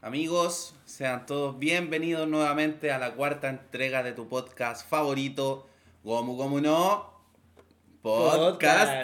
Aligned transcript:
Amigos, 0.00 0.74
sean 0.84 1.26
todos 1.26 1.58
bienvenidos 1.58 2.28
nuevamente 2.28 2.92
a 2.92 2.98
la 2.98 3.14
cuarta 3.14 3.48
entrega 3.48 4.02
de 4.02 4.12
tu 4.12 4.28
podcast 4.28 4.88
favorito, 4.88 5.66
Gomu 6.04 6.36
Gomu 6.36 6.60
no 6.60 7.18
Podcast. 8.00 8.38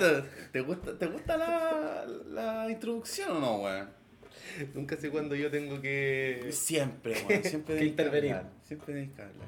Podcast. 0.01 0.27
¿Te 0.53 0.61
gusta, 0.61 0.97
te 0.97 1.07
gusta 1.07 1.37
la, 1.37 2.05
la 2.29 2.71
introducción 2.71 3.33
o 3.37 3.41
no, 3.41 3.57
weón? 3.57 3.91
Nunca 4.73 4.97
sé 4.97 5.11
cuándo 5.11 5.35
yo 5.35 5.51
tengo 5.51 5.81
que. 5.81 6.49
Siempre, 6.53 7.15
weón, 7.29 7.43
siempre 7.45 7.77
Que 7.77 7.85
intervenir. 7.87 8.35
hablar, 8.35 8.53
Siempre 8.63 8.95
tenés 8.95 9.11
que 9.17 9.23
hablar. 9.23 9.47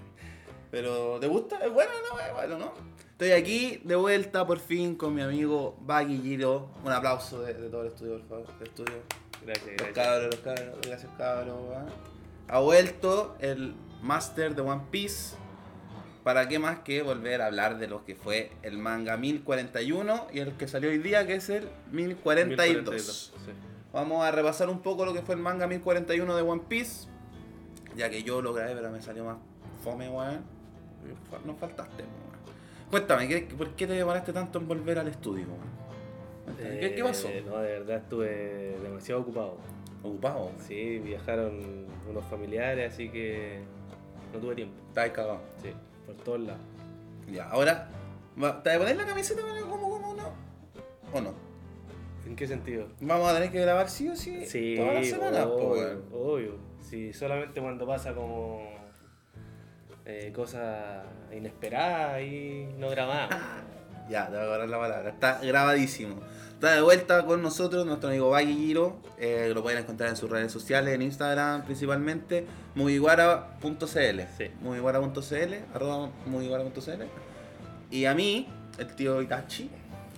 Pero, 0.72 1.20
¿te 1.20 1.28
gusta? 1.28 1.64
¿Es 1.64 1.72
bueno 1.72 1.92
no? 2.12 2.18
Es 2.18 2.32
bueno, 2.34 2.58
¿no? 2.58 2.72
Estoy 3.12 3.30
aquí 3.30 3.80
de 3.84 3.94
vuelta 3.94 4.44
por 4.44 4.58
fin 4.58 4.96
con 4.96 5.14
mi 5.14 5.22
amigo 5.22 5.76
Baggy 5.80 6.20
Giro. 6.20 6.70
Un 6.84 6.90
aplauso 6.90 7.40
de, 7.42 7.54
de 7.54 7.68
todo 7.70 7.82
el 7.82 7.86
estudio, 7.88 8.18
por 8.26 8.44
favor. 8.44 8.62
estudio. 8.64 8.94
Gracias, 9.46 9.80
Los 9.80 9.88
cabros, 9.90 10.26
los 10.34 10.40
cabros, 10.40 10.74
gracias 10.82 11.12
cabros. 11.16 11.56
Ha 12.48 12.58
vuelto 12.60 13.36
el 13.40 13.74
Master 14.02 14.54
de 14.54 14.62
One 14.62 14.82
Piece. 14.90 15.36
¿Para 16.24 16.48
qué 16.48 16.58
más 16.58 16.80
que 16.80 17.02
volver 17.02 17.40
a 17.40 17.46
hablar 17.46 17.78
de 17.78 17.86
lo 17.86 18.04
que 18.04 18.16
fue 18.16 18.50
el 18.62 18.78
manga 18.78 19.16
1041 19.16 20.26
y 20.32 20.40
el 20.40 20.56
que 20.56 20.66
salió 20.66 20.90
hoy 20.90 20.98
día, 20.98 21.24
que 21.26 21.36
es 21.36 21.48
el 21.50 21.68
1042? 21.92 22.66
1042, 22.66 23.32
sí. 23.44 23.52
Vamos 23.92 24.24
a 24.24 24.32
repasar 24.32 24.68
un 24.68 24.80
poco 24.82 25.04
lo 25.06 25.14
que 25.14 25.22
fue 25.22 25.36
el 25.36 25.40
manga 25.40 25.68
1041 25.68 26.34
de 26.36 26.42
One 26.42 26.62
Piece. 26.68 27.06
Ya 27.96 28.10
que 28.10 28.24
yo 28.24 28.42
lo 28.42 28.52
grabé, 28.52 28.74
pero 28.74 28.90
me 28.90 29.00
salió 29.00 29.24
más 29.24 29.36
fome, 29.84 30.08
weón. 30.08 30.40
Nos 31.44 31.58
faltaste, 31.58 32.02
weón. 32.02 32.26
Cuéntame, 32.90 33.28
¿qué- 33.28 33.42
¿por 33.56 33.70
qué 33.76 33.86
te 33.86 33.92
demoraste 33.92 34.32
tanto 34.32 34.58
en 34.58 34.66
volver 34.66 34.98
al 34.98 35.06
estudio, 35.08 35.46
weón? 35.46 35.85
¿Qué, 36.58 36.94
qué 36.94 37.02
pasó? 37.02 37.28
Eh, 37.28 37.44
no, 37.46 37.58
de 37.58 37.72
verdad 37.80 37.96
estuve 37.98 38.78
demasiado 38.82 39.20
ocupado. 39.22 39.56
Ocupado. 40.02 40.52
Sí, 40.66 40.98
viajaron 40.98 41.86
unos 42.08 42.24
familiares, 42.26 42.92
así 42.92 43.08
que 43.08 43.60
no 44.32 44.38
tuve 44.38 44.54
tiempo. 44.54 44.74
Estás 44.88 45.10
cagado. 45.10 45.40
Sí, 45.62 45.70
por 46.06 46.14
todos 46.16 46.40
lados. 46.40 46.60
Ya, 47.30 47.48
ahora, 47.48 47.88
¿te 48.62 48.70
a 48.70 48.78
poner 48.78 48.96
la 48.96 49.06
camiseta 49.06 49.42
como 49.42 49.80
como 49.80 50.14
no? 50.14 50.32
¿O 51.12 51.20
no? 51.20 51.34
¿En 52.26 52.34
qué 52.34 52.46
sentido? 52.46 52.88
Vamos 53.00 53.30
a 53.30 53.34
tener 53.34 53.50
que 53.50 53.60
grabar 53.60 53.88
sí 53.88 54.08
o 54.08 54.16
sí, 54.16 54.44
Sí, 54.46 54.74
toda 54.76 54.94
la 54.94 55.04
semana, 55.04 55.46
obvio, 55.46 56.02
obvio. 56.12 56.58
Sí, 56.80 57.12
solamente 57.12 57.60
cuando 57.60 57.86
pasa 57.86 58.14
como 58.14 58.68
eh, 60.04 60.32
cosas 60.34 61.04
inesperadas 61.32 62.22
y 62.22 62.68
no 62.78 62.90
grabadas. 62.90 63.30
Ya, 64.08 64.26
te 64.26 64.32
voy 64.32 64.40
a 64.40 64.42
agarrar 64.44 64.68
la 64.68 64.78
palabra. 64.78 65.10
Está 65.10 65.40
grabadísimo. 65.42 66.16
Está 66.54 66.74
de 66.74 66.80
vuelta 66.80 67.26
con 67.26 67.42
nosotros 67.42 67.84
nuestro 67.84 68.08
amigo 68.08 68.30
Baggy 68.30 68.54
Giro. 68.54 68.96
Eh, 69.18 69.50
lo 69.54 69.62
pueden 69.62 69.80
encontrar 69.80 70.08
en 70.08 70.16
sus 70.16 70.30
redes 70.30 70.50
sociales, 70.50 70.94
en 70.94 71.02
Instagram 71.02 71.64
principalmente. 71.64 72.46
Mugiguara.cl. 72.74 74.20
Sí. 74.38 74.50
Mugiguara.cl. 74.62 75.54
Arroba 75.74 76.10
mugiguara.cl. 76.24 77.02
Y 77.90 78.04
a 78.06 78.14
mí, 78.14 78.48
el 78.78 78.86
tío 78.94 79.20
Itachi, 79.20 79.70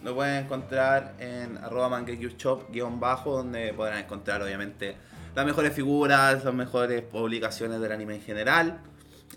lo 0.04 0.14
pueden 0.14 0.44
encontrar 0.44 1.14
en 1.18 1.58
arroba 1.58 1.88
mangekyushop 1.88 2.70
guion 2.70 3.00
bajo, 3.00 3.38
donde 3.38 3.72
podrán 3.74 3.98
encontrar 3.98 4.42
obviamente 4.42 4.96
las 5.34 5.44
mejores 5.44 5.72
figuras, 5.72 6.44
las 6.44 6.54
mejores 6.54 7.02
publicaciones 7.02 7.80
del 7.80 7.92
anime 7.92 8.14
en 8.16 8.22
general. 8.22 8.80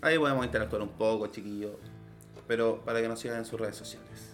Ahí 0.02 0.18
podemos 0.18 0.44
interactuar 0.44 0.82
un 0.82 0.90
poco, 0.90 1.26
chiquillos. 1.28 1.72
Pero 2.46 2.80
para 2.84 3.00
que 3.00 3.08
nos 3.08 3.20
sigan 3.20 3.38
en 3.38 3.44
sus 3.44 3.58
redes 3.60 3.76
sociales. 3.76 4.31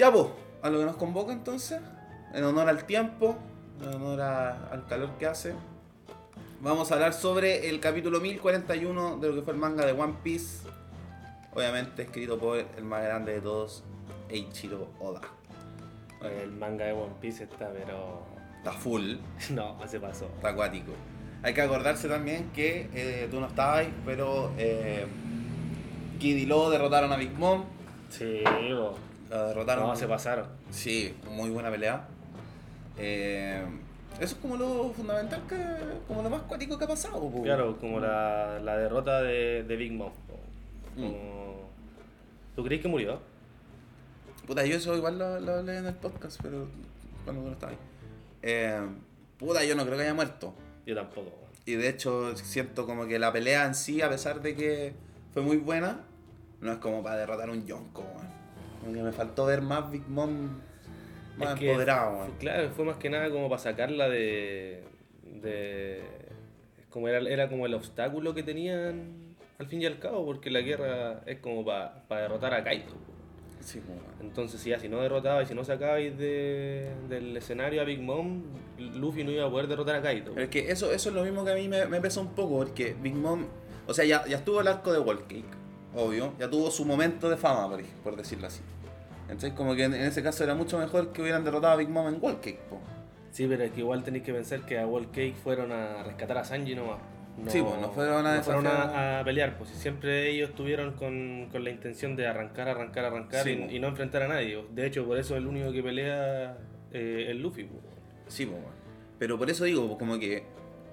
Ya, 0.00 0.10
pues, 0.10 0.28
a 0.62 0.70
lo 0.70 0.78
que 0.78 0.84
nos 0.86 0.96
convoca 0.96 1.30
entonces, 1.30 1.78
en 2.32 2.42
honor 2.42 2.70
al 2.70 2.84
tiempo, 2.86 3.36
en 3.82 3.88
honor 3.96 4.22
a- 4.22 4.68
al 4.72 4.86
calor 4.86 5.10
que 5.18 5.26
hace, 5.26 5.52
vamos 6.62 6.90
a 6.90 6.94
hablar 6.94 7.12
sobre 7.12 7.68
el 7.68 7.80
capítulo 7.80 8.18
1041 8.18 9.18
de 9.18 9.28
lo 9.28 9.34
que 9.34 9.42
fue 9.42 9.52
el 9.52 9.58
manga 9.58 9.84
de 9.84 9.92
One 9.92 10.14
Piece. 10.22 10.66
Obviamente 11.54 12.04
escrito 12.04 12.38
por 12.38 12.56
el 12.56 12.82
más 12.82 13.02
grande 13.02 13.32
de 13.34 13.40
todos, 13.42 13.84
Eiichiro 14.30 14.88
Oda. 15.00 15.20
El 16.22 16.50
manga 16.52 16.86
de 16.86 16.92
One 16.92 17.12
Piece 17.20 17.44
está, 17.44 17.68
pero. 17.70 18.22
Está 18.56 18.72
full, 18.72 19.16
No, 19.50 19.76
se 19.86 20.00
pasó. 20.00 20.24
está 20.36 20.48
acuático. 20.48 20.92
Hay 21.42 21.52
que 21.52 21.60
acordarse 21.60 22.08
también 22.08 22.50
que 22.54 22.88
eh, 22.94 23.28
tú 23.30 23.38
no 23.38 23.48
estabas 23.48 23.80
ahí, 23.80 23.94
pero 24.06 24.50
eh, 24.56 25.04
Kid 26.18 26.36
y 26.38 26.46
Law 26.46 26.70
derrotaron 26.70 27.12
a 27.12 27.16
Big 27.16 27.32
Mom. 27.38 27.64
Sí, 28.08 28.42
bo. 28.72 28.94
La 29.30 29.44
derrotaron. 29.46 29.86
no, 29.86 29.96
se 29.96 30.06
pasaron. 30.08 30.46
Sí, 30.70 31.14
muy 31.30 31.50
buena 31.50 31.70
pelea. 31.70 32.06
Eh, 32.98 33.64
eso 34.20 34.34
es 34.34 34.40
como 34.40 34.56
lo 34.56 34.90
fundamental, 34.92 35.40
que, 35.48 35.56
como 36.08 36.22
lo 36.22 36.28
más 36.30 36.42
cuático 36.42 36.76
que 36.76 36.84
ha 36.84 36.88
pasado. 36.88 37.20
po. 37.30 37.42
Claro, 37.42 37.78
como 37.78 38.00
la, 38.00 38.58
la 38.62 38.76
derrota 38.76 39.22
de, 39.22 39.62
de 39.62 39.76
Big 39.76 39.92
Mom. 39.92 40.12
Mm. 40.96 41.02
Como- 41.02 41.70
¿Tú 42.56 42.64
crees 42.64 42.82
que 42.82 42.88
murió? 42.88 43.20
Puta, 44.46 44.66
yo 44.66 44.76
eso 44.76 44.94
igual 44.96 45.18
lo, 45.18 45.38
lo 45.40 45.54
hablé 45.54 45.78
en 45.78 45.86
el 45.86 45.94
podcast, 45.94 46.40
pero 46.42 46.66
cuando 47.24 47.42
tú 47.42 47.48
no 47.48 47.52
estabas 47.54 47.74
ahí. 47.76 47.80
Eh, 48.42 48.80
puta, 49.38 49.64
yo 49.64 49.76
no 49.76 49.84
creo 49.84 49.96
que 49.96 50.02
haya 50.02 50.14
muerto. 50.14 50.52
Yo 50.84 50.94
tampoco. 50.96 51.30
Y 51.64 51.74
de 51.74 51.88
hecho 51.88 52.36
siento 52.36 52.84
como 52.86 53.06
que 53.06 53.18
la 53.18 53.32
pelea 53.32 53.64
en 53.66 53.74
sí, 53.76 54.02
a 54.02 54.08
pesar 54.10 54.42
de 54.42 54.56
que 54.56 54.94
fue 55.32 55.42
muy 55.42 55.56
buena, 55.58 56.00
no 56.60 56.72
es 56.72 56.78
como 56.78 57.02
para 57.02 57.16
derrotar 57.16 57.48
a 57.48 57.52
un 57.52 57.64
Yonko, 57.64 58.02
weón. 58.02 58.39
Como 58.80 58.92
que 58.92 59.02
me 59.02 59.12
faltó 59.12 59.46
ver 59.46 59.62
más 59.62 59.90
Big 59.90 60.08
Mom 60.08 60.48
más 61.36 61.54
Es 61.54 61.58
que 61.58 61.70
empoderado, 61.70 62.24
fue-. 62.24 62.38
Claro, 62.38 62.70
fue 62.70 62.84
más 62.84 62.96
que 62.96 63.10
nada 63.10 63.30
como 63.30 63.48
para 63.48 63.60
sacarla 63.60 64.08
de. 64.08 64.84
de 65.22 66.02
como 66.90 67.08
era, 67.08 67.18
era 67.28 67.48
como 67.48 67.66
el 67.66 67.74
obstáculo 67.74 68.34
que 68.34 68.42
tenían 68.42 69.36
al 69.58 69.66
fin 69.66 69.82
y 69.82 69.86
al 69.86 69.98
cabo, 69.98 70.24
porque 70.24 70.50
la 70.50 70.60
guerra 70.60 71.22
es 71.26 71.38
como 71.38 71.64
para 71.64 72.02
derrotar 72.08 72.54
a 72.54 72.64
Kaido. 72.64 72.94
Sí. 73.60 73.80
Entonces, 74.20 74.58
si 74.60 74.70
ya 74.70 74.78
si 74.78 74.88
no 74.88 75.00
derrotabais, 75.02 75.48
si 75.48 75.54
no 75.54 75.64
sacabais 75.64 76.16
de, 76.16 76.90
del 77.10 77.36
escenario 77.36 77.82
a 77.82 77.84
Big 77.84 78.00
Mom, 78.00 78.42
Luffy 78.78 79.22
no 79.22 79.30
iba 79.30 79.46
a 79.46 79.50
poder 79.50 79.66
derrotar 79.66 79.96
a 79.96 80.02
Kaido. 80.02 80.32
Pero 80.32 80.44
es 80.44 80.50
que 80.50 80.70
eso, 80.70 80.90
eso 80.92 81.10
es 81.10 81.14
lo 81.14 81.22
mismo 81.22 81.44
que 81.44 81.52
a 81.52 81.54
mí 81.54 81.68
me, 81.68 81.84
me 81.86 82.00
pesa 82.00 82.20
un 82.20 82.34
poco, 82.34 82.56
porque 82.56 82.96
Big 83.00 83.14
Mom, 83.14 83.44
o 83.86 83.92
sea, 83.92 84.06
ya, 84.06 84.26
ya 84.26 84.38
estuvo 84.38 84.62
el 84.62 84.68
arco 84.68 84.92
de 84.92 84.98
Wall 84.98 85.26
Cake, 85.26 85.44
obvio, 85.94 86.32
ya 86.38 86.48
tuvo 86.48 86.70
su 86.70 86.84
momento 86.84 87.28
de 87.28 87.36
fama, 87.36 87.76
por, 88.02 88.16
decirlo 88.16 88.46
así. 88.46 88.60
Entonces, 89.22 89.52
como 89.52 89.74
que 89.74 89.84
en, 89.84 89.94
en 89.94 90.02
ese 90.02 90.22
caso 90.22 90.42
era 90.44 90.54
mucho 90.54 90.78
mejor 90.78 91.12
que 91.12 91.22
hubieran 91.22 91.44
derrotado 91.44 91.74
a 91.74 91.76
Big 91.76 91.88
Mom 91.88 92.08
en 92.08 92.18
Wall 92.20 92.40
Cake, 92.40 92.60
po. 92.68 92.80
Sí, 93.30 93.46
pero 93.48 93.62
es 93.62 93.70
que 93.70 93.80
igual 93.80 94.02
tenéis 94.02 94.24
que 94.24 94.32
pensar 94.32 94.60
que 94.66 94.78
a 94.78 94.86
Wall 94.86 95.06
Cake 95.06 95.34
fueron 95.42 95.70
a 95.72 96.02
rescatar 96.02 96.38
a 96.38 96.44
Sanji 96.44 96.74
nomás. 96.74 96.98
Sí, 97.46 97.62
pues, 97.62 97.80
no 97.80 97.90
fueron 97.90 98.26
a 98.26 98.36
no 98.36 98.42
fueron 98.42 98.66
a, 98.66 99.20
a 99.20 99.24
pelear, 99.24 99.56
pues 99.56 99.70
si 99.70 99.76
siempre 99.76 100.28
ellos 100.30 100.50
estuvieron 100.50 100.92
con, 100.92 101.48
con 101.50 101.64
la 101.64 101.70
intención 101.70 102.16
de 102.16 102.26
arrancar, 102.26 102.68
arrancar, 102.68 103.04
arrancar 103.06 103.44
Sí, 103.44 103.50
y, 103.50 103.56
pues. 103.56 103.72
y 103.72 103.78
no 103.78 103.88
enfrentar 103.88 104.22
a 104.22 104.28
nadie. 104.28 104.62
De 104.72 104.86
hecho, 104.86 105.06
por 105.06 105.16
eso 105.16 105.36
el 105.36 105.46
único 105.46 105.72
que 105.72 105.82
pelea 105.82 106.58
eh, 106.92 107.28
es 107.30 107.36
Luffy. 107.36 107.64
pues. 107.64 107.82
Sí, 108.26 108.44
weón. 108.44 108.62
Pero 109.18 109.38
por 109.38 109.48
eso 109.48 109.64
digo, 109.64 109.86
pues, 109.86 109.98
como 109.98 110.18
que 110.18 110.44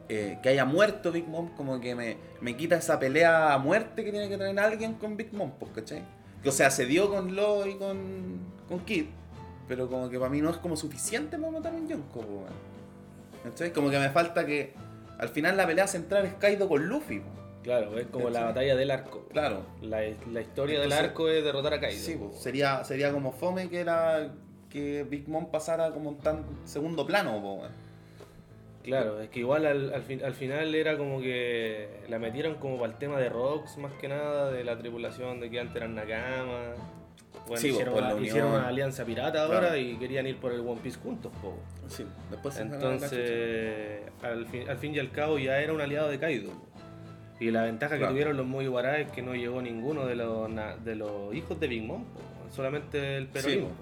eh, 0.09 0.39
que 0.41 0.49
haya 0.49 0.65
muerto 0.65 1.11
Big 1.11 1.27
Mom, 1.27 1.49
como 1.55 1.79
que 1.79 1.95
me, 1.95 2.17
me 2.41 2.55
quita 2.55 2.77
esa 2.77 2.99
pelea 2.99 3.53
a 3.53 3.57
muerte 3.57 4.03
que 4.03 4.11
tiene 4.11 4.29
que 4.29 4.37
tener 4.37 4.59
alguien 4.59 4.93
con 4.93 5.17
Big 5.17 5.33
Mom, 5.33 5.51
pues, 5.59 5.71
¿cachai? 5.71 6.03
Que, 6.41 6.49
o 6.49 6.51
sea, 6.51 6.71
se 6.71 6.85
dio 6.85 7.09
con 7.09 7.35
Lo 7.35 7.65
y 7.65 7.75
con, 7.75 8.39
con 8.69 8.79
Kid, 8.85 9.05
pero 9.67 9.89
como 9.89 10.09
que 10.09 10.17
para 10.17 10.29
mí 10.29 10.41
no 10.41 10.49
es 10.49 10.57
como 10.57 10.77
suficiente 10.77 11.37
para 11.37 11.51
matar 11.51 11.73
a 11.73 11.75
un 11.75 11.87
Yonko. 11.87 12.45
¿Cachai? 13.43 13.73
Como 13.73 13.89
que 13.89 13.99
me 13.99 14.09
falta 14.09 14.45
que 14.45 14.73
al 15.17 15.29
final 15.29 15.57
la 15.57 15.65
pelea 15.65 15.87
central 15.87 16.25
es 16.25 16.33
Kaido 16.35 16.67
con 16.69 16.87
Luffy, 16.87 17.19
po. 17.19 17.29
Claro, 17.63 17.97
es 17.97 18.07
como 18.07 18.29
la 18.29 18.45
batalla 18.45 18.77
del 18.77 18.91
arco. 18.91 19.27
Claro. 19.29 19.65
La, 19.81 19.99
la 20.31 20.41
historia 20.41 20.79
del 20.79 20.93
arco 20.93 21.27
es 21.27 21.43
derrotar 21.43 21.73
a 21.73 21.81
Kaido. 21.81 22.01
Sí, 22.01 22.15
po. 22.15 22.31
sería, 22.33 22.83
sería 22.85 23.11
como 23.11 23.33
fome 23.33 23.67
que 23.69 23.81
era 23.81 24.31
que 24.69 25.03
Big 25.03 25.27
Mom 25.27 25.51
pasara 25.51 25.91
como 25.91 26.11
en 26.11 26.17
tan 26.19 26.45
segundo 26.63 27.05
plano, 27.05 27.41
po. 27.41 27.63
Claro, 28.87 29.19
es 29.21 29.29
que 29.29 29.39
igual 29.39 29.65
al, 29.65 29.93
al, 29.93 30.01
fin- 30.03 30.23
al 30.23 30.33
final 30.33 30.73
era 30.73 30.97
como 30.97 31.19
que 31.19 31.87
la 32.09 32.19
metieron 32.19 32.55
como 32.55 32.79
para 32.79 32.93
el 32.93 32.97
tema 32.97 33.19
de 33.19 33.29
Rocks, 33.29 33.77
más 33.77 33.91
que 33.93 34.07
nada, 34.07 34.49
de 34.51 34.63
la 34.63 34.77
tripulación, 34.77 35.39
de 35.39 35.49
que 35.49 35.59
antes 35.59 35.75
eran 35.75 35.93
Nakama. 35.95 36.73
Bueno, 37.47 37.61
Sí, 37.61 37.69
hicieron, 37.69 37.93
por 37.93 38.03
la 38.03 38.09
unión. 38.15 38.25
hicieron 38.25 38.49
una 38.51 38.67
alianza 38.67 39.05
pirata 39.05 39.43
ahora 39.43 39.59
Claro. 39.59 39.77
y 39.77 39.97
querían 39.97 40.25
ir 40.27 40.37
por 40.37 40.51
el 40.51 40.61
One 40.61 40.79
Piece 40.81 40.99
juntos, 40.99 41.31
po. 41.41 41.57
Sí, 41.87 42.05
después 42.31 42.55
la. 42.55 42.61
Entonces, 42.61 44.01
al 44.23 44.45
fin, 44.47 44.69
al 44.69 44.77
fin 44.77 44.95
y 44.95 44.99
al 44.99 45.11
cabo 45.11 45.37
ya 45.37 45.59
era 45.59 45.73
un 45.73 45.81
aliado 45.81 46.09
de 46.09 46.19
Kaido. 46.19 46.51
po. 46.51 46.65
Y 47.39 47.51
la 47.51 47.63
ventaja 47.63 47.95
Claro. 47.97 48.07
que 48.07 48.13
tuvieron 48.13 48.35
los 48.37 48.45
Mugiwara 48.45 48.99
es 48.99 49.11
que 49.11 49.21
no 49.21 49.35
llegó 49.35 49.61
ninguno 49.61 50.05
de 50.05 50.15
los, 50.15 50.49
na- 50.49 50.75
de 50.77 50.95
los 50.95 51.33
hijos 51.35 51.59
de 51.59 51.67
Big 51.67 51.83
Mom, 51.83 52.03
po. 52.05 52.19
solamente 52.55 53.17
el 53.17 53.27
peronismo. 53.27 53.67
po. 53.69 53.75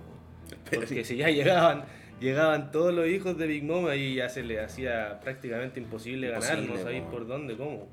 Porque 0.75 1.03
si 1.03 1.15
ya 1.17 1.29
llegaban, 1.29 1.85
llegaban 2.19 2.71
todos 2.71 2.93
los 2.93 3.07
hijos 3.07 3.37
de 3.37 3.47
Big 3.47 3.63
Mom, 3.63 3.87
ahí 3.87 4.15
ya 4.15 4.29
se 4.29 4.43
les 4.43 4.59
hacía 4.63 5.19
prácticamente 5.21 5.79
imposible, 5.79 6.27
ganar, 6.29 6.43
Imposible, 6.59 6.73
no 6.77 6.83
sabéis 6.83 7.03
po. 7.03 7.09
por 7.11 7.27
dónde, 7.27 7.55
cómo. 7.57 7.87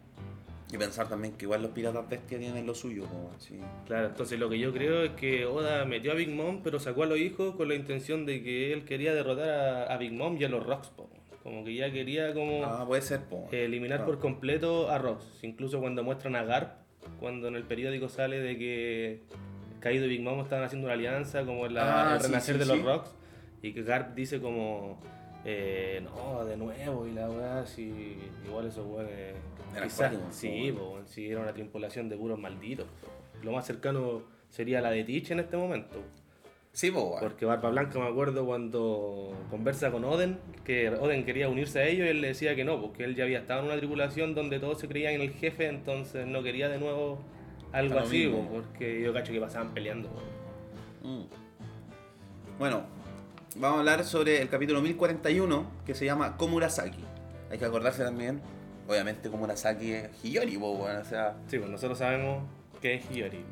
Y 0.73 0.79
pensar 0.79 1.07
también 1.07 1.35
que 1.35 1.45
igual 1.45 1.61
los 1.61 1.73
piratas 1.73 2.09
bestia 2.09 2.39
tienen 2.39 2.67
lo 2.67 2.75
suyo, 2.75 3.05
como 3.05 3.31
así. 3.37 3.59
Claro, 3.87 4.07
entonces 4.09 4.39
lo 4.39 4.49
que 4.49 4.59
yo 4.59 4.73
creo 4.73 5.03
es 5.05 5.11
que 5.11 5.45
Oda 5.45 5.85
metió 5.85 6.13
a 6.13 6.15
Big 6.15 6.31
Mom, 6.31 6.63
pero 6.65 6.79
sacó 6.81 7.03
a 7.03 7.07
los 7.07 7.19
hijos 7.19 7.55
con 7.57 7.69
la 7.69 7.75
intención 7.75 8.25
de 8.25 8.43
que 8.43 8.73
él 8.73 8.85
quería 8.85 9.13
derrotar 9.13 9.51
a, 9.51 9.85
a 9.95 9.99
Big 9.99 10.13
Mom 10.13 10.37
y 10.41 10.45
a 10.45 10.49
los 10.49 10.65
Rocks, 10.65 10.89
po. 10.89 11.11
Como 11.43 11.65
que 11.65 11.75
ya 11.75 11.91
quería 11.93 12.33
como 12.33 12.65
Ah, 12.65 12.87
puede 12.87 13.03
ser, 13.03 13.21
po. 13.25 13.49
eliminar 13.53 14.01
Ah. 14.03 14.07
por 14.07 14.19
completo 14.19 14.89
a 14.91 14.97
Rox. 14.97 15.27
Incluso 15.43 15.79
cuando 15.81 16.03
muestran 16.05 16.37
a 16.37 16.45
Garp, 16.45 16.71
cuando 17.21 17.49
en 17.49 17.57
el 17.57 17.65
periódico 17.65 18.09
sale 18.09 18.39
de 18.41 18.57
que 18.57 19.21
Kaido 19.81 20.07
y 20.07 20.09
Big 20.09 20.23
Mom 20.23 20.41
estaban 20.41 20.65
haciendo 20.65 20.87
una 20.87 20.95
alianza, 20.95 21.45
como 21.45 21.67
en 21.67 21.75
la, 21.75 22.13
Ah, 22.13 22.15
el 22.15 22.21
sí, 22.23 22.27
renacer 22.29 22.55
sí, 22.55 22.59
de 22.61 22.67
los 22.67 22.77
sí. 22.79 22.83
Rocks, 22.83 23.15
y 23.63 23.73
que 23.73 23.83
Garp 23.83 24.15
dice 24.15 24.41
como, 24.41 24.99
eh, 25.45 26.03
no, 26.03 26.45
de 26.45 26.57
nuevo, 26.57 27.07
y 27.07 27.13
la 27.13 27.31
weá, 27.31 27.65
si 27.65 28.19
igual 28.45 28.67
esos 28.67 28.87
weones, 28.87 29.35
quizás, 29.83 30.15
sí, 30.31 30.75
po, 30.77 30.99
sí, 31.07 31.29
era 31.29 31.41
una 31.41 31.53
tripulación 31.53 32.09
de 32.09 32.17
puros 32.17 32.39
malditos. 32.39 32.87
Lo 33.43 33.53
más 33.53 33.67
cercano 33.67 34.23
sería 34.49 34.81
la 34.81 34.91
de 34.91 35.05
Teach 35.05 35.31
en 35.31 35.41
este 35.41 35.57
momento. 35.57 36.03
Sí, 36.73 36.91
po. 36.91 37.17
Porque 37.21 37.45
Barba 37.45 37.71
Blanca 37.71 37.99
me 37.99 38.07
acuerdo 38.07 38.47
cuando 38.47 39.33
conversa 39.51 39.91
con 39.91 40.05
Oden, 40.05 40.39
que 40.65 40.89
Oden 40.89 41.25
quería 41.25 41.49
unirse 41.49 41.81
a 41.81 41.87
ellos 41.87 42.07
y 42.07 42.11
él 42.11 42.21
le 42.21 42.29
decía 42.29 42.57
que 42.57 42.65
no, 42.65 42.81
porque 42.81 43.05
él 43.05 43.15
ya 43.15 43.25
había 43.25 43.41
estado 43.41 43.61
en 43.61 43.67
una 43.67 43.77
tripulación 43.77 44.35
donde 44.35 44.59
todos 44.59 44.81
se 44.81 44.89
creían 44.89 45.15
en 45.15 45.21
el 45.21 45.33
jefe, 45.33 45.67
entonces 45.67 46.27
no 46.27 46.43
quería 46.43 46.69
de 46.69 46.79
nuevo 46.79 47.19
algo 47.73 47.99
así, 47.99 48.27
po, 48.27 48.49
porque 48.51 49.03
yo 49.03 49.13
cacho 49.13 49.33
que 49.33 49.41
pasaban 49.41 49.75
peleando. 49.75 50.09
Mm. 51.03 51.23
Bueno, 52.59 52.85
vamos 53.57 53.77
a 53.77 53.81
hablar 53.81 54.05
sobre 54.05 54.41
el 54.43 54.49
capítulo 54.49 54.81
1041 54.83 55.67
que 55.87 55.95
se 55.95 56.05
llama 56.05 56.37
Komurasaki. 56.37 57.05
Hay 57.51 57.59
que 57.59 57.65
acordarse 57.65 58.03
también, 58.03 58.41
obviamente, 58.89 59.29
Komurasaki 59.31 59.93
es 59.93 60.11
Hiyori, 60.25 60.57
weón. 60.57 60.97
O 60.97 61.05
sea, 61.05 61.37
Sí, 61.49 61.59
pues 61.59 61.71
nosotros 61.71 61.99
sabemos 61.99 62.45
que 62.81 62.95
es 62.95 63.11
Hiyori. 63.11 63.45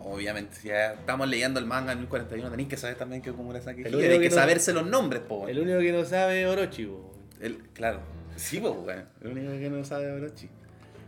obviamente, 0.00 0.54
si 0.56 0.68
ya 0.68 0.92
estamos 0.92 1.28
leyendo 1.28 1.58
el 1.58 1.66
manga 1.66 1.92
en 1.92 1.98
1041, 2.00 2.50
tenéis 2.50 2.68
que 2.68 2.76
saber 2.76 2.96
también 2.96 3.22
que 3.22 3.32
Komurasaki 3.32 3.80
es 3.80 3.86
El 3.86 3.92
Hiyori. 3.94 4.06
Hay 4.06 4.18
que 4.18 4.22
que 4.24 4.28
no- 4.30 4.34
saberse 4.40 4.72
los 4.72 4.86
nombres, 4.86 5.22
po. 5.22 5.48
El 5.48 5.58
único 5.60 5.78
que 5.78 5.92
no 5.92 6.04
sabe 6.04 6.42
es 6.42 6.48
Orochi, 6.48 6.84
po. 6.86 7.10
El- 7.40 7.58
claro. 7.72 8.00
Sí, 8.36 8.60
pues, 8.60 8.72
weón. 8.84 9.04
El 9.22 9.28
único 9.32 9.52
que 9.58 9.70
no 9.70 9.82
sabe 9.84 10.12
Orochi. 10.12 10.48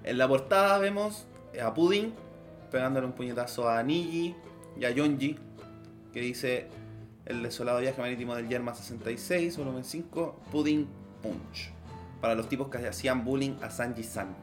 En 0.04 0.16
la 0.18 0.26
portada 0.26 0.78
vemos 0.78 1.26
a 1.62 1.74
Pudding 1.74 2.14
pegándole 2.70 3.06
un 3.06 3.12
puñetazo 3.12 3.68
a 3.68 3.82
Niji 3.82 4.34
y 4.78 4.84
a 4.84 4.90
Yonji, 4.90 5.38
que 6.12 6.20
dice 6.20 6.68
El 7.28 7.42
desolado 7.42 7.80
viaje 7.80 8.00
marítimo 8.00 8.34
del 8.34 8.48
Yerma 8.48 8.74
66, 8.74 9.56
volumen 9.58 9.84
5, 9.84 10.40
Pudding 10.50 10.88
Punch. 11.22 11.70
Para 12.22 12.34
los 12.34 12.48
tipos 12.48 12.68
que 12.68 12.78
hacían 12.78 13.22
bullying 13.24 13.56
a 13.62 13.68
Sanji-san. 13.70 14.34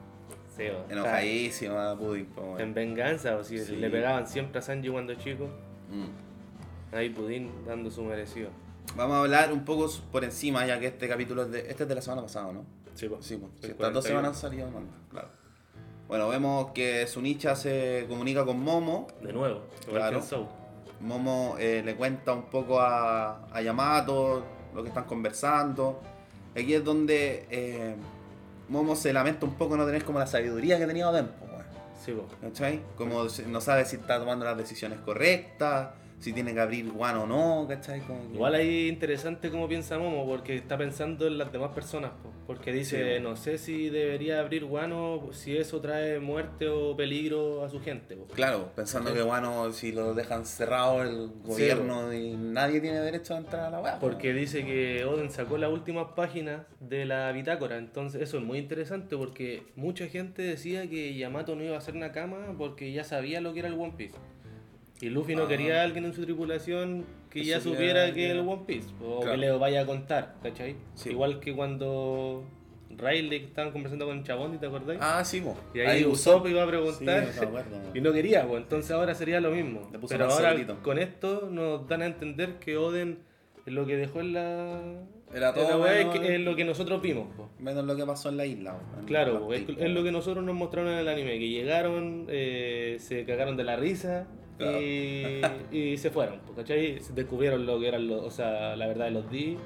Sí, 0.55 0.63
po. 0.69 0.91
Enojadísimo 0.93 1.77
a 1.79 1.97
Pudding, 1.97 2.25
po, 2.27 2.59
En 2.59 2.73
venganza, 2.75 3.35
o 3.37 3.43
si 3.43 3.57
Sí. 3.57 3.75
le 3.77 3.89
pegaban 3.89 4.27
siempre 4.27 4.59
a 4.59 4.61
Sanji 4.61 4.89
cuando 4.89 5.15
chico, 5.15 5.49
Mm. 5.91 6.95
ahí 6.95 7.09
Pudín 7.09 7.51
dando 7.65 7.89
su 7.89 8.03
merecido. 8.03 8.49
Vamos 8.95 9.15
a 9.15 9.19
hablar 9.21 9.51
un 9.51 9.65
poco 9.65 9.89
por 10.11 10.23
encima, 10.23 10.65
ya 10.65 10.79
que 10.79 10.87
este 10.87 11.07
capítulo 11.09 11.43
es 11.43 11.51
de, 11.51 11.59
este 11.69 11.83
es 11.83 11.89
de 11.89 11.95
la 11.95 12.01
semana 12.01 12.21
pasada, 12.21 12.53
¿no? 12.53 12.65
Sí, 12.93 13.09
po. 13.09 13.17
Sí, 13.21 13.35
pues. 13.37 13.51
Estas 13.55 13.91
dos 13.93 14.03
41. 14.05 14.07
semanas 14.07 14.37
salido 14.39 14.69
claro. 15.11 15.27
Bueno, 16.07 16.29
vemos 16.29 16.71
que 16.71 17.07
Sunicha 17.07 17.55
se 17.55 18.05
comunica 18.07 18.45
con 18.45 18.59
Momo. 18.61 19.07
De 19.23 19.33
nuevo, 19.33 19.63
igual 19.87 19.97
Claro. 20.01 20.19
que 20.19 20.25
en. 20.25 20.47
Momo 21.05 21.55
eh, 21.59 21.81
le 21.85 21.95
cuenta 21.95 22.33
un 22.33 22.43
poco 22.43 22.79
a, 22.81 23.47
a 23.51 23.61
Yamato 23.61 24.43
lo 24.73 24.81
que 24.81 24.89
están 24.89 25.05
conversando. 25.05 26.01
Aquí 26.53 26.73
es 26.73 26.83
donde 26.83 27.45
eh, 27.49 27.95
Momo 28.69 28.95
se 28.95 29.13
lamenta 29.13 29.45
un 29.45 29.53
poco 29.53 29.77
no 29.77 29.85
tener 29.85 30.03
como 30.03 30.19
la 30.19 30.27
sabiduría 30.27 30.77
que 30.79 30.87
tenía 30.87 31.09
Oden. 31.09 31.29
Sí, 32.03 32.11
po. 32.11 32.25
¿cachai? 32.41 32.81
Como 32.97 33.25
no 33.47 33.61
sabe 33.61 33.85
si 33.85 33.95
está 33.95 34.19
tomando 34.19 34.45
las 34.45 34.57
decisiones 34.57 34.99
correctas, 34.99 35.89
si 36.25 36.33
tiene 36.33 36.55
que 36.55 36.59
abrir 36.59 36.91
Guano 36.91 37.23
o 37.23 37.27
no, 37.27 37.67
¿cachai? 37.67 38.01
Como 38.01 38.19
que- 38.29 38.33
Igual 38.33 38.55
ahí 38.55 38.87
interesante 38.87 39.51
cómo 39.51 39.67
piensa 39.67 39.99
Momo, 39.99 40.25
porque 40.25 40.55
está 40.55 40.75
pensando 40.75 41.27
en 41.27 41.37
las 41.37 41.51
demás 41.51 41.71
personas, 41.73 42.09
po. 42.23 42.31
porque 42.47 42.71
dice, 42.71 43.17
Sí. 43.17 43.23
no 43.23 43.35
sé 43.35 43.57
si 43.57 43.89
debería 43.89 44.39
abrir 44.39 44.65
guano 44.65 45.29
si 45.31 45.57
eso 45.57 45.81
trae 45.81 46.19
muerte 46.19 46.67
o 46.67 46.95
peligro 46.95 47.63
a 47.63 47.69
su 47.69 47.79
gente. 47.79 48.15
po". 48.15 48.25
Claro, 48.33 48.71
pensando 48.75 49.13
que 49.13 49.21
bueno, 49.23 49.71
si 49.73 49.91
lo 49.91 50.13
dejan 50.15 50.45
cerrado 50.45 51.01
el 51.03 51.29
gobierno 51.43 52.11
y 52.13 52.35
nadie 52.35 52.81
tiene 52.81 52.99
derecho 53.01 53.33
a 53.35 53.37
entrar 53.37 53.65
a 53.65 53.69
la 53.71 53.79
weá. 53.81 53.99
Porque 53.99 54.33
dice 54.33 54.63
que 54.65 55.05
Oden 55.05 55.29
sacó 55.31 55.57
las 55.59 55.71
últimas 55.71 56.07
páginas 56.15 56.61
de 56.79 57.05
la 57.05 57.31
bitácora, 57.31 57.77
entonces 57.77 58.21
eso 58.21 58.37
es 58.37 58.43
muy 58.43 58.57
interesante 58.59 59.15
porque 59.17 59.63
mucha 59.75 60.07
gente 60.07 60.41
decía 60.43 60.87
que 60.89 61.15
Yamato 61.15 61.55
no 61.55 61.63
iba 61.63 61.75
a 61.75 61.79
hacer 61.79 61.95
Nakama 61.95 62.55
porque 62.57 62.91
ya 62.91 63.03
sabía 63.03 63.41
lo 63.41 63.53
que 63.53 63.59
era 63.59 63.67
el 63.69 63.75
One 63.75 63.93
Piece. 63.97 64.15
Y 65.05 65.09
Luffy 65.09 65.35
no 65.35 65.43
Ah. 65.43 65.47
quería 65.47 65.81
a 65.81 65.83
alguien 65.83 66.05
en 66.05 66.13
su 66.13 66.23
tripulación 66.23 67.05
que 67.29 67.41
Que 67.41 67.45
ya 67.45 67.59
supiera 67.59 67.75
supiera 67.77 68.05
que 68.07 68.13
que- 68.13 68.31
el 68.31 68.39
One 68.39 68.63
Piece, 68.65 68.89
o 69.03 69.19
Claro. 69.19 69.31
que 69.33 69.37
le 69.37 69.51
vaya 69.51 69.81
a 69.81 69.85
contar, 69.85 70.35
¿cachai? 70.41 70.75
Sí. 70.95 71.11
Igual 71.11 71.39
que 71.39 71.53
cuando 71.53 72.43
Riley 72.97 73.43
estaban 73.45 73.71
conversando 73.71 74.05
con 74.07 74.23
Chabondi, 74.23 74.57
¿te 74.57 74.65
acordáis? 74.65 74.99
Ah, 75.03 75.23
sí, 75.23 75.41
po. 75.41 75.55
y 75.75 75.81
ahí, 75.81 76.05
Usopp 76.05 76.47
iba 76.47 76.63
a 76.63 76.67
preguntar 76.67 77.27
Sí, 77.31 77.39
acuerdo. 77.39 77.69
y 77.93 78.01
no 78.01 78.11
quería, 78.13 78.47
pues 78.47 78.63
entonces 78.63 78.89
ahora 78.91 79.13
sería 79.13 79.39
lo 79.41 79.51
mismo. 79.51 79.91
Pero 80.09 80.25
ahora 80.25 80.49
segurito. 80.51 80.81
con 80.81 80.97
esto 80.97 81.49
nos 81.51 81.87
dan 81.87 82.01
a 82.01 82.05
entender 82.07 82.55
que 82.59 82.77
Oden 82.77 83.19
lo 83.67 83.85
que 83.85 83.97
dejó 83.97 84.21
en 84.21 84.33
la, 84.33 84.81
Era 85.33 85.53
todo 85.53 85.81
weá 85.81 85.99
es, 85.99 86.05
bueno, 86.05 86.21
que- 86.21 86.35
es 86.35 86.41
lo 86.41 86.55
que 86.55 86.63
nosotros 86.65 87.01
vimos. 87.01 87.27
po. 87.35 87.49
Menos 87.59 87.83
lo 87.85 87.95
que 87.95 88.05
pasó 88.05 88.29
en 88.29 88.37
la 88.37 88.45
isla. 88.45 88.79
en 88.99 89.05
Claro, 89.05 89.51
es, 89.53 89.65
es 89.67 89.89
lo 89.91 90.03
que 90.03 90.11
nosotros 90.11 90.43
nos 90.43 90.55
mostraron 90.55 90.91
en 90.93 90.99
el 90.99 91.07
anime, 91.09 91.37
que 91.37 91.49
llegaron, 91.49 92.25
eh, 92.29 92.95
se 92.99 93.23
cagaron 93.25 93.57
de 93.57 93.63
la 93.65 93.75
risa 93.75 94.27
Claro. 94.57 94.81
y, 94.81 95.41
y 95.71 95.97
se 95.97 96.09
fueron, 96.11 96.39
po, 96.39 96.53
¿cachai? 96.53 96.99
Descubrieron 97.13 97.65
lo 97.65 97.79
que 97.79 97.87
eran 97.89 98.07
los, 98.07 98.23
o 98.23 98.31
sea, 98.31 98.75
la 98.75 98.87
verdad 98.87 99.05
de 99.05 99.11
los 99.11 99.29
D, 99.31 99.57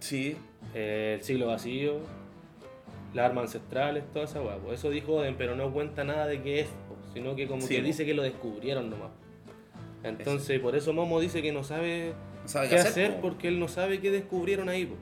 Sí, 0.00 0.36
eh, 0.74 1.14
el 1.18 1.24
siglo 1.24 1.46
vacío, 1.48 1.98
las 3.14 3.26
armas 3.26 3.44
ancestrales, 3.44 4.04
toda 4.12 4.24
esa 4.26 4.40
weá. 4.42 4.56
po. 4.58 4.72
Eso 4.72 4.90
dijo 4.90 5.14
Oden, 5.14 5.36
pero 5.36 5.54
no 5.56 5.72
cuenta 5.72 6.04
nada 6.04 6.26
de 6.26 6.40
qué 6.42 6.60
es, 6.60 6.66
po, 6.66 6.96
sino 7.14 7.34
que 7.36 7.46
como 7.46 7.62
Sí, 7.62 7.74
que 7.76 7.80
po. 7.80 7.86
dice 7.86 8.04
que 8.06 8.14
lo 8.14 8.22
descubrieron 8.22 8.90
nomás. 8.90 9.10
Entonces, 10.04 10.60
por 10.60 10.76
eso 10.76 10.92
Momo 10.92 11.18
dice 11.20 11.42
que 11.42 11.50
no 11.52 11.64
sabe 11.64 12.12
no 12.42 12.48
sabe 12.48 12.68
qué 12.68 12.76
hacer 12.76 13.14
po. 13.16 13.22
porque 13.22 13.48
él 13.48 13.58
no 13.58 13.66
sabe 13.68 14.00
qué 14.00 14.10
descubrieron 14.10 14.68
ahí. 14.68 14.86
po. 14.86 14.94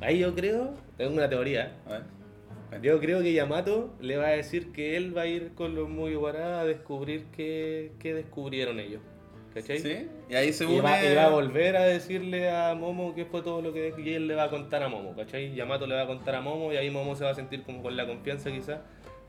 Ahí 0.00 0.18
yo 0.20 0.34
creo, 0.34 0.74
tengo 0.96 1.12
una 1.12 1.28
teoría, 1.28 1.76
A 1.86 1.90
ver. 1.92 2.02
Yo 2.82 3.00
creo 3.00 3.20
que 3.22 3.32
Yamato 3.32 3.94
le 4.00 4.16
va 4.16 4.26
a 4.26 4.30
decir 4.30 4.72
que 4.72 4.96
él 4.96 5.16
va 5.16 5.22
a 5.22 5.26
ir 5.26 5.54
con 5.54 5.74
los 5.74 5.88
Mugiwara 5.88 6.60
a 6.60 6.64
descubrir 6.64 7.26
qué, 7.36 7.92
qué 7.98 8.14
descubrieron 8.14 8.78
ellos. 8.78 9.00
¿Cachai? 9.54 9.80
Sí, 9.80 10.08
y 10.28 10.34
ahí 10.36 10.52
se 10.52 10.64
Y 10.64 10.68
une. 10.68 10.80
va, 10.80 11.04
y 11.04 11.12
va 11.14 11.24
a 11.24 11.30
volver 11.30 11.76
a 11.76 11.82
decirle 11.82 12.48
a 12.50 12.74
Momo 12.76 13.14
qué 13.16 13.24
fue 13.24 13.42
todo 13.42 13.60
lo 13.60 13.72
que 13.72 13.92
y 13.98 14.10
él 14.14 14.28
le 14.28 14.36
va 14.36 14.44
a 14.44 14.50
contar 14.50 14.82
a 14.84 14.88
Momo, 14.88 15.16
¿cachai? 15.16 15.52
Yamato 15.54 15.88
le 15.88 15.96
va 15.96 16.02
a 16.02 16.06
contar 16.06 16.36
a 16.36 16.40
Momo 16.40 16.72
y 16.72 16.76
ahí 16.76 16.88
Momo 16.90 17.16
se 17.16 17.24
va 17.24 17.30
a 17.30 17.34
sentir 17.34 17.64
como 17.64 17.82
con 17.82 17.96
la 17.96 18.06
confianza 18.06 18.50
quizás 18.52 18.78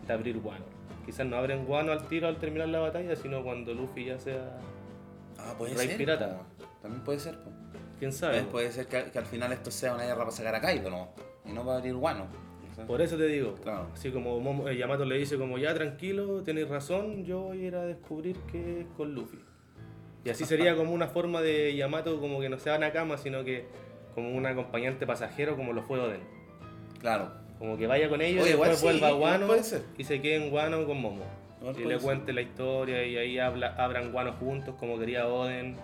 de 0.06 0.14
abrir 0.14 0.38
Guano. 0.40 0.66
Quizás 1.08 1.26
no 1.26 1.38
abren 1.38 1.66
Guano 1.66 1.92
al 1.92 2.08
tiro 2.08 2.28
al 2.28 2.38
terminar 2.38 2.68
la 2.68 2.80
batalla, 2.80 3.16
sino 3.16 3.44
cuando 3.44 3.74
Luffy 3.74 4.06
ya 4.06 4.20
sea... 4.20 4.60
Ah, 5.40 5.56
puede 5.58 5.74
Rey 5.74 5.88
ser. 5.88 5.98
pirata. 5.98 6.42
También 6.84 7.04
puede 7.04 7.20
ser. 7.20 7.40
¿Quién 7.98 8.14
sabe? 8.14 8.40
Eh, 8.40 8.44
Puede 8.52 8.72
ser 8.72 8.86
que, 8.88 9.06
que 9.12 9.18
al 9.18 9.26
final 9.26 9.52
esto 9.52 9.72
sea 9.72 9.96
una 9.96 10.04
guerra 10.04 10.20
para 10.20 10.32
sacar 10.32 10.54
a 10.54 10.62
Kaido, 10.62 10.92
¿no? 10.92 11.10
Y 11.46 11.52
no 11.52 11.64
para 11.66 11.78
abrir 11.78 11.96
guano. 11.96 12.28
Por 12.88 13.02
eso 13.02 13.18
te 13.18 13.28
digo, 13.28 13.56
Claro. 13.64 13.88
así 13.94 14.10
como 14.12 14.68
eh, 14.70 14.78
Yamato 14.78 15.06
le 15.06 15.18
dice 15.18 15.38
como 15.38 15.58
ya 15.58 15.74
tranquilo, 15.74 16.42
tenéis 16.44 16.68
razón, 16.70 17.24
yo 17.26 17.42
voy 17.42 17.64
a 17.64 17.68
ir 17.68 17.76
a 17.76 17.86
descubrir 17.86 18.36
qué 18.52 18.82
es 18.82 18.88
con 18.98 19.14
Luffy. 19.14 19.40
Y 20.24 20.30
así 20.30 20.46
sería 20.46 20.76
como 20.78 20.92
una 20.94 21.08
forma 21.08 21.42
de 21.42 21.76
Yamato 21.76 22.20
como 22.20 22.40
que 22.40 22.50
no 22.50 22.60
sea 22.60 22.78
Nakama, 22.78 23.18
sino 23.18 23.44
que 23.44 23.66
como 24.16 24.32
un 24.36 24.46
acompañante 24.46 25.06
pasajero 25.08 25.56
como 25.56 25.74
lo 25.74 25.84
fue 25.84 26.00
Oden. 26.00 26.22
Claro. 27.00 27.32
Como 27.60 27.78
que 27.78 27.88
vaya 27.88 28.10
con 28.10 28.22
ellos 28.22 28.44
Oye, 28.44 28.52
y 28.54 28.58
después 28.58 28.78
sí, 28.80 28.86
vuelva 28.86 29.56
a 29.56 29.64
ser. 29.64 29.84
y 29.98 30.04
se 30.04 30.20
quede 30.22 30.36
en 30.44 30.50
Guano 30.50 30.86
con 30.86 31.00
Momo. 31.00 31.24
Igual 31.62 31.76
y 31.80 31.84
le 31.86 31.94
ser. 31.96 32.02
cuente 32.02 32.34
la 32.34 32.42
historia 32.42 33.06
y 33.06 33.18
ahí 33.18 33.38
habla, 33.40 33.76
abran 33.78 34.12
Guano 34.12 34.34
juntos 34.34 34.76
como 34.80 34.98
quería 34.98 35.28
Oden. 35.28 35.76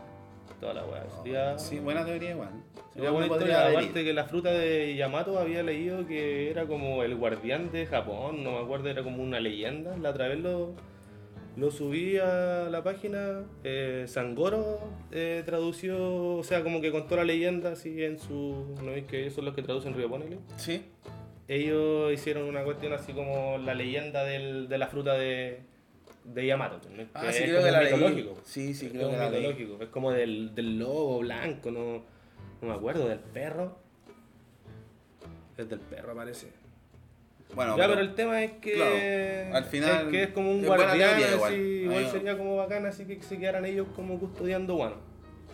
Toda 0.60 0.74
la 0.74 0.86
weá. 0.86 1.06
Sería, 1.24 1.58
Sí, 1.60 1.80
buena 1.80 2.04
teoría 2.06 2.32
igual. 2.32 2.50
sería 2.94 3.12
buena 3.12 3.28
historia. 3.28 3.68
Aparte 3.68 4.04
que 4.04 4.14
la 4.14 4.24
fruta 4.26 4.52
de 4.52 4.96
Yamato 4.96 5.38
había 5.38 5.62
leído 5.64 6.08
que 6.08 6.50
era 6.50 6.66
como 6.66 7.04
el 7.04 7.16
guardián 7.16 7.72
de 7.72 7.86
Japón, 7.86 8.44
no 8.44 8.54
me 8.54 8.58
acuerdo, 8.60 8.90
era 8.90 9.04
como 9.04 9.22
una 9.22 9.40
leyenda. 9.40 9.96
La 9.98 10.10
otra 10.10 10.28
vez 10.28 10.40
lo, 10.40 10.74
lo 11.58 11.70
subí 11.70 12.18
a 12.18 12.68
la 12.72 12.84
página. 12.84 13.44
Eh, 13.64 14.06
Sangoro 14.08 14.80
eh, 15.12 15.44
tradució, 15.46 16.38
o 16.38 16.44
sea, 16.44 16.64
como 16.64 16.82
que 16.82 16.92
contó 16.92 17.16
la 17.18 17.24
leyenda 17.24 17.74
así 17.74 18.04
en 18.04 18.18
su. 18.18 18.76
¿No 18.84 18.92
es 18.94 19.06
que 19.06 19.22
ellos 19.22 19.34
son 19.34 19.46
los 19.46 19.54
que 19.54 19.62
traducen 19.62 19.94
Río 19.94 20.10
Ponele? 20.10 20.40
Sí. 20.58 20.84
ellos 21.48 22.12
hicieron 22.12 22.44
una 22.44 22.64
cuestión 22.64 22.92
así 22.94 23.14
como 23.14 23.58
la 23.60 23.74
leyenda 23.74 24.24
del- 24.26 24.68
de 24.68 24.78
la 24.78 24.88
fruta 24.88 25.14
de, 25.14 25.62
de 26.34 26.46
Yamato. 26.46 26.80
¿no? 26.90 27.04
Ah, 27.14 27.22
Que 27.28 27.34
sí, 27.34 27.44
es 27.44 27.50
creo 27.50 27.58
que 27.64 27.70
como 27.70 27.72
la 27.72 27.82
leí. 27.84 27.94
mitológico. 27.94 28.42
Sí, 28.44 28.74
sí, 28.74 28.86
Es 28.88 28.92
creo 28.92 29.10
que 29.12 29.18
la 29.18 29.30
leí. 29.30 29.40
mitológico. 29.48 29.84
Es 29.84 29.90
como 29.90 30.12
del, 30.12 30.54
del 30.56 30.78
lobo 30.80 31.20
blanco, 31.20 31.72
no, 31.72 32.04
no 32.62 32.68
me 32.68 32.74
acuerdo, 32.74 33.08
del 33.08 33.20
perro. 33.20 33.78
Es 35.58 35.68
del 35.70 35.80
perro, 35.80 36.16
parece. 36.16 36.48
Bueno, 37.56 37.78
ya, 37.78 37.88
pero, 37.88 38.02
el 38.02 38.14
tema 38.14 38.44
es 38.44 38.52
que, 38.60 38.74
claro, 38.74 39.56
al 39.56 39.64
final 39.64 40.06
es 40.08 40.12
que 40.12 40.24
es 40.24 40.30
como 40.32 40.52
un 40.52 40.60
es 40.60 40.66
guardián, 40.68 41.24
así, 41.24 41.34
igual. 41.34 41.56
igual, 41.56 41.98
Ahí- 42.04 42.12
sería 42.12 42.38
como 42.38 42.58
bacán, 42.58 42.86
así 42.86 43.06
que 43.06 43.22
se 43.24 43.38
quedaran 43.40 43.66
ellos 43.66 43.88
como 43.96 44.20
custodiando 44.20 44.76
guano. 44.76 44.98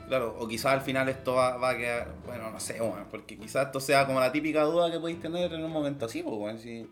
Claro, 0.07 0.35
o 0.39 0.47
quizás 0.47 0.73
al 0.73 0.81
final 0.81 1.07
esto 1.07 1.35
va, 1.35 1.55
va 1.57 1.69
a 1.69 1.77
quedar, 1.77 2.07
bueno, 2.25 2.49
no 2.51 2.59
sé, 2.59 2.81
weón, 2.81 3.05
porque 3.11 3.37
quizás 3.37 3.67
esto 3.67 3.79
sea 3.79 4.05
como 4.07 4.19
la 4.19 4.31
típica 4.31 4.63
duda 4.63 4.91
que 4.91 4.99
podéis 4.99 5.21
tener 5.21 5.53
en 5.53 5.63
un 5.63 5.71
momento 5.71 6.05
así, 6.05 6.23
pues, 6.23 6.35
weón, 6.35 6.57
si... 6.59 6.89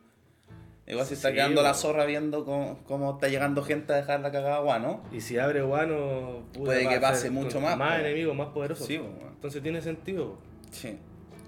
Igual 0.88 1.06
se 1.06 1.14
está 1.14 1.30
Sí, 1.30 1.36
quedando 1.36 1.62
la 1.62 1.74
zorra 1.74 2.06
viendo 2.06 2.44
cómo, 2.44 2.80
cómo 2.86 3.14
está 3.14 3.28
llegando 3.28 3.64
gente 3.64 3.94
a 3.94 3.98
dejar 3.98 4.20
la 4.22 4.32
cagada 4.32 4.58
agua, 4.58 4.80
¿no? 4.80 5.04
Y 5.12 5.22
si 5.22 5.38
abre 5.38 5.62
guano, 5.62 6.44
Puede 6.54 6.88
que 6.88 7.00
pase 7.00 7.30
mucho 7.30 7.62
más, 7.62 7.78
Más 7.78 8.00
enemigos, 8.00 8.36
más 8.36 8.48
poderosos. 8.50 8.88
Sí. 8.88 8.96
Entonces 8.96 9.62
tiene 9.62 9.82
sentido. 9.82 10.38
Sí, 10.72 10.98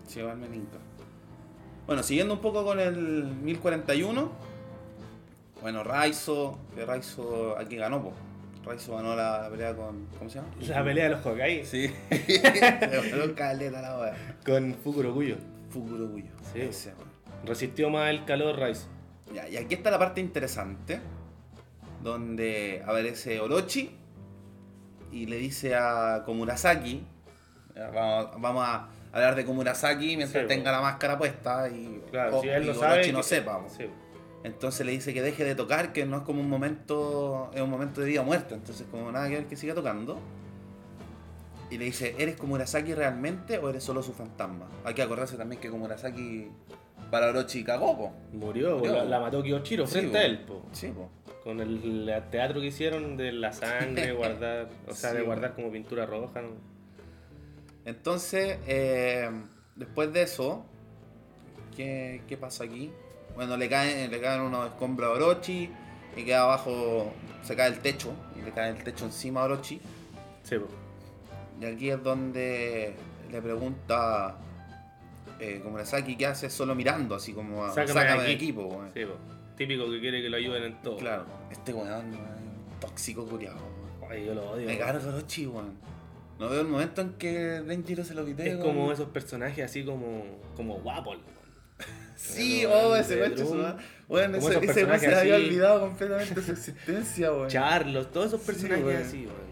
sí, 0.07 0.21
me 0.21 0.47
tinca. 0.47 0.77
Bueno, 1.87 2.03
siguiendo 2.03 2.35
un 2.35 2.41
poco 2.41 2.63
con 2.63 2.79
el 2.79 3.25
1041. 3.25 4.31
Bueno, 5.61 5.83
Raizo, 5.83 6.57
que 6.75 6.85
Raizo 6.85 7.57
aquí 7.57 7.75
ganó, 7.75 8.01
po. 8.03 8.13
Raizo 8.65 8.95
ganó 8.95 9.15
la, 9.15 9.41
la 9.43 9.49
pelea 9.49 9.75
con. 9.75 10.07
¿Cómo 10.17 10.29
se 10.29 10.39
llama? 10.39 10.49
La 10.61 10.83
pelea 10.83 11.03
de 11.05 11.09
los 11.11 11.25
Hokage 11.25 11.65
Sí. 11.65 11.91
Se 12.09 13.33
caleta 13.35 13.81
la 13.81 13.99
wea. 13.99 14.35
con 14.45 14.73
Fukuro 14.75 15.13
Kuyo. 15.13 15.35
Fukuro 15.69 16.09
Kuyo. 16.09 16.31
Sí. 16.53 16.61
Ese. 16.61 16.93
Resistió 17.45 17.89
más 17.89 18.09
el 18.09 18.23
calor 18.25 18.57
Rice. 18.59 18.87
Ya, 19.33 19.47
y 19.49 19.57
aquí 19.57 19.73
está 19.75 19.89
la 19.91 19.99
parte 19.99 20.21
interesante. 20.21 20.99
Donde 22.01 22.81
aparece 22.85 23.39
Orochi. 23.39 23.95
Y 25.11 25.25
le 25.27 25.37
dice 25.37 25.75
a 25.75 26.23
Komurasaki. 26.25 27.03
Vamos, 27.93 28.41
vamos 28.41 28.63
a 28.67 28.87
hablar 29.11 29.35
de 29.35 29.45
Komurasaki 29.45 30.17
mientras 30.17 30.43
Sí, 30.43 30.47
tenga 30.47 30.71
la 30.71 30.81
máscara 30.81 31.17
puesta. 31.17 31.69
Y, 31.69 32.01
Claro, 32.11 32.37
o- 32.37 32.41
si 32.41 32.49
él 32.49 32.63
y 32.63 32.67
no 32.67 32.79
Orochi 32.79 33.11
no 33.11 33.23
sepa. 33.23 33.61
Sí. 33.69 33.85
Entonces 34.43 34.85
le 34.85 34.91
dice 34.91 35.13
que 35.13 35.21
deje 35.21 35.45
de 35.45 35.55
tocar, 35.55 35.93
que 35.93 36.05
no 36.05 36.17
es 36.17 36.23
como 36.23 36.41
un 36.41 36.49
momento, 36.49 37.49
es 37.53 37.61
un 37.61 37.69
momento 37.69 38.01
de 38.01 38.07
vida 38.07 38.19
o 38.21 38.23
muerte, 38.25 38.53
entonces 38.55 38.85
como 38.91 39.09
nada 39.09 39.29
que 39.29 39.35
ver 39.35 39.45
que 39.47 39.55
siga 39.55 39.73
tocando. 39.73 40.19
Y 41.69 41.77
le 41.77 41.85
dice, 41.85 42.13
¿eres 42.19 42.35
como 42.35 42.49
Murasaki 42.51 42.93
realmente 42.93 43.57
o 43.57 43.69
eres 43.69 43.83
solo 43.85 44.03
su 44.03 44.11
fantasma? 44.13 44.67
Hay 44.83 44.93
que 44.93 45.01
acordarse 45.01 45.37
también 45.37 45.61
que 45.61 45.69
como 45.69 45.83
Murasaki 45.85 46.49
para 47.13 47.29
Orochi 47.29 47.63
cagó, 47.63 47.95
po. 47.95 48.11
Murió, 48.31 48.79
Murió, 48.79 49.03
la, 49.05 49.19
mató 49.19 49.43
Kiyoshiro 49.43 49.85
Sí, 49.85 49.99
frente 49.99 50.13
po. 50.13 50.17
a 50.17 50.25
él, 50.25 50.39
po. 50.39 50.65
Sí, 50.71 50.87
po. 50.87 51.11
Con 51.43 51.59
el, 51.59 52.09
el 52.09 52.29
teatro 52.31 52.59
que 52.59 52.65
hicieron 52.65 53.17
de 53.17 53.31
la 53.31 53.53
sangre, 53.53 54.13
guardar, 54.13 54.67
o 54.87 54.95
sea, 54.95 55.11
Sí, 55.11 55.17
de 55.17 55.21
guardar 55.21 55.53
como 55.53 55.71
pintura 55.71 56.07
roja, 56.07 56.41
¿no? 56.41 56.55
Entonces, 57.85 58.57
eh, 58.65 59.29
después 59.75 60.11
de 60.11 60.23
eso, 60.23 60.65
¿qué, 61.77 62.23
qué 62.27 62.35
pasa 62.35 62.63
aquí? 62.63 62.91
Bueno, 63.35 63.57
le 63.57 63.69
caen, 63.69 64.09
le 64.09 64.19
caen 64.19 64.41
unos 64.41 64.65
escombros 64.71 65.11
a 65.11 65.13
Orochi 65.13 65.69
y 66.17 66.23
queda 66.25 66.41
abajo, 66.41 67.13
se 67.43 67.55
cae 67.55 67.67
el 67.69 67.77
techo 67.77 68.11
y 68.39 68.41
le 68.43 68.49
cae 68.53 68.71
el 68.71 68.83
techo 68.83 69.05
encima 69.05 69.41
a 69.41 69.43
Orochi. 69.43 69.79
Sí, 70.41 70.57
po. 70.57 70.65
Y 71.61 71.65
aquí 71.65 71.91
es 71.91 72.01
donde 72.01 72.95
le 73.31 73.39
pregunta 73.39 74.35
eh, 75.43 75.59
como 75.63 75.83
Saki 75.85 76.15
qué 76.15 76.25
hace 76.27 76.49
solo 76.49 76.73
mirando, 76.75 77.15
así 77.15 77.33
como 77.33 77.65
a- 77.65 77.69
Sácame 77.73 77.93
sácame, 77.93 78.21
de 78.21 78.27
de 78.29 78.33
aquí". 78.35 78.43
equipo, 78.45 78.65
weón. 78.65 78.91
Sí, 78.93 79.05
po. 79.05 79.17
Típico 79.57 79.89
que 79.89 79.99
quiere 79.99 80.21
que 80.21 80.29
lo 80.29 80.37
ayuden 80.37 80.63
en 80.63 80.81
todo. 80.81 80.97
Claro, 80.97 81.25
este 81.51 81.73
weón, 81.73 82.17
tóxico 82.79 83.25
curiado. 83.25 83.57
Ay, 84.09 84.25
yo 84.25 84.33
lo 84.33 84.51
odio. 84.51 84.65
Me 84.67 84.77
carga 84.77 85.07
Orochi, 85.07 85.45
weón. 85.47 85.73
No 86.39 86.49
veo 86.49 86.61
el 86.61 86.67
momento 86.67 87.01
en 87.01 87.13
que 87.13 87.31
Denjiro 87.61 88.03
se 88.03 88.13
lo 88.15 88.25
quite. 88.25 88.49
Es 88.49 88.57
como 88.57 88.91
esos 88.91 89.09
personajes 89.09 89.63
así 89.63 89.83
como, 89.85 90.23
como 90.55 90.75
guapos. 90.79 91.17
Sí, 92.15 92.65
oh, 92.65 92.95
ese 92.95 93.19
weón, 93.21 94.31
Como 94.31 94.49
ese, 94.49 94.65
ese 94.65 94.99
se 94.99 95.15
había 95.15 95.35
olvidado 95.35 95.81
completamente 95.81 96.41
su 96.41 96.51
existencia, 96.51 97.31
weón. 97.31 97.47
Charlos, 97.49 98.11
todos 98.11 98.27
esos 98.27 98.41
personajes 98.41 99.07
así, 99.07 99.25
weón. 99.25 99.42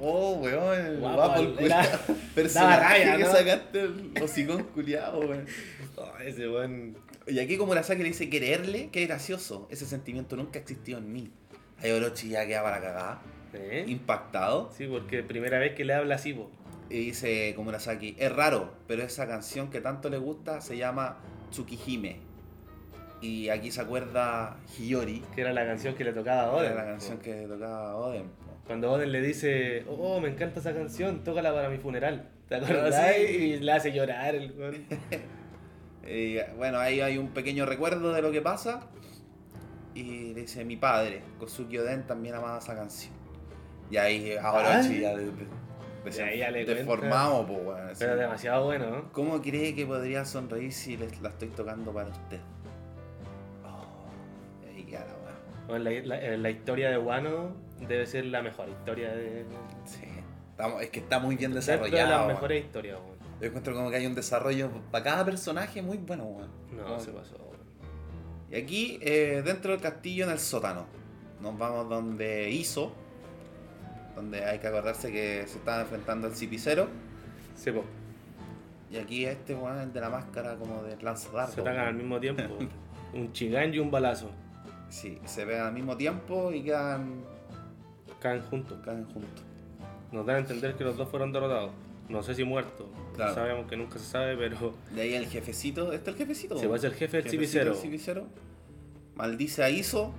Oh, 0.00 0.34
weón, 0.40 0.78
el 0.86 0.98
Guapo, 1.00 1.16
guapo, 1.16 1.40
el 1.58 1.68
daba 1.68 1.98
Personaje 2.34 2.80
raya, 2.80 3.16
que 3.16 3.24
¿no? 3.24 3.32
sacaste 3.32 3.80
el 3.80 4.12
hocicón 4.22 4.62
culiado, 4.64 5.20
weón. 5.20 5.46
Oh, 5.96 6.12
ese 6.24 6.48
weón. 6.48 6.96
Y 7.26 7.38
aquí 7.40 7.56
como 7.56 7.68
Murasaki 7.72 8.02
le 8.02 8.08
dice 8.08 8.28
quererle, 8.30 8.90
qué 8.90 9.06
gracioso. 9.06 9.66
Ese 9.70 9.86
sentimiento 9.86 10.36
nunca 10.36 10.58
existió 10.58 10.98
en 10.98 11.12
mí. 11.12 11.30
Ahí 11.82 11.90
Orochi 11.90 12.28
ya 12.28 12.46
queda 12.46 12.62
para 12.62 12.80
cagada, 12.80 13.22
¿Eh? 13.52 13.84
impactado. 13.88 14.70
Sí, 14.76 14.86
porque 14.86 15.22
primera 15.22 15.58
vez 15.58 15.74
que 15.74 15.84
le 15.84 15.94
habla 15.94 16.14
así, 16.16 16.32
po. 16.32 16.50
Y 16.88 17.06
dice 17.06 17.52
como 17.56 17.66
Murasaki, 17.66 18.14
es 18.18 18.30
raro, 18.32 18.72
pero 18.86 19.02
esa 19.02 19.26
canción 19.26 19.70
que 19.70 19.80
tanto 19.80 20.08
le 20.08 20.18
gusta 20.18 20.60
se 20.60 20.76
llama 20.76 21.18
Tsukihime. 21.50 22.20
Y 23.20 23.48
aquí 23.48 23.70
se 23.72 23.80
acuerda 23.80 24.58
Hiyori, 24.78 25.22
Que 25.34 25.40
era 25.40 25.52
la 25.52 25.66
canción 25.66 25.94
que 25.94 26.04
le 26.04 26.12
tocaba 26.12 26.42
a 26.42 26.52
Oden. 26.52 26.66
era 26.66 26.74
la 26.74 26.82
po. 26.82 26.88
canción 26.90 27.18
que 27.18 27.32
tocaba 27.48 27.96
Oden. 27.96 28.30
Cuando 28.66 28.90
Oden 28.92 29.12
le 29.12 29.20
dice, 29.20 29.84
oh, 29.88 30.20
me 30.20 30.28
encanta 30.28 30.60
esa 30.60 30.74
canción, 30.74 31.22
tócala 31.22 31.52
para 31.54 31.68
mi 31.68 31.78
funeral. 31.78 32.28
¿Te 32.48 32.56
acuerdas? 32.56 32.94
Ah, 32.96 33.12
sí. 33.16 33.22
Y 33.32 33.58
le 33.60 33.72
hace 33.72 33.92
llorar 33.92 34.34
el 34.34 34.52
weón. 34.52 34.84
Y, 36.08 36.38
bueno, 36.56 36.78
ahí 36.78 37.00
hay 37.00 37.18
un 37.18 37.30
pequeño 37.30 37.66
recuerdo 37.66 38.12
de 38.12 38.22
lo 38.22 38.30
que 38.30 38.40
pasa. 38.40 38.88
Y 39.92 40.32
le 40.34 40.42
dice, 40.42 40.64
mi 40.64 40.76
padre, 40.76 41.22
Kosuki 41.40 41.78
Oden, 41.78 42.06
también 42.06 42.36
amaba 42.36 42.58
esa 42.58 42.76
canción. 42.76 43.12
Y 43.90 43.96
ahí 43.96 44.32
a 44.40 44.52
Orochi 44.52 45.00
ya, 45.00 45.16
de, 45.16 45.24
de- 45.24 45.32
Y 46.16 46.20
ahí 46.20 46.38
ya 46.38 46.50
le 46.52 46.64
po, 47.44 47.54
weón, 47.54 47.88
así. 47.88 47.96
Pero 48.04 48.14
demasiado 48.16 48.66
bueno, 48.66 48.88
¿no? 48.90 49.12
¿Cómo 49.12 49.42
cree 49.42 49.74
que 49.74 49.84
podría 49.84 50.24
sonreír 50.24 50.72
si 50.72 50.96
les- 50.96 51.20
la 51.20 51.30
estoy 51.30 51.48
tocando 51.48 51.92
para 51.92 52.10
usted? 52.10 52.38
Oh, 53.64 54.06
ahí 54.68 54.84
queda 54.84 55.06
la. 55.06 55.66
Bueno, 55.66 55.90
la, 55.90 56.18
la- 56.20 56.36
la 56.36 56.50
historia 56.50 56.90
de 56.90 56.98
Wano 56.98 57.65
debe 57.80 58.06
ser 58.06 58.26
la 58.26 58.42
mejor 58.42 58.68
historia 58.68 59.12
de... 59.14 59.44
Sí. 59.84 60.04
Estamos- 60.50 60.82
es 60.82 60.90
que 60.90 61.00
está 61.00 61.18
muy 61.18 61.36
bien 61.36 61.52
Dentro 61.52 61.72
de 61.72 61.78
desarrollado. 61.78 62.18
las 62.26 62.34
mejores 62.34 62.64
historias, 62.64 62.98
weón. 62.98 63.16
Yo 63.40 63.46
encuentro 63.48 63.74
como 63.74 63.90
que 63.90 63.96
hay 63.96 64.06
un 64.06 64.14
desarrollo 64.14 64.70
para 64.90 65.04
cada 65.04 65.24
personaje 65.24 65.82
muy 65.82 65.98
bueno, 65.98 66.24
weón. 66.24 66.50
No, 66.74 66.84
Como- 66.84 67.00
se 67.00 67.10
pasó, 67.12 67.36
weón. 67.36 67.56
Y 68.50 68.56
aquí, 68.56 68.98
eh, 69.02 69.42
dentro 69.44 69.72
del 69.72 69.80
castillo, 69.80 70.24
en 70.24 70.30
el 70.30 70.38
sótano, 70.38 70.86
nos 71.40 71.58
vamos 71.58 71.88
donde 71.88 72.48
hizo, 72.50 72.92
donde 74.14 74.44
hay 74.44 74.58
que 74.58 74.66
acordarse 74.68 75.12
que 75.12 75.44
se 75.46 75.58
estaba 75.58 75.82
enfrentando 75.82 76.26
al 76.28 76.34
Cipicero. 76.34 76.88
Sí, 77.54 77.70
po. 77.72 77.84
Y 78.90 78.96
aquí 78.98 79.26
este 79.26 79.54
weón 79.54 79.78
el 79.80 79.92
de 79.92 80.00
la 80.00 80.08
máscara 80.08 80.56
como 80.56 80.82
de 80.84 80.96
lanzadardo. 81.02 81.52
Se 81.52 81.60
atacan 81.60 81.88
al 81.88 81.94
mismo 81.94 82.18
tiempo. 82.20 82.42
un 83.12 83.32
chigán 83.32 83.74
y 83.74 83.78
un 83.78 83.90
balazo. 83.90 84.30
Sí, 84.88 85.18
se 85.24 85.44
pegan 85.44 85.66
al 85.66 85.72
mismo 85.74 85.96
tiempo 85.96 86.52
y 86.52 86.62
quedan, 86.62 87.20
Caen 88.26 88.42
juntos. 88.42 88.78
caen 88.84 89.04
juntos. 89.04 89.44
Nos 90.10 90.26
dan 90.26 90.36
a 90.36 90.38
entender 90.40 90.74
que 90.74 90.82
los 90.82 90.96
dos 90.96 91.08
fueron 91.08 91.32
derrotados. 91.32 91.70
No 92.08 92.22
sé 92.22 92.34
si 92.34 92.42
muertos. 92.42 92.86
Claro. 93.14 93.34
Sabemos 93.34 93.68
que 93.68 93.76
nunca 93.76 93.98
se 93.98 94.04
sabe, 94.04 94.36
pero 94.36 94.74
De 94.90 95.02
ahí 95.02 95.14
el 95.14 95.26
jefecito, 95.26 95.92
¿este 95.92 96.10
es 96.10 96.16
el 96.16 96.18
jefecito? 96.18 96.58
se 96.58 96.66
va 96.66 96.76
a 96.76 96.78
ser 96.78 96.92
jefe 96.92 97.22
del 97.22 97.30
del 97.30 97.74
Cipicero. 97.76 98.26
Maldice 99.14 99.62
a 99.62 99.70
Iso. 99.70 100.12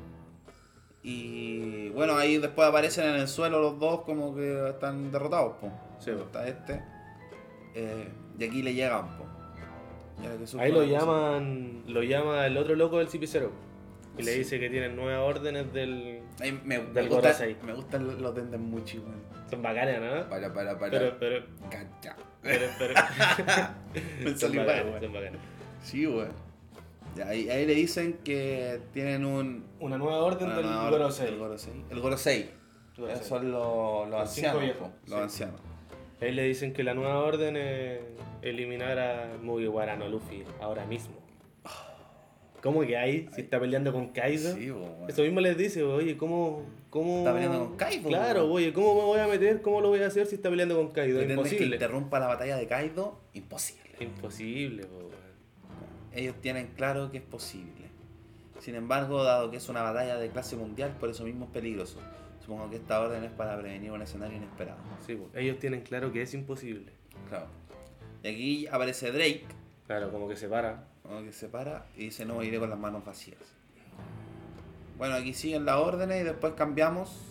Y 1.04 1.90
bueno, 1.90 2.18
ahí 2.18 2.38
después 2.38 2.68
aparecen 2.68 3.08
en 3.08 3.16
el 3.16 3.28
suelo 3.28 3.62
los 3.62 3.80
dos 3.80 4.02
como 4.02 4.34
que 4.36 4.70
están 4.70 5.12
derrotados, 5.12 5.56
po. 5.58 5.72
Sí, 6.00 6.12
po. 6.12 6.22
Está 6.24 6.48
este. 6.48 6.82
Eh, 7.76 8.08
y 8.40 8.44
aquí 8.44 8.62
le 8.62 8.74
llegan, 8.74 9.18
po. 9.18 9.26
Ahí 10.60 10.72
lo 10.72 10.84
llaman, 10.84 11.84
lo 11.88 12.04
llama 12.04 12.48
el 12.48 12.58
otro 12.58 12.76
loco 12.76 13.00
del 13.00 13.10
Cipicero. 13.10 13.52
Y 14.18 14.24
le 14.24 14.32
Sí. 14.34 14.38
dice 14.40 14.60
que 14.60 14.70
tienen 14.70 14.96
nueve 14.96 15.16
órdenes 15.18 15.72
del... 15.74 16.22
Ay, 16.40 16.52
me, 16.64 16.80
me, 16.80 16.86
del 16.94 17.08
gusta, 17.10 17.28
Gorosei. 17.30 17.56
me 17.64 17.74
gustan 17.74 18.22
los 18.22 18.36
dendes 18.36 18.60
mucho. 18.60 18.98
Son 19.50 19.62
bacanas, 19.62 20.02
¿no? 20.02 20.30
Para, 20.30 20.54
para, 20.54 20.78
para. 20.78 20.92
Pero, 20.92 21.18
pero, 21.20 21.46
Cacha. 21.70 22.16
pero, 22.42 22.66
pero... 22.80 22.94
Me 24.24 24.30
son 24.32 24.38
salió 24.40 24.66
bacanas, 24.66 25.02
son 25.02 25.14
bacanas. 25.14 25.42
Sí, 25.84 26.08
weón. 26.08 26.32
Y 27.16 27.22
ahí, 27.22 27.50
ahí 27.50 27.66
le 27.66 27.74
dicen 27.76 28.20
que 28.24 28.80
tienen 28.94 29.26
un. 29.26 29.66
Una 29.80 29.98
nueva 29.98 30.18
orden 30.20 30.48
una 30.48 30.58
del 30.58 30.66
Gorosei. 30.92 31.28
El 31.30 31.38
Gorosei. 31.38 31.74
El 31.90 32.02
Gorosei. 32.02 32.50
Son 33.24 33.52
los, 33.52 34.10
los 34.10 34.22
ancianos. 34.22 34.62
viejos, 34.62 34.90
Los 35.06 35.16
sí. 35.18 35.24
ancianos. 35.24 35.62
Ahí 36.20 36.32
le 36.32 36.44
dicen 36.44 36.74
que 36.74 36.84
la 36.84 36.94
nueva 36.96 37.20
orden 37.20 37.56
es 37.56 38.00
eliminar 38.42 38.98
a 39.00 39.38
Mugiwara 39.42 39.96
no 39.96 40.10
Luffy 40.10 40.44
ahora 40.60 40.86
mismo. 40.86 41.16
¿Cómo 42.68 42.82
que 42.82 42.98
hay? 42.98 43.30
Si 43.34 43.40
está 43.40 43.62
peleando 43.62 43.94
con 43.94 44.10
Kaido. 44.10 44.54
Sí, 44.54 44.70
weón. 44.70 45.10
Eso 45.10 45.22
mismo 45.22 45.40
les 45.40 45.58
dice, 45.58 45.84
oye, 45.84 46.18
¿cómo, 46.18 46.66
cómo... 46.90 47.20
Está 47.20 47.34
peleando 47.34 47.60
con 47.60 47.78
Kaido, 47.78 48.10
Claro, 48.10 48.52
oye, 48.52 48.74
¿cómo 48.74 48.94
me 48.94 49.02
voy 49.04 49.20
a 49.22 49.28
meter? 49.28 49.62
¿Cómo 49.62 49.80
lo 49.80 49.88
voy 49.88 50.02
a 50.02 50.08
hacer 50.08 50.28
si 50.28 50.36
está 50.36 50.50
peleando 50.50 50.76
con 50.76 50.90
Kaido? 50.90 51.20
Pretenden 51.20 51.46
que 51.46 51.50
Imposible. 51.50 51.76
interrumpa 51.78 52.20
la 52.20 52.28
batalla 52.28 52.58
de 52.58 52.68
Kaido, 52.68 53.22
imposible. 53.34 53.90
Imposible, 54.02 54.86
po, 54.86 54.98
weón. 54.98 55.12
Ellos 56.12 56.36
tienen 56.42 56.68
claro 56.76 57.10
que 57.10 57.20
es 57.20 57.24
posible. 57.24 57.88
Sin 58.60 58.76
embargo, 58.76 59.24
dado 59.24 59.50
que 59.50 59.56
es 59.56 59.70
una 59.70 59.82
batalla 59.82 60.18
de 60.18 60.28
clase 60.28 60.58
mundial, 60.58 60.94
por 61.00 61.10
eso 61.10 61.24
mismo 61.24 61.46
es 61.46 61.52
peligroso. 61.52 62.00
Supongo 62.42 62.70
que 62.70 62.76
esta 62.76 63.00
orden 63.00 63.24
es 63.24 63.32
para 63.32 63.58
prevenir 63.58 63.92
un 63.94 64.02
escenario 64.02 64.36
inesperado. 64.36 64.80
Sí, 65.06 65.16
po. 65.16 65.30
Ellos 65.40 65.58
tienen 65.60 65.84
claro 65.84 66.12
que 66.12 66.22
es 66.22 66.34
imposible. 66.34 66.92
Claro. 67.30 67.48
Y 68.24 68.28
aquí 68.28 68.68
aparece 68.68 69.14
Drake, 69.14 69.46
Claro, 69.88 70.12
como 70.12 70.28
que 70.28 70.36
se 70.36 70.50
para. 70.50 70.86
Como 71.08 71.24
que 71.24 71.32
se 71.34 71.48
para 71.48 71.86
y 71.96 72.06
dice 72.06 72.26
no 72.26 72.44
iré 72.44 72.60
con 72.60 72.70
las 72.70 72.80
manos 72.80 73.04
vacías. 73.06 73.40
Bueno, 74.98 75.16
aquí 75.16 75.34
siguen 75.34 75.66
las 75.66 75.78
órdenes 75.78 76.22
y 76.22 76.24
después 76.26 76.54
cambiamos 76.54 77.24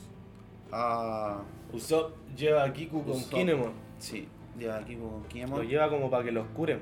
a 0.73 1.43
Usopp 1.73 2.17
lleva 2.37 2.65
a 2.65 2.73
Kiku 2.73 3.03
con 3.05 3.13
Usopp. 3.17 3.33
Kinemon. 3.35 3.73
Sí, 3.99 4.29
lleva 4.59 4.77
aquí 4.77 4.95
con 4.97 5.23
Lo 5.23 5.29
Kiemon. 5.29 5.67
lleva 5.67 5.89
como 5.91 6.11
para 6.11 6.25
que 6.25 6.33
los 6.33 6.47
curen, 6.49 6.81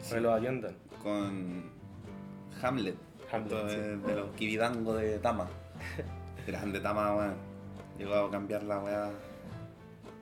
Sí, 0.00 0.14
que 0.14 0.20
los 0.20 0.32
atiendan. 0.32 0.74
con 1.02 1.64
Hamlet. 2.62 2.96
Hamlet, 3.32 3.68
sí. 3.70 3.76
de 4.08 4.16
los 4.16 4.30
Kibidango 4.36 4.94
de 4.94 5.18
Tama. 5.18 5.48
Grande 6.46 6.80
Tama, 6.80 7.14
weón. 7.16 7.34
Llegó 7.98 8.14
a 8.14 8.30
cambiar 8.30 8.62
la 8.62 8.78
weá. 8.80 9.10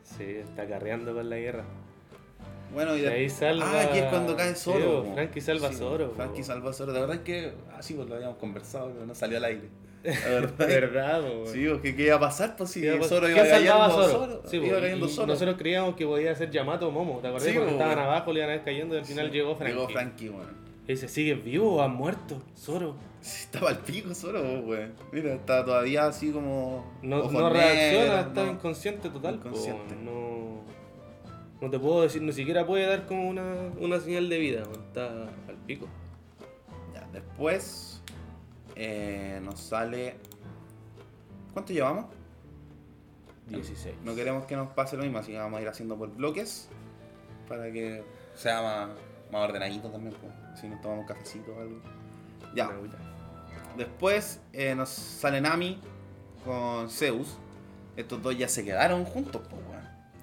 Sí, 0.02 0.24
está 0.24 0.66
carreando 0.66 1.14
con 1.14 1.28
la 1.30 1.36
guerra. 1.36 1.64
Bueno, 2.72 2.96
y 2.96 3.00
Y 3.02 3.06
ahí 3.06 3.22
de... 3.24 3.30
salva- 3.30 3.64
Ah, 3.72 3.82
aquí 3.88 3.98
es 3.98 4.04
cuando 4.06 4.36
cae 4.36 4.54
Sí, 4.54 4.60
Zoro. 4.64 5.04
po. 5.04 5.14
Frankie 5.14 5.40
salva 5.40 5.68
Sí, 5.70 5.74
Zoro, 5.76 6.12
Frankie 6.14 6.42
salva 6.44 6.72
Zoro. 6.72 6.92
La 6.92 7.00
verdad 7.00 7.16
es 7.16 7.22
que... 7.22 7.52
Ah, 7.76 7.82
sí, 7.82 7.94
pues 7.94 8.08
lo 8.08 8.14
habíamos 8.16 8.36
conversado, 8.38 8.90
pero 8.92 9.06
no 9.06 9.14
salió 9.14 9.38
al 9.38 9.44
aire. 9.44 9.68
La 10.04 10.10
verdad. 10.28 10.54
¿Verdad, 10.68 11.22
Sí, 11.52 11.66
porque 11.68 11.96
¿qué 11.96 12.04
iba 12.06 12.16
a 12.16 12.20
pasar? 12.20 12.56
Pues 12.56 12.70
si 12.70 12.80
¿Qué 12.80 12.94
iba 12.94 13.04
a 13.04 13.08
Zoro 13.08 13.28
iba 13.28 13.42
¿Quién 13.42 13.54
salvaba 13.54 13.86
a 13.86 13.88
cayendo 13.88 14.08
Zoro? 14.12 14.26
Zoro. 14.36 14.42
Sí, 14.48 14.56
iba 14.58 14.80
cayendo 14.80 15.08
Zoro. 15.08 15.26
Nosotros 15.26 15.56
creíamos 15.58 15.96
que 15.96 16.06
podía 16.06 16.34
ser 16.36 16.50
Yamato 16.50 16.88
o 16.88 16.90
Momo, 16.90 17.18
¿te 17.20 17.26
acuerdas? 17.28 17.48
Sí, 17.48 17.54
Cuando 17.54 17.72
estaban 17.72 17.98
abajo, 17.98 18.32
le 18.32 18.40
iban 18.40 18.50
a 18.50 18.54
ir 18.56 18.62
cayendo 18.62 18.94
y 18.94 18.98
al 18.98 19.04
final 19.04 19.26
Sí, 19.26 19.32
llegó 19.32 19.56
Frankie. 19.56 19.74
Llegó 19.74 19.88
Frankie, 19.88 20.28
weón. 20.28 20.68
Y 20.86 20.92
dice, 20.92 21.08
¿sigues 21.08 21.44
vivo 21.44 21.74
o 21.76 21.82
has 21.82 21.90
muerto? 21.90 22.40
Zoro. 22.56 22.94
Sí, 23.20 23.42
estaba 23.42 23.70
al 23.70 23.78
pico 23.80 24.14
Zoro, 24.14 24.40
weón. 24.60 24.94
Mira, 25.12 25.34
está 25.34 25.64
todavía 25.64 26.06
así 26.06 26.30
como... 26.30 26.86
No, 27.02 27.28
reacciona, 27.50 28.20
está 28.20 28.44
no. 28.44 28.52
inconsciente 28.52 29.10
total. 29.10 29.34
Inconsciente. 29.34 29.96
no, 29.96 30.37
no 31.60 31.70
te 31.70 31.78
puedo 31.78 32.02
decir, 32.02 32.22
ni 32.22 32.32
siquiera 32.32 32.66
puede 32.66 32.86
dar 32.86 33.06
como 33.06 33.28
una, 33.28 33.70
una 33.78 33.98
señal 34.00 34.28
de 34.28 34.38
vida, 34.38 34.62
está 34.62 35.22
al 35.48 35.56
pico. 35.66 35.86
Ya, 36.94 37.06
después 37.12 38.00
eh, 38.76 39.40
nos 39.42 39.60
sale... 39.60 40.16
¿Cuánto 41.52 41.72
llevamos? 41.72 42.06
16. 43.48 43.96
No 44.04 44.14
queremos 44.14 44.44
que 44.44 44.54
nos 44.54 44.68
pase 44.68 44.96
lo 44.96 45.02
mismo, 45.02 45.18
así 45.18 45.32
que 45.32 45.38
vamos 45.38 45.58
a 45.58 45.62
ir 45.62 45.68
haciendo 45.68 45.96
por 45.96 46.14
bloques 46.14 46.68
para 47.48 47.72
que 47.72 48.04
sea 48.36 48.62
más, 48.62 48.90
más 49.32 49.48
ordenadito 49.48 49.88
también, 49.88 50.14
pues, 50.20 50.60
si 50.60 50.68
nos 50.68 50.80
tomamos 50.80 51.06
cafecito 51.06 51.52
o 51.52 51.60
algo. 51.60 51.80
Ya, 52.54 52.70
después 53.76 54.40
eh, 54.52 54.74
nos 54.74 54.90
sale 54.90 55.40
Nami 55.40 55.80
con 56.44 56.88
Zeus. 56.88 57.38
Estos 57.96 58.22
dos 58.22 58.38
ya 58.38 58.46
se 58.46 58.64
quedaron 58.64 59.04
juntos, 59.04 59.42
pues. 59.50 59.67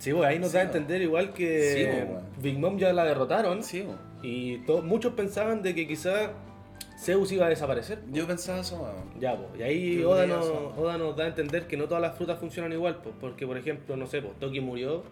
Sí, 0.05 0.13
pues 0.13 0.25
ahí 0.29 0.37
nos 0.37 0.49
Sí, 0.51 0.57
da 0.57 0.61
a 0.61 0.65
po. 0.65 0.77
entender 0.77 1.01
igual 1.01 1.33
que 1.33 1.73
Sí, 1.73 2.05
po. 2.07 2.21
Big 2.41 2.59
Mom 2.59 2.77
ya 2.77 2.93
la 2.93 3.05
derrotaron 3.05 3.63
Sí, 3.63 3.85
y 4.21 4.61
muchos 4.83 5.13
pensaban 5.13 5.63
de 5.63 5.73
que 5.73 5.87
quizá 5.87 6.31
Zeus 6.99 7.31
iba 7.31 7.47
a 7.47 7.49
desaparecer. 7.49 7.99
Yo 8.11 8.25
pensaba 8.27 8.59
eso, 8.59 8.75
weón. 8.77 9.19
Ya, 9.19 9.35
pues, 9.35 9.59
y 9.59 9.63
ahí 9.63 10.03
Oda 10.03 10.27
nos, 10.27 10.45
eso. 10.45 10.73
Oda 10.77 10.97
nos 10.99 11.15
da 11.17 11.25
a 11.25 11.27
entender 11.27 11.67
que 11.67 11.75
no 11.75 11.85
todas 11.85 12.01
las 12.01 12.15
frutas 12.15 12.37
funcionan 12.39 12.71
igual, 12.71 12.97
pues, 13.03 13.15
porque 13.19 13.47
por 13.47 13.57
ejemplo, 13.57 13.97
no 13.97 14.05
sé, 14.07 14.21
pues, 14.21 14.37
Toki 14.39 14.61
murió 14.61 15.03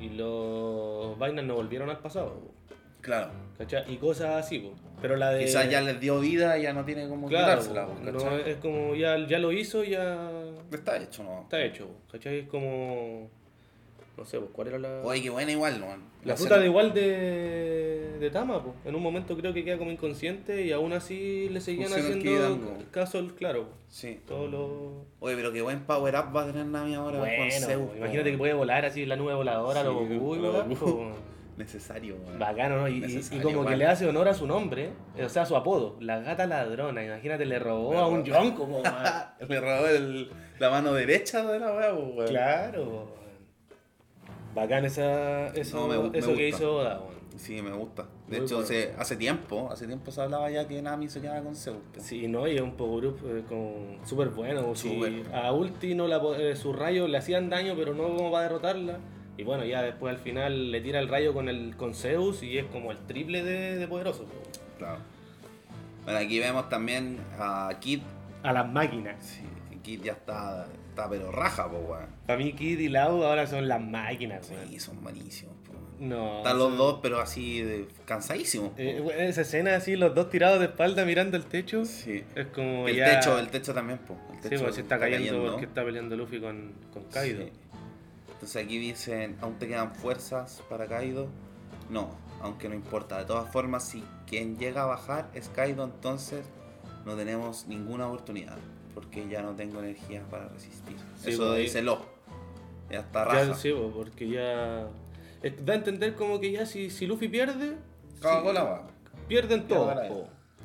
y 0.00 0.10
los 0.10 1.18
vainas 1.18 1.44
no 1.44 1.54
volvieron 1.56 1.90
al 1.90 1.98
pasado, 1.98 2.40
pues, 2.68 2.80
Claro. 3.00 3.30
¿cachai? 3.58 3.84
Y 3.92 3.96
cosas 3.96 4.44
así, 4.44 4.60
pues. 4.60 4.74
Pero 5.02 5.16
la 5.16 5.30
de... 5.32 5.44
Quizás 5.44 5.68
ya 5.70 5.80
les 5.80 5.98
dio 6.00 6.20
vida 6.20 6.56
y 6.58 6.62
ya 6.62 6.72
no 6.72 6.84
tiene 6.84 7.08
como 7.08 7.26
Claro, 7.28 7.60
quitársela, 7.60 7.88
no, 8.12 8.36
es 8.36 8.56
como 8.58 8.94
ya, 8.94 9.16
ya 9.26 9.38
lo 9.38 9.50
hizo, 9.52 9.82
ya 9.82 10.30
Está 10.70 10.98
hecho, 10.98 11.24
¿no? 11.24 11.42
está 11.42 11.62
hecho, 11.62 11.88
¿cachai? 12.12 12.40
Es 12.40 12.48
como... 12.48 13.28
No 14.20 14.26
sé, 14.26 14.38
pues, 14.38 14.50
¿cuál 14.52 14.68
era 14.68 14.78
la...? 14.78 15.00
Oye, 15.02 15.22
qué 15.22 15.30
buena 15.30 15.50
igual, 15.50 15.80
weón. 15.82 16.02
La 16.24 16.34
No 16.34 16.36
fruta 16.36 16.58
de 16.58 16.66
igual 16.66 16.92
de, 16.92 18.18
de 18.20 18.30
Tama, 18.30 18.62
pues. 18.62 18.74
En 18.84 18.94
un 18.94 19.02
momento 19.02 19.34
creo 19.34 19.54
que 19.54 19.64
queda 19.64 19.78
como 19.78 19.90
inconsciente 19.90 20.62
y 20.62 20.72
aún 20.72 20.92
así 20.92 21.48
le 21.48 21.58
seguían 21.62 21.88
Funciona 21.88 22.12
el 22.12 22.18
haciendo 22.18 22.58
Kidango. 22.58 22.84
caso, 22.90 23.16
al- 23.18 23.32
claro. 23.34 23.68
Sí. 23.88 24.20
Todos 24.26 24.50
los... 24.50 24.70
Oye, 25.20 25.36
pero 25.36 25.50
qué 25.52 25.62
buen 25.62 25.80
power 25.86 26.14
up 26.16 26.36
va 26.36 26.42
a 26.42 26.46
tener 26.48 26.66
Nami 26.66 26.94
ahora 26.94 27.18
con 27.18 27.28
Bueno, 27.28 27.50
Zeus. 27.66 27.82
pues, 27.88 27.96
imagínate 27.98 28.30
que 28.32 28.36
puede 28.36 28.52
volar 28.52 28.84
así 28.84 29.06
la 29.06 29.16
nube 29.16 29.32
voladora, 29.34 29.80
Sí, 29.80 29.86
lo 29.86 29.94
Goku 29.94 30.34
y 30.34 30.38
lo 30.40 30.64
pues, 30.66 30.78
Necesario, 31.56 32.16
weón. 32.16 32.38
Bacano, 32.38 32.76
¿no? 32.76 32.88
Y, 32.88 33.02
y- 33.32 33.38
como 33.40 33.64
que 33.64 33.76
le 33.76 33.86
hace 33.86 34.06
honor 34.06 34.28
a 34.28 34.34
su 34.34 34.46
nombre, 34.46 34.90
eh, 35.16 35.24
o 35.24 35.28
sea, 35.30 35.42
a 35.42 35.46
su 35.46 35.56
apodo, 35.56 35.96
la 36.00 36.20
gata 36.20 36.46
ladrona. 36.46 37.02
Imagínate, 37.04 37.46
le 37.46 37.58
robó 37.58 37.98
a 37.98 38.06
un 38.06 38.22
yonko, 38.22 38.66
po. 38.68 38.82
Le 39.48 39.60
robó 39.60 39.86
el- 39.86 40.30
la 40.58 40.68
mano 40.70 40.92
derecha 40.92 41.42
de 41.50 41.58
la 41.58 41.72
weá, 41.74 41.94
pues, 41.94 42.06
weón. 42.16 42.28
Claro. 42.28 43.19
Bacán 44.54 44.84
esa, 44.84 45.48
eso, 45.48 45.80
No, 45.80 45.88
me 45.88 45.96
gu- 45.96 46.10
me 46.10 46.18
eso 46.18 46.34
que 46.34 46.48
hizo 46.48 46.76
Oda. 46.76 47.00
Sí, 47.36 47.62
me 47.62 47.70
gusta. 47.72 48.06
De 48.28 48.36
Muy 48.38 48.46
hecho, 48.46 48.56
bueno. 48.56 48.68
se- 48.68 48.92
hace 48.98 49.16
tiempo, 49.16 49.70
hace 49.72 49.86
tiempo 49.86 50.10
se 50.10 50.20
hablaba 50.20 50.50
ya 50.50 50.66
que 50.68 50.82
Nami 50.82 51.08
se 51.08 51.20
quedaba 51.20 51.40
con 51.42 51.54
Zeus. 51.54 51.78
Sí, 51.98 52.26
no, 52.28 52.46
y 52.48 52.56
es 52.56 52.60
un 52.60 52.72
power 52.76 53.06
up 53.06 53.18
eh, 53.24 53.44
con 53.48 54.04
súper 54.06 54.28
bueno. 54.30 54.74
Si 54.74 54.92
Súper. 54.94 55.34
a 55.34 55.52
Ulti 55.52 55.94
no 55.94 56.06
la, 56.08 56.20
po- 56.20 56.34
eh, 56.34 56.56
sus 56.56 56.76
rayos 56.76 57.08
le 57.08 57.16
hacían 57.18 57.48
daño, 57.48 57.74
pero 57.76 57.94
no 57.94 58.08
como 58.16 58.30
para 58.32 58.42
derrotarla. 58.44 58.98
Y 59.38 59.44
bueno, 59.44 59.64
ya 59.64 59.80
después 59.82 60.14
al 60.14 60.20
final 60.20 60.70
le 60.70 60.80
tira 60.82 60.98
el 60.98 61.08
rayo 61.08 61.32
con 61.32 61.48
el 61.48 61.76
con 61.76 61.94
Zeus 61.94 62.42
y 62.42 62.58
es 62.58 62.66
como 62.66 62.90
el 62.90 62.98
triple 63.06 63.42
de, 63.42 63.76
de 63.76 63.88
poderoso. 63.88 64.24
po. 64.24 64.32
Claro. 64.78 64.98
Bueno, 66.04 66.18
aquí 66.18 66.38
vemos 66.40 66.68
también 66.68 67.18
a 67.38 67.70
Kid. 67.80 68.00
A 68.42 68.52
las 68.52 68.70
máquinas. 68.70 69.24
Sí, 69.24 69.42
Kid 69.82 70.02
ya 70.02 70.12
está, 70.12 70.66
está 70.90 71.08
pero 71.08 71.30
raja, 71.32 71.68
pues, 71.70 71.82
weón. 71.86 72.06
Para 72.26 72.38
mí 72.38 72.52
Kid 72.52 72.78
y 72.78 72.88
Lau 72.88 73.22
ahora 73.24 73.46
son 73.46 73.66
las 73.68 73.80
máquinas. 73.80 74.48
weón. 74.50 74.68
Sí, 74.68 74.78
son 74.80 75.02
buenísimos, 75.02 75.54
pues. 75.66 75.78
No. 76.00 76.38
Están 76.38 76.58
los 76.58 76.76
dos, 76.78 76.98
pero 77.02 77.20
así 77.20 77.60
de, 77.62 77.86
cansadísimos. 78.06 78.70
po. 78.70 78.74
Eh, 78.78 79.00
bueno, 79.02 79.20
esa 79.20 79.42
escena 79.42 79.76
así, 79.76 79.96
los 79.96 80.14
dos 80.14 80.30
tirados 80.30 80.58
de 80.58 80.66
espalda 80.66 81.04
mirando 81.04 81.36
el 81.36 81.44
techo. 81.44 81.84
sí. 81.84 82.24
Es 82.34 82.46
como 82.46 82.88
El 82.88 82.96
ya... 82.96 83.18
techo, 83.20 83.38
el 83.38 83.48
techo 83.48 83.74
también, 83.74 83.98
pues. 84.06 84.18
El 84.36 84.42
Sí, 84.42 84.48
techo 84.48 84.62
pues 84.62 84.74
se 84.76 84.80
está 84.82 84.98
cayendo, 84.98 85.50
porque 85.50 85.66
está 85.66 85.84
peleando 85.84 86.16
Luffy 86.16 86.40
con, 86.40 86.72
con 86.92 87.04
Kaido. 87.04 87.42
Sí. 87.44 87.52
Entonces 88.32 88.64
aquí 88.64 88.78
dicen, 88.78 89.36
aún 89.42 89.58
te 89.58 89.68
quedan 89.68 89.94
fuerzas 89.94 90.62
para 90.70 90.86
Kaido. 90.86 91.28
No, 91.90 92.08
aunque 92.40 92.70
no 92.70 92.74
importa. 92.74 93.18
De 93.18 93.26
todas 93.26 93.52
formas, 93.52 93.86
si 93.86 94.02
quien 94.26 94.56
llega 94.56 94.84
a 94.84 94.86
bajar 94.86 95.28
es 95.34 95.50
Kaido, 95.50 95.84
entonces 95.84 96.46
no 97.04 97.14
tenemos 97.14 97.66
ninguna 97.66 98.06
oportunidad. 98.06 98.56
Porque 98.94 99.26
ya 99.28 99.42
no 99.42 99.52
tengo 99.52 99.78
energía 99.80 100.22
para 100.30 100.48
resistir. 100.48 100.96
Sí, 101.16 101.30
Eso 101.30 101.48
pues, 101.48 101.58
dice 101.60 101.82
Lo. 101.82 102.00
Ya 102.90 103.00
está 103.00 103.24
Ya, 103.24 103.24
raja. 103.46 103.54
sí, 103.54 103.70
po, 103.72 103.90
porque 103.94 104.28
ya. 104.28 104.86
Da 105.62 105.72
a 105.72 105.76
entender 105.76 106.14
como 106.14 106.40
que 106.40 106.50
ya 106.52 106.66
si, 106.66 106.90
si 106.90 107.06
Luffy 107.06 107.28
pierde. 107.28 107.76
Cagó 108.20 108.48
sí, 108.50 108.54
la 108.54 108.64
va. 108.64 108.86
Pierden 109.28 109.66
Ya 109.68 109.76
él. 110.06 110.12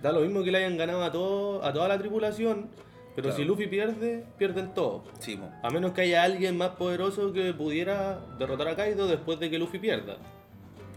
Da 0.01 0.11
lo 0.11 0.21
mismo 0.21 0.43
que 0.43 0.51
le 0.51 0.57
hayan 0.57 0.75
ganado 0.77 1.03
a, 1.03 1.11
todo, 1.11 1.63
a 1.63 1.71
toda 1.71 1.88
la 1.88 1.97
tripulación. 1.97 2.67
Pero 3.15 3.27
Claro. 3.29 3.38
si 3.38 3.45
Luffy 3.45 3.67
pierde, 3.67 4.25
pierden 4.38 4.73
todos. 4.73 5.03
Sí, 5.19 5.38
po. 5.38 5.49
A 5.63 5.69
menos 5.69 5.93
que 5.93 6.01
haya 6.01 6.23
alguien 6.23 6.57
más 6.57 6.71
poderoso 6.71 7.31
que 7.31 7.53
pudiera 7.53 8.19
derrotar 8.38 8.67
a 8.67 8.75
Kaido 8.75 9.07
después 9.07 9.39
de 9.39 9.49
que 9.49 9.57
Luffy 9.57 9.79
pierda. 9.79 10.17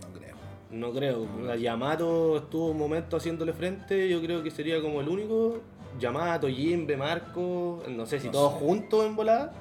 no 0.03 0.19
creo. 0.19 0.37
No 0.73 0.93
creo. 0.93 1.29
La 1.47 1.55
Yamato 1.55 2.39
estuvo 2.39 2.71
un 2.73 2.79
momento 2.79 3.17
haciéndole 3.19 3.53
frente. 3.53 4.09
Yo 4.09 4.21
creo 4.21 4.43
que 4.43 4.51
sería 4.51 4.81
como 4.83 5.01
el 5.01 5.09
único. 5.09 5.61
Yamato, 5.99 6.49
Jimbe, 6.49 6.97
Marco. 6.97 7.83
No 7.89 8.07
sé 8.07 8.21
si 8.21 8.27
No 8.27 8.33
todos 8.33 8.53
sé. 8.55 8.59
juntos 8.61 9.07
en 9.07 9.17
volada. 9.17 9.53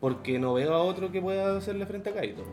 Porque 0.00 0.38
no 0.38 0.54
veo 0.54 0.72
a 0.74 0.82
otro 0.82 1.10
que 1.10 1.20
pueda 1.20 1.56
hacerle 1.56 1.84
frente 1.86 2.10
a. 2.10 2.14
Kaido- 2.14 2.44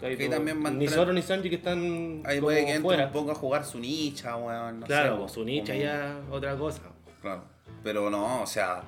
Que 0.00 0.28
también 0.28 0.62
ni 0.78 0.86
Zoro 0.88 1.12
ni 1.12 1.22
Sanji 1.22 1.48
que 1.50 1.56
están 1.56 2.22
Ahí 2.24 2.36
como 2.36 2.46
puede 2.48 2.64
que 2.64 2.70
entre 2.70 2.82
fuera. 2.82 3.06
un 3.06 3.12
poco 3.12 3.30
a 3.32 3.34
jugar 3.34 3.64
su 3.64 3.78
nicha, 3.78 4.36
weón. 4.36 4.80
no 4.80 4.86
claro, 4.86 5.28
su 5.28 5.44
nicha 5.44 5.72
como- 5.72 5.84
ya 5.84 6.20
otra 6.30 6.56
cosa. 6.56 6.82
Claro. 7.20 7.42
Pero 7.84 8.08
no, 8.10 8.42
o 8.42 8.46
sea, 8.46 8.82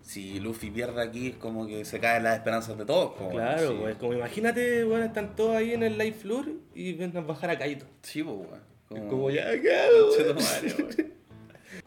si 0.00 0.38
Luffy 0.40 0.70
pierde 0.70 1.00
aquí, 1.02 1.28
es 1.30 1.36
como 1.36 1.66
que 1.66 1.84
se 1.84 1.98
caen 2.00 2.22
las 2.24 2.36
esperanzas 2.36 2.76
de 2.78 2.84
todos. 2.84 3.12
po, 3.12 3.30
Claro, 3.30 3.68
sí. 3.70 3.76
pues 3.80 3.96
como 3.96 4.12
imagínate, 4.12 4.84
bueno, 4.84 5.04
están 5.04 5.34
todos 5.36 5.56
ahí 5.56 5.72
en 5.72 5.82
el 5.82 5.98
live 5.98 6.12
floor 6.16 6.46
y 6.74 6.92
ven 6.94 7.16
a 7.16 7.20
bajar 7.20 7.50
a 7.50 7.58
Kaido. 7.58 7.86
Sí, 8.02 8.22
pues, 8.22 8.36
weón. 8.36 8.60
Es 8.90 8.98
Como- 8.98 9.08
como 9.10 9.30
ya, 9.30 9.44
Conche 9.50 11.12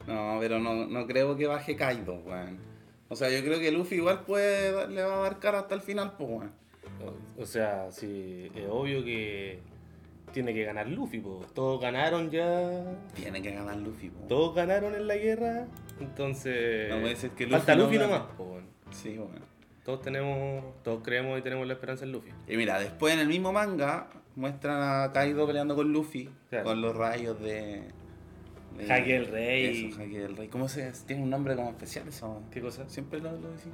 No, 0.07 0.37
pero 0.39 0.59
no, 0.59 0.85
no 0.85 1.07
creo 1.07 1.35
que 1.37 1.47
baje 1.47 1.75
Kaido, 1.75 2.15
weón. 2.25 2.57
O 3.09 3.15
sea, 3.15 3.29
yo 3.29 3.41
creo 3.43 3.59
que 3.59 3.71
Luffy 3.71 3.95
igual 3.95 4.21
puede, 4.25 4.87
le 4.89 5.01
va 5.03 5.13
a 5.13 5.17
abarcar 5.17 5.55
hasta 5.55 5.75
el 5.75 5.81
final, 5.81 6.13
pues, 6.17 6.29
weón. 6.29 6.51
O 7.37 7.45
sea, 7.45 7.91
sí, 7.91 8.51
es 8.55 8.65
obvio 8.69 9.03
que 9.03 9.59
tiene 10.33 10.53
que 10.53 10.63
ganar 10.65 10.87
Luffy, 10.87 11.19
pues. 11.19 11.53
Todos 11.53 11.79
ganaron 11.81 12.29
ya. 12.31 12.83
Tiene 13.13 13.41
que 13.41 13.51
ganar 13.51 13.77
Luffy, 13.77 14.09
pues. 14.09 14.27
Todos 14.27 14.55
ganaron 14.55 14.93
en 14.95 15.07
la 15.07 15.15
guerra. 15.15 15.67
Entonces. 15.99 16.89
No 16.89 16.99
puede 17.01 17.15
ser 17.15 17.31
que 17.31 17.47
falta 17.47 17.75
Luffy 17.75 17.97
Luffy 17.97 17.97
no 17.99 18.03
nomás, 18.07 18.27
pues. 18.35 18.49
bueno. 18.49 18.67
Sí, 18.91 19.09
weón. 19.17 19.45
Todos 19.85 20.01
tenemos. 20.01 20.63
Todos 20.83 21.01
creemos 21.03 21.39
y 21.39 21.41
tenemos 21.41 21.65
la 21.67 21.73
esperanza 21.73 22.03
en 22.05 22.11
Luffy. 22.11 22.31
Y 22.47 22.57
mira, 22.57 22.79
después 22.79 23.13
en 23.13 23.19
el 23.19 23.27
mismo 23.27 23.53
manga 23.53 24.07
muestran 24.35 24.81
a 24.81 25.11
Kaido 25.13 25.47
peleando 25.47 25.75
con 25.75 25.91
Luffy 25.93 26.29
Claro. 26.49 26.65
con 26.65 26.81
los 26.81 26.95
rayos 26.95 27.39
de. 27.39 27.83
De- 28.77 28.91
Haki 28.93 29.11
del 29.11 29.27
Rey. 29.27 29.87
Eso, 29.89 29.97
del 29.99 30.37
Rey. 30.37 30.47
¿Cómo 30.47 30.67
se 30.69 30.91
Tiene 31.05 31.23
un 31.23 31.29
nombre 31.29 31.55
como 31.55 31.69
especial 31.69 32.07
eso. 32.07 32.41
¿Qué 32.51 32.61
cosa? 32.61 32.87
Siempre 32.89 33.19
lo, 33.19 33.31
lo 33.31 33.49
decís. 33.51 33.71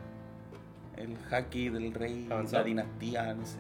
El 0.98 1.16
Haki 1.32 1.70
del 1.70 1.94
Rey, 1.94 2.28
Avanzado. 2.30 2.62
la 2.64 2.68
dinastía, 2.68 3.34
no 3.34 3.46
sé. 3.46 3.58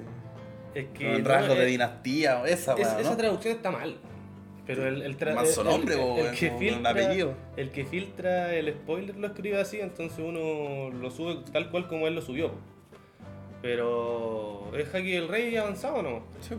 Es 0.75 0.85
Que 0.97 1.15
el 1.15 1.23
no, 1.23 1.29
rasgo 1.29 1.53
de 1.55 1.63
eh, 1.63 1.67
dinastía, 1.67 2.43
esa, 2.45 2.73
es- 2.73 2.87
Esa 2.99 3.17
traducción 3.17 3.55
está 3.55 3.71
mal. 3.71 3.95
Pero 4.65 4.87
el, 4.87 5.01
el, 5.01 5.17
tra- 5.17 5.35
Manso 5.35 5.61
el- 5.61 5.67
nombre, 5.67 5.95
el- 5.95 6.25
el 6.27 6.35
que 6.35 6.49
un 6.49 6.57
filtra, 6.59 6.89
apellido. 6.91 7.33
el 7.57 7.69
que 7.71 7.83
filtra 7.85 8.53
el 8.55 8.71
spoiler 8.73 9.17
lo 9.17 9.27
escribe 9.27 9.59
así, 9.59 9.81
entonces 9.81 10.19
uno 10.19 10.89
lo 10.89 11.11
sube 11.11 11.43
tal 11.51 11.69
cual 11.69 11.87
como 11.89 12.07
él 12.07 12.15
lo 12.15 12.21
subió. 12.21 12.51
Pero 13.61 14.71
es 14.77 14.93
Haki 14.93 15.13
el 15.15 15.27
Rey 15.27 15.55
avanzado, 15.57 16.01
¿no? 16.01 16.23
Sí. 16.41 16.55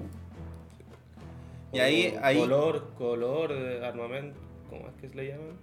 Y 1.73 1.81
ahí, 1.81 2.15
ahí 2.23 2.39
Color, 2.39 2.93
color 2.97 3.53
armamento. 3.83 4.39
¿Cómo 4.75 4.89
es 4.89 4.95
que 5.01 5.09
se 5.09 5.15
le 5.15 5.29
llaman? 5.29 5.57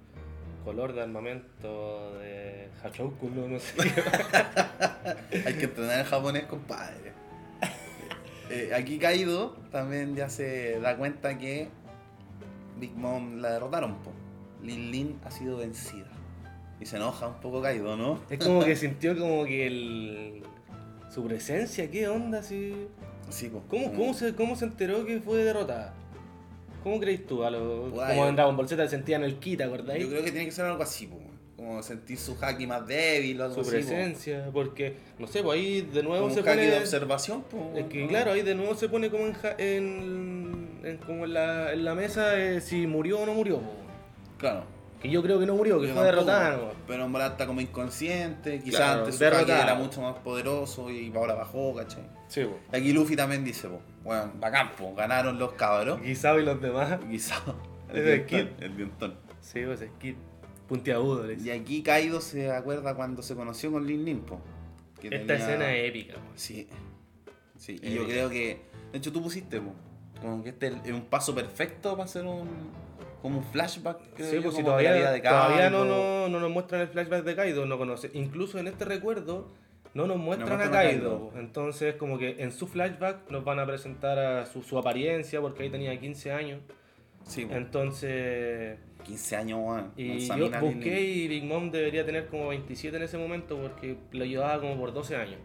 Color 0.63 0.93
de 0.93 1.01
armamento 1.01 2.13
de 2.19 2.69
Hachouku, 2.81 3.29
no, 3.29 3.59
sé. 3.59 3.73
hay 5.45 5.53
que 5.55 5.65
entrenar 5.65 5.99
en 5.99 6.05
japonés, 6.05 6.43
compadre. 6.45 7.11
Eh, 8.49 8.71
aquí 8.73 8.99
Kaido 8.99 9.57
también 9.71 10.15
ya 10.15 10.29
se 10.29 10.79
da 10.79 10.97
cuenta 10.97 11.37
que 11.37 11.69
Big 12.79 12.93
Mom 12.95 13.37
la 13.37 13.51
derrotaron, 13.51 13.95
po. 13.99 14.11
Lin 14.61 14.91
Lin 14.91 15.19
ha 15.25 15.31
sido 15.31 15.57
vencida. 15.57 16.07
Y 16.79 16.85
se 16.85 16.97
enoja 16.97 17.27
un 17.27 17.39
poco 17.41 17.61
Kaido, 17.61 17.97
¿no? 17.97 18.19
es 18.29 18.39
como 18.39 18.63
que 18.63 18.75
sintió 18.75 19.17
como 19.17 19.45
que 19.45 19.67
el. 19.67 20.43
Su 21.09 21.25
presencia, 21.25 21.91
¿qué 21.91 22.07
onda? 22.07 22.39
Así? 22.39 22.87
Sí. 23.29 23.51
¿Cómo, 23.69 23.91
cómo, 23.91 24.13
se, 24.13 24.35
¿Cómo 24.35 24.55
se 24.55 24.65
enteró 24.65 25.05
que 25.05 25.19
fue 25.19 25.43
derrotada? 25.43 25.93
¿Cómo 26.83 26.99
crees 26.99 27.25
tú? 27.27 27.43
A 27.43 27.49
lo, 27.51 27.89
Guay, 27.91 28.15
como 28.15 28.27
en 28.27 28.35
Dragon 28.35 28.57
Ball 28.57 28.67
Z 28.67 28.87
sentían 28.87 29.23
el 29.23 29.35
ki, 29.37 29.57
¿te 29.57 29.63
acordáis? 29.63 30.01
Yo 30.03 30.09
creo 30.09 30.23
que 30.23 30.31
tiene 30.31 30.45
que 30.45 30.51
ser 30.51 30.65
algo 30.65 30.81
así, 30.83 31.07
po. 31.07 31.17
Como 31.55 31.83
sentir 31.83 32.17
su 32.17 32.35
haki 32.41 32.65
más 32.65 32.87
débil 32.87 33.39
o 33.39 33.43
algo 33.43 33.55
Su 33.55 33.61
así, 33.61 33.69
po. 33.69 33.75
presencia, 33.75 34.49
porque, 34.51 34.95
no 35.19 35.27
sé, 35.27 35.43
pues 35.43 35.59
ahí 35.59 35.81
de 35.81 36.01
nuevo 36.01 36.23
Como 36.23 36.33
se 36.33 36.39
un 36.39 36.45
pone... 36.47 36.65
de 36.67 36.77
observación, 36.79 37.43
po. 37.43 37.71
Es 37.75 37.85
que 37.85 38.01
¿no? 38.01 38.07
claro, 38.07 38.31
ahí 38.31 38.41
de 38.41 38.55
nuevo 38.55 38.73
se 38.73 38.89
pone 38.89 39.11
como 39.11 39.25
en, 39.27 39.33
ja- 39.33 39.55
en, 39.59 40.79
en- 40.83 40.97
como 41.05 41.25
en 41.25 41.33
la, 41.33 41.71
en 41.73 41.85
la 41.85 41.93
mesa 41.93 42.39
eh, 42.39 42.61
si 42.61 42.87
murió 42.87 43.19
o 43.19 43.25
no 43.27 43.33
murió. 43.35 43.57
po. 43.59 43.69
Claro. 44.39 44.63
Que 44.99 45.09
yo 45.09 45.21
creo 45.23 45.39
que 45.39 45.45
no 45.45 45.55
murió, 45.55 45.79
que 45.81 45.87
Yo 45.87 45.93
fue. 45.93 46.11
¿no? 46.11 46.71
Pero 46.87 47.05
en 47.05 47.13
verdad 47.13 47.31
está 47.31 47.45
como 47.47 47.61
inconsciente. 47.61 48.59
Quizás 48.63 48.79
Claro, 48.79 48.99
antes 49.05 49.15
su 49.17 49.25
haki 49.25 49.51
era 49.51 49.75
mucho 49.75 50.01
más 50.01 50.15
poderoso 50.19 50.89
y 50.89 51.11
ahora 51.15 51.35
bajó, 51.35 51.75
¿cachai? 51.75 52.03
Sí, 52.31 52.45
po. 52.45 52.57
Aquí 52.71 52.93
Luffy 52.93 53.15
también 53.17 53.43
dice, 53.43 53.67
po, 53.67 53.81
bueno, 54.03 54.31
bacán, 54.39 54.71
po, 54.77 54.95
ganaron 54.95 55.37
los 55.37 55.51
cabros. 55.53 56.01
Guisado 56.01 56.39
y 56.39 56.45
los 56.45 56.61
demás. 56.61 56.97
Guisado. 57.09 57.57
Es 57.89 57.95
El 57.97 58.05
de 58.05 58.19
dientón, 58.23 58.63
el 58.63 58.77
dientón. 58.77 59.15
Sí, 59.41 59.61
pues 59.65 59.81
es 59.81 59.89
kit 59.99 60.15
puntiagudo. 60.69 61.25
le 61.25 61.33
Y 61.33 61.49
aquí 61.49 61.83
Kaido 61.83 62.21
se 62.21 62.49
acuerda 62.49 62.95
cuando 62.95 63.21
se 63.21 63.35
conoció 63.35 63.69
con 63.71 63.85
Lin 63.85 64.05
Lin, 64.05 64.19
po. 64.21 64.39
que 65.01 65.07
Esta 65.07 65.17
tenía- 65.19 65.35
escena 65.35 65.75
es 65.75 65.89
épica. 65.89 66.13
po. 66.15 66.21
Sí. 66.35 66.69
Sí, 67.57 67.77
y 67.83 67.93
yo 67.93 68.05
creo 68.05 68.29
que. 68.29 68.61
De 68.93 68.97
hecho, 68.97 69.11
tú 69.11 69.21
pusiste, 69.21 69.59
po, 69.59 69.73
como 70.21 70.41
que 70.41 70.49
este 70.49 70.67
es 70.85 70.91
un 70.93 71.01
paso 71.05 71.35
perfecto 71.35 71.91
para 71.91 72.05
hacer 72.05 72.23
un. 72.25 72.47
Como 73.21 73.39
un 73.39 73.43
flashback. 73.43 73.99
creo 74.15 74.29
Sí, 74.29 74.35
yo, 74.37 74.41
pues 74.43 74.55
si 74.55 74.63
como 74.63 74.77
de 74.77 74.83
la 74.83 74.89
todavía, 74.89 75.11
de 75.11 75.19
todavía 75.21 75.69
no, 75.69 75.79
Kaido. 75.81 75.95
no, 75.95 76.29
no 76.29 76.39
nos 76.39 76.49
muestran 76.49 76.81
el 76.81 76.87
flashback 76.87 77.23
de 77.23 77.35
Kaido, 77.35 77.65
no 77.67 77.77
conoce. 77.77 78.09
Incluso 78.13 78.57
en 78.57 78.67
este 78.67 78.85
recuerdo 78.85 79.51
no 79.93 80.07
nos 80.07 80.17
muestran, 80.17 80.49
muestran 80.49 80.73
a 80.73 80.79
a 80.79 80.83
Kaido. 80.83 81.29
Kaido. 81.29 81.39
Entonces, 81.39 81.95
como 81.95 82.17
que 82.17 82.41
en 82.41 82.51
su 82.51 82.67
flashback 82.67 83.29
nos 83.29 83.43
van 83.43 83.59
a 83.59 83.65
presentar 83.65 84.17
a 84.19 84.45
su, 84.45 84.61
su 84.63 84.77
apariencia, 84.77 85.41
porque 85.41 85.63
ahí 85.63 85.69
tenía 85.69 85.99
15 85.99 86.31
años. 86.31 86.59
Sí, 87.23 87.45
po, 87.45 87.53
Entonces, 87.55 88.77
15 89.03 89.35
años, 89.35 89.59
weón. 89.61 89.91
y 89.97 90.27
yo 90.27 90.49
busqué 90.59 91.01
y 91.01 91.27
Big 91.27 91.43
Mom 91.43 91.69
debería 91.71 92.05
tener 92.05 92.27
como 92.27 92.47
27 92.49 92.97
en 92.97 93.03
ese 93.03 93.17
momento, 93.17 93.57
porque 93.57 93.97
lo 94.11 94.25
llevaba 94.25 94.59
como 94.59 94.77
por 94.77 94.93
12 94.93 95.15
años. 95.15 95.39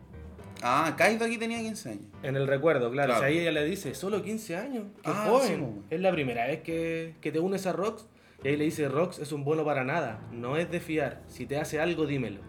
Ah, 0.62 0.94
Kaido 0.96 1.26
aquí 1.26 1.36
tenía 1.36 1.58
15 1.58 1.90
años. 1.90 2.02
En 2.22 2.34
el 2.36 2.46
recuerdo, 2.46 2.90
claro. 2.90 3.08
Claro. 3.08 3.14
O 3.14 3.18
sea, 3.18 3.26
ahí 3.28 3.38
ella 3.38 3.52
le 3.52 3.64
dice, 3.64 3.94
solo 3.94 4.22
15 4.22 4.56
años, 4.56 4.84
qué 5.02 5.10
Ah, 5.10 5.26
joven. 5.28 5.48
sí, 5.48 5.54
po. 5.60 5.82
es 5.90 6.00
la 6.00 6.12
primera 6.12 6.46
vez 6.46 6.62
que, 6.62 7.14
que 7.20 7.30
te 7.30 7.40
unes 7.40 7.66
a 7.66 7.72
Rox. 7.72 8.06
Y 8.42 8.48
ahí 8.48 8.56
le 8.56 8.64
dice, 8.64 8.88
Rox 8.88 9.18
es 9.18 9.32
un 9.32 9.44
bueno 9.44 9.64
para 9.64 9.84
nada, 9.84 10.20
no 10.32 10.56
es 10.56 10.70
de 10.70 10.80
fiar. 10.80 11.22
Si 11.28 11.44
te 11.46 11.58
hace 11.58 11.78
algo, 11.80 12.06
dímelo. 12.06 12.40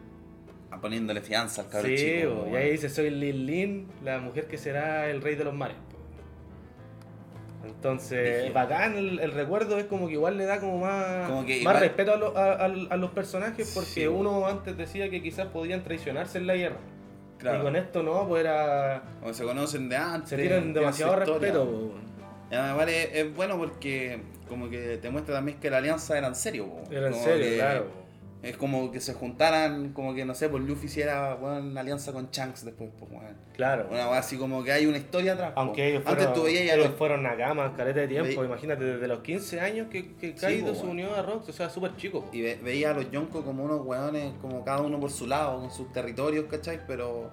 Poniéndole 0.81 1.21
fianza 1.21 1.61
al 1.63 1.69
cabrón 1.69 1.91
Sí, 1.91 1.97
chico. 2.19 2.47
y 2.51 2.55
ahí 2.55 2.71
dice, 2.71 2.89
soy 2.89 3.09
Lin 3.09 3.45
Lin, 3.45 3.87
la 4.03 4.19
mujer 4.19 4.47
que 4.47 4.57
será 4.57 5.09
el 5.09 5.21
rey 5.21 5.35
de 5.35 5.43
los 5.45 5.53
mares. 5.53 5.77
Entonces, 7.65 8.53
bacán 8.53 8.95
el, 8.95 9.19
el 9.19 9.31
recuerdo, 9.31 9.77
es 9.77 9.85
como 9.85 10.07
que 10.07 10.13
igual 10.13 10.37
le 10.37 10.45
da 10.45 10.59
como 10.59 10.77
más, 10.79 11.27
Como 11.27 11.41
que 11.45 11.53
más 11.55 11.59
igual- 11.61 11.79
respeto 11.79 12.13
a, 12.13 12.17
lo- 12.17 12.37
a- 12.37 12.53
a- 12.53 12.65
a 12.65 12.97
los 12.97 13.11
personajes, 13.11 13.71
porque 13.73 13.89
Sí, 13.89 14.07
uno 14.07 14.47
antes 14.47 14.77
decía 14.77 15.09
que 15.09 15.21
quizás 15.21 15.47
podían 15.47 15.83
traicionarse 15.83 16.37
en 16.37 16.47
la 16.47 16.55
guerra. 16.55 16.77
Claro. 17.39 17.59
Y 17.59 17.61
con 17.63 17.75
esto 17.75 18.03
no, 18.03 18.27
pues 18.27 18.41
era... 18.41 19.03
Como 19.19 19.33
se 19.33 19.43
conocen 19.43 19.89
de 19.89 19.95
antes. 19.97 20.29
Se 20.29 20.37
tienen 20.37 20.73
demasiado 20.73 21.15
respeto. 21.17 21.93
además 22.51 22.87
es, 22.87 23.09
es 23.13 23.35
bueno 23.35 23.57
porque 23.57 24.21
como 24.47 24.69
que 24.69 24.97
te 24.97 25.09
muestra 25.09 25.35
también 25.35 25.59
que 25.59 25.69
la 25.69 25.77
alianza 25.77 26.17
era 26.17 26.27
en 26.27 26.35
serio. 26.35 26.67
Era 26.89 27.07
en 27.07 27.13
serio, 27.13 27.45
que 27.49 27.55
claro. 27.57 27.85
Es 28.43 28.55
como 28.55 28.91
que 28.91 29.01
se 29.01 29.13
juntaran, 29.15 29.93
como 29.93 30.13
que 30.13 30.23
no 30.23 30.35
sé, 30.35 30.47
pues 30.47 30.63
Luffy 30.63 30.85
hiciera 30.85 31.35
una 31.41 31.81
alianza 31.81 32.13
con 32.13 32.29
Shanks 32.29 32.63
después, 32.65 32.91
pues 32.99 33.11
weón. 33.11 33.35
Claro. 33.55 33.89
Así 34.13 34.37
como 34.37 34.63
que 34.63 34.71
hay 34.71 34.85
una 34.85 34.97
historia 34.99 35.33
atrás. 35.33 35.53
po. 35.53 35.59
Aunque 35.61 35.89
ellos 35.89 36.03
fueron, 36.03 36.23
Antes 36.23 36.39
tú 36.39 36.45
veías 36.45 36.61
ellos 36.61 36.87
los- 36.87 36.95
fueron 36.97 37.23
Nakamas, 37.23 37.71
careta 37.75 38.01
de 38.01 38.07
tiempo. 38.07 38.41
Ve- 38.41 38.45
Imagínate, 38.47 38.83
desde 38.83 39.07
los 39.07 39.19
15 39.21 39.59
años 39.59 39.87
que, 39.89 40.13
que 40.15 40.35
Kaido 40.35 40.67
po, 40.67 40.73
se 40.75 40.81
weón. 40.81 40.91
unió 40.91 41.15
a 41.15 41.23
Rox, 41.23 41.49
o 41.49 41.53
sea, 41.53 41.69
súper 41.69 41.95
chico. 41.95 42.29
Y 42.31 42.41
ve- 42.43 42.59
veía 42.63 42.91
a 42.91 42.93
los 42.93 43.09
Yonko 43.09 43.43
como 43.43 43.63
unos 43.63 43.83
weones, 43.83 44.31
como 44.39 44.63
cada 44.63 44.81
uno 44.81 44.99
por 44.99 45.09
su 45.09 45.25
lado, 45.25 45.59
con 45.59 45.71
sus 45.71 45.91
territorios, 45.91 46.45
¿cachai? 46.45 46.79
Pero 46.85 47.31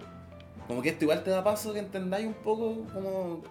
como 0.67 0.81
que 0.81 0.89
esto 0.89 1.05
igual 1.05 1.23
te 1.23 1.31
da 1.31 1.45
paso 1.45 1.75
que 1.75 1.81
entendáis 1.81 2.27
un 2.27 2.35
poco 2.35 2.83
como... 2.95 3.43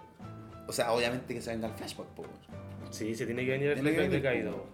O 0.66 0.72
sea, 0.72 0.92
obviamente 0.92 1.32
que 1.34 1.40
se 1.40 1.52
venga 1.52 1.68
el 1.68 1.74
flashback, 1.74 2.18
weón. 2.18 2.30
Sí, 2.90 3.14
se 3.14 3.26
tiene 3.26 3.44
que 3.44 3.52
venir 3.52 3.68
el 3.70 3.78
flashback 3.78 4.08
de 4.10 4.22
Kaido. 4.22 4.66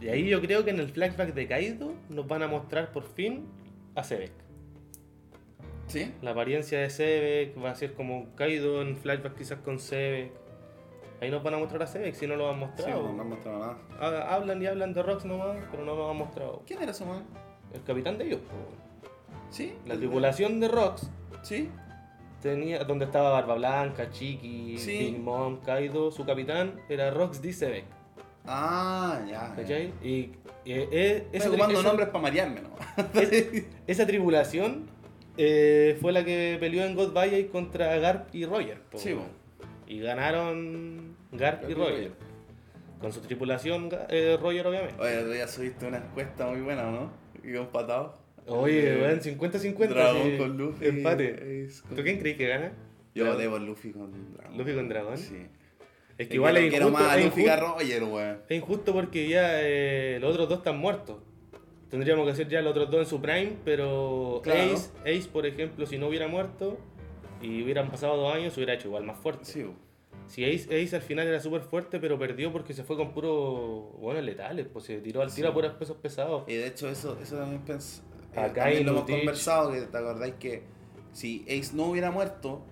Y 0.00 0.08
ahí 0.08 0.28
yo 0.28 0.40
creo 0.40 0.64
que 0.64 0.70
en 0.70 0.80
el 0.80 0.88
flashback 0.88 1.34
de 1.34 1.46
Kaido 1.46 1.92
nos 2.08 2.26
van 2.26 2.42
a 2.42 2.46
mostrar 2.46 2.90
por 2.92 3.04
fin 3.04 3.46
a 3.94 4.02
Sebek. 4.02 4.32
¿Sí? 5.88 6.14
La 6.22 6.30
apariencia 6.30 6.78
de 6.80 6.88
Sebek 6.90 7.62
va 7.62 7.70
a 7.70 7.74
ser 7.74 7.94
como 7.94 8.34
Kaido 8.36 8.80
en 8.82 8.96
flashback 8.96 9.36
quizás 9.36 9.58
con 9.60 9.78
Sebek. 9.78 10.32
Ahí 11.20 11.30
nos 11.30 11.42
van 11.42 11.54
a 11.54 11.58
mostrar 11.58 11.82
a 11.82 11.86
Sebek, 11.86 12.14
si 12.14 12.26
no 12.26 12.36
lo 12.36 12.48
han 12.48 12.54
Sí, 12.54 12.60
mostrado. 12.60 13.02
no 13.02 13.12
me 13.12 13.20
han 13.22 13.28
mostrado 13.28 13.58
nada. 13.58 13.78
Ha- 14.00 14.34
Hablan 14.34 14.62
y 14.62 14.66
hablan 14.66 14.94
de 14.94 15.02
Rox 15.02 15.24
nomás, 15.26 15.58
pero 15.70 15.84
no 15.84 15.94
nos 15.96 16.10
han 16.10 16.16
mostrado. 16.16 16.62
¿Quién 16.66 16.80
era 16.82 16.92
ese 16.92 17.04
weón? 17.04 17.24
El 17.74 17.82
capitán 17.82 18.16
de 18.16 18.24
ellos. 18.26 18.40
¿Sí? 19.50 19.74
La 19.86 19.96
tripulación 19.96 20.60
de 20.60 20.68
Rox 20.68 21.10
¿Sí? 21.42 21.68
tenía 22.40 22.84
donde 22.84 23.04
estaba 23.04 23.30
Barba 23.30 23.54
Blanca, 23.56 24.10
Chiki, 24.10 24.78
Sí. 24.78 24.98
Big 24.98 25.18
Mom, 25.18 25.58
Kaido, 25.60 26.10
su 26.10 26.24
capitán 26.24 26.80
era 26.88 27.10
Rox 27.10 27.42
D. 27.42 27.52
Sebek. 27.52 27.84
Ah, 28.46 29.20
ya. 29.28 29.52
¿Cachai? 29.54 29.92
Y, 30.02 30.08
y, 30.64 30.72
eh, 30.72 31.26
Estoy 31.32 31.54
esa, 31.54 31.70
esa- 31.72 31.82
nombres 31.82 32.08
para 32.08 32.22
marearme, 32.22 32.60
¿no? 32.62 32.70
es- 33.20 33.64
esa 33.86 34.06
tripulación 34.06 34.88
eh, 35.36 35.96
fue 36.00 36.12
la 36.12 36.24
que 36.24 36.56
peleó 36.60 36.84
en 36.84 36.94
God 36.94 37.12
Valley 37.12 37.46
contra 37.46 37.96
Garp 37.98 38.34
y 38.34 38.44
Roger. 38.46 38.80
po, 38.90 38.98
Sí, 38.98 39.12
weón. 39.14 39.28
Y 39.86 40.00
ganaron 40.00 41.16
Garp 41.32 41.62
y 41.62 41.66
Garp 41.66 41.70
y 41.70 41.74
Roger. 41.74 41.94
Roger. 41.94 42.12
Con 43.00 43.12
su 43.12 43.20
tripulación, 43.20 43.88
eh, 44.10 44.36
Roger 44.40 44.66
obviamente. 44.66 45.00
Oye, 45.00 45.14
el 45.14 45.18
otro 45.20 45.32
día 45.32 45.48
subiste 45.48 45.86
una 45.86 45.98
encuesta 45.98 46.46
muy 46.46 46.60
buena, 46.60 46.90
¿no? 46.90 47.10
Y 47.42 47.56
empatado. 47.56 48.18
Oye, 48.46 48.94
Eh, 48.98 49.02
weón, 49.02 49.20
50-50. 49.20 49.88
Dragón 49.94 50.22
sí. 50.30 50.36
con 50.38 50.56
Luffy. 50.58 50.86
Empate. 50.86 51.64
es 51.64 51.82
con- 51.82 51.96
¿Tú 51.96 52.02
quién 52.02 52.18
crees 52.18 52.36
que 52.36 52.46
gana? 52.48 52.72
Yo 53.14 53.26
voté 53.32 53.48
por 53.48 53.60
Luffy 53.60 53.92
con 53.92 54.34
Dragón. 54.34 54.58
¿Luffy 54.58 54.74
con 54.74 54.88
Dragón? 54.88 55.16
Sí. 55.18 55.46
Es 56.20 56.28
que 56.28 56.34
igual 56.34 56.56
es 56.58 56.72
injusto, 56.72 56.90
más 56.90 57.16
es 57.16 57.26
injusto- 57.26 57.56
Roger, 57.60 58.04
weón. 58.04 58.38
Es 58.48 58.56
injusto 58.58 58.92
porque 58.92 59.28
ya 59.28 59.62
eh, 59.62 60.18
los 60.20 60.32
otros 60.32 60.48
dos 60.48 60.58
están 60.58 60.78
muertos. 60.78 61.16
Tendríamos 61.88 62.24
que 62.26 62.32
hacer 62.32 62.48
ya 62.48 62.60
los 62.60 62.70
otros 62.72 62.90
dos 62.90 63.00
en 63.00 63.06
su 63.06 63.20
prime, 63.20 63.56
pero 63.64 64.40
Claro. 64.44 64.74
Ace, 64.74 64.90
Ace, 65.02 65.28
por 65.32 65.46
ejemplo, 65.46 65.86
si 65.86 65.98
no 65.98 66.08
hubiera 66.08 66.28
muerto 66.28 66.78
y 67.42 67.62
hubieran 67.62 67.90
pasado 67.90 68.16
dos 68.16 68.34
años, 68.34 68.52
se 68.52 68.60
hubiera 68.60 68.74
hecho 68.74 68.88
igual 68.88 69.04
más 69.04 69.16
fuerte. 69.18 69.44
Sí. 69.46 69.64
Si 70.28 70.44
Ace, 70.44 70.66
Ace 70.84 70.94
al 70.94 71.02
final 71.02 71.26
era 71.26 71.40
súper 71.40 71.62
fuerte, 71.62 71.98
pero 71.98 72.18
perdió 72.18 72.52
porque 72.52 72.74
se 72.74 72.84
fue 72.84 72.96
con 72.96 73.12
puros 73.12 73.98
bueno, 73.98 74.20
letales, 74.20 74.66
pues 74.72 74.84
se 74.84 74.98
tiró 74.98 75.22
al 75.22 75.32
tiro 75.34 75.48
a 75.48 75.54
puros 75.54 75.72
pesos 75.72 75.96
pesados. 75.96 76.44
Y 76.46 76.54
de 76.54 76.66
hecho, 76.68 76.88
eso, 76.88 77.18
eso 77.20 77.36
también 77.38 77.62
pens... 77.62 78.02
eh, 78.34 78.50
también 78.54 78.84
lo 78.86 78.92
hemos 78.92 79.10
conversado, 79.10 79.72
que 79.72 79.80
te 79.80 79.96
acordáis 79.98 80.34
que 80.34 80.62
si 81.12 81.44
Ace 81.48 81.74
no 81.74 81.86
hubiera 81.86 82.12
muerto, 82.12 82.62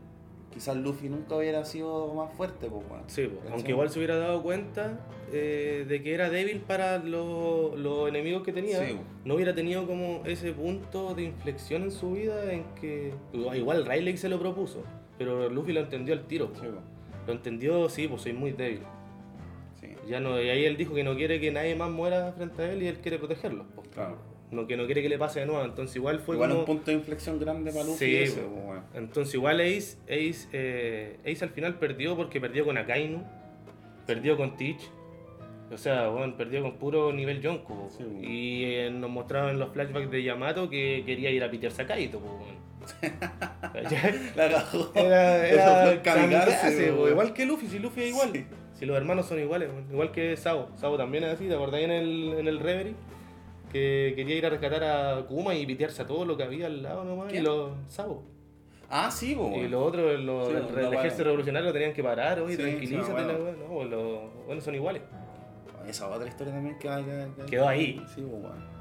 quizás 0.59 0.77
Luffy 0.77 1.09
nunca 1.09 1.37
hubiera 1.37 1.65
sido 1.65 2.13
más 2.15 2.33
fuerte, 2.35 2.69
pues. 2.69 2.83
Sí, 3.07 3.27
pues, 3.29 3.53
aunque 3.53 3.71
igual 3.71 3.91
se 3.91 3.99
hubiera 4.01 4.17
dado 4.17 4.43
cuenta 4.43 4.99
eh, 5.33 5.85
de 5.89 6.03
que 6.03 6.13
era 6.15 6.31
débil 6.31 6.61
para 6.61 6.99
los, 6.99 7.79
los 7.79 8.09
enemigos 8.09 8.43
que 8.43 8.53
tenía, 8.53 8.85
Sí. 8.85 8.99
no 9.25 9.35
hubiera 9.37 9.55
tenido 9.55 9.87
como 9.87 10.23
ese 10.27 10.53
punto 10.53 11.15
de 11.15 11.23
inflexión 11.25 11.83
en 11.85 11.91
su 11.93 12.13
vida 12.13 12.53
en 12.53 12.65
que 12.81 13.13
igual 13.55 13.87
Riley 13.87 14.17
se 14.17 14.29
lo 14.29 14.39
propuso, 14.41 14.83
pero 15.17 15.49
Luffy 15.49 15.73
lo 15.73 15.81
entendió 15.81 16.15
al 16.15 16.25
tiro. 16.27 16.47
Sí, 16.55 16.61
pues. 16.61 16.73
weón. 16.73 16.85
Lo 17.27 17.33
entendió, 17.35 17.89
sí, 17.89 18.09
pues 18.09 18.23
soy 18.23 18.33
muy 18.33 18.53
débil. 18.53 18.81
Sí, 19.81 19.89
Ya 20.09 20.19
no, 20.19 20.41
y 20.43 20.49
ahí 20.49 20.65
él 20.65 20.77
dijo 20.77 20.95
que 20.95 21.05
no 21.05 21.15
quiere 21.15 21.39
que 21.41 21.53
nadie 21.53 21.77
más 21.77 21.91
muera 21.91 22.33
frente 22.33 22.63
a 22.63 22.73
él 22.73 22.83
y 22.83 22.89
él 22.89 22.99
quiere 22.99 23.19
protegerlos. 23.19 23.67
pues. 23.77 23.87
claro. 23.89 24.17
No, 24.51 24.67
que 24.67 24.77
no 24.77 24.87
quiere 24.87 25.03
que 25.03 25.09
le 25.09 25.19
pase 25.19 25.41
de 25.41 25.47
nuevo, 25.47 25.63
entonces 25.63 25.95
igual 25.97 26.21
fue 26.21 26.37
igual 26.37 26.51
como... 26.51 26.61
un 26.61 26.67
punto 26.67 26.91
de 26.91 26.97
inflexión 26.97 27.39
grande 27.39 27.71
para 27.71 27.85
Luffy 27.85 27.99
Sí, 27.99 28.17
ese, 28.17 28.41
weón. 28.43 28.83
Entonces 28.95 29.35
igual 29.35 29.61
Ace, 29.61 29.99
Ace, 30.05 30.49
eh, 30.53 31.19
Ace 31.27 31.45
al 31.45 31.51
final 31.51 31.79
perdió 31.79 32.17
porque 32.17 32.41
perdió 32.41 32.65
con 32.65 32.79
Akainu, 32.79 33.23
perdió 34.07 34.39
con 34.39 34.57
Teach, 34.57 34.81
o 35.71 35.77
sea, 35.77 36.09
bueno, 36.09 36.35
perdió 36.37 36.63
con 36.63 36.77
puro 36.79 37.13
nivel 37.13 37.43
Yonko. 37.43 37.89
Sí, 37.91 38.05
bueno. 38.05 38.27
y 38.27 38.65
eh, 38.65 38.91
nos 38.91 39.11
mostraron 39.11 39.51
en 39.51 39.59
los 39.59 39.71
flashbacks 39.73 40.11
de 40.11 40.23
Yamato 40.23 40.71
que 40.71 41.03
quería 41.05 41.31
ir 41.31 41.45
a 41.45 41.51
pitearse 41.51 41.83
a 41.83 41.87
Kaito. 41.87 42.19
po, 42.19 42.41
weón. 42.41 42.59
¿Cachai? 43.73 44.19
La 44.37 44.49
cagó. 44.49 44.91
Era, 44.95 45.47
Eso 45.47 45.61
era 45.61 45.85
fue 45.85 46.01
kamikaze, 46.01 46.87
igual 46.87 47.35
que 47.35 47.45
Luffy, 47.45 47.67
si 47.67 47.79
Luffy 47.79 48.03
es 48.03 48.09
igual. 48.09 48.31
Sí. 48.33 48.47
Si 48.79 48.87
los 48.87 48.97
hermanos 48.97 49.27
son 49.27 49.41
iguales, 49.41 49.69
igual 49.91 50.13
que 50.13 50.37
Sabo. 50.37 50.71
Sabo 50.77 50.97
también 50.97 51.25
es 51.25 51.35
así, 51.35 51.49
¿te 51.49 51.55
acordás 51.55 51.81
en 51.81 51.91
el, 51.91 52.35
en 52.39 52.47
el 52.47 52.61
Reverie? 52.61 52.95
Que 53.73 54.13
quería 54.17 54.37
ir 54.37 54.47
a 54.47 54.51
rescatar 54.51 54.83
a 54.85 55.27
Kuma 55.27 55.55
y 55.55 55.67
pitearse 55.67 56.03
a 56.03 56.07
todo 56.07 56.25
lo 56.25 56.37
que 56.37 56.43
había 56.43 56.67
al 56.67 56.83
lado 56.83 57.05
nomás. 57.05 57.29
¿Quién? 57.29 57.43
Y 57.43 57.47
los 57.47 57.71
Sabo. 57.89 58.23
Ah, 58.91 59.11
sí, 59.11 59.35
po, 59.35 59.53
Y 59.55 59.69
los 59.69 59.83
otros, 59.87 60.19
los, 60.21 60.49
Sí, 60.49 60.55
el, 60.79 60.95
ejército 60.95 61.25
revolucionario 61.25 61.67
lo 61.69 61.73
tenían 61.75 61.93
que 61.93 62.03
parar, 62.03 62.41
oye, 62.41 62.57
Sí, 62.57 62.63
tranquilízate, 62.63 63.13
la. 63.27 63.33
No, 63.35 63.39
pues 63.75 63.91
los 63.91 64.19
bueno, 64.47 64.61
son 64.63 64.75
iguales. 64.75 65.03
Esa 65.87 66.09
otra 66.09 66.27
historia 66.29 66.55
también 66.55 66.79
que, 66.79 66.89
que- 66.89 67.43
que- 67.45 67.51
Quedó 67.51 67.69
ahí. 67.69 68.03
Sí, 68.15 68.23
po, 68.23 68.37
weón. 68.39 68.79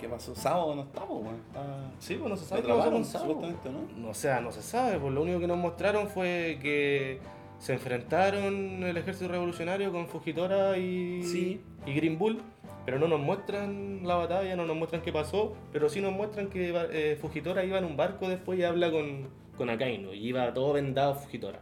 ¿Qué 0.00 0.08
pasó? 0.08 0.32
Sábado 0.36 0.76
no 0.76 0.82
está, 0.82 1.00
po. 1.04 1.24
Está- 1.48 1.90
Sí, 1.98 2.14
pues 2.14 2.30
no 2.30 2.36
se 2.36 2.44
sabe 2.44 2.62
qué 2.62 2.68
pasó 2.68 2.90
con 2.92 3.04
supuestamente, 3.04 3.68
¿no? 3.70 3.80
No, 4.00 4.10
o 4.10 4.14
sea, 4.14 4.40
no 4.40 4.52
se 4.52 4.62
sabe, 4.62 4.98
pues 5.00 5.12
lo 5.12 5.22
único 5.22 5.40
que 5.40 5.48
nos 5.48 5.58
mostraron 5.58 6.06
fue 6.08 6.58
que 6.62 7.18
se 7.58 7.72
enfrentaron 7.72 8.84
el 8.84 8.96
ejército 8.96 9.26
revolucionario 9.28 9.90
con 9.90 10.06
Fujitora 10.06 10.78
y, 10.78 11.24
Sí. 11.24 11.60
y 11.84 11.94
Green 11.94 12.16
Bull, 12.16 12.40
pero 12.88 12.98
no 12.98 13.06
nos 13.06 13.20
muestran 13.20 14.00
la 14.06 14.14
batalla, 14.14 14.56
no 14.56 14.64
nos 14.64 14.74
muestran 14.74 15.02
qué 15.02 15.12
pasó, 15.12 15.54
pero 15.74 15.90
sí 15.90 16.00
nos 16.00 16.10
muestran 16.10 16.48
que 16.48 16.72
eh, 16.90 17.18
Fujitora 17.20 17.62
iba 17.62 17.76
en 17.76 17.84
un 17.84 17.98
barco 17.98 18.26
después 18.30 18.58
y 18.58 18.62
habla 18.62 18.90
con, 18.90 19.28
con 19.58 19.68
Akainu, 19.68 20.14
y 20.14 20.26
iba 20.28 20.54
todo 20.54 20.72
vendado 20.72 21.14
Fujitora. 21.14 21.60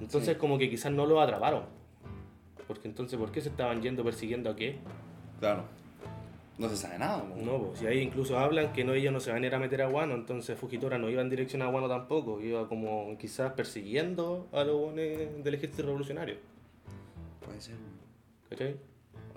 Entonces 0.00 0.34
Sí. 0.34 0.38
como 0.38 0.56
que 0.56 0.70
quizás 0.70 0.92
no 0.92 1.06
lo 1.06 1.20
atraparon. 1.20 1.64
Porque 2.68 2.86
entonces, 2.86 3.18
¿por 3.18 3.32
qué 3.32 3.40
se 3.40 3.48
estaban 3.48 3.82
yendo 3.82 4.04
persiguiendo 4.04 4.48
a 4.48 4.54
qué? 4.54 4.78
Claro. 5.40 5.64
No 6.56 6.68
se 6.68 6.76
sabe 6.76 7.00
nada, 7.00 7.24
po. 7.24 7.34
No, 7.34 7.58
pues 7.58 7.80
si 7.80 7.86
ahí 7.88 7.98
incluso 7.98 8.38
hablan 8.38 8.72
que 8.72 8.84
no 8.84 8.94
ellos 8.94 9.12
no 9.12 9.18
se 9.18 9.32
van 9.32 9.42
a 9.42 9.46
ir 9.48 9.54
a 9.56 9.58
meter 9.58 9.82
a 9.82 9.88
Wano, 9.88 10.14
entonces 10.14 10.56
Fujitora 10.56 10.98
no 10.98 11.10
iba 11.10 11.20
en 11.20 11.30
dirección 11.30 11.62
a 11.62 11.68
Wano 11.68 11.88
tampoco, 11.88 12.40
iba 12.40 12.68
como 12.68 13.18
quizás 13.18 13.54
persiguiendo 13.54 14.46
a 14.52 14.62
los 14.62 14.76
buenos 14.76 14.94
del 15.42 15.54
ejército 15.54 15.82
revolucionario. 15.82 16.36
Puede 17.44 17.60
ser. 17.60 17.74
¿Cachai? 18.48 18.76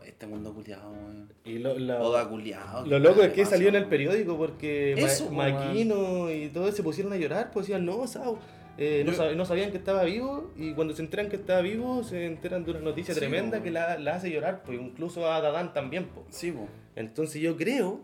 Este 0.08 0.26
mundo 0.26 0.54
culiado, 0.54 0.90
weón. 0.92 1.34
Y 1.44 1.60
lo, 1.60 1.78
la- 1.78 2.02
Oda 2.02 2.30
culiado. 2.30 2.86
lo 2.86 2.98
loco 2.98 3.22
es 3.24 3.34
que 3.34 3.46
salió 3.46 3.68
en 3.68 3.76
el 3.76 3.86
periódico 3.86 4.38
porque 4.38 4.96
Ma- 5.00 5.06
Eso, 5.08 5.26
po, 5.28 5.34
Makino 5.34 6.32
y 6.32 6.48
todos 6.48 6.74
se 6.76 6.82
pusieron 6.82 7.12
a 7.12 7.18
llorar, 7.18 7.52
pues 7.52 7.68
decían, 7.68 7.86
no, 7.86 8.08
Sao. 8.08 8.40
eh, 8.78 9.04
no, 9.06 9.12
Yo- 9.12 9.18
sab- 9.22 9.36
no 9.36 9.44
sabían 9.46 9.72
que 9.72 9.78
estaba 9.78 10.04
vivo 10.06 10.52
y 10.56 10.74
cuando 10.74 10.94
se 10.96 11.02
enteran 11.02 11.28
que 11.30 11.36
estaba 11.36 11.60
vivo 11.62 12.04
se 12.04 12.26
enteran 12.26 12.64
de 12.64 12.72
una 12.72 12.80
noticia 12.80 13.14
Sí, 13.14 13.20
tremenda 13.20 13.58
po. 13.58 13.64
que 13.66 13.72
la, 13.72 14.00
la 14.00 14.16
hace 14.16 14.32
llorar, 14.32 14.64
pues 14.64 14.80
incluso 14.80 15.30
a 15.30 15.42
Dadan 15.42 15.74
también. 15.74 16.06
Pues. 16.06 16.26
Sí, 16.30 16.52
po. 16.54 16.68
Entonces 16.96 17.42
yo 17.42 17.58
creo 17.58 18.00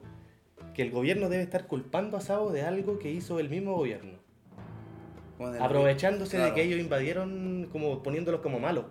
que 0.76 0.82
el 0.82 0.92
gobierno 0.92 1.30
debe 1.30 1.44
estar 1.44 1.68
culpando 1.68 2.18
a 2.18 2.22
Sao 2.22 2.52
de 2.52 2.64
algo 2.64 3.00
que 3.00 3.12
hizo 3.12 3.40
el 3.40 3.50
mismo 3.50 3.76
gobierno. 3.78 4.18
Aprovechándose 5.60 6.38
de 6.38 6.54
que 6.54 6.64
ellos 6.64 6.80
invadieron, 6.80 7.70
como 7.72 8.04
poniéndolos 8.04 8.42
como 8.42 8.60
malos. 8.60 8.86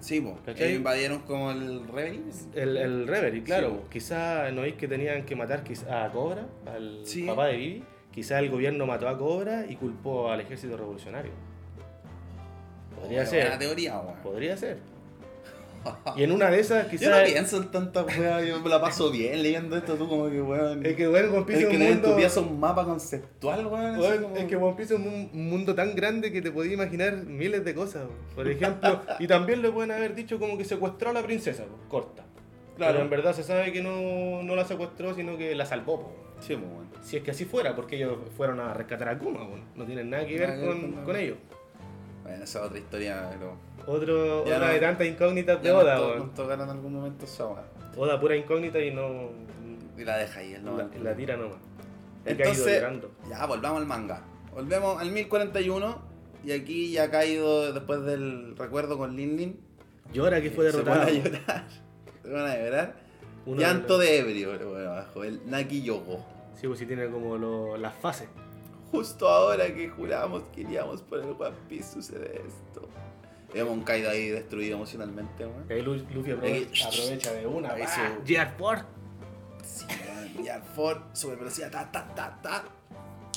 Sí. 0.00 0.26
¿Cachai? 0.44 0.66
Ellos 0.68 0.76
invadieron 0.78 1.20
como 1.20 1.50
el 1.50 1.86
Rebels. 1.88 2.48
El, 2.54 2.76
el 2.76 3.06
Reverie, 3.08 3.42
claro. 3.42 3.80
Sí. 3.84 3.88
Quizá 3.92 4.50
no 4.52 4.64
es 4.64 4.74
que 4.74 4.86
tenían 4.88 5.24
que 5.24 5.34
matar 5.36 5.64
a 5.90 6.08
Cobra, 6.12 6.46
al 6.66 7.00
Sí. 7.04 7.24
papá 7.26 7.46
de 7.48 7.56
Vivi. 7.56 7.84
Quizá 8.12 8.38
el 8.38 8.50
gobierno 8.50 8.86
mató 8.86 9.08
a 9.08 9.18
Cobra 9.18 9.66
y 9.68 9.76
culpó 9.76 10.30
al 10.30 10.40
ejército 10.40 10.76
revolucionario. 10.76 11.32
Podría 12.98 13.26
ser. 13.26 13.58
teoría, 13.58 13.98
weón. 13.98 14.16
Podría 14.22 14.56
ser. 14.56 14.78
Y 16.16 16.22
en 16.24 16.32
una 16.32 16.50
de 16.50 16.60
esas 16.60 16.84
Yo 16.84 16.90
quizá... 16.90 17.18
no 17.18 17.24
pienso 17.24 17.56
en 17.58 17.70
tantas 17.70 18.06
weas, 18.18 18.46
yo 18.46 18.60
me 18.60 18.68
la 18.68 18.80
paso 18.80 19.10
bien 19.10 19.42
leyendo 19.42 19.76
esto, 19.76 19.94
tú 19.96 20.08
como 20.08 20.30
que 20.30 20.40
weón. 20.40 20.84
Es 20.86 20.96
que 20.96 21.06
bueno, 21.08 21.32
One 21.32 21.42
Piece 21.44 21.60
Es 21.60 21.64
es 21.64 21.70
que 21.70 21.76
un 21.76 21.82
en 21.82 22.02
tu 22.02 22.08
mundo... 22.08 22.40
un 22.42 22.60
mapa 22.60 22.84
conceptual, 22.84 23.66
weón. 23.66 23.98
Weón, 23.98 24.22
como- 24.22 24.36
Es 24.36 24.44
que 24.46 24.56
One 24.56 24.74
Piece 24.76 24.94
es 24.94 25.00
un 25.00 25.06
un 25.32 25.48
mundo 25.50 25.74
tan 25.74 25.94
grande 25.94 26.32
que 26.32 26.40
te 26.42 26.50
podías 26.50 26.74
imaginar 26.74 27.14
miles 27.24 27.64
de 27.64 27.74
cosas. 27.74 28.04
Por 28.34 28.48
ejemplo, 28.48 29.00
y 29.18 29.26
también 29.26 29.62
le 29.62 29.70
pueden 29.70 29.90
haber 29.92 30.14
dicho 30.14 30.38
como 30.38 30.56
que 30.58 30.64
secuestró 30.64 31.10
a 31.10 31.12
la 31.12 31.22
princesa, 31.22 31.64
po, 31.64 31.76
corta. 31.88 32.24
Claro. 32.76 32.92
Pero 32.92 33.04
en 33.04 33.10
verdad 33.10 33.32
se 33.34 33.42
sabe 33.42 33.72
que 33.72 33.82
no, 33.82 34.42
no 34.42 34.54
la 34.54 34.64
secuestró, 34.66 35.14
sino 35.14 35.36
que 35.38 35.54
la 35.54 35.64
salvó. 35.66 36.00
po. 36.00 36.12
Sí, 36.40 36.54
weón. 36.54 36.86
Si 37.02 37.16
es 37.16 37.22
que 37.22 37.30
así 37.30 37.44
fuera, 37.44 37.74
porque 37.74 37.96
ellos 37.96 38.16
fueron 38.36 38.60
a 38.60 38.74
rescatar 38.74 39.08
a 39.08 39.18
Kuma, 39.18 39.40
po. 39.48 39.56
no 39.74 39.84
tienen 39.84 40.10
nada 40.10 40.26
que 40.26 40.38
ver 40.38 40.48
Nada 40.48 40.60
que 40.60 40.66
ver 40.66 40.76
con, 40.80 40.92
con- 40.92 41.04
con 41.04 41.16
ellos. 41.16 41.38
Bueno, 42.22 42.44
esa 42.44 42.58
es 42.60 42.64
otra 42.66 42.78
historia, 42.78 43.30
pero. 43.32 43.56
Otro, 43.86 44.44
Ya 44.44 44.56
otra 44.56 44.66
no- 44.68 44.72
de 44.74 44.80
tantas 44.80 45.06
incógnitas 45.06 45.62
de 45.62 45.72
Oda, 45.72 46.00
weón. 46.00 46.18
nos 46.18 46.34
tocará 46.34 46.64
en 46.64 46.70
algún 46.70 46.92
momento 46.94 47.24
esa. 47.24 47.46
Oda 47.96 48.20
pura 48.20 48.36
incógnita 48.36 48.78
y 48.80 48.92
no. 48.92 49.30
Y 49.96 50.04
la 50.04 50.18
deja 50.18 50.40
ahí, 50.40 50.54
el 50.54 50.64
la, 50.64 50.70
90. 50.72 50.98
la 50.98 51.14
tira 51.16 51.36
nomás. 51.36 51.56
Entonces, 52.24 52.82
ya, 53.30 53.46
volvamos 53.46 53.80
al 53.80 53.86
manga. 53.86 54.22
Volvemos 54.52 55.00
al 55.00 55.10
1041. 55.10 56.02
Y 56.44 56.52
aquí 56.52 56.92
ya 56.92 57.04
ha 57.04 57.10
caído 57.10 57.72
después 57.72 58.02
del 58.02 58.56
recuerdo 58.56 58.98
con 58.98 59.16
Lin 59.16 59.36
Lin. 59.36 59.60
Llora 60.12 60.40
que 60.40 60.50
fue 60.50 60.70
Se 60.70 60.76
derrotado. 60.76 61.06
pone 61.06 61.18
a 61.18 61.22
llorar. 61.24 61.64
Se 62.22 62.28
pone 62.28 62.42
a 62.50 62.56
llorar. 62.64 62.96
Uno 63.46 63.60
Llanto 63.60 63.98
de 63.98 64.06
de 64.06 64.18
ebrio, 64.18 64.50
weón, 64.50 64.86
abajo. 64.86 65.24
El 65.24 65.40
Naki 65.48 65.82
Yogo. 65.82 66.24
Sí, 66.60 66.66
pues 66.66 66.78
sí 66.78 66.86
tiene 66.86 67.08
como 67.08 67.36
lo- 67.36 67.76
las 67.76 67.94
fases. 67.94 68.28
Justo 68.90 69.28
ahora 69.28 69.72
que 69.74 69.88
juramos 69.88 70.42
que 70.54 70.60
iríamos 70.62 71.02
por 71.02 71.18
el 71.20 71.30
One 71.30 71.56
Piece 71.68 71.94
sucede 71.94 72.42
esto. 72.46 72.88
Vemos 73.56 73.72
un 73.72 73.84
Kaido 73.84 74.10
ahí 74.10 74.28
destruido 74.28 74.76
emocionalmente, 74.76 75.46
weón. 75.46 75.64
Ahí 75.70 75.80
Lu- 75.80 75.94
Luffy 76.14 76.32
aprovecha 76.32 77.32
de 77.32 77.46
una. 77.46 77.72
Ahí 77.72 77.84
su- 77.84 78.26
Gear 78.26 78.54
4. 78.58 78.84
Sí, 79.64 79.86
al 80.48 80.62
Ford, 80.62 80.98
super 81.14 81.38
velocidad, 81.38 81.70
ta, 81.70 81.90
ta, 81.90 82.06
ta, 82.14 82.38
ta. 82.42 82.64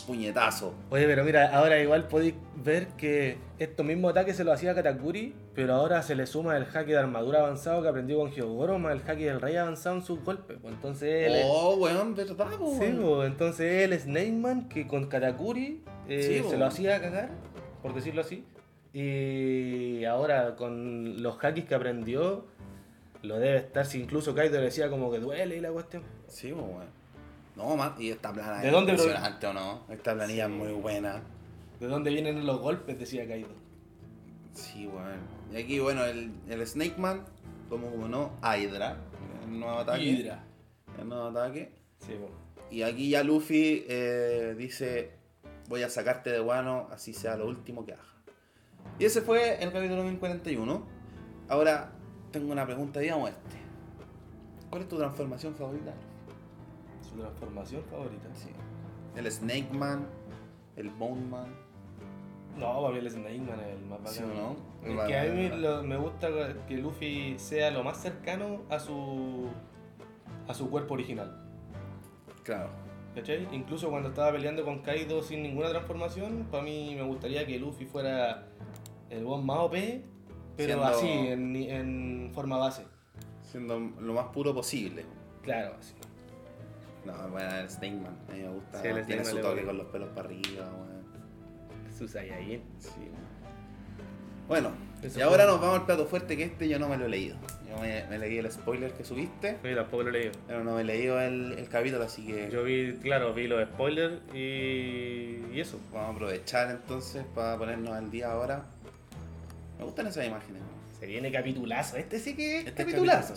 Puñetazo. 0.05 0.73
Oye, 0.89 1.05
pero 1.05 1.23
mira, 1.23 1.55
ahora 1.55 1.79
igual 1.79 2.07
podéis 2.07 2.33
ver 2.55 2.87
que 2.97 3.37
estos 3.59 3.85
mismos 3.85 4.11
ataques 4.11 4.35
se 4.35 4.43
lo 4.43 4.51
hacía 4.51 4.73
Katakuri, 4.75 5.33
pero 5.55 5.73
ahora 5.75 6.01
se 6.01 6.15
le 6.15 6.25
suma 6.25 6.57
el 6.57 6.63
haki 6.65 6.91
de 6.91 6.97
armadura 6.97 7.39
avanzado 7.39 7.81
que 7.81 7.87
aprendió 7.87 8.17
con 8.17 8.31
Hyogoro 8.31 8.77
más 8.79 8.93
el 8.93 9.09
haki 9.09 9.23
del 9.23 9.39
rey 9.39 9.55
avanzado 9.55 9.95
en 9.97 10.01
sus 10.03 10.21
golpes. 10.23 10.57
Pues 10.61 10.73
entonces 10.73 11.27
él 11.27 11.35
es- 11.35 11.45
Oh, 11.47 11.75
weón, 11.75 12.13
verdad, 12.15 12.47
Sí, 12.49 12.55
weón. 12.59 12.97
pues, 13.01 13.31
entonces 13.31 13.83
él 13.83 13.93
es 13.93 14.03
Snakeman 14.03 14.67
que 14.67 14.85
con 14.87 15.05
Katakuri 15.07 15.83
eh, 16.09 16.41
Sí, 16.43 16.49
se 16.49 16.57
lo 16.57 16.65
hacía 16.65 16.99
cagar, 16.99 17.29
por 17.83 17.93
decirlo 17.93 18.21
así. 18.21 18.43
Y 19.01 20.03
ahora 20.03 20.55
con 20.57 21.23
los 21.23 21.41
hakis 21.41 21.63
que 21.63 21.75
aprendió, 21.75 22.45
lo 23.21 23.39
debe 23.39 23.57
estar, 23.59 23.85
si 23.85 24.01
incluso 24.01 24.35
Kaido 24.35 24.57
le 24.59 24.65
decía 24.65 24.89
como 24.89 25.09
que 25.09 25.19
duele 25.19 25.55
y 25.55 25.61
la 25.61 25.71
cuestión. 25.71 26.03
Sí, 26.27 26.51
po, 26.51 26.63
weón. 26.63 26.87
No, 27.55 27.77
man, 27.77 27.93
y 27.97 28.09
esta 28.09 28.33
plana 28.33 28.59
¿De 28.59 28.67
es 28.67 28.73
dónde, 28.73 28.93
bro? 28.93 29.03
impresionante, 29.03 29.47
¿o 29.47 29.53
no? 29.53 29.83
Esta 29.89 30.13
planilla 30.13 30.45
es 30.45 30.49
muy 30.49 30.73
buena. 30.73 31.21
¿De 31.79 31.87
dónde 31.87 32.09
vienen 32.11 32.45
los 32.45 32.59
golpes? 32.59 32.99
Decía 32.99 33.25
Kaido. 33.25 33.47
Sí, 34.53 34.87
weón. 34.87 35.19
Y 35.53 35.61
aquí, 35.61 35.79
bueno, 35.79 36.03
el, 36.03 36.33
el 36.49 36.67
Snake 36.67 36.95
Man, 36.97 37.23
como, 37.69 37.89
como 37.91 38.09
no, 38.09 38.31
Hydra. 38.41 38.97
El 39.45 39.59
nuevo 39.61 39.79
ataque. 39.79 40.33
El 40.99 41.07
nuevo 41.07 41.27
ataque. 41.27 41.71
Sí, 41.99 42.13
po. 42.19 42.29
Y 42.69 42.81
aquí 42.81 43.09
ya 43.09 43.23
Luffy 43.23 43.85
eh, 43.87 44.55
dice, 44.57 45.11
voy 45.69 45.83
a 45.83 45.89
sacarte 45.89 46.31
de 46.31 46.39
guano, 46.39 46.89
así 46.91 47.13
sea 47.13 47.37
lo 47.37 47.47
último 47.47 47.85
que 47.85 47.93
haga. 47.93 48.03
Y 48.99 49.05
ese 49.05 49.21
fue 49.21 49.61
el 49.63 49.71
capítulo 49.71 50.03
1041. 50.03 50.81
Ahora 51.47 51.91
tengo 52.31 52.51
una 52.51 52.65
pregunta 52.65 52.99
de 52.99 53.13
muerte. 53.15 53.57
¿Cuál 54.69 54.83
es 54.83 54.87
tu 54.87 54.97
transformación 54.97 55.55
favorita? 55.55 55.93
Su 57.01 57.19
transformación 57.19 57.83
favorita. 57.89 58.27
Sí. 58.35 58.49
El 59.15 59.31
Snake 59.31 59.69
Man, 59.73 60.05
el 60.75 60.89
Bone 60.91 61.21
Man. 61.25 61.47
No, 62.57 62.81
para 62.81 62.93
mí 62.93 62.99
el 62.99 63.09
Snakeman 63.09 63.59
es 63.61 63.67
el 63.67 63.85
más 63.85 63.99
bacán. 63.99 64.13
Sí, 64.13 64.21
¿no? 64.25 64.55
Es 65.01 65.07
que 65.07 65.17
a 65.17 65.23
mí 65.31 65.49
lo- 65.49 65.81
me 65.83 65.97
gusta 65.97 66.27
que 66.67 66.77
Luffy 66.77 67.35
sea 67.39 67.71
lo 67.71 67.83
más 67.83 67.97
cercano 68.01 68.61
a 68.69 68.79
su 68.79 69.47
a 70.47 70.53
su 70.53 70.69
cuerpo 70.69 70.95
original. 70.95 71.45
Claro. 72.43 72.69
¿Cachai? 73.15 73.47
Incluso 73.51 73.89
cuando 73.89 74.09
estaba 74.09 74.31
peleando 74.31 74.63
con 74.65 74.79
Kaido 74.79 75.21
sin 75.23 75.41
ninguna 75.43 75.69
transformación, 75.69 76.47
para 76.51 76.63
mí 76.63 76.93
me 76.95 77.03
gustaría 77.03 77.45
que 77.45 77.57
Luffy 77.59 77.85
fuera 77.85 78.47
el 79.09 79.23
boss 79.25 79.43
más 79.43 79.57
OP, 79.59 79.73
pero 80.57 80.67
Siendo- 80.67 80.85
así, 80.85 81.07
en, 81.09 81.55
en 81.55 82.31
forma 82.33 82.57
base. 82.57 82.83
Siendo 83.43 83.79
lo 83.79 84.13
más 84.13 84.27
puro 84.27 84.53
posible. 84.53 85.05
Claro, 85.43 85.75
así. 85.79 85.93
No, 87.05 87.13
bueno, 87.29 87.55
el 87.55 87.69
Snake 87.69 87.95
Man. 87.95 88.15
A 88.29 88.33
mí 88.33 88.39
me 88.41 88.49
gusta. 88.49 88.81
Sí, 88.81 88.87
el 88.89 89.05
Tiene 89.05 89.25
su 89.25 89.37
toque 89.39 89.63
con 89.63 89.77
los 89.77 89.87
pelos 89.87 90.09
para 90.09 90.27
arriba, 90.27 90.65
weón. 90.65 90.99
Su 91.97 92.07
Saiyajin. 92.07 92.61
Sí. 92.77 92.89
Bueno, 94.47 94.71
Eso 95.03 95.19
y 95.19 95.21
ahora 95.21 95.45
nos 95.45 95.61
vamos 95.61 95.79
al 95.79 95.85
plato 95.85 96.05
fuerte 96.07 96.35
que 96.35 96.43
este 96.43 96.67
yo 96.67 96.79
no 96.79 96.89
me 96.89 96.97
lo 96.97 97.05
he 97.05 97.09
leído. 97.09 97.37
Yo 97.69 97.77
me, 97.79 98.03
me 98.07 98.17
leí 98.17 98.37
el 98.39 98.51
spoiler 98.51 98.91
que 98.93 99.03
subiste, 99.03 99.57
Yo 99.63 99.75
tampoco 99.75 100.03
lo 100.03 100.09
he 100.09 100.13
leído. 100.13 100.31
pero 100.47 100.63
no 100.63 100.73
me 100.73 100.81
he 100.81 100.83
leído 100.83 101.21
el, 101.21 101.53
el 101.53 101.69
capítulo, 101.69 102.03
así 102.03 102.25
que 102.25 102.49
Yo 102.51 102.63
vi, 102.63 102.93
claro, 103.01 103.31
vi 103.35 103.47
los 103.47 103.63
spoilers 103.69 104.15
y, 104.33 104.37
y 105.53 105.59
eso. 105.59 105.79
vamos 105.93 106.09
a 106.09 106.13
aprovechar 106.15 106.71
entonces 106.71 107.23
para 107.35 107.57
ponernos 107.59 107.91
al 107.91 108.09
día 108.09 108.31
ahora. 108.31 108.65
Me 109.79 109.85
gustan 109.85 110.07
esas 110.07 110.25
imágenes. 110.27 110.61
Se 110.99 111.05
viene 111.07 111.31
capitulazo. 111.31 111.97
Este 111.97 112.19
sí 112.19 112.35
que 112.35 112.59
es 112.59 112.67
Este 112.67 112.81
es 112.83 112.87
capitulazo. 112.87 113.35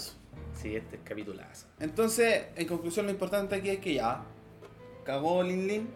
Sí, 0.54 0.76
este 0.76 0.96
es 0.96 1.02
capitulazo. 1.02 1.66
Entonces, 1.80 2.46
en 2.56 2.66
conclusión, 2.66 3.06
lo 3.06 3.12
importante 3.12 3.54
aquí 3.54 3.70
es 3.70 3.78
que 3.78 3.94
ya 3.94 4.22
cagó 5.04 5.42
Lin 5.42 5.66
Lin. 5.66 5.88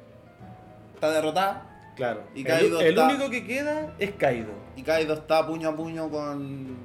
está 0.94 1.10
derrotada. 1.10 1.92
Claro. 1.96 2.22
Y 2.34 2.40
el, 2.40 2.46
Kaido 2.46 2.80
el 2.80 2.86
está- 2.88 3.08
único 3.08 3.30
que 3.30 3.44
queda 3.46 3.94
es 3.98 4.12
Kaido. 4.12 4.52
Y 4.76 4.82
Kaido 4.82 5.14
está 5.14 5.46
puño 5.46 5.70
a 5.70 5.76
puño 5.76 6.10
con, 6.10 6.76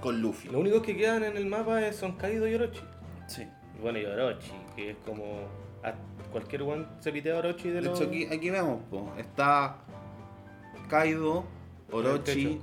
con 0.00 0.20
Luffy. 0.20 0.48
Los 0.48 0.60
únicos 0.60 0.82
que 0.82 0.96
quedan 0.96 1.22
en 1.24 1.36
el 1.36 1.46
mapa 1.46 1.92
son 1.92 2.12
Kaido 2.16 2.46
y 2.48 2.54
Orochi. 2.54 2.80
Sí. 3.26 3.46
Y 3.76 3.80
bueno, 3.82 3.98
y 3.98 4.04
Orochi, 4.04 4.52
que 4.76 4.90
es 4.90 4.96
como. 5.04 5.40
a- 5.82 5.94
cualquier 6.30 6.62
one 6.62 6.86
se 7.00 7.12
pitea 7.12 7.34
a 7.34 7.38
Orochi 7.38 7.68
de 7.68 7.74
De 7.74 7.82
los. 7.82 8.00
hecho, 8.00 8.08
aquí, 8.08 8.24
aquí 8.24 8.48
vemos, 8.50 8.80
po, 8.88 9.12
está 9.18 9.76
Kaido, 10.88 11.44
Orochi. 11.90 12.60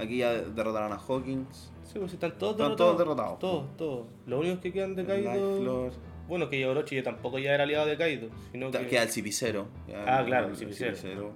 Aquí 0.00 0.18
ya 0.18 0.32
derrotaron 0.32 0.92
a 0.92 0.96
Hawkins. 0.96 1.70
Sí, 1.84 1.98
pues 1.98 2.12
están 2.12 2.38
todos 2.38 2.52
Están 2.52 2.68
derrotados. 2.68 2.76
todos 2.76 2.98
derrotados. 2.98 3.38
Todos, 3.38 3.76
todos. 3.76 4.06
Los 4.26 4.40
únicos 4.40 4.60
que 4.60 4.72
quedan 4.72 4.94
de 4.94 5.04
Kaido. 5.04 5.90
Bueno, 6.28 6.48
que 6.48 6.64
Orochi 6.64 7.02
tampoco 7.02 7.38
ya 7.40 7.52
era 7.54 7.64
aliado 7.64 7.86
de 7.86 7.96
Kaido, 7.96 8.28
sino 8.52 8.70
que. 8.70 8.86
Queda 8.86 9.02
el 9.02 9.08
Cipicero. 9.10 9.66
Ah, 10.06 10.22
claro, 10.24 10.48
el 10.48 10.56
Cipicero. 10.56 11.32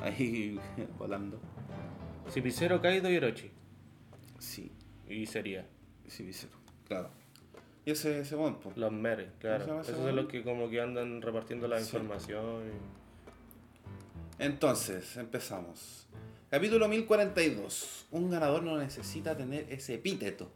Ahí 0.00 0.58
volando. 0.98 1.38
Cipicero, 2.30 2.80
Kaido 2.80 3.10
y 3.10 3.16
Orochi. 3.16 3.50
Sí, 4.38 4.70
Y 5.08 5.26
sería. 5.26 5.66
Cipicero. 6.08 6.52
Claro. 6.86 7.10
Y 7.84 7.90
ese, 7.90 8.20
ese 8.20 8.36
buen, 8.36 8.54
po. 8.56 8.70
Los 8.76 8.92
Mere, 8.92 9.30
claro. 9.40 9.64
¿Cómo 9.66 9.66
se 9.66 9.68
llama 9.70 9.80
ese 9.82 9.92
Esos 9.92 10.04
son 10.04 10.16
los 10.16 10.26
que 10.26 10.42
como 10.44 10.68
que 10.70 10.80
andan 10.80 11.20
repartiendo 11.22 11.66
la 11.66 11.78
Sí. 11.80 11.96
información. 11.96 12.62
Entonces, 14.38 15.16
empezamos. 15.16 16.06
Capítulo 16.50 16.88
1042. 16.88 18.06
Un 18.10 18.30
ganador 18.30 18.62
no 18.62 18.78
necesita 18.78 19.36
tener 19.36 19.66
ese 19.68 19.96
epíteto. 19.96 20.50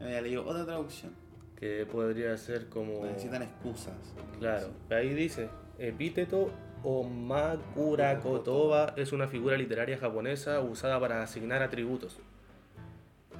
Me 0.00 0.06
había 0.06 0.22
leído 0.22 0.44
otra 0.44 0.64
traducción. 0.64 1.12
que 1.54 1.86
podría 1.86 2.36
ser 2.36 2.68
como. 2.68 3.06
Necesitan 3.06 3.42
excusas. 3.42 3.94
Claro, 4.40 4.70
ahí 4.90 5.14
dice, 5.14 5.48
epíteto 5.78 6.50
Omakura 6.82 8.18
Kotoba 8.18 8.94
es 8.96 9.12
una 9.12 9.28
figura 9.28 9.56
literaria 9.56 9.98
japonesa 9.98 10.58
usada 10.60 10.98
para 10.98 11.22
asignar 11.22 11.62
atributos. 11.62 12.18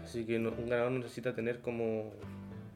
Así 0.00 0.24
que 0.24 0.38
un 0.38 0.68
ganador 0.68 0.92
no 0.92 1.00
necesita 1.00 1.34
tener 1.34 1.60
como... 1.60 2.12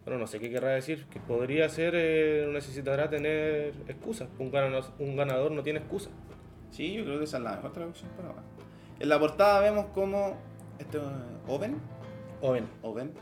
Bueno, 0.05 0.19
no 0.19 0.27
sé 0.27 0.41
qué 0.41 0.51
querrá 0.51 0.71
decir, 0.71 1.07
que 1.07 1.21
podría 1.21 1.69
ser, 1.69 1.95
eh, 1.97 2.43
no 2.47 2.53
necesitará 2.53 3.09
tener 3.09 3.75
excusas. 3.87 4.29
Un 4.41 4.51
ganador, 4.51 4.85
un 4.99 5.15
ganador 5.15 5.53
no 5.53 5.63
tiene 5.63 5.79
excusa. 5.79 6.11
Sí, 6.71 6.95
yo 6.95 7.05
creo 7.05 7.19
que 7.19 7.25
esa 7.25 7.39
es 7.39 7.45
la 7.45 7.53
mejor 7.53 7.73
traducción 7.73 8.11
para 8.17 8.29
ahora. 8.29 8.56
En 9.01 9.09
la 9.09 9.19
portada 9.19 9.61
vemos 9.61 9.87
como 9.95 10.37
este 10.79 10.99
Oven, 11.49 11.77
Oven. 12.41 12.67
Oven 12.83 13.13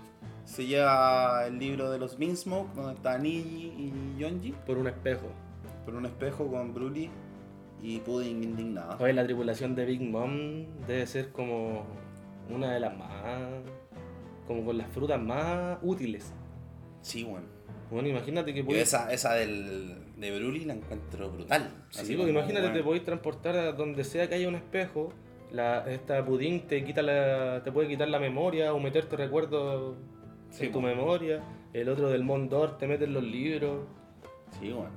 se 0.44 0.66
lleva 0.66 1.46
el 1.46 1.58
libro 1.58 1.90
de 1.90 1.98
los 1.98 2.18
Beansmoke, 2.18 2.74
donde 2.74 2.94
está 2.94 3.16
Niji 3.18 3.72
y 3.78 4.18
Yonji, 4.18 4.52
Por 4.66 4.76
un 4.78 4.86
espejo. 4.88 5.26
por 5.86 5.94
un 5.94 6.04
espejo 6.06 6.46
con 6.50 6.74
Broly 6.74 7.10
y 7.82 7.98
Pudding 8.00 8.42
indignado. 8.42 8.96
Oye, 9.02 9.12
la 9.14 9.24
tripulación 9.24 9.74
de 9.74 9.84
Big 9.86 10.02
Mom 10.02 10.66
debe 10.86 11.06
ser 11.06 11.32
como 11.32 11.84
una 12.50 12.72
de 12.72 12.80
las 12.80 12.96
más... 12.96 13.10
Como 14.46 14.64
con 14.66 14.76
las 14.76 14.86
frutas 14.88 15.20
más 15.20 15.78
útiles. 15.82 16.30
Sí, 17.00 17.24
bueno. 17.24 17.46
Bueno, 17.90 18.08
imagínate 18.08 18.52
que 18.52 18.60
Yo 18.60 18.66
podéis- 18.66 18.82
esa, 18.82 19.10
esa 19.12 19.32
del, 19.34 19.96
de 20.18 20.38
Broly 20.38 20.66
la 20.66 20.74
encuentro 20.74 21.30
brutal. 21.30 21.70
Sí, 21.90 22.00
Así 22.02 22.16
porque 22.16 22.32
imagínate, 22.32 22.66
te 22.66 22.68
bueno, 22.72 22.84
podéis 22.84 23.04
transportar 23.04 23.56
a 23.56 23.72
donde 23.72 24.04
sea 24.04 24.28
que 24.28 24.34
haya 24.34 24.48
un 24.48 24.56
espejo. 24.56 25.10
La, 25.54 25.84
esta 25.90 26.24
pudín 26.24 26.66
te 26.66 26.84
quita 26.84 27.00
la, 27.02 27.62
te 27.62 27.70
puede 27.70 27.86
quitar 27.88 28.08
la 28.08 28.18
memoria 28.18 28.74
o 28.74 28.80
meterte 28.80 29.16
recuerdos 29.16 29.94
Sí, 30.50 30.66
en 30.66 30.72
tu 30.72 30.80
po. 30.80 30.86
memoria. 30.86 31.42
El 31.72 31.88
otro 31.88 32.08
del 32.10 32.24
Mondor 32.24 32.76
te 32.78 32.86
mete 32.88 33.04
en 33.04 33.14
los 33.14 33.22
libros. 33.22 33.86
Sí, 34.58 34.70
bueno. 34.72 34.90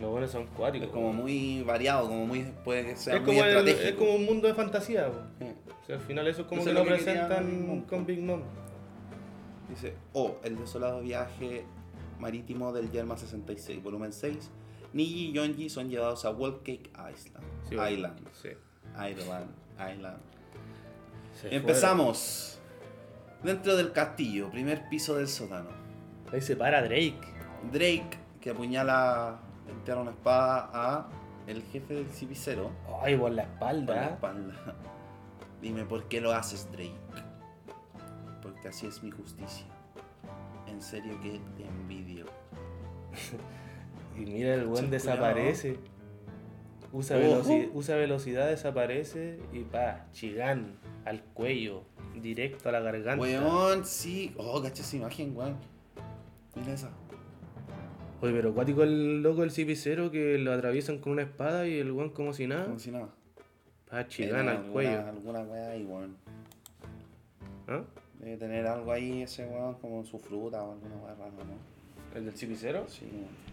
Los 0.00 0.10
buenos 0.10 0.30
son 0.30 0.46
cuáticos. 0.48 0.88
Es 0.88 0.92
como 0.92 1.12
muy 1.12 1.62
variado, 1.62 2.08
como 2.08 2.26
muy. 2.26 2.46
puede 2.64 2.84
que 2.84 2.96
sea 2.96 3.14
es 3.14 3.20
muy 3.22 3.26
como, 3.36 3.44
el- 3.44 3.48
estratégico. 3.68 3.88
es 3.88 3.94
como 3.94 4.14
un 4.16 4.24
mundo 4.24 4.48
de 4.48 4.54
fantasía. 4.54 5.08
Sí. 5.38 5.46
O 5.82 5.86
sea, 5.86 5.96
al 5.96 6.02
final 6.02 6.26
eso 6.28 6.42
es 6.42 6.46
como 6.48 6.60
Eso 6.62 6.70
que 6.70 6.74
lo 6.74 6.82
que 6.84 6.90
presentan 6.90 7.84
con 7.88 8.06
Big 8.06 8.20
Mom. 8.20 8.40
Dice, 9.68 9.94
oh, 10.12 10.36
el 10.44 10.56
desolado 10.58 11.00
viaje 11.00 11.64
marítimo 12.18 12.72
del 12.72 12.90
Yerma 12.90 13.16
66, 13.16 13.82
volumen 13.82 14.12
6. 14.12 14.50
Niji 14.92 15.28
y 15.28 15.32
Yonji 15.32 15.68
son 15.70 15.88
llevados 15.88 16.24
a 16.24 16.30
World 16.30 16.58
Cake 16.58 16.90
Island. 16.90 17.44
Sí, 17.68 17.74
bueno, 17.76 17.90
Island. 17.90 18.28
Sí. 18.42 18.48
Island. 19.10 19.46
Island. 19.78 20.18
Se 21.40 21.54
empezamos. 21.54 22.58
Dentro 23.42 23.76
del 23.76 23.92
castillo, 23.92 24.50
primer 24.50 24.88
piso 24.88 25.16
del 25.16 25.28
sótano. 25.28 25.68
Ahí 26.32 26.40
se 26.40 26.56
para 26.56 26.80
Drake. 26.82 27.20
Drake, 27.70 28.18
que 28.40 28.50
apuñala, 28.50 29.38
entierra 29.68 30.00
una 30.00 30.12
espada 30.12 30.70
a 30.72 31.08
el 31.46 31.62
jefe 31.64 31.92
del 31.94 32.06
cipicero 32.08 32.70
Ay, 33.02 33.16
por 33.16 33.30
la 33.32 33.44
por 33.44 33.72
la 33.72 33.74
espalda. 33.74 34.04
espalda. 34.06 34.54
Dime, 35.60 35.84
¿por 35.84 36.08
qué 36.08 36.20
lo 36.20 36.32
haces, 36.32 36.70
Drake? 36.72 36.94
Porque 38.42 38.68
así 38.68 38.86
es 38.86 39.02
mi 39.02 39.10
justicia. 39.10 39.66
En 40.66 40.80
serio 40.80 41.20
que 41.20 41.40
te 41.56 41.66
envidio. 41.66 42.26
Y 44.16 44.26
mira, 44.26 44.54
el 44.54 44.66
buen 44.66 44.90
desaparece. 44.90 45.76
Usa, 46.94 47.18
veloci- 47.18 47.70
usa 47.74 47.96
velocidad, 47.96 48.48
desaparece 48.48 49.40
y 49.52 49.60
pa, 49.64 50.06
chigán, 50.12 50.76
al 51.04 51.22
cuello, 51.22 51.82
directo 52.22 52.68
a 52.68 52.72
la 52.72 52.80
garganta. 52.80 53.20
Weón, 53.20 53.84
sí. 53.84 54.32
Oh, 54.38 54.62
cacha 54.62 54.82
esa 54.82 54.96
imagen, 54.96 55.36
weón. 55.36 55.56
Mira 56.54 56.72
esa. 56.72 56.90
Oye, 58.20 58.32
pero 58.32 58.54
cuático 58.54 58.84
el 58.84 59.22
loco 59.22 59.40
del 59.40 59.50
cipicero 59.50 60.10
que 60.12 60.38
lo 60.38 60.52
atraviesan 60.52 60.98
con 60.98 61.12
una 61.12 61.22
espada 61.22 61.66
y 61.66 61.78
el 61.78 61.90
weón 61.90 62.10
como 62.10 62.32
si 62.32 62.46
nada. 62.46 62.64
Como 62.66 62.78
si 62.78 62.92
nada. 62.92 63.08
Pa, 63.90 64.06
chigán 64.06 64.30
Era 64.30 64.40
al 64.42 64.48
alguna- 64.58 64.72
cuello. 64.72 65.06
Alguna 65.08 65.40
weá 65.40 65.70
ahí, 65.70 65.84
weón. 65.84 66.16
¿Ah? 67.66 67.82
Debe 68.20 68.36
tener 68.36 68.66
algo 68.68 68.92
ahí 68.92 69.22
ese 69.22 69.44
weón, 69.46 69.74
como 69.80 70.04
su 70.04 70.18
fruta 70.20 70.62
o 70.62 70.72
alguna 70.72 70.94
weá 70.96 71.14
rara, 71.16 71.30
¿no? 71.32 71.73
¿El 72.14 72.24
del 72.26 72.34
cipicero? 72.36 72.84
Sí. 72.88 73.08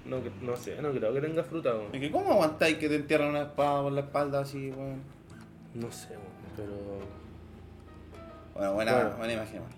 No, 0.06 0.22
que- 0.24 0.32
no 0.42 0.56
sé, 0.56 0.82
no 0.82 0.92
creo 0.92 1.14
que 1.14 1.22
tenga 1.22 1.44
fruta, 1.44 1.74
weón. 1.76 1.94
Es 1.94 2.00
que, 2.02 2.12
¿cómo 2.12 2.32
aguantáis 2.32 2.78
que 2.78 2.88
te 2.90 2.96
entierran 2.96 3.30
una 3.30 3.42
espada 3.44 3.82
por 3.84 3.92
la 3.92 4.02
espalda 4.02 4.42
así, 4.42 4.70
weón? 4.72 5.02
No 5.74 5.92
sé, 5.92 6.10
weón, 6.10 6.22
pero. 6.56 7.00
Bueno, 8.54 8.74
buena, 8.74 8.94
Bueno. 8.94 9.18
buena 9.18 9.34
imagen, 9.34 9.60
weón. 9.62 9.72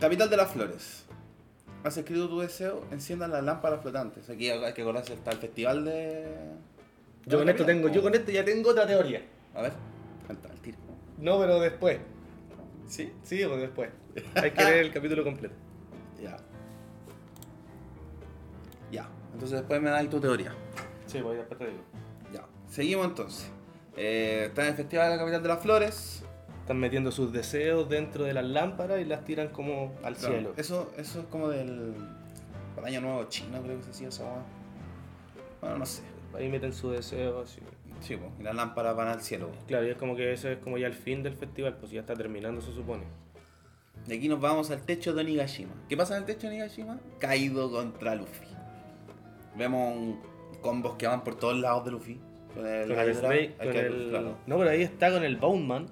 Capital 0.00 0.28
de 0.30 0.36
las 0.36 0.50
flores. 0.50 1.04
Has 1.84 1.96
escrito 1.96 2.28
tu 2.28 2.40
deseo, 2.40 2.84
enciendan 2.92 3.30
las 3.32 3.42
lámparas 3.42 3.80
flotantes. 3.82 4.28
Aquí 4.30 4.48
hay 4.50 4.72
que 4.72 4.82
acordarse, 4.82 5.14
está 5.14 5.32
el 5.32 5.38
festival 5.38 5.84
de. 5.84 6.26
Yo 7.26 7.38
con 7.38 7.48
esto 7.48 7.64
tengo, 7.64 7.88
yo 7.88 8.02
con 8.02 8.14
esto 8.14 8.30
ya 8.30 8.44
tengo 8.44 8.70
otra 8.70 8.86
teoría. 8.86 9.22
A 9.54 9.62
ver, 9.62 9.72
cuenta 10.26 10.48
el 10.48 10.58
tiro. 10.60 10.78
No, 11.18 11.38
pero 11.40 11.60
después. 11.60 11.98
¿Sí? 12.86 13.12
Sí, 13.22 13.42
o 13.44 13.56
después. 13.56 13.90
Hay 14.34 14.50
que 14.50 14.64
leer 14.64 14.86
el 14.86 14.92
capítulo 14.92 15.24
completo. 15.24 15.54
Ya. 16.22 16.36
Ya. 18.92 19.08
Entonces 19.32 19.58
después 19.58 19.82
me 19.82 19.90
dais 19.90 20.08
tu 20.08 20.20
teoría. 20.20 20.54
Sí, 21.06 21.20
voy 21.20 21.36
después 21.36 21.58
te 21.58 21.66
digo. 21.66 21.82
Ya. 22.32 22.44
Seguimos 22.68 23.06
entonces. 23.06 23.50
Eh, 23.96 24.44
está 24.48 24.62
en 24.62 24.68
el 24.68 24.74
Festival 24.74 25.06
de 25.10 25.16
la 25.16 25.18
Capital 25.18 25.42
de 25.42 25.48
las 25.48 25.60
Flores. 25.60 26.24
Están 26.60 26.78
metiendo 26.78 27.10
sus 27.10 27.32
deseos 27.32 27.88
dentro 27.88 28.24
de 28.24 28.34
las 28.34 28.44
lámparas 28.44 29.00
y 29.00 29.04
las 29.04 29.24
tiran 29.24 29.48
como 29.48 29.92
al 30.04 30.14
Claro, 30.14 30.34
cielo. 30.34 30.54
Eso, 30.56 30.92
eso 30.96 31.20
es 31.20 31.26
como 31.26 31.48
del. 31.48 31.94
Para 32.76 32.86
Año 32.86 33.00
Nuevo 33.00 33.24
Chino, 33.24 33.60
creo 33.62 33.78
que 33.78 33.82
se 33.84 33.90
hacía 33.90 34.08
esa. 34.08 34.24
Bueno, 35.60 35.78
no 35.78 35.86
sé. 35.86 36.02
Ahí 36.34 36.48
meten 36.48 36.72
su 36.72 36.90
deseo 36.90 37.40
así. 37.42 37.60
Sí, 38.00 38.16
pues, 38.16 38.30
y 38.40 38.42
las 38.42 38.54
lámparas 38.54 38.96
van 38.96 39.08
al 39.08 39.20
cielo. 39.22 39.50
Claro, 39.66 39.86
y 39.86 39.90
es 39.90 39.96
como 39.96 40.16
que 40.16 40.32
eso 40.32 40.48
es 40.48 40.58
como 40.58 40.78
ya 40.78 40.86
el 40.86 40.94
fin 40.94 41.22
del 41.22 41.34
festival, 41.34 41.76
pues 41.76 41.92
ya 41.92 42.00
está 42.00 42.14
terminando, 42.14 42.60
se 42.60 42.72
supone. 42.72 43.04
Y 44.08 44.14
aquí 44.14 44.28
nos 44.28 44.40
vamos 44.40 44.70
al 44.70 44.82
techo 44.82 45.14
de 45.14 45.20
Onigashima. 45.20 45.72
¿Qué 45.88 45.96
pasa 45.96 46.16
en 46.16 46.22
el 46.22 46.26
techo 46.26 46.48
de 46.48 46.54
Onigashima? 46.54 46.98
Kaido 47.20 47.70
contra 47.70 48.14
Luffy. 48.16 48.46
Vemos 49.56 49.96
un- 49.96 50.20
combos 50.60 50.94
que 50.96 51.06
van 51.06 51.22
por 51.24 51.34
todos 51.36 51.56
lados 51.56 51.84
de 51.84 51.90
Luffy. 51.90 52.20
Con 52.54 52.66
el, 52.66 52.88
Con 52.88 52.98
el 52.98 53.14
Snake, 53.14 53.54
con 53.58 53.68
el... 53.76 54.08
claro. 54.10 54.36
No, 54.46 54.58
pero 54.58 54.70
ahí 54.70 54.82
está 54.82 55.10
con 55.10 55.24
el 55.24 55.36
Boundman. 55.36 55.86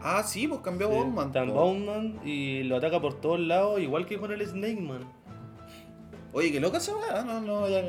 Ah, 0.00 0.22
sí, 0.24 0.48
pues 0.48 0.60
cambió 0.60 0.88
Sí. 0.90 0.96
Está 1.26 1.42
en. 1.44 1.52
Boundman 1.54 2.20
y 2.24 2.62
lo 2.64 2.76
ataca 2.76 3.00
por 3.00 3.20
todos 3.20 3.38
lados, 3.38 3.80
igual 3.80 4.06
que 4.06 4.18
con 4.18 4.32
el 4.32 4.44
Snake 4.46 4.80
Man. 4.80 5.00
Oye, 6.32 6.50
qué 6.50 6.60
loca 6.60 6.78
esa 6.78 6.96
weá. 6.96 7.22
No, 7.22 7.40
no, 7.40 7.68
ya. 7.68 7.82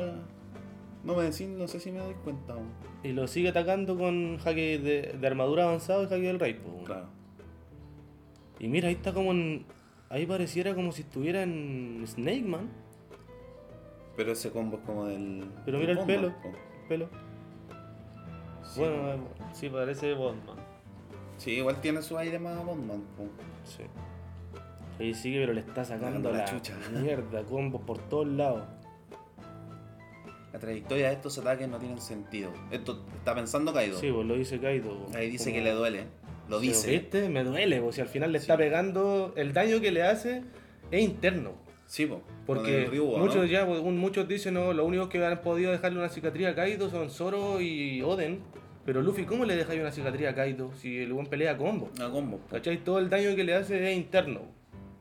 No 1.02 1.14
me 1.16 1.22
decís, 1.24 1.48
no 1.48 1.66
sé 1.66 1.80
si 1.80 1.90
me 1.90 1.98
doy 2.00 2.14
cuenta. 2.22 2.52
aún. 2.52 2.68
Y 3.02 3.12
lo 3.12 3.26
sigue 3.26 3.48
atacando 3.48 3.98
con 3.98 4.38
jaque 4.38 4.78
de, 4.78 5.18
de 5.18 5.26
armadura 5.26 5.64
avanzado 5.64 6.02
y 6.04 6.06
jaque 6.06 6.22
del 6.22 6.38
rey. 6.38 6.54
po. 6.54 6.84
Claro. 6.84 7.08
Y 8.60 8.68
mira, 8.68 8.88
ahí 8.88 8.94
está 8.94 9.12
como 9.12 9.32
en... 9.32 9.64
Ahí 10.08 10.26
pareciera 10.26 10.74
como 10.74 10.92
si 10.92 11.02
estuviera 11.02 11.42
en 11.42 12.04
Snake 12.06 12.42
Man. 12.42 12.68
Pero 14.16 14.32
ese 14.32 14.50
combo 14.50 14.78
es 14.78 14.84
como 14.84 15.06
del. 15.06 15.44
Pero 15.64 15.78
mira 15.78 15.92
el 15.92 15.98
pelo. 16.00 16.28
po. 16.42 16.52
Pelo. 16.88 17.08
Sí, 18.62 18.80
bueno, 18.80 18.96
eh, 19.14 19.18
sí, 19.52 19.68
parece 19.68 20.14
Bondman. 20.14 20.56
Sí, 21.38 21.52
igual 21.52 21.80
tiene 21.80 22.02
su 22.02 22.16
aire 22.18 22.38
más 22.38 22.64
Bondman. 22.64 23.02
po. 23.16 23.24
Sí. 23.64 23.82
Ahí 25.00 25.12
sigue, 25.14 25.40
pero 25.40 25.52
le 25.52 25.60
está 25.60 25.84
sacando 25.84 26.30
la 26.30 26.38
la, 26.38 26.44
chucha. 26.44 26.74
mierda, 26.92 27.42
combos 27.44 27.82
por 27.82 27.98
todos 27.98 28.28
lados. 28.28 28.62
La 30.52 30.60
trayectoria 30.60 31.08
de 31.08 31.14
estos 31.14 31.36
ataques 31.38 31.68
no 31.68 31.78
tienen 31.78 32.00
sentido. 32.00 32.52
Esto 32.70 33.04
está 33.16 33.34
pensando 33.34 33.72
Kaido. 33.72 33.98
Sí, 33.98 34.12
pues 34.12 34.24
lo 34.26 34.36
dice 34.36 34.60
Kaido. 34.60 35.06
Ahí 35.14 35.28
dice 35.30 35.46
Como- 35.50 35.56
que 35.56 35.62
le 35.62 35.72
duele. 35.72 36.04
Lo 36.48 36.60
Sí, 36.60 36.68
dice. 36.68 36.90
¿Viste? 36.90 37.28
Me 37.28 37.42
duele, 37.42 37.80
pues 37.80 37.96
si 37.96 38.02
al 38.02 38.06
final 38.08 38.30
le 38.30 38.38
está 38.38 38.56
pegando, 38.56 39.32
el 39.36 39.52
daño 39.52 39.80
que 39.80 39.90
le 39.90 40.04
hace 40.04 40.42
es 40.92 41.02
interno. 41.02 41.52
Sí, 41.86 42.06
po. 42.06 42.22
Porque 42.46 42.86
Ryuga, 42.86 43.18
¿no? 43.18 43.24
muchos 43.26 43.48
ya, 43.50 43.66
pues, 43.66 43.80
muchos 43.82 44.26
dicen, 44.26 44.54
no, 44.54 44.72
los 44.72 44.86
únicos 44.86 45.08
que 45.08 45.24
han 45.24 45.40
podido 45.42 45.70
dejarle 45.72 45.98
una 45.98 46.08
cicatriz 46.08 46.46
a 46.48 46.54
Kaido 46.54 46.88
son 46.90 47.10
Zoro 47.10 47.60
y 47.60 48.02
Oden. 48.02 48.40
Pero 48.84 49.00
Luffy, 49.00 49.24
¿cómo 49.24 49.44
le 49.44 49.56
dejáis 49.56 49.80
una 49.80 49.92
cicatriz 49.92 50.26
a 50.28 50.34
Kaido 50.34 50.70
si 50.74 50.98
el 50.98 51.12
buen 51.12 51.26
pelea 51.26 51.52
a 51.52 51.56
combo? 51.56 51.90
Una 51.96 52.10
combo. 52.10 52.38
po. 52.38 52.48
¿Cachai? 52.50 52.78
Todo 52.84 52.98
el 52.98 53.08
daño 53.08 53.34
que 53.36 53.44
le 53.44 53.54
hace 53.54 53.90
es 53.90 53.96
interno. 53.96 54.42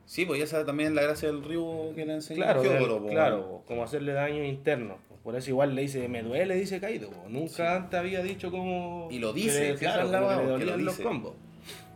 Sí, 0.05 0.25
pues 0.25 0.49
sabe 0.49 0.65
también 0.65 0.95
la 0.95 1.01
gracia 1.01 1.29
del 1.29 1.43
Ryu 1.43 1.93
que 1.95 2.05
le 2.05 2.13
enseñó 2.15 2.43
Claro, 2.43 2.63
Hyogoro, 2.63 2.93
del- 2.95 3.03
po. 3.03 3.09
claro, 3.09 3.63
como 3.65 3.83
hacerle 3.83 4.13
daño 4.13 4.43
interno. 4.43 4.97
Por 5.23 5.35
eso 5.37 5.49
igual 5.49 5.73
le 5.75 5.83
dice, 5.83 6.07
me 6.09 6.21
duele, 6.21 6.55
dice 6.55 6.81
Kaido. 6.81 7.09
Nunca 7.29 7.77
antes 7.77 7.97
había 7.97 8.21
dicho 8.21 8.51
como... 8.51 9.07
Y 9.09 9.19
lo 9.19 9.33
que 9.33 9.39
dice, 9.41 9.71
le- 9.71 9.75
claro, 9.77 10.11
que 10.11 10.17
como 10.17 10.57
que 10.57 10.65
lo 10.65 10.77
los 10.77 10.99
combos. 10.99 11.33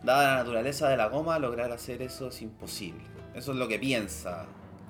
Dada 0.04 0.32
la 0.32 0.38
naturaleza 0.38 0.88
de 0.90 0.96
la 0.96 1.08
goma, 1.08 1.38
lograr 1.38 1.72
hacer 1.72 2.02
eso 2.02 2.30
es 2.30 2.42
imposible. 2.42 3.02
Eso 3.36 3.52
es 3.52 3.58
lo 3.58 3.68
que 3.68 3.78
piensa 3.80 4.46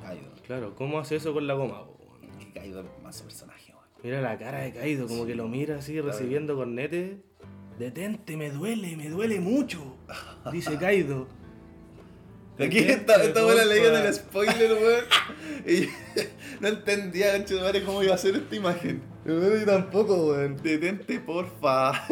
Kaido. 0.10 0.32
Claro, 0.45 0.76
¿cómo 0.76 0.99
hace 0.99 1.16
eso 1.18 1.34
con 1.34 1.45
la 1.47 1.53
goma? 1.53 1.84
Que 2.39 2.51
Kaido 2.60 2.82
es 2.82 2.88
más 3.03 3.22
personaje, 3.22 3.72
weón. 3.74 3.86
Mira 4.03 4.22
la 4.22 4.38
cara 4.38 4.60
de 4.60 4.74
Kaido, 4.74 5.08
como 5.08 5.26
que 5.26 5.36
lo 5.36 5.47
mira 5.47 5.78
así 5.78 5.99
recibiendo 6.01 6.55
cornete. 6.55 7.18
Detente, 7.80 8.38
me 8.38 8.49
duele, 8.49 8.95
me 8.97 9.10
duele 9.10 9.39
mucho. 9.39 9.97
Dice 10.51 10.78
Kaido. 10.78 11.28
Aquí 12.60 12.80
esta, 12.80 13.24
esta 13.24 13.43
buena 13.43 13.62
porfa. 13.62 13.76
leyendo 13.76 13.97
el 13.99 14.14
spoiler, 14.14 14.72
weón. 14.74 15.05
Y 15.68 15.89
no 16.62 16.70
entendía, 16.70 17.34
gancho 17.34 17.55
de 17.55 17.62
madre, 17.62 17.84
cómo 17.84 18.01
iba 18.03 18.16
a 18.16 18.18
ser 18.18 18.36
esta 18.36 18.55
imagen. 18.55 19.01
Yo 19.26 19.66
tampoco, 19.66 20.28
weón. 20.32 20.55
Detente, 20.58 21.20
porfa. 21.20 22.08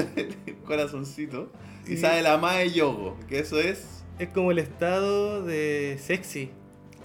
Corazoncito. 0.66 1.52
Y 1.88 1.94
Y- 1.94 1.98
sale 1.98 2.22
la 2.22 2.38
Mae 2.38 2.72
Yogo, 2.72 3.18
que 3.30 3.40
eso 3.40 3.60
es 3.60 4.04
Es 4.20 4.30
como 4.30 4.52
el 4.52 4.60
estado 4.60 5.44
de 5.44 5.98
sexy. 6.02 6.52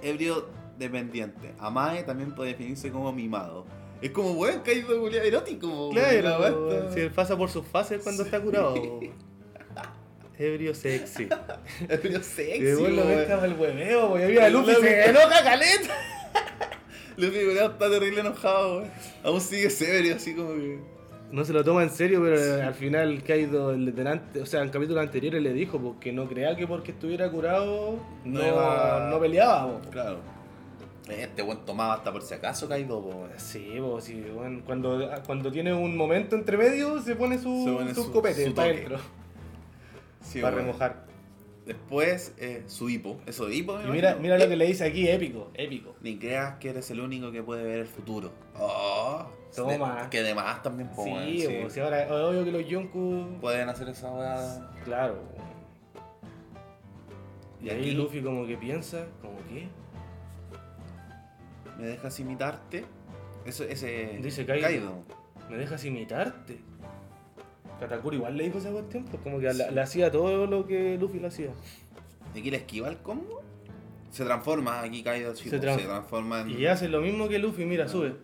ebrio 0.03 0.49
dependiente. 0.81 1.55
Amae 1.59 2.03
también 2.03 2.35
puede 2.35 2.51
definirse 2.51 2.91
como 2.91 3.13
mimado. 3.13 3.65
Es 4.03 4.11
como, 4.11 4.33
weón, 4.33 4.61
Kaido 4.61 4.99
culiao 4.99 5.23
erótico, 5.23 5.91
Claro, 5.91 6.39
basta. 6.41 6.93
si 6.95 7.09
pasa 7.11 7.37
por 7.37 7.51
sus 7.51 7.65
fases 7.67 8.03
cuando 8.03 8.25
está 8.25 8.41
curado. 8.41 8.75
Ebrio 10.39 10.75
sexy. 10.75 11.29
Ebrio 11.87 12.23
sexy, 12.23 12.61
Y 12.61 12.63
después 12.63 12.93
lo 12.95 13.07
ves 13.07 13.29
el 13.29 13.53
hueveo, 13.55 14.09
güey. 14.09 14.37
El 14.39 14.53
Luffy 14.55 14.73
se 14.81 15.11
enoja 15.11 15.45
caleta. 15.45 15.95
Luffy, 17.19 17.45
culiao, 17.45 17.71
está 17.73 17.91
terrible 17.91 18.21
enojado, 18.21 18.79
weón. 18.79 18.91
Aún 19.23 19.41
sigue 19.41 19.69
serio, 19.69 20.17
así 20.17 20.35
como 20.35 20.55
que. 20.55 20.79
No 21.31 21.45
se 21.45 21.53
lo 21.53 21.63
toma 21.63 21.83
en 21.85 21.91
serio, 21.91 22.21
pero 22.23 22.67
al 22.67 22.75
final 22.75 23.23
Kaido, 23.23 23.71
el 23.73 23.85
lieutenante, 23.85 24.41
o 24.41 24.47
sea, 24.47 24.63
en 24.63 24.71
capítulos 24.71 25.01
anteriores 25.01 25.41
le 25.41 25.53
dijo 25.53 25.79
porque 25.79 26.11
no 26.11 26.27
crea 26.27 26.57
que 26.57 26.67
porque 26.67 26.91
estuviera 26.91 27.31
curado 27.31 28.01
no, 28.25 28.41
No 28.41 29.11
no 29.11 29.21
peleaba. 29.21 29.81
Claro. 29.93 30.19
Este 31.11 31.43
buen 31.43 31.59
tomaba 31.65 31.95
hasta 31.95 32.13
por 32.13 32.23
si 32.23 32.35
acaso 32.35 32.69
Kaido, 32.69 33.03
po. 33.03 33.27
Sí, 33.37 33.75
sí, 34.01 34.25
bueno, 34.35 34.63
cuando, 34.65 35.11
cuando 35.27 35.51
tiene 35.51 35.73
un 35.75 35.97
momento 35.97 36.37
entre 36.37 36.57
medio 36.57 37.01
se 37.03 37.17
pone 37.17 37.39
su, 37.39 37.65
Se 37.65 37.73
pone 37.73 37.95
su 37.95 38.05
su- 38.05 38.13
copete 38.13 38.47
su 38.47 38.55
para 38.55 38.69
toque. 38.69 38.79
adentro, 38.87 38.99
Sí, 40.23 40.41
para 40.41 40.57
remojar. 40.57 41.11
Después, 41.67 42.35
eh, 42.39 42.65
su 42.67 42.89
hipo. 42.89 43.19
Eso 43.27 43.47
de 43.47 43.55
hipo, 43.55 43.79
Y 43.87 43.91
mira, 43.91 44.17
mira 44.17 44.39
lo 44.39 44.49
que 44.49 44.57
le 44.57 44.67
dice 44.67 44.85
aquí, 44.85 45.09
épico, 45.09 45.51
épico. 45.55 45.95
Ni 46.01 46.19
creas 46.19 46.57
que 46.59 46.71
eres 46.71 46.91
el 46.91 47.01
único 47.01 47.31
que 47.31 47.43
puede 47.43 47.63
ver 47.65 47.79
el 47.81 47.87
futuro. 47.87 48.33
Oh, 48.59 49.27
Toma. 49.55 50.03
de- 50.05 50.09
que 50.11 50.23
de 50.23 50.35
más 50.35 50.63
también, 50.63 50.89
po, 50.91 51.05
Sí, 51.05 51.47
sí. 51.71 51.81
ahora 51.81 52.07
obvio 52.11 52.45
que 52.45 52.51
los 52.53 52.67
Yonku, 52.67 53.39
Pueden 53.41 53.69
hacer 53.69 53.89
esa 53.89 54.11
weá. 54.11 54.71
claro. 54.85 55.19
Y, 57.61 57.67
Y 57.67 57.71
ahí 57.71 57.79
aquí- 57.81 57.91
Luffy 57.93 58.23
como 58.23 58.47
que 58.47 58.57
piensa, 58.57 59.07
como 59.21 59.37
que, 59.49 59.69
¿Me 61.81 61.87
dejas 61.87 62.19
imitarte? 62.21 62.85
Eso, 63.45 63.65
ese. 63.65 64.19
Dice 64.23 64.45
Kaido. 64.45 65.03
¿me 65.49 65.57
dejas 65.57 65.85
imitarte? 65.85 66.59
Katakuri 67.81 68.19
igual 68.19 68.37
le 68.37 68.45
dijo 68.45 68.59
esa 68.59 68.71
cuestión, 68.71 69.05
pues 69.07 69.23
como 69.23 69.41
que 69.41 69.53
le, 69.55 69.71
le 69.71 69.81
hacía 69.81 70.13
todo 70.13 70.47
lo 70.47 70.67
que 70.67 70.99
Luffy 70.99 71.19
le 71.19 71.29
hacía. 71.29 71.49
¿De 72.35 72.41
aquí 72.41 72.51
le 72.51 72.59
esquiva 72.59 72.89
el 72.89 72.99
combo? 72.99 73.41
Se 74.11 74.25
transforma 74.25 74.83
aquí 74.83 75.03
Kaido, 75.03 75.33
chico. 75.35 75.51
Se 75.51 75.57
Se, 75.57 75.61
trans- 75.61 75.83
transforma 75.83 76.43
en. 76.43 76.51
Y 76.51 76.67
hace 76.67 76.89
lo 76.89 77.01
mismo 77.01 77.29
que 77.29 77.39
Luffy, 77.39 77.65
mira, 77.65 77.89
sube. 77.89 78.15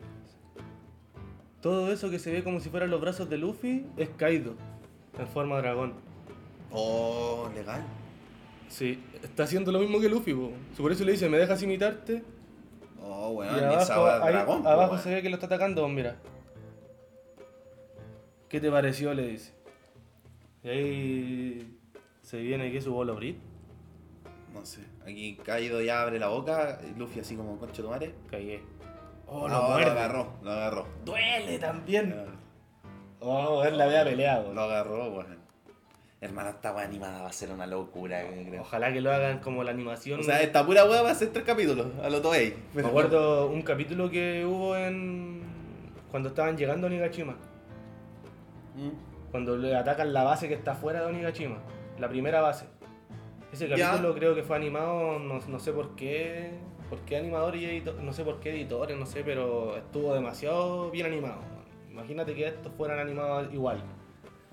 Todo 1.63 1.91
eso 1.93 2.11
que 2.11 2.19
se 2.19 2.31
ve 2.31 2.45
como 2.45 2.61
si 2.61 2.69
fueran 2.69 2.91
los 2.91 3.01
brazos 3.01 3.29
de 3.31 3.39
Luffy 3.39 3.87
es 3.97 4.09
Kaido, 4.11 4.55
en 5.19 5.27
forma 5.27 5.57
dragón. 5.59 5.95
Oh, 6.71 7.49
legal. 7.55 7.83
Sí, 8.69 8.99
está 9.23 9.45
haciendo 9.45 9.73
lo 9.73 9.79
mismo 9.81 10.01
que 10.01 10.09
Luffy, 10.09 10.35
po. 10.35 10.53
por 10.77 10.93
eso 10.93 11.05
le 11.05 11.13
dice, 11.13 11.29
¿me 11.29 11.39
dejas 11.39 11.63
imitarte? 11.63 12.23
Oh, 13.09 13.31
weón, 13.31 13.55
esa 13.73 13.95
abajo, 13.95 14.05
weá 14.05 14.25
ahí- 14.27 14.33
dragón. 14.33 14.63
po, 14.63 14.69
abajo 14.69 14.91
weón. 14.93 15.03
se 15.03 15.15
ve 15.15 15.23
que 15.23 15.29
lo 15.29 15.35
está 15.37 15.47
atacando, 15.47 15.87
mira. 15.89 16.17
¿Qué 18.49 18.61
te 18.61 18.71
pareció? 18.71 19.13
Le 19.15 19.27
dice. 19.29 19.53
Y 20.63 20.69
ahí 20.69 21.79
se 22.23 22.39
viene 22.39 22.71
que 22.73 22.81
su 22.81 22.93
bolo 22.93 23.15
Brit. 23.15 23.39
No 24.53 24.65
sé. 24.65 24.81
Aquí 25.03 25.37
Kaido 25.37 25.81
ya 25.83 26.03
abre 26.03 26.19
la 26.19 26.29
boca. 26.29 26.79
Luffy 26.97 27.21
así 27.21 27.37
como 27.37 27.59
concho 27.59 27.83
de 27.83 27.89
madre. 27.89 28.15
Cagué. 28.31 28.63
Oh, 29.27 29.49
lo 29.49 29.55
lo 29.55 29.65
agarró, 29.75 30.33
lo 30.43 30.51
agarró. 30.53 30.87
Duele 31.05 31.59
también. 31.59 32.15
Oh, 33.21 33.63
él 33.65 33.77
la 33.77 33.85
había 33.85 34.05
peleado. 34.05 34.53
Lo 34.55 34.63
agarró, 34.63 35.11
weón. 35.13 35.39
Hermano, 36.21 36.49
esta 36.51 36.73
weá 36.75 36.85
animada 36.85 37.23
va 37.23 37.29
a 37.29 37.33
ser 37.33 37.51
una 37.51 37.67
locura, 37.67 38.23
que 38.27 38.47
creo. 38.49 38.63
Ojalá 38.63 38.91
que 38.93 39.01
lo 39.03 39.13
hagan 39.13 39.39
como 39.41 39.63
la 39.63 39.71
animación. 39.71 40.21
O 40.21 40.23
sea, 40.23 40.41
esta 40.41 40.65
pura 40.65 40.85
weá 40.87 41.03
va 41.03 41.11
a 41.11 41.15
ser 41.15 41.29
tres 41.29 41.45
capítulos, 41.45 41.89
a 42.03 42.09
lo 42.09 42.23
Toei. 42.23 42.55
Me 42.75 42.83
acuerdo 42.83 43.49
un 43.49 43.63
capítulo 43.63 44.11
que 44.11 44.45
hubo 44.47 44.77
en. 44.77 45.43
cuando 46.11 46.31
estaban 46.31 46.57
llegando 46.57 46.87
a 46.87 46.91
Onigashima. 46.91 47.37
Mm. 48.77 49.31
Cuando 49.31 49.57
le 49.59 49.77
atacan 49.77 50.13
la 50.15 50.23
base 50.25 50.49
que 50.49 50.55
está 50.55 50.75
fuera 50.75 51.01
de 51.03 51.07
Onigashima. 51.07 51.59
La 51.99 52.09
primera 52.09 52.41
base. 52.41 52.65
Ese 53.53 53.69
Ya. 53.69 53.77
capítulo 53.91 54.15
creo 54.15 54.35
que 54.35 54.43
fue 54.43 54.57
animado, 54.57 55.19
no, 55.19 55.39
no 55.47 55.59
sé 55.61 55.73
por 55.73 55.95
qué. 55.97 56.51
por 56.89 57.01
qué 57.01 57.17
animadores 57.17 57.61
y 57.61 57.67
editores, 57.67 58.01
no 58.01 58.13
sé 58.13 58.25
por 58.25 58.39
qué 58.41 58.51
editores, 58.51 58.97
no 58.97 59.07
sé, 59.07 59.23
pero 59.25 59.77
estuvo 59.77 60.15
demasiado 60.15 60.91
bien 60.91 61.07
animado. 61.07 61.41
Imagínate 61.91 62.33
que 62.35 62.47
estos 62.47 62.73
fueran 62.75 62.99
animados 63.01 63.53
igual. 63.53 63.83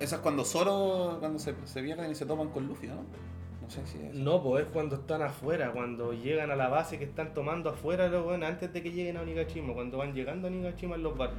Esa 0.03 0.17
es 0.17 0.21
cuando 0.21 0.43
Zoro, 0.43 1.17
cuando 1.19 1.39
se, 1.39 1.53
se 1.65 1.81
pierden 1.81 2.11
y 2.11 2.15
se 2.15 2.25
toman 2.25 2.49
con 2.49 2.67
Luffy, 2.67 2.87
¿no? 2.87 2.95
No 2.95 3.69
sé 3.69 3.81
si 3.87 3.97
es. 4.05 4.13
No, 4.13 4.43
pues 4.43 4.65
es 4.65 4.71
cuando 4.73 4.95
están 4.97 5.21
afuera, 5.21 5.71
cuando 5.71 6.11
llegan 6.11 6.51
a 6.51 6.57
la 6.57 6.67
base 6.67 6.97
que 6.99 7.05
están 7.05 7.33
tomando 7.33 7.69
afuera 7.69 8.09
los 8.09 8.25
weones, 8.25 8.49
antes 8.49 8.73
de 8.73 8.83
que 8.83 8.91
lleguen 8.91 9.15
a 9.15 9.21
Onigashima, 9.21 9.73
cuando 9.73 9.97
van 9.97 10.13
llegando 10.13 10.47
a 10.47 10.51
Onigashima 10.51 10.95
en 10.95 11.03
los 11.03 11.17
barcos. 11.17 11.37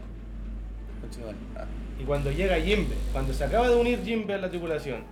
Ah. 1.57 1.67
Y 2.01 2.05
cuando 2.05 2.31
llega 2.33 2.57
Jimbe, 2.57 2.95
cuando 3.13 3.35
se 3.35 3.45
acaba 3.45 3.69
de 3.69 3.77
unir 3.77 4.03
Jimbe 4.03 4.35
a 4.35 4.39
la 4.39 4.49
tripulación, 4.49 5.03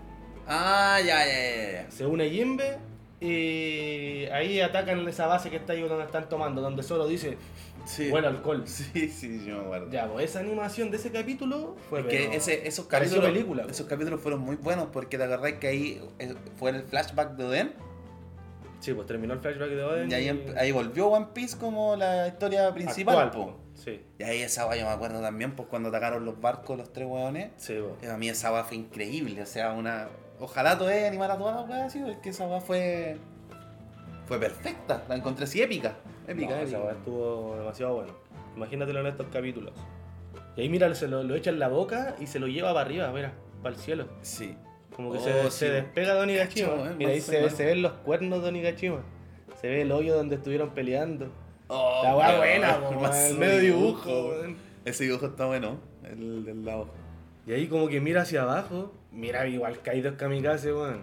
Ah, 0.48 0.98
ya, 1.04 1.24
ya, 1.24 1.26
ya, 1.26 1.72
ya. 1.84 1.90
se 1.90 2.06
une 2.06 2.28
Jimbe 2.30 2.78
y 3.20 4.24
ahí 4.32 4.60
atacan 4.60 5.06
esa 5.06 5.26
base 5.26 5.50
que 5.50 5.56
está 5.56 5.74
ahí 5.74 5.82
donde 5.82 6.04
están 6.04 6.28
tomando, 6.28 6.60
donde 6.62 6.82
solo 6.82 7.06
dice 7.06 7.36
Sí. 7.84 8.10
huele 8.10 8.28
alcohol. 8.28 8.62
Sí, 8.66 9.08
sí, 9.08 9.44
yo 9.46 9.56
me 9.58 9.64
acuerdo. 9.64 9.90
Ya, 9.90 10.06
pues 10.08 10.30
esa 10.30 10.40
animación 10.40 10.90
de 10.90 10.96
ese 10.98 11.10
capítulo 11.10 11.76
fue 11.90 12.00
Es 12.00 12.06
que 12.06 12.36
ese, 12.36 12.66
esos 12.66 12.86
capítulos, 12.86 13.24
película, 13.24 13.64
esos 13.68 13.86
capítulos 13.86 14.20
fueron 14.20 14.40
muy 14.40 14.56
buenos 14.56 14.88
porque 14.92 15.18
te 15.18 15.24
acordás 15.24 15.54
que 15.54 15.66
ahí 15.68 16.00
eh, 16.18 16.34
fue 16.58 16.70
el 16.70 16.82
flashback 16.84 17.32
de 17.36 17.44
Oden 17.44 17.72
Sí, 18.80 18.92
pues 18.94 19.06
terminó 19.06 19.34
el 19.34 19.40
flashback 19.40 19.68
de 19.70 19.82
Oden. 19.84 20.10
y 20.10 20.14
ahí, 20.14 20.54
ahí 20.58 20.72
volvió 20.72 21.06
One 21.08 21.28
Piece 21.32 21.56
como 21.56 21.94
la 21.94 22.26
historia 22.26 22.72
principal. 22.74 23.16
Actual, 23.16 23.30
po. 23.46 23.52
po. 23.52 23.58
Sí, 23.74 24.00
Y 24.18 24.22
ahí 24.24 24.42
esa 24.42 24.66
weá 24.66 24.76
yo 24.76 24.86
me 24.86 24.92
acuerdo 24.92 25.20
también, 25.20 25.54
pues 25.56 25.68
cuando 25.68 25.88
atacaron 25.88 26.24
los 26.24 26.40
barcos 26.40 26.76
los 26.76 26.92
tres 26.92 27.06
weones. 27.08 27.52
sí, 27.56 27.74
po. 27.80 27.96
eh, 28.04 28.10
A 28.10 28.16
mí 28.16 28.28
esa 28.28 28.52
weá 28.52 28.64
fue 28.64 28.76
increíble, 28.76 29.40
o 29.42 29.46
sea, 29.46 29.72
una... 29.72 30.08
Ojalá 30.40 30.76
Toei 30.76 31.04
animara 31.04 31.38
todas 31.38 31.54
las 31.60 31.68
weas 31.70 31.82
así, 31.86 32.00
porque 32.00 32.30
esa 32.30 32.46
weá 32.48 32.60
fue... 32.60 33.18
Fue 34.26 34.38
perfecta, 34.40 35.04
la 35.08 35.14
encontré 35.16 35.44
así 35.44 35.62
épica. 35.62 35.96
Épica, 36.28 36.56
No, 36.56 36.62
épica. 36.62 36.90
estuvo 36.92 37.56
demasiado 37.58 37.94
bueno. 37.94 38.12
Imagínatelo 38.56 39.00
en 39.00 39.06
estos 39.06 39.26
capítulos. 39.28 39.72
Y 40.56 40.60
ahí 40.62 40.68
mira, 40.68 40.94
se 40.94 41.08
lo, 41.08 41.22
lo 41.22 41.34
echa 41.34 41.50
en 41.50 41.58
la 41.58 41.68
boca 41.68 42.14
y 42.20 42.26
se 42.26 42.38
lo 42.38 42.46
lleva 42.46 42.74
para 42.74 42.86
arriba, 42.86 43.10
mira, 43.12 43.32
para 43.62 43.74
el 43.74 43.80
cielo. 43.80 44.06
Sí. 44.22 44.54
Como 44.94 45.10
que 45.12 45.18
Oh, 45.18 45.22
se, 45.22 45.42
sí, 45.44 45.50
se 45.50 45.70
despega 45.70 46.14
de 46.14 46.20
Onigashima. 46.20 46.68
Cacho, 46.68 46.94
Mira, 46.98 47.10
ahí 47.12 47.20
se, 47.20 47.40
ve- 47.40 47.50
se 47.50 47.64
ven 47.64 47.80
los 47.82 47.92
cuernos 47.92 48.42
de 48.42 48.48
Onigashima. 48.48 49.00
Se 49.60 49.68
ve 49.68 49.82
el 49.82 49.92
hoyo 49.92 50.14
donde 50.16 50.34
estuvieron 50.36 50.70
peleando. 50.70 51.30
Oh, 51.68 52.02
la 52.04 52.14
weón, 52.16 52.36
buena, 52.38 52.78
weón, 52.78 53.14
el 53.14 53.38
medio 53.38 53.58
dibujo. 53.60 54.34
dibujo. 54.34 54.56
Ese 54.84 55.04
dibujo 55.04 55.26
está 55.26 55.46
bueno, 55.46 55.78
el 56.04 56.44
del 56.44 56.64
lado. 56.64 56.88
Y 57.46 57.52
ahí 57.52 57.66
como 57.68 57.88
que 57.88 58.00
mira 58.00 58.22
hacia 58.22 58.42
abajo, 58.42 58.92
mira 59.10 59.46
igual 59.46 59.80
Kaido 59.80 60.16
Kamikaze, 60.18 60.72
weón. 60.74 61.00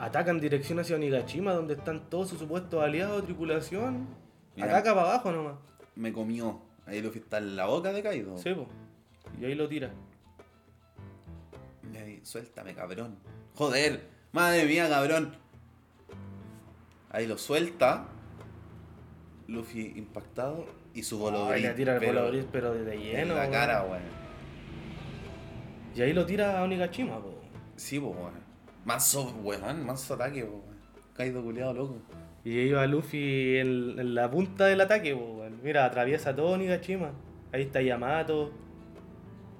Atacan 0.00 0.40
dirección 0.40 0.80
hacia 0.80 0.96
Onigashima, 0.96 1.52
donde 1.52 1.74
están 1.74 2.08
todos 2.08 2.30
sus 2.30 2.38
supuestos 2.38 2.82
aliados 2.82 3.20
de 3.20 3.26
tripulación. 3.26 4.08
Mira. 4.56 4.68
Ataca 4.70 4.94
para 4.94 5.10
abajo 5.10 5.30
nomás. 5.30 5.54
Me 5.94 6.12
comió 6.12 6.62
Ahí 6.86 7.00
Luffy 7.02 7.18
está 7.20 7.38
en 7.38 7.54
la 7.54 7.66
boca 7.66 7.92
de 7.92 8.02
Kaido. 8.02 8.36
Sí, 8.38 8.52
po. 8.52 8.66
Y 9.40 9.44
ahí 9.44 9.54
lo 9.54 9.68
tira. 9.68 9.90
Y 11.92 11.96
ahí, 11.96 12.20
suéltame, 12.24 12.74
cabrón. 12.74 13.16
Joder, 13.54 14.08
madre 14.32 14.64
mía, 14.64 14.88
cabrón. 14.88 15.36
Ahí 17.10 17.26
lo 17.28 17.38
suelta. 17.38 18.08
Luffy 19.46 19.92
impactado 19.96 20.66
y 20.94 21.02
su 21.02 21.16
Ahí 21.16 21.20
bolobrín. 21.22 21.62
le 21.62 21.74
tira 21.74 21.94
el 21.94 22.00
pero 22.00 22.30
pero 22.50 22.72
de 22.74 22.94
en 22.94 23.00
lleno. 23.02 23.34
la 23.34 23.40
weón. 23.42 23.52
cara, 23.52 23.82
weón. 23.84 24.02
Y 25.94 26.02
ahí 26.02 26.12
lo 26.12 26.24
tira 26.26 26.58
a 26.58 26.62
Onigashima, 26.64 27.20
po. 27.20 27.34
Sí, 27.76 28.00
pues, 28.00 28.16
weón. 28.16 28.39
Manso, 28.90 29.32
weón, 29.44 29.86
manso 29.86 30.14
ataque, 30.14 30.42
weón. 30.42 30.62
Kaido 31.14 31.42
culiado 31.44 31.72
loco. 31.74 31.96
Y 32.44 32.58
ahí 32.58 32.72
va 32.72 32.86
Luffy 32.86 33.58
en, 33.58 33.98
en 34.00 34.14
la 34.16 34.28
punta 34.30 34.66
del 34.66 34.80
ataque, 34.80 35.14
weón. 35.14 35.60
Mira, 35.62 35.84
atraviesa 35.84 36.34
todo 36.34 36.48
Onigashima. 36.52 37.12
Ahí 37.52 37.62
está 37.62 37.80
Yamato. 37.82 38.50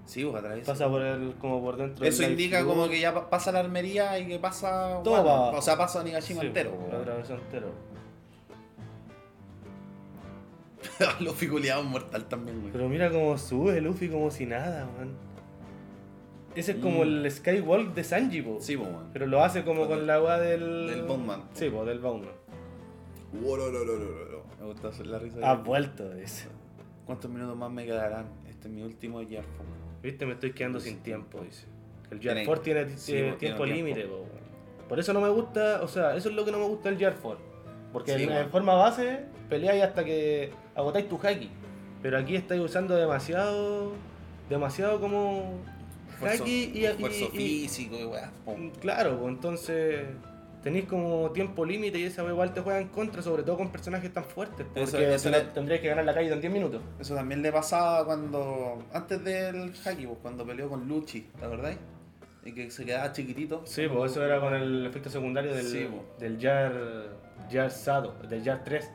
Sí, 0.04 0.24
pues 0.24 0.34
atraviesa. 0.42 0.72
Pasa 0.72 0.88
por 0.88 1.02
el, 1.02 1.34
como 1.34 1.60
por 1.62 1.76
dentro 1.76 2.04
Eso 2.04 2.24
indica 2.24 2.64
como 2.64 2.88
que 2.88 2.98
ya 2.98 3.14
pa- 3.14 3.30
pasa 3.30 3.52
la 3.52 3.60
armería 3.60 4.18
y 4.18 4.26
que 4.26 4.38
pasa. 4.40 5.00
Todo 5.04 5.52
O 5.56 5.62
sea, 5.62 5.76
pasa 5.78 6.00
Onigashima 6.00 6.40
Sí, 6.40 6.46
entero, 6.48 6.70
Lo 6.72 6.78
weón. 6.88 6.94
atravesó 7.02 7.34
entero. 7.34 7.68
Luffy 11.20 11.46
culiado 11.46 11.82
mortal 11.84 12.24
también, 12.24 12.58
weón. 12.58 12.72
Pero 12.72 12.88
mira 12.88 13.10
cómo 13.10 13.36
sube 13.38 13.80
Luffy 13.80 14.08
como 14.08 14.30
si 14.30 14.46
nada, 14.46 14.88
weón. 14.96 15.29
Ese 16.54 16.72
es 16.72 16.78
como 16.78 17.00
Mm. 17.00 17.02
el 17.24 17.30
Skywalk 17.30 17.94
de 17.94 18.04
Sanji, 18.04 18.42
po. 18.42 18.58
Sí, 18.60 18.76
weón. 18.76 19.08
Pero 19.12 19.26
lo 19.26 19.42
hace 19.42 19.62
como 19.64 19.86
Con 19.86 20.06
la 20.06 20.20
weá 20.20 20.38
del. 20.38 20.86
del 20.88 21.02
Bowman. 21.02 21.44
Sí, 21.54 21.70
pues 21.70 21.86
del. 21.86 22.00
Wow, 22.00 22.20
lo, 23.56 23.70
lo, 23.70 23.84
lo. 23.84 24.42
Me 24.58 24.66
gusta 24.66 24.88
hacer 24.88 25.06
la 25.06 25.18
risa. 25.18 25.38
Ha 25.42 25.56
de- 25.56 25.62
vuelto, 25.62 26.10
dice. 26.14 26.48
¿Cuántos 27.06 27.30
minutos 27.30 27.56
más 27.56 27.70
me 27.70 27.84
quedarán? 27.86 28.26
Este 28.48 28.68
es 28.68 28.74
mi 28.74 28.82
último 28.82 29.22
Yarfo. 29.22 29.62
Viste, 30.02 30.26
me 30.26 30.32
estoy 30.32 30.52
quedando 30.52 30.80
sin 30.80 30.98
tiempo, 30.98 31.40
dice. 31.40 31.66
El 32.10 32.20
Jar 32.20 32.36
4 32.44 32.62
tiene, 32.62 32.88
sí, 32.96 33.12
tiene 33.12 33.32
tiempo 33.34 33.64
límite, 33.64 34.04
po. 34.06 34.26
Por 34.88 34.98
eso 34.98 35.12
no 35.12 35.20
me 35.20 35.28
gusta, 35.28 35.80
o 35.82 35.88
sea, 35.88 36.16
eso 36.16 36.28
es 36.30 36.34
lo 36.34 36.44
que 36.44 36.50
no 36.50 36.58
me 36.58 36.64
gusta 36.66 36.90
del 36.90 36.98
Jar 36.98 37.14
4. 37.22 37.44
Porque 37.92 38.16
Sí, 38.16 38.24
en, 38.24 38.30
weón. 38.30 38.42
en 38.44 38.50
forma 38.50 38.74
base 38.74 39.20
peleáis 39.48 39.82
hasta 39.84 40.04
que 40.04 40.50
agotáis 40.74 41.08
tu 41.08 41.16
haki. 41.16 41.48
Pero 42.02 42.18
aquí 42.18 42.34
estáis 42.34 42.60
usando 42.60 42.96
demasiado. 42.96 43.92
demasiado 44.48 45.00
como. 45.00 45.60
Esfuerzo, 46.20 46.42
haki 46.44 46.72
y. 46.74 46.78
y- 46.80 46.84
esfuerzo 46.86 47.24
y- 47.32 47.36
físico 47.36 47.96
y 47.98 48.04
weá. 48.04 48.30
pum. 48.44 48.70
Claro, 48.80 49.18
pues 49.18 49.28
entonces 49.34 50.00
tenéis 50.62 50.84
como 50.84 51.30
tiempo 51.30 51.64
límite 51.64 51.98
y 51.98 52.04
esa 52.04 52.22
wea 52.22 52.32
igual 52.32 52.52
te 52.52 52.60
juega 52.60 52.80
en 52.80 52.88
contra, 52.88 53.22
sobre 53.22 53.42
todo 53.42 53.56
con 53.56 53.70
personajes 53.72 54.12
tan 54.12 54.24
fuertes. 54.24 54.66
Porque 54.66 54.82
Eso- 54.82 54.98
eso 54.98 55.30
te- 55.30 55.38
le- 55.38 55.44
tendrías 55.52 55.80
que 55.80 55.88
ganar 55.88 56.04
la 56.04 56.12
caída 56.14 56.34
en 56.34 56.40
10 56.40 56.52
minutos. 56.52 56.82
Eso 57.00 57.14
también 57.14 57.40
le 57.42 57.50
pasaba 57.50 58.04
cuando. 58.04 58.84
Antes 58.92 59.24
del 59.24 59.72
Haki, 59.84 60.06
pues, 60.06 60.18
cuando 60.22 60.44
peleó 60.44 60.68
con 60.68 60.86
Luchi, 60.86 61.22
¿te 61.38 61.44
acordáis? 61.46 61.78
Y 62.44 62.52
que 62.52 62.70
se 62.70 62.84
quedaba 62.84 63.12
chiquitito. 63.12 63.62
Sí, 63.66 63.86
pues 63.88 64.12
eso 64.12 64.24
era 64.24 64.40
con 64.40 64.54
el 64.54 64.86
efecto 64.86 65.10
secundario 65.10 65.52
del, 65.54 65.66
Sí, 65.66 65.86
del 66.18 66.38
Jar, 66.40 66.72
Jar 67.52 67.70
Sado, 67.70 68.14
del 68.28 68.42
Jar 68.44 68.62
3. 68.64 68.90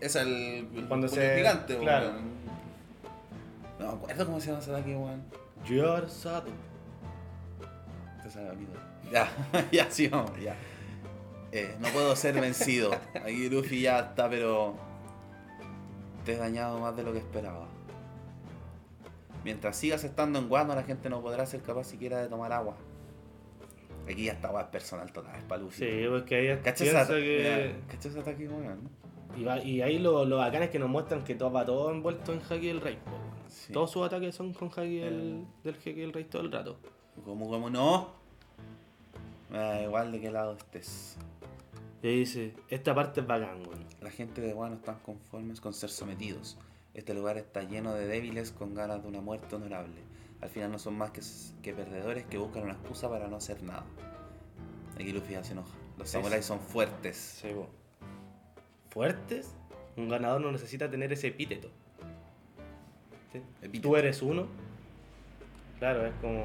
Es 0.00 0.16
el. 0.16 0.68
el 0.74 0.84
Cuando 0.88 1.08
se- 1.08 1.36
gigante, 1.38 1.76
claro. 1.78 2.06
weón. 2.10 2.34
No 3.78 3.86
me 3.86 3.92
acuerdo 3.94 4.26
cómo 4.26 4.40
se 4.40 4.46
llama 4.48 4.58
ese 4.60 4.70
ataque, 4.70 4.94
weón. 4.96 5.22
Sabe 8.30 8.50
olvido. 8.50 8.72
Ya, 9.12 9.28
ya, 9.72 9.90
sí, 9.90 10.08
vamos, 10.08 10.32
ya. 10.40 10.56
Eh, 11.52 11.76
no 11.78 11.88
puedo 11.88 12.16
ser 12.16 12.40
vencido. 12.40 12.90
Aquí 13.14 13.48
Luffy 13.48 13.82
ya 13.82 14.00
está, 14.00 14.28
pero. 14.28 14.74
Te 16.24 16.32
he 16.32 16.36
dañado 16.36 16.80
más 16.80 16.96
de 16.96 17.02
lo 17.02 17.12
que 17.12 17.18
esperaba. 17.18 17.66
Mientras 19.44 19.76
sigas 19.76 20.02
estando 20.04 20.38
en 20.38 20.50
Wano, 20.50 20.74
la 20.74 20.82
gente 20.84 21.10
no 21.10 21.20
podrá 21.20 21.44
ser 21.44 21.60
capaz 21.60 21.84
siquiera 21.84 22.18
de 22.18 22.28
tomar 22.28 22.50
agua. 22.52 22.76
Aquí 24.10 24.24
ya 24.24 24.32
está 24.32 24.58
es 24.60 24.66
personal 24.68 25.12
total, 25.12 25.36
es 25.36 25.44
para 25.44 25.62
Luffy. 25.62 25.84
Sí, 25.84 26.06
pues 26.08 26.22
que 26.24 26.34
ahí 26.34 26.58
¿Cachai 26.62 26.88
piensa 26.88 27.02
ese, 27.02 27.12
que... 27.22 27.38
mira, 27.38 27.86
¿cachai 27.88 28.10
ese 28.10 28.20
ataque, 28.20 28.48
weón? 28.48 28.88
Y, 29.36 29.44
va- 29.44 29.58
y 29.62 29.82
ahí 29.82 29.98
lo, 29.98 30.24
lo 30.24 30.38
bacán 30.38 30.62
es 30.62 30.70
que 30.70 30.78
nos 30.78 30.88
muestran 30.88 31.24
que 31.24 31.34
todo 31.34 31.52
va 31.52 31.64
todo 31.64 31.90
envuelto 31.90 32.32
en 32.32 32.40
Haki 32.40 32.66
del 32.68 32.80
Rey. 32.80 32.98
Sí. 33.54 33.72
Todos 33.72 33.90
sus 33.90 34.04
ataques 34.04 34.34
son 34.34 34.52
con 34.52 34.68
Haki 34.68 34.96
del, 34.98 35.14
El- 35.14 35.46
del 35.62 35.74
Haki 35.76 35.92
del 35.92 36.12
Rey 36.12 36.24
todo 36.24 36.42
el 36.42 36.52
rato. 36.52 36.76
¿Cómo, 37.24 37.48
cómo 37.48 37.70
no? 37.70 38.10
Me 39.50 39.58
da 39.58 39.82
igual 39.82 40.10
de 40.12 40.20
qué 40.20 40.30
lado 40.30 40.56
estés. 40.56 41.16
Y 42.02 42.08
dice, 42.18 42.54
esta 42.68 42.94
parte 42.94 43.20
es 43.20 43.26
bacán, 43.26 43.60
weón. 43.66 43.84
La 44.00 44.10
gente 44.10 44.40
de 44.40 44.52
Wano 44.52 44.74
están 44.76 44.98
conformes 44.98 45.60
con 45.60 45.72
ser 45.72 45.90
sometidos. 45.90 46.58
Este 46.92 47.14
lugar 47.14 47.38
está 47.38 47.62
lleno 47.62 47.94
de 47.94 48.06
débiles 48.06 48.50
con 48.50 48.74
ganas 48.74 49.02
de 49.02 49.08
una 49.08 49.20
muerte 49.20 49.54
honorable. 49.56 50.00
Al 50.40 50.50
final 50.50 50.70
no 50.72 50.78
son 50.78 50.98
más 50.98 51.12
que, 51.12 51.22
que 51.62 51.72
perdedores 51.72 52.26
que 52.26 52.36
buscan 52.38 52.64
una 52.64 52.72
excusa 52.72 53.08
para 53.08 53.28
no 53.28 53.36
hacer 53.36 53.62
nada. 53.62 53.84
Aquí 54.96 55.12
Luffy 55.12 55.32
ya 55.32 55.42
se 55.44 55.52
enoja. 55.52 55.72
Los 55.96 56.08
Sí, 56.08 56.12
samuráis 56.14 56.44
sí. 56.44 56.48
son 56.48 56.60
fuertes. 56.60 57.16
Sí. 57.40 57.48
¿Fuertes? 58.90 59.54
Un 59.96 60.08
ganador 60.08 60.40
no 60.40 60.52
necesita 60.52 60.90
tener 60.90 61.12
ese 61.12 61.28
epíteto. 61.28 61.70
Tú 63.82 63.96
eres 63.96 64.22
uno. 64.22 64.46
Claro, 65.78 66.06
es 66.06 66.12
como. 66.20 66.44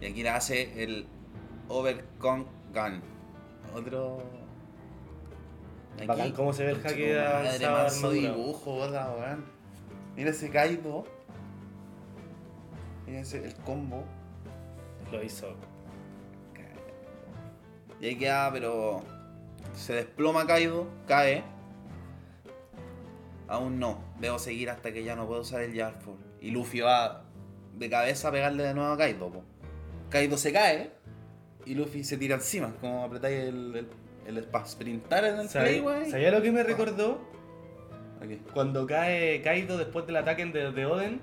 Y 0.00 0.06
aquí 0.06 0.22
le 0.22 0.30
hace 0.30 0.82
el 0.82 1.06
Overcon 1.68 2.46
Gun. 2.74 3.00
Otro. 3.74 4.22
Aquí- 5.96 6.06
Bacán 6.06 6.32
cómo 6.32 6.52
se 6.52 6.64
ve 6.64 6.70
el 6.72 6.80
jaque 6.80 7.12
de 7.14 7.20
armadura. 7.20 8.10
dibujo, 8.34 8.72
boda, 8.72 9.14
weón. 9.18 9.44
Mira 10.16 10.30
ese 10.30 10.50
Kaido. 10.50 11.04
Mira 13.06 13.20
ese, 13.20 13.44
el 13.44 13.54
combo. 13.56 14.04
Lo 15.12 15.22
hizo. 15.22 15.54
Y 18.00 18.06
ahí 18.06 18.16
queda, 18.16 18.50
pero 18.50 19.02
se 19.74 19.92
desploma 19.94 20.46
Kaido, 20.46 20.86
cae. 21.06 21.44
Aún 23.50 23.78
no, 23.80 23.98
debo 24.20 24.38
seguir 24.38 24.70
hasta 24.70 24.92
que 24.92 25.02
ya 25.04 25.14
no 25.16 25.26
puedo 25.26 25.40
usar 25.42 25.60
el 25.60 25.76
Jarfall. 25.76 26.14
Y 26.40 26.52
Luffy 26.52 26.80
va 26.80 27.24
de 27.76 27.90
cabeza 27.90 28.28
a 28.28 28.32
pegarle 28.32 28.62
de 28.62 28.72
nuevo 28.74 28.92
a 28.92 28.96
Kaido. 28.96 29.28
po. 29.28 29.42
Kaido 30.08 30.36
se 30.38 30.52
cae 30.52 30.92
y 31.66 31.74
Luffy 31.74 32.04
se 32.04 32.16
tira 32.16 32.36
encima, 32.36 32.72
como 32.80 33.04
apretáis 33.04 33.40
el, 33.40 33.88
el, 34.26 34.36
el 34.38 34.44
para 34.44 34.66
sprintar 34.66 35.24
en 35.24 35.30
el 35.40 35.48
play, 35.48 35.48
¿Sabes 35.48 35.82
wey. 35.82 36.10
¿Sabías 36.10 36.32
lo 36.32 36.40
que 36.42 36.52
me 36.52 36.62
recordó? 36.62 37.20
Aquí. 38.22 38.40
Cuando 38.54 38.86
cae 38.86 39.42
Kaido 39.42 39.76
después 39.78 40.06
del 40.06 40.16
ataque 40.16 40.46
de, 40.46 40.70
de 40.72 40.86
Oden. 40.86 41.20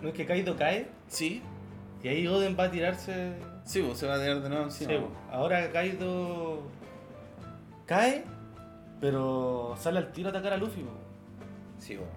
¿No 0.00 0.08
es 0.10 0.14
que 0.14 0.26
Kaido 0.26 0.56
cae? 0.56 0.86
Sí, 1.08 1.42
Y 2.04 2.08
ahí 2.08 2.26
Oden 2.28 2.56
va 2.58 2.64
a 2.64 2.70
tirarse. 2.70 3.32
sí, 3.64 3.84
se 3.94 4.06
va 4.06 4.14
a 4.14 4.20
tirar 4.20 4.40
de 4.42 4.48
nuevo 4.48 4.64
encima. 4.64 4.92
Sí, 4.92 4.98
ahora 5.32 5.72
Kaido 5.72 6.62
cae, 7.86 8.24
pero 9.00 9.74
sale 9.78 9.98
al 9.98 10.12
tiro 10.12 10.28
a 10.28 10.30
atacar 10.30 10.52
a 10.52 10.56
Luffy. 10.56 10.82
po. 10.82 11.07
Sí, 11.78 11.96
weón. 11.96 12.08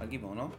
Aquí, 0.00 0.18
po, 0.18 0.34
¿no? 0.34 0.50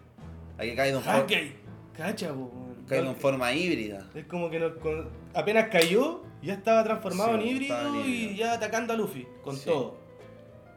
Aquí 0.57 0.75
Kaido 0.75 0.97
en, 0.99 1.03
for- 1.03 1.13
Haki. 1.13 1.53
Cacha, 1.95 2.33
weón. 2.33 2.85
Kaido 2.87 3.09
en 3.09 3.15
forma 3.15 3.51
híbrida. 3.53 4.07
Es 4.15 4.25
como 4.25 4.49
que 4.49 4.59
no- 4.59 4.75
con- 4.79 5.09
apenas 5.33 5.67
cayó, 5.69 6.23
ya 6.41 6.53
estaba 6.55 6.83
transformado 6.83 7.37
Sí, 7.37 7.43
en 7.43 7.47
híbrido 7.47 7.75
estaba 7.75 7.89
en 7.89 7.95
híbrido. 8.05 8.31
y 8.31 8.35
ya 8.37 8.53
atacando 8.53 8.93
a 8.93 8.95
Luffy 8.95 9.27
con 9.43 9.55
Sí. 9.55 9.65
todo. 9.65 9.97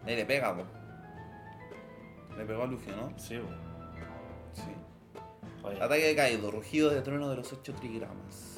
Ahí 0.05 0.17
le 0.17 0.25
pega, 0.27 0.55
po. 0.57 0.65
Le 2.37 2.45
pegó 2.45 2.63
a 2.63 2.67
Luffy, 2.67 2.91
¿no? 2.91 3.13
Sí, 3.19 3.39
po. 3.39 3.49
Sí. 4.53 5.77
Ataque 5.81 6.05
de 6.05 6.17
Kaido, 6.17 6.51
rugido 6.51 6.91
de 6.91 7.03
trueno 7.03 7.29
de 7.29 7.37
los 7.37 7.53
8 7.53 7.75
trigramas. 7.75 8.57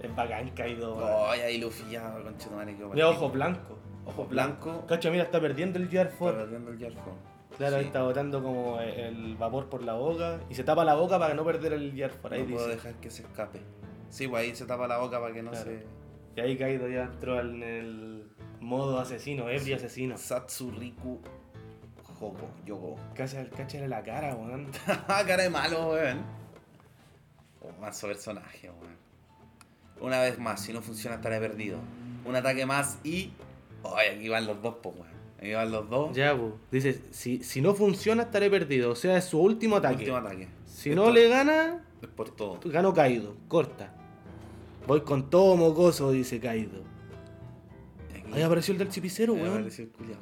es 0.00 0.14
bacán 0.14 0.50
Kaido. 0.50 0.96
weón. 0.96 1.10
Ay, 1.28 1.40
ahí 1.40 1.58
Luffy 1.58 1.90
ya, 1.90 2.12
conchetumare, 2.22 2.76
quedó 2.76 2.90
Mira, 2.90 3.06
partido. 3.06 3.10
ojo 3.10 3.30
blanco. 3.30 3.78
Ojo 4.06 4.26
blanco. 4.26 4.84
Cacha, 4.86 5.10
mira, 5.10 5.24
está 5.24 5.40
perdiendo 5.40 5.78
el 5.78 5.88
Gear 5.88 6.06
Está 6.06 6.18
4. 6.18 6.40
perdiendo 6.42 6.70
el 6.70 6.78
Jarfon. 6.78 7.14
Claro, 7.56 7.76
ahí 7.76 7.82
Sí. 7.82 7.86
está 7.86 8.02
botando 8.02 8.42
como 8.42 8.80
el 8.80 9.36
vapor 9.36 9.68
por 9.68 9.82
la 9.82 9.94
boca 9.94 10.40
y 10.50 10.54
se 10.54 10.64
tapa 10.64 10.84
la 10.84 10.94
boca 10.94 11.18
para 11.18 11.34
no 11.34 11.44
perder 11.44 11.72
el 11.72 11.92
Gear 11.92 12.10
4. 12.20 12.36
Ahí 12.38 12.46
No 12.46 12.54
puedo 12.54 12.68
dejar 12.68 12.94
que 12.94 13.10
se 13.10 13.22
escape. 13.22 13.60
Sí, 14.10 14.26
pues 14.28 14.42
ahí 14.42 14.54
se 14.54 14.66
tapa 14.66 14.86
la 14.88 14.98
boca 14.98 15.20
para 15.20 15.32
que 15.32 15.42
no 15.42 15.50
Claro. 15.52 15.64
se. 15.70 15.86
Y 16.36 16.40
ahí 16.40 16.56
Kaido 16.58 16.88
ya 16.88 17.04
entró 17.04 17.40
en 17.40 17.62
el 17.62 18.24
modo 18.60 18.98
asesino, 18.98 19.48
ebrio 19.48 19.76
asesino. 19.76 20.18
Satsuriku 20.18 21.20
Hoko, 22.20 22.48
Yogo. 22.64 22.96
Cacha, 23.14 23.48
cáchale 23.56 23.86
la 23.88 24.02
cara, 24.02 24.34
weón. 24.34 24.70
Cara 25.06 25.42
de 25.42 25.50
malo, 25.50 25.90
weón. 25.92 26.22
Oh, 27.60 27.70
manso 27.80 28.06
personaje, 28.08 28.68
weón. 28.70 28.94
Una 30.00 30.20
vez 30.20 30.38
más, 30.38 30.60
si 30.60 30.72
no 30.72 30.80
funciona 30.82 31.16
estaré 31.16 31.38
perdido. 31.40 31.78
Un 32.24 32.34
ataque 32.36 32.66
más 32.66 32.98
y. 33.04 33.32
Ay, 33.96 34.16
aquí 34.16 34.28
van 34.28 34.46
los 34.46 34.60
dos, 34.62 34.76
pues, 34.82 34.94
weón. 34.96 35.08
Aquí 35.38 35.52
van 35.52 35.70
los 35.70 35.88
dos. 35.90 36.16
Ya, 36.16 36.36
pues. 36.36 36.52
Dice, 36.70 37.00
si, 37.10 37.42
si 37.42 37.60
no 37.60 37.74
funciona 37.74 38.22
estaré 38.24 38.48
perdido. 38.50 38.90
O 38.92 38.94
sea, 38.94 39.16
es 39.18 39.24
su 39.26 39.38
último 39.40 39.76
ataque. 39.76 39.96
Último 39.98 40.16
ataque. 40.16 40.48
Si 40.66 40.90
Esto 40.90 41.04
no 41.04 41.10
le 41.10 41.28
gana, 41.28 41.84
Es 42.02 42.08
por 42.08 42.30
todo. 42.30 42.58
gano 42.64 42.92
Kaido. 42.94 43.34
Corta. 43.48 43.92
Voy 44.86 45.00
con 45.02 45.30
todo 45.30 45.56
mocoso, 45.56 46.10
dice 46.12 46.40
Kaido. 46.40 46.82
Ahí 48.32 48.42
apareció 48.42 48.72
el 48.72 48.78
del 48.78 48.88
chipicero, 48.88 49.34
ahí 49.34 49.42
weón. 49.42 49.52
apareció 49.54 49.84
el 49.84 49.90
culiao. 49.92 50.18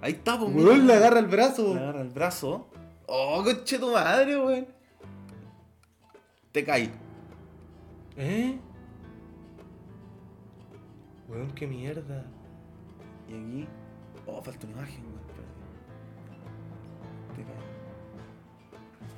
Ahí 0.00 0.12
está, 0.12 0.38
pues. 0.38 0.54
Weón, 0.54 0.82
mira. 0.82 0.84
le 0.86 0.94
agarra 0.94 1.18
el 1.18 1.26
brazo. 1.26 1.74
Le 1.74 1.80
agarra 1.80 2.00
el 2.02 2.10
brazo. 2.10 2.68
Oh, 3.06 3.42
conche 3.42 3.78
tu 3.78 3.90
madre, 3.92 4.36
weón. 4.38 4.66
Te 6.52 6.64
caí. 6.64 6.90
¿Eh? 8.16 8.58
Weón, 11.28 11.50
qué 11.52 11.66
mierda. 11.66 12.24
Y 13.30 13.34
aquí. 13.34 13.68
Oh, 14.26 14.42
falta 14.42 14.66
una 14.66 14.78
imagen, 14.78 15.04
weón. 15.04 15.20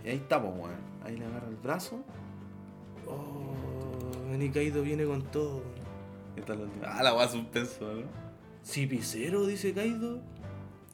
Y 0.04 0.08
ahí 0.08 0.16
está, 0.16 0.40
pues, 0.40 0.52
weón. 0.54 0.76
Ahí 1.04 1.16
le 1.16 1.26
agarra 1.26 1.48
el 1.48 1.56
brazo. 1.56 2.04
Oh, 3.06 3.54
y 4.38 4.50
Kaido 4.50 4.82
viene 4.82 5.04
con 5.04 5.22
todo. 5.30 5.62
¿Qué 6.34 6.42
tal 6.42 6.58
la 6.58 6.64
última? 6.64 6.86
Ah, 6.86 7.02
la 7.02 7.14
weá 7.14 7.28
suspenso, 7.28 7.94
¿no? 7.94 8.02
Cipicero, 8.64 9.46
dice 9.46 9.72
Kaido. 9.72 10.20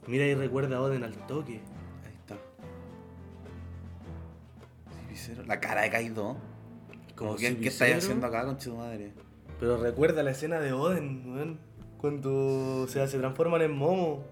Mira 0.07 0.27
y 0.27 0.35
recuerda 0.35 0.77
a 0.77 0.83
Oden 0.83 1.05
al 1.05 1.15
toque. 1.27 1.61
Ahí 2.05 2.15
está. 2.15 2.37
Cipicero. 5.01 5.45
La 5.45 5.61
cara 5.61 5.83
de 5.83 5.91
Kaido. 5.91 6.37
Como 7.15 7.37
que, 7.37 7.57
¿qué 7.59 7.69
estáis 7.69 7.97
haciendo 7.97 8.27
acá, 8.27 8.45
conche 8.45 8.71
tu 8.71 8.77
madre? 8.77 9.13
Pero 9.59 9.77
recuerda 9.77 10.23
la 10.23 10.31
escena 10.31 10.61
de 10.61 10.73
Oden, 10.73 11.33
weón. 11.33 11.68
Cuando 11.99 12.83
o 12.83 12.87
sea, 12.89 13.07
se 13.09 13.19
transforman 13.19 13.63
en 13.63 13.73
Momo. 13.77 14.23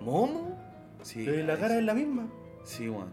¿Momo? 0.00 0.58
Sí. 1.02 1.24
Pero 1.26 1.44
la 1.46 1.58
cara 1.58 1.76
es 1.78 1.84
la 1.84 1.94
misma. 1.94 2.26
Sí, 2.64 2.88
weón. 2.88 3.08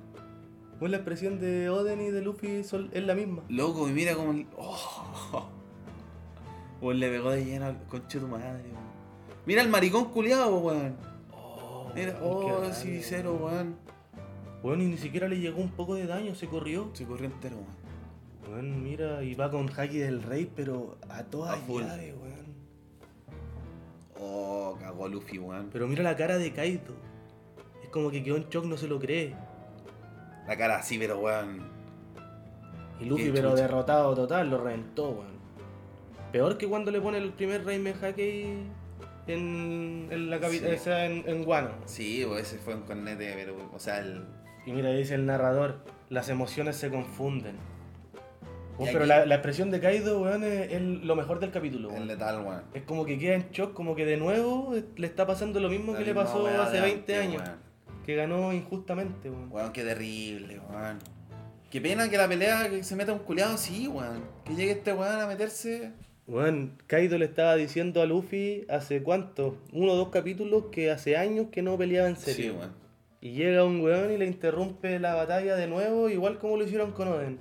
Pues 0.79 0.89
la 0.91 0.97
expresión 0.97 1.39
de 1.39 1.69
Oden 1.69 2.01
y 2.01 2.09
de 2.09 2.21
Luffy 2.21 2.63
son- 2.63 2.89
es 2.93 3.03
la 3.03 3.13
misma. 3.15 3.43
Loco, 3.49 3.87
y 3.89 3.91
mira 3.91 4.15
como. 4.15 4.31
el- 4.31 4.47
Oh. 4.57 5.47
Weón, 6.81 6.99
le 6.99 7.09
pegó 7.09 7.29
de 7.31 7.45
lleno 7.45 7.65
al 7.67 7.83
conche 7.83 8.19
tu 8.19 8.27
madre, 8.27 8.47
weón. 8.63 8.91
Mira 9.45 9.61
el 9.61 9.69
maricón 9.69 10.05
culiado, 10.05 10.57
weón. 10.57 10.95
Oh, 11.31 11.91
Mira, 11.93 12.17
oh, 12.23 12.71
sí, 12.73 13.01
cero, 13.03 13.37
weón. 13.41 13.75
Weón, 14.63 14.81
y 14.81 14.87
ni 14.87 14.97
siquiera 14.97 15.27
le 15.27 15.39
llegó 15.39 15.61
un 15.61 15.69
poco 15.71 15.93
de 15.95 16.07
daño, 16.07 16.33
se 16.35 16.47
corrió. 16.47 16.89
Se 16.93 17.05
corrió 17.05 17.25
entero, 17.27 17.57
weón. 17.57 17.81
Weón, 18.51 18.83
mira, 18.83 19.23
y 19.23 19.35
va 19.35 19.51
con 19.51 19.69
Haki 19.69 19.99
del 19.99 20.23
Rey, 20.23 20.51
pero 20.55 20.97
a 21.09 21.23
todas 21.23 21.59
llaves, 21.67 22.15
weón. 22.19 22.40
Oh, 24.23 24.77
cagó 24.79 25.07
Luffy, 25.07 25.39
weón. 25.39 25.69
Pero 25.73 25.87
mira 25.87 26.03
la 26.03 26.15
cara 26.15 26.37
de 26.37 26.53
Kaido. 26.53 26.93
Es 27.83 27.89
como 27.89 28.11
que 28.11 28.23
quedó 28.23 28.37
en 28.37 28.47
shock, 28.49 28.65
no 28.65 28.77
se 28.77 28.87
lo 28.87 28.99
cree. 28.99 29.35
La 30.47 30.55
cara 30.55 30.77
así, 30.77 30.97
pero 30.99 31.19
weón. 31.19 31.63
Y 32.99 33.05
Luffy, 33.05 33.31
pero 33.33 33.55
derrotado 33.55 34.13
total, 34.13 34.49
lo 34.49 34.63
reventó, 34.63 35.09
weón. 35.09 35.41
Peor 36.31 36.57
que 36.57 36.67
cuando 36.67 36.91
le 36.91 37.01
pone 37.01 37.17
el 37.17 37.33
primer 37.33 37.65
Raime 37.65 37.93
Haki 37.99 38.45
en, 39.27 40.07
en 40.11 40.29
la 40.29 40.39
capital, 40.39 40.69
Sí. 40.69 40.75
o 40.75 40.83
sea, 40.83 41.05
en, 41.05 41.23
en 41.27 41.47
Wano. 41.47 41.71
Sí, 41.85 42.23
pues 42.27 42.43
ese 42.43 42.57
fue 42.59 42.75
un 42.75 42.81
cornete, 42.83 43.33
pero. 43.35 43.55
O 43.73 43.79
sea, 43.79 43.99
el. 43.99 44.23
Y 44.65 44.71
mira, 44.71 44.91
dice 44.91 45.15
el 45.15 45.25
narrador, 45.25 45.79
las 46.09 46.29
emociones 46.29 46.75
se 46.75 46.89
confunden. 46.91 47.55
Pero 48.85 49.05
la, 49.05 49.25
la 49.25 49.35
expresión 49.35 49.71
de 49.71 49.79
Kaido, 49.79 50.21
weón, 50.21 50.43
es, 50.43 50.71
es 50.71 50.81
lo 50.81 51.15
mejor 51.15 51.39
del 51.39 51.51
capítulo. 51.51 51.89
Weón. 51.89 52.07
letal, 52.07 52.45
weón. 52.45 52.61
Es 52.73 52.83
como 52.83 53.05
que 53.05 53.17
queda 53.19 53.35
en 53.35 53.49
shock, 53.51 53.73
como 53.73 53.95
que 53.95 54.05
de 54.05 54.17
nuevo 54.17 54.73
le 54.97 55.07
está 55.07 55.25
pasando 55.27 55.59
lo 55.59 55.69
mismo 55.69 55.93
La 55.93 55.99
que 55.99 56.05
le 56.05 56.13
pasó 56.13 56.47
hace 56.47 56.75
de 56.77 56.81
20 56.81 57.15
antes, 57.15 57.17
años. 57.19 57.41
weón. 57.45 57.59
Que 58.05 58.15
ganó 58.15 58.53
injustamente, 58.53 59.29
weón. 59.29 59.51
Weón, 59.51 59.71
qué 59.73 59.83
terrible, 59.83 60.59
weón. 60.69 60.99
Qué 61.69 61.79
pena 61.79 62.09
que 62.09 62.17
la 62.17 62.27
pelea 62.27 62.69
que 62.69 62.83
se 62.83 62.95
meta 62.95 63.13
un 63.13 63.19
culiado 63.19 63.53
así, 63.55 63.87
weón. 63.87 64.23
Que 64.45 64.55
llegue 64.55 64.71
este 64.71 64.93
weón 64.93 65.19
a 65.21 65.27
meterse. 65.27 65.91
Weón, 66.27 66.77
Kaido 66.87 67.17
le 67.17 67.25
estaba 67.25 67.55
diciendo 67.55 68.01
a 68.01 68.05
Luffy 68.05 68.65
hace 68.69 69.03
cuánto, 69.03 69.57
uno 69.73 69.93
o 69.93 69.95
dos 69.95 70.09
capítulos 70.09 70.65
que 70.71 70.91
hace 70.91 71.17
años 71.17 71.47
que 71.51 71.61
no 71.61 71.77
peleaba 71.77 72.07
en 72.07 72.15
serio. 72.15 72.53
Sí, 72.53 72.57
weón. 72.57 72.81
Y 73.23 73.33
llega 73.33 73.63
un 73.63 73.81
weón 73.81 74.11
y 74.11 74.17
le 74.17 74.25
interrumpe 74.25 74.97
la 74.99 75.13
batalla 75.13 75.55
de 75.55 75.67
nuevo, 75.67 76.09
igual 76.09 76.39
como 76.39 76.57
lo 76.57 76.63
hicieron 76.63 76.91
con 76.91 77.07
Oden. 77.07 77.39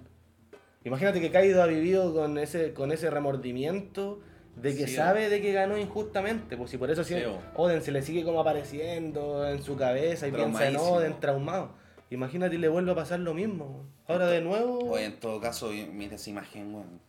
Imagínate 0.84 1.20
que 1.20 1.30
Kaido 1.30 1.62
ha 1.62 1.66
vivido 1.66 2.14
con 2.14 2.38
ese, 2.38 2.72
con 2.72 2.90
ese 2.92 3.10
remordimiento 3.10 4.20
de 4.56 4.74
que 4.76 4.86
Sí, 4.86 4.94
sabe 4.96 5.28
de 5.28 5.40
que 5.42 5.52
ganó 5.52 5.76
injustamente, 5.78 6.56
pues 6.56 6.70
si 6.70 6.78
por 6.78 6.90
eso 6.90 7.04
Sí, 7.04 7.14
bo. 7.24 7.62
Oden 7.62 7.82
se 7.82 7.92
le 7.92 8.02
sigue 8.02 8.24
como 8.24 8.40
apareciendo 8.40 9.46
en 9.48 9.62
su 9.62 9.76
cabeza 9.76 10.26
y 10.28 10.32
piensa 10.32 10.68
en. 10.68 10.76
Oden 10.76 11.20
traumado. 11.20 11.72
Imagínate 12.10 12.56
y 12.56 12.58
le 12.58 12.68
vuelve 12.68 12.90
a 12.92 12.94
pasar 12.94 13.20
lo 13.20 13.34
mismo. 13.34 13.66
weón. 13.66 13.86
Ahora 14.08 14.26
de 14.26 14.40
nuevo. 14.40 14.78
Oye, 14.90 15.04
en 15.04 15.20
todo 15.20 15.40
caso, 15.40 15.70
mira 15.92 16.16
esa 16.16 16.30
imagen, 16.30 16.74
weón. 16.74 17.00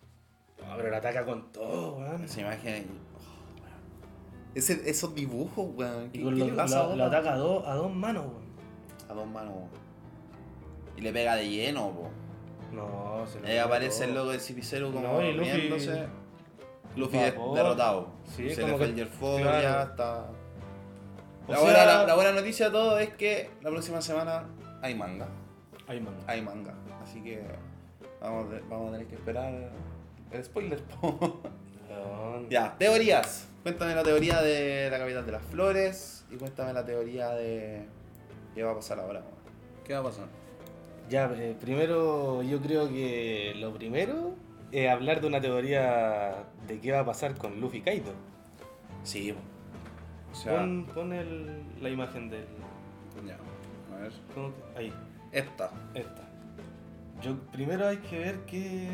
No, 0.60 0.78
pero 0.78 0.92
le 0.92 0.96
ataca 0.98 1.26
con 1.26 1.52
todo, 1.52 1.98
weón. 1.98 2.24
Esa 2.26 2.42
imagen. 2.42 2.86
oh, 3.16 3.62
weón. 3.62 4.52
Ese, 4.54 4.88
esos 4.90 5.16
dibujos, 5.16 5.70
weón. 5.76 6.12
¿Qué, 6.12 6.20
Y 6.20 6.24
con 6.24 6.34
qué 6.36 6.40
lo, 6.42 6.46
le 6.48 6.54
pasa 6.54 6.94
lo- 6.96 7.06
ataca 7.06 7.34
a 7.34 7.38
dos, 7.38 7.66
a 7.66 7.74
dos 7.74 7.92
manos, 7.94 8.26
weón. 8.26 8.52
A 9.10 9.14
dos 9.14 9.28
manos, 9.28 9.54
weón. 9.56 9.70
Y 10.98 11.02
le 11.02 11.12
pega 11.14 11.36
de 11.36 11.50
lleno, 11.50 11.90
po. 11.92 12.10
No, 12.72 13.26
se 13.28 13.40
lo 13.40 13.46
Ahí 13.46 13.52
pega 13.52 13.64
aparece 13.66 14.06
el 14.06 14.16
logo 14.16 14.32
de 14.32 14.40
Cipicero 14.40 14.92
como 14.92 15.08
No, 15.08 15.22
y 15.22 15.34
Luffy- 15.34 15.70
derrotado. 17.56 18.10
Sí, 18.36 18.50
se 18.50 18.62
como 18.62 18.74
le 18.74 18.78
fue 18.78 18.88
que- 18.88 18.92
el 19.02 19.08
claro. 19.42 19.62
ya 19.62 19.84
está. 19.84 20.26
La, 21.48 21.56
sea- 21.56 21.64
buena, 21.64 21.86
la, 21.86 22.06
la 22.06 22.16
buena 22.16 22.32
noticia 22.34 22.66
de 22.68 22.72
todo 22.72 23.00
es 23.00 23.10
que 23.16 23.50
la 23.62 23.70
próxima 23.70 24.02
semana 24.02 24.46
hay 24.82 24.96
manga. 24.96 25.28
Ahí, 25.88 26.00
man. 26.00 26.14
Hay 26.28 26.42
manga. 26.42 26.74
Así 27.04 27.22
que 27.22 27.44
vamos, 28.22 28.48
vamos 28.70 28.90
a 28.90 28.92
tener 28.94 29.08
que 29.08 29.16
esperar 29.16 29.72
el 30.32 30.44
spoiler. 30.44 30.82
ya, 32.50 32.76
teorías. 32.78 33.48
Cuéntame 33.64 33.94
la 33.96 34.04
teoría 34.04 34.42
de 34.42 34.90
la 34.90 34.98
capital 34.98 35.26
de 35.26 35.32
las 35.34 35.44
flores 35.46 36.26
y 36.32 36.36
cuéntame 36.38 36.74
la 36.74 36.86
teoría 36.86 37.30
de 37.32 37.86
qué 38.56 38.64
va 38.64 38.72
a 38.72 38.76
pasar 38.76 39.00
ahora. 39.00 39.22
¿Qué 39.84 39.94
va 39.94 40.00
a 40.00 40.04
pasar? 40.04 40.26
Ya, 41.12 41.26
eh, 41.36 41.58
primero 41.60 42.42
yo 42.42 42.62
creo 42.62 42.88
que 42.88 43.54
lo 43.58 43.74
primero 43.74 44.34
es 44.72 44.90
hablar 44.90 45.20
de 45.20 45.28
una 45.28 45.42
teoría 45.42 46.46
de 46.68 46.80
qué 46.80 46.94
va 46.94 47.02
a 47.02 47.06
pasar 47.06 47.36
con 47.38 47.60
Luffy 47.60 47.82
Kaido. 47.82 48.14
Sí, 49.04 49.34
o 50.32 50.36
sea, 50.36 50.60
Pon, 50.60 50.86
pon 50.96 51.12
el- 51.12 51.64
la 51.82 51.90
imagen 51.90 52.30
del... 52.30 52.46
ya, 53.28 53.38
a 53.94 54.00
ver. 54.00 54.14
¿cómo 54.34 54.54
que- 54.56 54.80
Ahí, 54.80 54.94
Esta. 55.34 55.70
esta. 55.94 56.24
Yo, 57.22 57.38
primero 57.52 57.88
hay 57.90 57.98
que 57.98 58.18
ver 58.18 58.40
qué, 58.48 58.88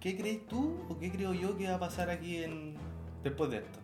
qué 0.00 0.16
crees 0.16 0.44
tú 0.48 0.78
o 0.88 0.98
qué 0.98 1.12
creo 1.12 1.32
yo 1.32 1.56
que 1.56 1.68
va 1.68 1.76
a 1.76 1.78
pasar 1.78 2.10
aquí 2.10 2.42
en, 2.42 2.74
después 3.22 3.50
de 3.52 3.58
esto. 3.58 3.78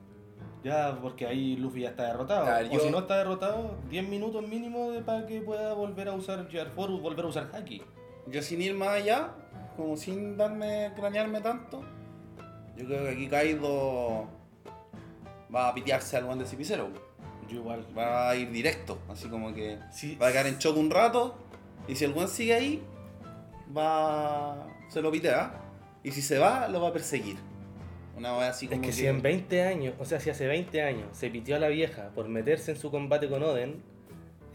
Ya, 0.67 0.99
porque 1.01 1.27
ahí 1.27 1.57
Luffy 1.57 1.83
ya 1.83 1.91
está 1.91 2.05
derrotado. 2.09 2.47
Ver, 2.47 2.67
o 2.67 2.71
yo- 2.73 2.81
si 2.81 2.91
no 2.91 2.99
está 2.99 3.19
derrotado, 3.19 3.77
10 3.89 4.09
minutos 4.09 4.43
mínimo 4.47 4.91
de, 4.91 5.01
para 5.01 5.25
que 5.27 5.41
pueda 5.41 5.73
volver 5.75 6.09
a 6.09 6.13
usar 6.15 6.49
Gear 6.49 6.69
Force, 6.75 7.01
volver 7.01 7.25
a 7.25 7.29
usar 7.29 7.51
Haki. 7.55 7.83
Yo 8.27 8.43
sin 8.43 8.61
ir 8.61 8.75
más 8.75 8.89
allá, 8.89 9.31
como 9.77 9.97
sin 9.97 10.37
darme, 10.37 10.91
cranearme 10.97 11.41
tanto, 11.41 11.83
yo 12.77 12.85
creo 12.85 13.05
que 13.05 13.11
aquí 13.11 13.29
Kaido 13.29 14.27
va 15.55 15.69
a 15.69 15.75
pitearse 15.75 16.17
al 16.17 16.25
buen 16.25 16.41
de 16.41 16.47
Cipicero. 16.47 16.89
Yo 17.49 17.59
igual. 17.61 17.87
Va 17.97 18.31
a 18.31 18.35
ir 18.35 18.51
directo, 18.51 18.99
así 19.09 19.29
como 19.29 19.55
que 19.55 19.79
Sí, 19.93 20.17
va 20.21 20.27
a 20.29 20.33
quedar 20.33 20.49
en 20.49 20.59
shock 20.59 20.77
un 20.77 20.91
rato, 20.91 21.37
y 21.87 21.95
si 21.95 22.05
el 22.05 22.13
buen 22.13 22.27
sigue 22.27 22.55
ahí, 22.55 22.83
va 23.77 24.67
se 24.89 25.01
lo 25.01 25.11
pitea, 25.13 25.61
y 26.03 26.11
si 26.11 26.23
se 26.23 26.39
va, 26.41 26.67
lo 26.69 26.81
va 26.81 26.89
a 26.89 26.93
perseguir. 26.93 27.37
Una 28.17 28.33
vez 28.37 28.49
así 28.49 28.69
Es 28.71 28.79
que 28.81 28.93
si 28.93 29.07
en 29.07 29.21
20 29.23 29.63
años, 29.63 29.95
o 29.99 30.05
sea, 30.05 30.21
si 30.21 30.31
hace 30.31 30.47
20 30.47 30.81
años 30.83 31.07
se 31.13 31.29
pitió 31.31 31.57
a 31.57 31.59
la 31.59 31.69
vieja 31.69 32.11
por 32.15 32.29
meterse 32.29 32.71
en 32.73 32.79
su 32.79 32.91
combate 32.91 33.29
con 33.29 33.43
Oden, 33.43 33.83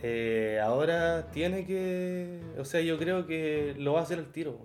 eh, 0.01 0.59
ahora 0.63 1.29
tiene 1.31 1.65
que. 1.65 2.39
O 2.57 2.65
sea, 2.65 2.81
yo 2.81 2.97
creo 2.97 3.27
que 3.27 3.75
lo 3.77 3.93
va 3.93 3.99
a 3.99 4.03
hacer 4.03 4.17
al 4.17 4.31
tiro. 4.31 4.57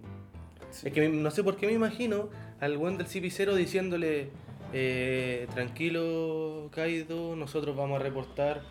Sí. 0.71 0.89
Es 0.89 0.93
que 0.95 1.09
no 1.09 1.31
sé 1.31 1.45
por 1.45 1.57
qué 1.57 1.67
me 1.67 1.75
imagino 1.75 2.31
al 2.59 2.79
buen 2.79 2.97
del 2.97 3.07
Cipicero 3.07 3.55
diciéndole: 3.55 4.31
eh, 4.73 5.47
Tranquilo, 5.55 6.71
Kaido, 6.73 7.37
nosotros 7.37 7.77
vamos 7.77 8.01
a 8.01 8.03
reportar 8.03 8.63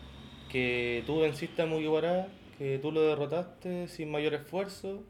que 0.50 1.04
tú 1.06 1.20
venciste 1.20 1.62
a 1.62 1.66
Mugiwara, 1.66 2.26
que 2.58 2.78
tú 2.80 2.90
lo 2.90 3.02
derrotaste 3.02 3.86
sin 3.86 4.10
mayor 4.10 4.34
esfuerzo. 4.34 5.04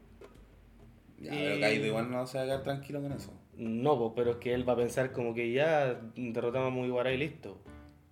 Ya, 1.19 1.33
y- 1.33 1.37
pero 1.37 1.59
Kaido 1.59 1.85
igual 1.87 2.11
no 2.11 2.27
se 2.27 2.37
va 2.37 2.43
a 2.43 2.45
quedar 2.45 2.63
tranquilo 2.63 3.01
con 3.01 3.11
eso. 3.13 3.31
No, 3.57 4.13
pero 4.15 4.31
es 4.31 4.37
que 4.37 4.53
él 4.53 4.67
va 4.67 4.73
a 4.73 4.77
pensar 4.77 5.11
como 5.11 5.33
que 5.33 5.51
ya 5.51 5.99
derrotamos 6.15 6.67
a 6.67 6.71
Mugiwara 6.75 7.11
y 7.11 7.17
listo. 7.17 7.57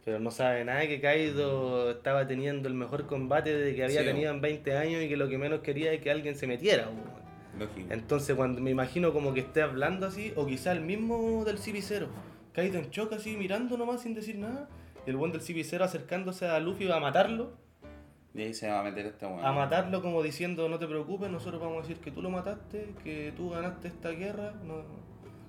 Pero 0.03 0.19
no 0.19 0.29
sabe 0.31 0.63
nada 0.65 0.81
que 0.87 0.99
Kaido 1.01 1.91
estaba 1.91 2.27
teniendo 2.27 2.67
el 2.67 2.73
mejor 2.75 3.05
combate 3.07 3.55
de 3.55 3.75
que 3.75 3.83
había 3.83 4.01
Sí, 4.01 4.05
tenido 4.05 4.31
en 4.31 4.41
20 4.41 4.77
años 4.77 5.03
y 5.03 5.09
que 5.09 5.17
lo 5.17 5.27
que 5.27 5.37
menos 5.37 5.61
quería 5.61 5.91
es 5.93 6.01
que 6.01 6.11
alguien 6.11 6.35
se 6.35 6.45
metiera. 6.47 6.89
Lógico. 7.59 7.91
Entonces 7.91 8.35
cuando 8.35 8.61
me 8.61 8.69
imagino 8.71 9.13
como 9.13 9.33
que 9.33 9.39
esté 9.39 9.61
hablando 9.61 10.05
así, 10.07 10.33
o 10.35 10.45
quizá 10.45 10.71
el 10.73 10.81
mismo 10.81 11.43
del 11.45 11.57
Cibicero, 11.57 12.07
Kaido 12.53 12.77
en 12.79 12.89
choque 12.91 13.15
así, 13.15 13.35
mirando 13.37 13.77
nomás 13.77 14.01
sin 14.01 14.13
decir 14.13 14.37
nada, 14.37 14.67
y 15.07 15.09
el 15.09 15.15
buen 15.17 15.31
del 15.31 15.41
Cibicero 15.41 15.83
acercándose 15.85 16.47
a 16.47 16.59
Luffy 16.59 16.91
a 16.91 16.99
matarlo, 16.99 17.53
Y 18.35 18.41
ahí 18.41 18.53
se 18.53 18.67
va 18.69 18.81
a 18.81 18.83
meter 18.83 19.05
este 19.07 19.25
weón. 19.25 19.43
a 19.43 19.51
matarlo 19.53 20.01
como 20.01 20.21
diciendo 20.21 20.67
no 20.69 20.77
te 20.79 20.85
preocupes, 20.87 21.29
nosotros 21.31 21.61
vamos 21.61 21.77
a 21.79 21.81
decir 21.81 21.97
que 21.97 22.11
tú 22.11 22.21
lo 22.21 22.29
mataste, 22.29 22.89
que 23.03 23.33
tú 23.35 23.49
ganaste 23.51 23.87
esta 23.87 24.09
guerra, 24.11 24.53
no, 24.65 24.83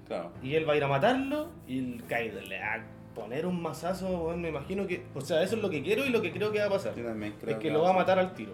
Claro. 0.07 0.31
y 0.43 0.55
él 0.55 0.69
va 0.69 0.75
a 0.75 0.77
ir 0.77 0.85
a 0.85 0.89
matarlo 0.89 1.49
y 1.67 1.79
el 1.79 2.05
Kaido 2.07 2.41
le 2.41 2.61
va 2.61 2.75
a 2.75 2.85
poner 3.15 3.45
un 3.47 3.61
mazazo, 3.61 4.09
weón, 4.09 4.41
me 4.41 4.49
imagino 4.51 4.87
que. 4.87 5.05
O 5.15 5.21
sea, 5.21 5.43
eso 5.43 5.57
es 5.57 5.63
lo 5.63 5.69
que 5.71 5.83
quiero 5.83 6.05
y 6.07 6.11
lo 6.11 6.23
que 6.23 6.31
creo 6.33 6.53
que 6.53 6.59
va 6.61 6.67
a 6.67 6.71
pasar. 6.71 6.95
Yo 6.95 7.05
también 7.05 7.35
creo 7.41 7.55
Es 7.57 7.61
que 7.63 7.71
lo 7.71 7.83
va 7.83 7.91
a 7.91 7.93
matar 7.95 8.19
al 8.19 8.35
tiro. 8.35 8.53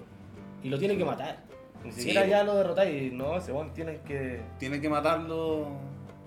Y 0.63 0.69
lo 0.71 0.79
tiene 0.79 0.97
que 0.97 1.05
matar. 1.05 1.41
Ni 1.85 1.91
Sí, 1.93 2.03
siquiera 2.03 2.27
ya 2.27 2.45
lo 2.45 2.55
derrotáis. 2.55 3.13
No, 3.13 3.37
ese 3.37 3.53
weón 3.53 3.75
tienen 3.75 3.99
que. 4.01 4.41
Tiene 4.59 4.81
que 4.81 4.89
matarlo 4.89 5.67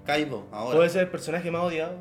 Kaido 0.06 0.46
ahora. 0.52 0.76
Puede 0.78 0.90
ser 0.90 1.04
el 1.04 1.10
personaje 1.10 1.50
más 1.50 1.64
odiado. 1.64 1.96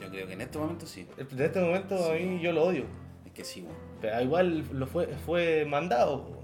Yo 0.00 0.08
creo 0.10 0.26
que 0.26 0.32
en 0.34 0.40
este 0.42 0.58
momento 0.58 0.86
sí. 0.86 1.06
En 1.16 1.40
este 1.40 1.60
momento 1.60 1.94
a 1.96 2.16
Sí. 2.16 2.22
mí 2.24 2.40
yo 2.40 2.52
lo 2.52 2.64
odio. 2.64 2.84
Es 3.26 3.32
que 3.32 3.44
sí, 3.44 3.62
weón. 3.62 3.76
Pero 4.00 4.20
igual 4.22 4.64
lo 4.72 4.86
fue, 4.86 5.06
fue 5.26 5.64
mandado. 5.64 6.38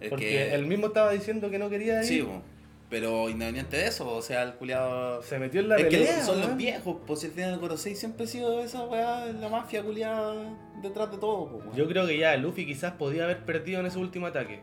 Es 0.00 0.08
Porque 0.10 0.24
que... 0.26 0.54
él 0.54 0.66
mismo 0.66 0.86
estaba 0.88 1.12
diciendo 1.12 1.50
que 1.50 1.58
no 1.58 1.68
quería 1.70 1.98
ir. 2.00 2.04
Sí, 2.04 2.22
weón. 2.22 2.42
Pero 2.90 3.28
independiente 3.28 3.76
de 3.78 3.86
eso, 3.86 4.08
o 4.08 4.22
sea, 4.22 4.42
el 4.42 4.54
culiado. 4.54 5.22
Se 5.22 5.38
metió 5.38 5.60
en 5.60 5.68
la 5.70 5.76
Es 5.76 5.84
que 5.84 5.90
pelea. 5.98 6.22
son 6.22 6.36
weón. 6.36 6.48
los 6.50 6.56
viejos, 6.58 6.96
pues 7.06 7.20
si 7.20 7.26
el 7.26 7.32
final 7.32 7.50
del 7.52 7.60
Gorosei 7.60 7.96
siempre 7.96 8.24
ha 8.24 8.28
sido 8.28 8.60
esa 8.60 8.84
weá, 8.84 9.26
la 9.26 9.48
mafia 9.48 9.82
culiada 9.82 10.34
detrás 10.82 11.10
de 11.10 11.18
todo, 11.18 11.48
pues, 11.48 11.64
weón. 11.64 11.76
Yo 11.76 11.88
creo 11.88 12.06
que 12.06 12.18
ya 12.18 12.36
Luffy 12.36 12.66
quizás 12.66 12.92
podía 12.92 13.24
haber 13.24 13.44
perdido 13.44 13.80
en 13.80 13.86
ese 13.86 13.98
último 13.98 14.26
ataque. 14.26 14.60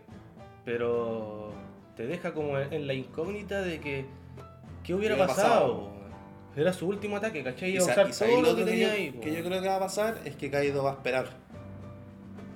Pero 0.65 1.51
te 1.97 2.05
deja 2.07 2.33
como 2.33 2.57
en 2.59 2.87
la 2.87 2.93
incógnita 2.93 3.61
de 3.61 3.79
que. 3.79 4.05
¿Qué 4.83 4.93
hubiera 4.95 5.15
¿Qué 5.15 5.21
hubiera 5.23 5.27
pasado? 5.27 5.89
Era 6.55 6.73
su 6.73 6.87
último 6.87 7.17
ataque, 7.17 7.43
¿cachai? 7.43 7.71
Y 7.71 7.75
Iba 7.75 7.83
a 7.91 7.95
sa- 7.95 8.05
usar 8.05 8.27
todo 8.29 8.41
lo 8.41 8.49
lo 8.51 8.55
que 8.57 8.65
tenía 8.65 8.87
yo, 8.87 8.93
ahí. 8.93 9.11
po. 9.11 9.21
que 9.21 9.33
yo 9.35 9.43
creo 9.43 9.61
que 9.61 9.67
va 9.67 9.75
a 9.77 9.79
pasar 9.79 10.17
es 10.25 10.35
que 10.35 10.49
Kaido 10.51 10.83
va 10.83 10.91
a 10.91 10.93
esperar. 10.95 11.25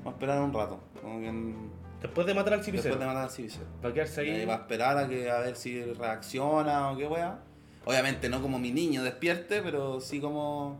Va 0.05 0.11
a 0.11 0.13
esperar 0.13 0.41
un 0.41 0.53
rato. 0.53 0.79
Como 1.01 1.19
que 1.21 1.27
en- 1.27 1.71
Después 2.05 2.27
de 2.27 2.33
matar 2.35 2.53
al 2.53 2.59
después 2.59 2.81
Cibicero. 2.83 2.99
de 2.99 3.05
matar 3.07 3.25
a 3.25 3.29
Cibicero. 3.29 3.65
Va 3.83 3.89
a 3.89 3.93
quedarse 3.93 4.21
ahí. 4.21 4.45
va 4.45 4.53
a 4.53 4.57
esperar 4.57 4.97
a, 4.97 5.07
que, 5.07 5.29
a 5.31 5.39
ver 5.39 5.55
si 5.55 5.81
reacciona 5.83 6.91
o 6.91 6.97
qué 6.97 7.07
weá. 7.07 7.39
Obviamente 7.85 8.29
no 8.29 8.41
como 8.41 8.59
mi 8.59 8.71
niño 8.71 9.01
despierte, 9.03 9.61
pero 9.63 9.99
sí 9.99 10.19
como. 10.19 10.79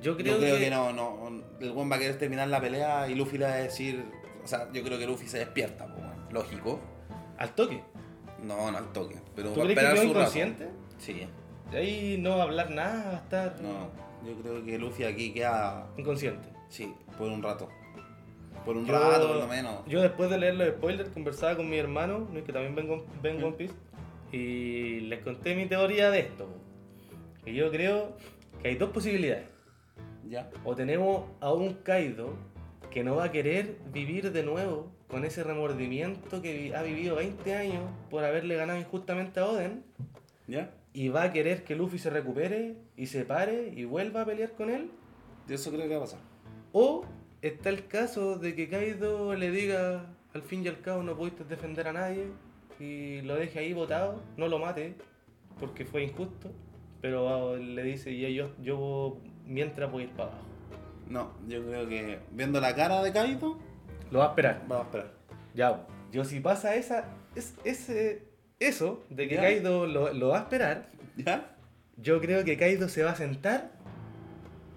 Yo 0.00 0.16
creo, 0.16 0.34
yo 0.34 0.38
creo 0.40 0.54
que, 0.56 0.64
que, 0.64 0.70
no, 0.70 0.92
no. 0.92 1.42
El 1.60 1.72
buen 1.72 1.90
va 1.90 1.96
a 1.96 1.98
querer 1.98 2.16
terminar 2.18 2.48
la 2.48 2.60
pelea 2.60 3.08
y 3.08 3.14
Luffy 3.14 3.36
le 3.38 3.44
va 3.46 3.52
a 3.52 3.56
decir. 3.56 4.04
O 4.42 4.46
sea, 4.46 4.70
yo 4.72 4.82
creo 4.82 4.98
que 4.98 5.06
Luffy 5.06 5.26
se 5.28 5.38
despierta, 5.38 5.86
pues, 5.86 5.98
weón. 5.98 6.16
lógico. 6.32 6.80
Al 7.36 7.54
toque. 7.54 7.82
No, 8.42 8.70
no 8.70 8.78
al 8.78 8.92
toque. 8.92 9.16
Pero 9.36 9.52
¿Tú 9.52 9.60
va 9.60 9.64
a 9.64 9.68
crees 9.68 9.78
que 9.78 9.84
esperar 9.86 9.94
quedó 9.94 10.02
su 10.02 10.08
rato. 10.08 10.20
inconsciente? 10.20 10.68
Sí. 10.98 11.26
De 11.70 11.78
ahí 11.78 12.16
no 12.18 12.30
va 12.36 12.44
a 12.44 12.46
hablar 12.46 12.70
nada, 12.70 13.04
va 13.04 13.18
a 13.18 13.20
estar 13.22 13.60
No, 13.60 13.90
yo 14.26 14.34
creo 14.40 14.64
que 14.64 14.78
Luffy 14.78 15.04
aquí 15.04 15.32
queda. 15.32 15.86
inconsciente. 15.98 16.48
Sí, 16.70 16.94
por 17.18 17.28
un 17.28 17.42
rato. 17.42 17.68
Por 18.64 18.76
un 18.76 18.86
Yo- 18.86 18.92
rato, 18.92 19.26
por 19.28 19.36
lo 19.36 19.46
menos. 19.46 19.84
Yo 19.86 20.00
después 20.02 20.28
de 20.30 20.38
leer 20.38 20.54
los 20.56 20.68
spoilers 20.68 21.10
conversaba 21.10 21.56
con 21.56 21.68
mi 21.68 21.76
hermano, 21.78 22.28
¿no? 22.32 22.44
que 22.44 22.52
también 22.52 22.74
ven, 22.74 23.02
ven. 23.22 23.42
One 23.42 23.56
Piece, 23.56 23.74
y 24.32 25.00
les 25.00 25.20
conté 25.22 25.54
mi 25.54 25.66
teoría 25.66 26.10
de 26.10 26.20
esto. 26.20 26.48
Que 27.44 27.54
yo 27.54 27.70
creo 27.70 28.16
que 28.62 28.68
hay 28.68 28.74
dos 28.76 28.90
posibilidades. 28.90 29.48
Ya. 30.28 30.50
O 30.64 30.74
tenemos 30.74 31.24
a 31.40 31.52
un 31.52 31.74
Kaido 31.74 32.34
que 32.90 33.02
no 33.04 33.16
va 33.16 33.24
a 33.24 33.32
querer 33.32 33.76
vivir 33.92 34.32
de 34.32 34.42
nuevo 34.42 34.90
con 35.08 35.24
ese 35.24 35.42
remordimiento 35.44 36.42
que 36.42 36.74
ha 36.74 36.82
vivido 36.82 37.16
20 37.16 37.54
años 37.54 37.82
por 38.10 38.24
haberle 38.24 38.56
ganado 38.56 38.78
injustamente 38.78 39.40
a 39.40 39.46
Oden. 39.46 39.82
¿Ya? 40.46 40.70
Y 40.92 41.08
va 41.08 41.22
a 41.24 41.32
querer 41.32 41.64
que 41.64 41.76
Luffy 41.76 41.98
se 41.98 42.10
recupere 42.10 42.76
y 42.96 43.06
se 43.06 43.24
pare 43.24 43.72
y 43.74 43.84
vuelva 43.84 44.22
a 44.22 44.24
pelear 44.26 44.52
con 44.52 44.68
él. 44.68 44.90
Eso 45.48 45.70
creo 45.70 45.82
que 45.88 45.88
va 45.90 45.96
a 45.98 46.00
pasar. 46.00 46.20
O 46.72 47.04
está 47.42 47.68
el 47.70 47.86
caso 47.86 48.36
de 48.38 48.54
que 48.54 48.68
Kaido 48.68 49.34
le 49.34 49.50
diga, 49.50 50.06
al 50.34 50.42
fin 50.42 50.64
y 50.64 50.68
al 50.68 50.80
cabo 50.80 51.02
no 51.02 51.16
pudiste 51.16 51.44
defender 51.44 51.88
a 51.88 51.92
nadie 51.92 52.26
y 52.80 53.20
lo 53.22 53.34
deje 53.36 53.58
ahí 53.60 53.72
botado, 53.72 54.22
no 54.36 54.48
lo 54.48 54.58
mate 54.58 54.94
porque 55.58 55.84
fue 55.84 56.04
injusto, 56.04 56.50
pero 57.00 57.56
le 57.56 57.82
dice, 57.82 58.16
ya 58.16 58.28
yo, 58.28 58.50
yo 58.60 59.18
mientras 59.46 59.90
voy 59.90 60.02
a 60.02 60.06
ir 60.06 60.12
para 60.12 60.30
abajo. 60.30 60.44
No, 61.08 61.32
yo 61.48 61.64
creo 61.66 61.88
que 61.88 62.18
viendo 62.32 62.60
la 62.60 62.74
cara 62.74 63.02
de 63.02 63.12
Kaido, 63.12 63.58
Lo 64.10 64.18
va 64.20 64.26
a 64.26 64.28
esperar. 64.28 64.62
va 64.70 64.80
a 64.80 64.82
esperar. 64.82 65.12
Ya, 65.54 65.86
yo 66.12 66.24
si 66.24 66.40
pasa 66.40 66.74
esa, 66.76 67.06
es, 67.34 67.54
ese, 67.64 68.28
eso 68.60 69.02
de 69.10 69.26
que 69.26 69.34
Ya. 69.36 69.40
Kaido 69.40 69.86
lo, 69.86 70.12
lo 70.12 70.28
va 70.28 70.38
a 70.38 70.42
esperar, 70.42 70.90
¿Ya? 71.16 71.56
yo 71.96 72.20
creo 72.20 72.44
que 72.44 72.56
Kaido 72.56 72.88
se 72.88 73.02
va 73.02 73.12
a 73.12 73.16
sentar 73.16 73.72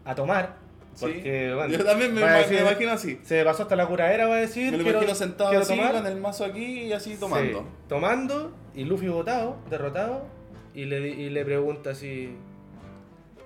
a 0.06 0.16
tomar. 0.16 0.58
Porque, 1.00 1.48
Sí. 1.50 1.56
bueno, 1.56 1.74
Yo 1.74 1.86
también 1.86 2.14
me, 2.14 2.22
imagino 2.22 2.92
así. 2.92 3.20
Se 3.24 3.44
pasó 3.44 3.64
hasta 3.64 3.76
la 3.76 3.88
curadera, 3.88 4.28
va 4.28 4.36
a 4.36 4.40
decir. 4.40 4.72
Me 4.72 4.78
lo 4.78 4.84
quiero- 4.84 5.00
imagino 5.00 5.16
sentado 5.16 5.58
así, 5.58 5.76
tomar. 5.76 5.94
con 5.94 6.06
el 6.08 6.18
mazo 6.20 6.46
aquí 6.46 6.84
y 6.84 6.94
así 6.94 7.16
tomando. 7.16 7.60
Sí, 7.62 7.66
tomando 7.88 8.52
y 8.76 8.84
Luffy 8.84 9.08
botado, 9.08 9.58
derrotado, 9.70 10.26
y 10.74 10.86
le, 10.86 11.08
y 11.10 11.30
le 11.30 11.46
pregunta 11.46 11.92
así, 11.92 12.36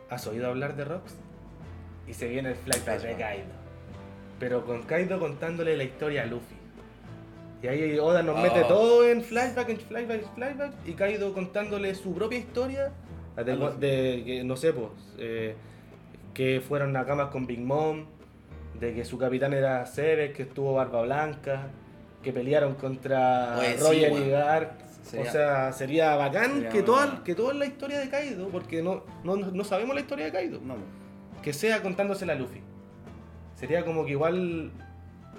¿has 0.10 0.26
oído 0.28 0.48
hablar 0.48 0.76
de 0.76 0.86
Rocks? 0.86 1.16
Y 2.08 2.14
se 2.14 2.28
viene 2.28 2.50
el 2.50 2.56
flashback 2.56 3.02
de. 3.02 3.16
Kaido. 3.16 3.46
Pero 4.40 4.66
con 4.66 4.84
Kaido 4.84 5.20
contándole 5.20 5.78
la 5.78 5.84
historia 5.84 6.24
a 6.24 6.26
Luffy. 6.26 6.56
Y 7.64 7.68
ahí 7.68 7.98
Oda 8.00 8.22
nos 8.22 8.38
Oh. 8.38 8.42
mete 8.42 8.62
todo 8.66 9.08
en 9.08 9.24
flashback, 9.24 9.70
en 9.70 9.78
flashback, 9.80 10.22
en 10.22 10.30
flashback, 10.36 10.72
y 10.86 10.94
Kaido 10.94 11.34
contándole 11.34 11.96
su 11.96 12.14
propia 12.14 12.38
historia, 12.40 12.92
de, 13.38 13.56
de 13.80 14.44
no 14.44 14.56
sé, 14.56 14.74
pues, 14.74 14.90
eh, 15.18 15.56
que 16.36 16.62
fueron 16.62 16.96
a 16.98 17.06
camas 17.06 17.30
con 17.30 17.48
Big 17.48 17.62
Mom, 17.62 18.06
de 18.80 18.94
que 18.94 19.04
su 19.06 19.18
capitán 19.18 19.54
era 19.54 19.84
Ceres, 19.88 20.36
que 20.36 20.44
estuvo 20.44 20.74
Barba 20.74 21.02
Blanca, 21.02 21.70
que 22.22 22.32
pelearon 22.32 22.76
contra 22.76 23.58
Oye, 23.58 23.78
sí, 23.78 23.84
Roger 23.84 24.12
y. 24.12 24.30
Garp. 24.30 24.82
Sería- 25.02 25.30
o 25.30 25.32
sea, 25.32 25.72
sería 25.72 26.16
bacán 26.16 26.54
sería 26.54 26.70
que, 26.70 26.82
toda, 26.82 27.24
que 27.24 27.36
toda 27.36 27.54
la 27.54 27.66
historia 27.68 28.00
de 28.00 28.10
Kaido, 28.10 28.50
porque 28.50 28.82
no, 28.82 29.04
no, 29.24 29.36
no 29.38 29.64
sabemos 29.64 29.94
la 29.96 30.02
historia 30.02 30.26
de 30.26 30.32
Kaido, 30.32 30.60
No, 30.64 30.76
que 31.44 31.54
sea 31.54 31.82
contándosela 31.84 32.34
a 32.34 32.36
Luffy. 32.36 32.60
Sería 33.56 33.86
como 33.86 34.04
que 34.04 34.12
igual, 34.12 34.72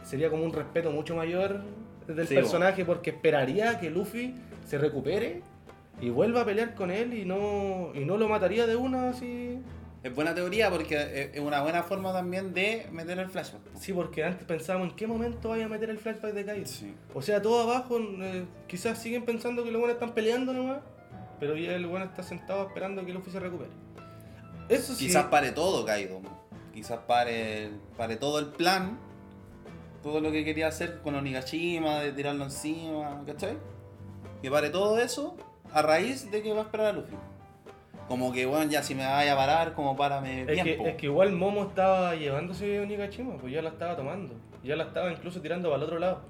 sería 0.05 0.31
como 0.31 0.45
un 0.45 0.53
respeto 0.53 0.93
mucho 0.93 1.17
mayor 1.17 1.63
del 2.07 2.29
Sí, 2.29 2.35
personaje, 2.37 2.85
porque 2.85 3.11
esperaría 3.11 3.81
que 3.81 3.91
Luffy 3.91 4.37
se 4.65 4.79
recupere 4.79 5.43
y 6.01 6.11
vuelva 6.11 6.43
a 6.43 6.45
pelear 6.45 6.75
con 6.77 6.93
él 6.93 7.13
y 7.13 7.25
no, 7.25 7.91
y 7.93 8.05
no 8.05 8.17
lo 8.19 8.29
mataría 8.29 8.67
de 8.69 8.77
una 8.77 9.11
así. 9.11 9.59
Es 10.03 10.15
buena 10.15 10.35
teoría 10.35 10.71
porque 10.71 11.31
es 11.35 11.41
una 11.41 11.63
buena 11.63 11.83
forma 11.83 12.13
también 12.13 12.55
de 12.55 12.87
meter 12.93 13.19
el 13.19 13.29
flashback. 13.29 13.63
Sí, 13.79 13.93
porque 13.93 14.25
antes 14.25 14.47
pensábamos 14.47 14.91
en 14.91 14.97
qué 14.97 15.07
momento 15.07 15.49
vaya 15.49 15.65
a 15.65 15.69
meter 15.69 15.91
el 15.91 15.99
flashback 15.99 16.33
de 16.33 16.45
Kaido. 16.45 16.67
Sí. 16.67 16.95
O 17.13 17.23
sea, 17.23 17.43
todo 17.43 17.63
abajo, 17.63 17.99
eh, 17.99 18.45
quizás 18.69 19.03
siguen 19.03 19.25
pensando 19.25 19.65
que 19.65 19.71
los 19.71 19.81
buenos 19.81 19.97
están 19.97 20.15
peleando 20.15 20.53
nomás, 20.53 20.79
pero 21.41 21.57
ya 21.57 21.75
el 21.75 21.87
bueno 21.87 22.05
está 22.05 22.23
sentado 22.23 22.67
esperando 22.67 23.05
que 23.05 23.13
Luffy 23.13 23.31
se 23.31 23.41
recupere. 23.41 23.71
Eso 24.69 24.95
sí. 24.95 25.07
Quizás 25.07 25.25
pare 25.25 25.53
todo 25.53 25.85
Kaido. 25.85 26.21
Quizás 26.73 26.99
pare, 27.07 27.71
pare 27.97 28.17
todo 28.17 28.39
el 28.39 28.47
plan. 28.47 28.99
Todo 30.03 30.21
lo 30.21 30.31
que 30.31 30.45
quería 30.45 30.69
hacer 30.69 31.01
con 31.03 31.17
Onigashima, 31.17 32.01
de 32.01 32.13
tirarlo 32.13 32.45
encima, 32.45 33.25
¿cachai? 33.27 33.57
Que 34.41 34.51
pare 34.51 34.71
todo 34.71 35.01
eso 35.01 35.37
a 35.73 35.83
raíz 35.83 36.31
de 36.31 36.43
que 36.43 36.53
va 36.53 36.61
a 36.61 36.65
esperar 36.65 36.87
a 36.87 36.93
Luffy. 36.93 37.17
Como 38.09 38.33
que, 38.33 38.47
bueno, 38.47 38.71
ya 38.71 38.83
si 38.83 38.95
me 38.95 39.05
vaya 39.05 39.33
a 39.33 39.37
parar, 39.37 39.73
como 39.75 39.97
párame 39.97 40.43
es, 40.43 40.47
bien, 40.47 40.65
que, 40.65 40.89
es 40.91 40.95
que 40.97 41.07
igual 41.07 41.33
Momo 41.33 41.65
estaba 41.65 42.15
llevándose 42.15 42.79
Onigashima, 42.81 43.37
pues 43.37 43.53
ya 43.53 43.63
la 43.63 43.71
estaba 43.71 43.97
tomando. 43.97 44.35
Ya 44.63 44.77
la 44.77 44.85
estaba 44.85 45.11
incluso 45.11 45.41
tirando 45.41 45.69
para 45.71 45.79
el 45.79 45.83
otro 45.85 45.99
lado. 45.99 46.21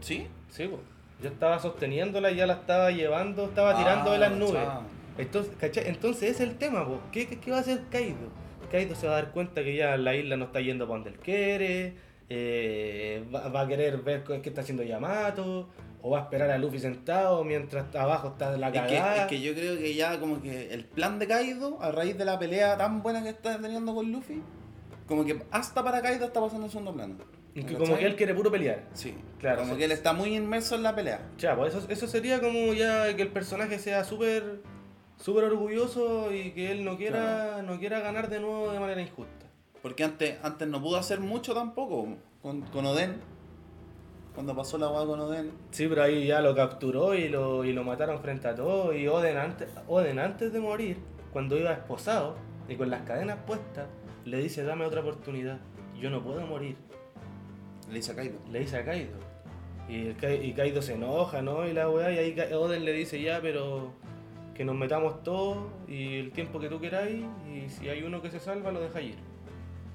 ¿Sí? 0.00 0.26
Sí, 0.48 0.66
pues. 0.68 0.80
Ya 1.22 1.28
estaba 1.28 1.58
sosteniéndola 1.58 2.30
y 2.30 2.36
ya 2.36 2.46
la 2.46 2.54
estaba 2.54 2.90
llevando, 2.90 3.44
estaba 3.44 3.76
tirando 3.76 4.12
de 4.12 4.18
las 4.18 4.32
Ah, 4.32 4.36
nubes. 4.36 4.52
chao. 4.64 4.82
Entonces, 5.18 5.54
¿cachai? 5.60 5.88
Entonces 5.88 6.22
ese 6.30 6.42
es 6.44 6.50
el 6.50 6.56
tema, 6.56 6.86
po. 6.86 6.98
¿Qué, 7.12 7.26
qué, 7.28 7.38
qué 7.38 7.50
va 7.50 7.58
a 7.58 7.60
hacer 7.60 7.82
Kaido? 7.90 8.16
Kaido 8.70 8.94
se 8.94 9.06
va 9.06 9.12
a 9.12 9.22
dar 9.22 9.30
cuenta 9.32 9.62
que 9.62 9.76
ya 9.76 9.96
la 9.98 10.14
isla 10.14 10.36
no 10.36 10.46
está 10.46 10.60
yendo 10.60 10.86
para 10.86 10.94
donde 11.00 11.10
él 11.10 11.18
quiere, 11.18 11.94
eh, 12.30 13.22
va, 13.32 13.48
va 13.48 13.60
a 13.60 13.68
querer 13.68 13.98
ver 13.98 14.24
qué 14.24 14.48
está 14.48 14.62
haciendo 14.62 14.82
Yamato, 14.82 15.68
o 16.02 16.10
va 16.10 16.18
a 16.18 16.22
esperar 16.22 16.50
a 16.50 16.58
Luffy 16.58 16.78
sentado 16.80 17.44
mientras 17.44 17.94
abajo 17.94 18.28
está 18.28 18.56
la 18.56 18.68
Es 18.68 18.72
que, 18.72 18.78
cagada. 18.80 19.16
es 19.22 19.26
que 19.28 19.40
yo 19.40 19.54
creo 19.54 19.78
que 19.78 19.94
ya 19.94 20.18
como 20.20 20.42
que 20.42 20.74
el 20.74 20.84
plan 20.84 21.18
de 21.18 21.26
Kaido, 21.28 21.80
a 21.80 21.92
raíz 21.92 22.18
de 22.18 22.24
la 22.24 22.38
pelea 22.38 22.76
tan 22.76 23.02
buena 23.02 23.22
que 23.22 23.28
está 23.30 23.58
teniendo 23.60 23.94
con 23.94 24.10
Luffy, 24.12 24.42
como 25.06 25.24
que 25.24 25.42
hasta 25.50 25.82
para 25.84 26.02
Kaido 26.02 26.26
está 26.26 26.40
pasando 26.40 26.66
en 26.66 26.70
segundo 26.70 26.92
plano. 26.92 27.14
Y 27.54 27.64
que 27.64 27.74
como 27.76 27.96
que 27.98 28.06
él 28.06 28.16
quiere 28.16 28.34
puro 28.34 28.50
pelear. 28.50 28.84
Sí, 28.94 29.14
Claro, 29.38 29.60
Como 29.62 29.72
sí. 29.74 29.78
que 29.78 29.84
él 29.84 29.92
está 29.92 30.12
muy 30.14 30.34
inmerso 30.34 30.74
en 30.74 30.82
la 30.84 30.94
pelea. 30.94 31.20
Ya, 31.38 31.54
pues 31.56 31.74
eso, 31.74 31.86
eso 31.90 32.06
sería 32.06 32.40
como 32.40 32.72
ya 32.72 33.14
que 33.14 33.22
el 33.22 33.28
personaje 33.28 33.78
sea 33.78 34.04
súper 34.04 34.60
súper 35.18 35.44
orgulloso 35.44 36.32
y 36.32 36.50
que 36.52 36.72
él 36.72 36.84
no 36.84 36.96
quiera, 36.96 37.62
no 37.62 37.78
quiera 37.78 38.00
ganar 38.00 38.28
de 38.28 38.40
nuevo 38.40 38.72
de 38.72 38.80
manera 38.80 39.00
injusta. 39.02 39.46
Porque 39.82 40.02
antes, 40.02 40.36
antes 40.42 40.66
no 40.66 40.80
pudo 40.82 40.96
hacer 40.96 41.20
mucho 41.20 41.54
tampoco 41.54 42.16
con, 42.40 42.62
con 42.62 42.86
Oden. 42.86 43.20
Cuando 44.34 44.56
pasó 44.56 44.78
la 44.78 44.88
hueá 44.88 45.04
con 45.06 45.20
Oden. 45.20 45.52
Sí, 45.70 45.86
pero 45.88 46.02
ahí 46.02 46.26
ya 46.26 46.40
lo 46.40 46.54
capturó 46.54 47.14
y 47.14 47.28
lo, 47.28 47.64
y 47.64 47.72
lo 47.72 47.84
mataron 47.84 48.20
frente 48.20 48.48
a 48.48 48.54
todos. 48.54 48.94
Y 48.96 49.06
Oden 49.06 49.36
antes, 49.36 49.68
Oden 49.86 50.18
antes 50.18 50.52
de 50.52 50.60
morir, 50.60 50.98
cuando 51.32 51.56
iba 51.58 51.72
esposado 51.72 52.36
y 52.68 52.76
con 52.76 52.90
las 52.90 53.02
cadenas 53.02 53.38
puestas, 53.46 53.86
le 54.24 54.38
dice, 54.38 54.64
dame 54.64 54.86
otra 54.86 55.00
oportunidad. 55.00 55.58
Yo 56.00 56.08
no 56.10 56.22
puedo 56.22 56.46
morir. 56.46 56.76
Le 57.88 57.96
dice 57.96 58.12
a 58.12 58.16
Kaido. 58.16 58.38
Le 58.50 58.60
dice 58.60 58.78
a 58.78 58.84
Kaido. 58.84 59.12
Y, 59.88 60.06
el 60.06 60.44
y 60.44 60.52
Kaido 60.54 60.80
se 60.80 60.94
enoja, 60.94 61.42
¿no? 61.42 61.66
Y 61.66 61.74
la 61.74 61.90
weá, 61.90 62.10
y 62.10 62.18
ahí 62.18 62.52
Oden 62.54 62.84
le 62.84 62.92
dice, 62.92 63.20
ya, 63.20 63.40
pero 63.42 63.92
que 64.54 64.64
nos 64.64 64.76
metamos 64.76 65.22
todos 65.22 65.58
y 65.88 66.18
el 66.18 66.30
tiempo 66.30 66.60
que 66.60 66.68
tú 66.68 66.80
queráis, 66.80 67.24
y 67.52 67.68
si 67.68 67.88
hay 67.88 68.02
uno 68.02 68.22
que 68.22 68.30
se 68.30 68.38
salva, 68.40 68.70
lo 68.70 68.80
dejáis 68.80 69.10
ir. 69.10 69.31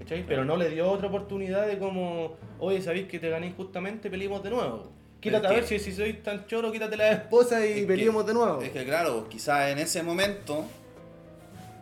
¿Cachai? 0.08 0.24
Pero 0.26 0.46
no 0.46 0.56
le 0.56 0.70
dio 0.70 0.90
otra 0.90 1.10
oportunidad 1.10 1.68
de 1.68 1.78
como, 1.78 2.38
oye, 2.60 2.82
sabéis 2.82 3.08
que 3.08 3.20
te 3.20 3.30
gané 3.30 3.48
injustamente, 3.48 4.10
peleemos 4.10 4.42
de 4.42 4.52
nuevo. 4.52 4.90
Quítate 5.20 5.48
a 5.48 5.50
ver 5.50 5.66
si, 5.66 5.80
si 5.80 5.92
sois 5.92 6.24
tan 6.24 6.46
choro, 6.46 6.72
quítate 6.72 6.96
la 6.96 7.12
esposa 7.12 7.66
y 7.66 7.86
peleemos 7.86 8.26
de 8.26 8.34
nuevo. 8.34 8.62
Es 8.62 8.70
que 8.70 8.86
claro, 8.86 9.28
quizás 9.28 9.70
en 9.70 9.80
ese 9.80 10.04
momento 10.04 10.64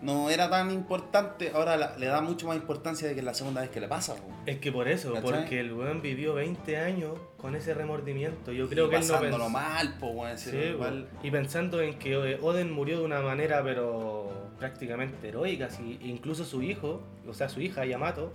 no 0.06 0.30
era 0.30 0.50
tan 0.50 0.72
importante, 0.72 1.52
ahora 1.54 1.76
la- 1.78 1.98
le 1.98 2.06
da 2.06 2.22
mucho 2.22 2.48
más 2.48 2.56
importancia 2.58 3.08
de 3.08 3.14
que 3.16 3.20
es 3.22 3.26
la 3.26 3.34
segunda 3.34 3.62
vez 3.62 3.70
que 3.72 3.80
le 3.80 3.88
pasa. 3.88 4.16
po. 4.16 4.24
Es 4.46 4.60
que 4.60 4.72
por 4.72 4.88
eso, 4.88 5.14
¿Cachai? 5.14 5.32
porque 5.32 5.60
el 5.60 5.74
weón 5.74 6.02
vivió 6.02 6.34
20 6.36 6.78
años 6.78 7.14
con 7.38 7.56
ese 7.56 7.74
remordimiento. 7.74 8.52
Yo 8.52 8.70
creo 8.70 8.86
Y 8.88 8.90
que 8.92 8.96
él 8.98 9.08
no 9.08 9.20
pensó. 9.20 9.50
mal, 9.50 9.98
po, 10.00 10.08
weón, 10.08 10.38
Sí, 10.38 10.56
igual. 10.56 11.08
Y 11.24 11.32
pensando 11.32 11.82
en 11.82 11.98
que 11.98 12.16
Oden 12.42 12.72
murió 12.72 13.00
de 13.00 13.06
una 13.06 13.22
manera 13.22 13.64
pero 13.64 14.32
prácticamente 14.60 15.28
heroica, 15.30 15.70
si 15.70 16.00
incluso 16.04 16.46
su 16.46 16.62
hijo, 16.62 17.02
o 17.28 17.34
sea 17.34 17.50
su 17.50 17.60
hija 17.62 17.86
Yamato, 17.86 18.32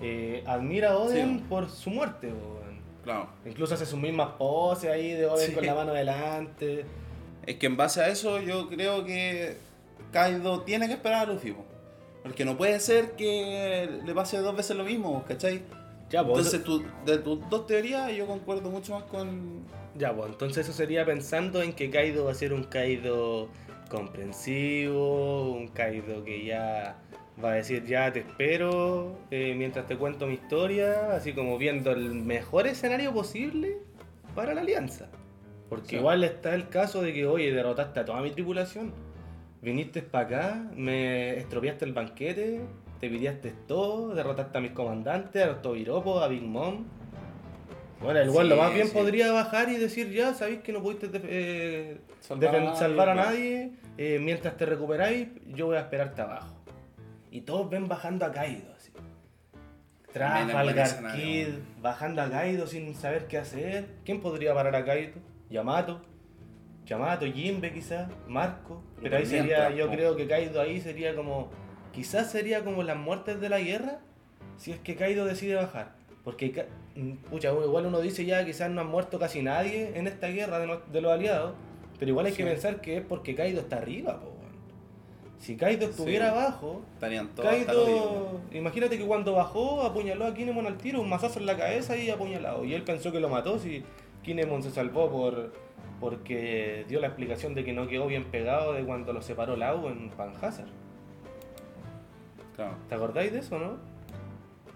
eh, 0.00 0.42
admira 0.46 0.92
a 0.92 0.96
Oden 0.98 1.38
Sí. 1.40 1.44
por 1.48 1.68
su 1.68 1.90
muerte. 1.90 2.28
weón. 2.28 2.78
Claro. 3.04 3.28
Incluso 3.46 3.74
hace 3.74 3.86
sus 3.86 3.98
mismas 3.98 4.28
poses 4.38 4.90
ahí 4.90 5.12
de 5.12 5.26
Oden 5.26 5.48
Sí. 5.48 5.52
con 5.54 5.64
la 5.66 5.74
mano 5.74 5.92
delante. 5.94 6.84
Es 7.46 7.56
que 7.56 7.66
en 7.66 7.76
base 7.76 8.02
a 8.02 8.08
eso 8.08 8.40
yo 8.40 8.68
creo 8.68 9.04
que 9.04 9.56
Kaido 10.12 10.62
tiene 10.62 10.86
que 10.86 10.94
esperar 10.94 11.28
a 11.28 11.32
Luffy, 11.32 11.52
po. 11.52 11.64
Porque 12.22 12.44
no 12.44 12.56
puede 12.56 12.78
ser 12.80 13.12
que 13.12 13.88
le 14.04 14.14
pase 14.14 14.38
dos 14.38 14.56
veces 14.56 14.76
lo 14.76 14.84
mismo, 14.84 15.24
¿cachai? 15.26 15.62
Ya, 16.10 16.24
pues, 16.24 16.38
Entonces, 16.52 16.64
tú- 16.64 16.84
de 17.04 17.18
tus 17.18 17.48
dos 17.50 17.66
teorías, 17.66 18.10
yo 18.12 18.26
concuerdo 18.26 18.70
mucho 18.70 18.94
más 18.94 19.04
con. 19.04 19.62
Ya, 19.96 20.14
pues 20.14 20.30
entonces 20.30 20.66
eso 20.66 20.76
sería 20.76 21.04
pensando 21.04 21.62
en 21.62 21.72
que 21.72 21.90
Kaido 21.90 22.24
va 22.24 22.32
a 22.32 22.34
ser 22.34 22.52
un 22.52 22.64
Kaido 22.64 23.48
comprensivo, 24.38 25.52
un 25.52 25.68
Kaido 25.68 26.24
que 26.24 26.44
ya 26.44 26.96
va 27.42 27.52
a 27.52 27.54
decir 27.54 27.84
ya 27.86 28.12
te 28.12 28.20
espero 28.20 29.16
eh, 29.30 29.54
mientras 29.56 29.86
te 29.86 29.96
cuento 29.96 30.26
mi 30.26 30.34
historia, 30.34 31.14
así 31.14 31.32
como 31.32 31.56
viendo 31.58 31.92
el 31.92 32.14
mejor 32.14 32.66
escenario 32.66 33.12
posible 33.12 33.78
para 34.34 34.54
la 34.54 34.60
alianza. 34.62 35.08
Porque 35.68 35.88
Sí. 35.90 35.96
igual 35.96 36.24
está 36.24 36.54
el 36.54 36.68
caso 36.68 37.02
de 37.02 37.12
que, 37.12 37.26
oye, 37.26 37.52
derrotaste 37.52 38.00
a 38.00 38.04
toda 38.04 38.22
mi 38.22 38.30
tripulación, 38.30 38.92
viniste 39.62 40.02
para 40.02 40.26
acá, 40.26 40.70
me 40.74 41.36
estropeaste 41.38 41.84
el 41.84 41.92
banquete, 41.92 42.60
te 43.00 43.08
pidiaste 43.08 43.52
todo, 43.66 44.14
derrotaste 44.14 44.58
a 44.58 44.60
mis 44.60 44.72
comandantes, 44.72 45.42
a 45.42 45.46
los 45.48 45.62
Tobiropos, 45.62 46.22
a 46.22 46.28
Big 46.28 46.42
Mom. 46.42 46.84
Bueno, 48.00 48.22
igual 48.22 48.46
Sí, 48.46 48.50
lo 48.50 48.56
más 48.56 48.72
bien 48.74 48.86
sí. 48.86 48.92
podría 48.94 49.32
bajar 49.32 49.68
y 49.70 49.76
decir, 49.76 50.10
ya, 50.12 50.32
sabéis 50.32 50.60
que 50.60 50.72
no 50.72 50.80
pudiste 50.82 51.10
eh, 51.24 51.98
Salvar 52.20 52.54
a 52.54 52.60
nadie, 52.60 52.76
salvar 52.76 53.08
a 53.08 53.12
claro. 53.14 53.30
nadie, 53.30 53.72
eh, 53.96 54.18
mientras 54.20 54.56
te 54.56 54.66
recuperáis, 54.66 55.28
yo 55.46 55.66
voy 55.66 55.76
a 55.76 55.80
esperarte 55.80 56.22
abajo. 56.22 56.54
Y 57.30 57.40
todos 57.40 57.68
ven 57.68 57.88
bajando 57.88 58.24
a 58.24 58.32
Kaido, 58.32 58.72
así. 58.76 58.92
Trafalgar. 60.12 61.12
Kid, 61.16 61.48
bajando 61.82 62.22
a 62.22 62.30
Kaido 62.30 62.66
sin 62.66 62.94
saber 62.94 63.26
qué 63.26 63.38
hacer. 63.38 63.86
¿Quién 64.04 64.20
podría 64.20 64.54
parar 64.54 64.74
a 64.76 64.84
Kaido? 64.84 65.14
Yamato. 65.50 66.00
Yamato, 66.86 67.26
Jimbe 67.26 67.72
quizás, 67.72 68.08
Marco. 68.26 68.82
Pero 69.02 69.16
ahí 69.16 69.26
sería, 69.26 69.70
yo 69.70 69.88
creo 69.90 70.16
que 70.16 70.26
Kaido 70.26 70.60
ahí 70.60 70.80
sería 70.80 71.14
como, 71.14 71.48
quizás 71.92 72.30
sería 72.30 72.64
como 72.64 72.82
las 72.82 72.96
muertes 72.96 73.40
de 73.40 73.48
la 73.48 73.60
guerra, 73.60 74.00
si 74.56 74.72
es 74.72 74.78
que 74.80 74.96
Kaido 74.96 75.24
decide 75.24 75.54
bajar. 75.54 75.92
Porque, 76.24 76.66
pucha, 77.30 77.50
igual 77.52 77.86
uno 77.86 78.00
dice 78.00 78.24
ya 78.26 78.44
quizás 78.44 78.70
no 78.70 78.80
han 78.80 78.88
muerto 78.88 79.18
casi 79.18 79.42
nadie 79.42 79.92
en 79.94 80.06
esta 80.06 80.26
guerra 80.28 80.58
de, 80.58 80.66
no- 80.66 80.80
de 80.92 81.00
los 81.00 81.12
aliados, 81.12 81.54
pero 81.98 82.10
igual 82.10 82.26
hay 82.26 82.32
que 82.32 82.44
pensar 82.44 82.80
que 82.80 82.96
es 82.98 83.02
porque 83.02 83.34
Kaido 83.34 83.60
está 83.60 83.76
arriba, 83.76 84.20
po. 84.20 84.32
Si 85.38 85.56
Kaido 85.56 85.86
estuviera 85.88 86.26
Sí. 86.26 86.30
abajo, 86.32 86.82
Estarían 86.94 87.28
todos. 87.28 87.48
Kaido, 87.48 88.40
imagínate 88.52 88.98
que 88.98 89.04
cuando 89.06 89.32
bajó 89.34 89.82
apuñaló 89.82 90.26
a 90.26 90.34
Kinemon 90.34 90.66
al 90.66 90.76
tiro, 90.78 91.00
un 91.00 91.08
mazazo 91.08 91.38
en 91.38 91.46
la 91.46 91.56
cabeza 91.56 91.96
y 91.96 92.10
apuñalado. 92.10 92.64
Y 92.64 92.74
él 92.74 92.82
pensó 92.82 93.12
que 93.12 93.20
lo 93.20 93.28
mató 93.28 93.58
si 93.60 93.84
Kinemon 94.24 94.64
se 94.64 94.72
salvó 94.72 95.08
por 95.08 95.52
porque 96.00 96.84
dio 96.88 97.00
la 97.00 97.08
explicación 97.08 97.54
de 97.54 97.64
que 97.64 97.72
no 97.72 97.88
quedó 97.88 98.06
bien 98.06 98.24
pegado 98.24 98.72
de 98.72 98.84
cuando 98.84 99.12
lo 99.12 99.22
separó 99.22 99.56
Lau 99.56 99.88
en 99.88 100.10
Panhazard. 100.10 100.68
Claro. 102.56 102.74
¿Te 102.88 102.94
acordáis 102.94 103.32
de 103.32 103.38
eso, 103.38 103.58
no? 103.58 103.76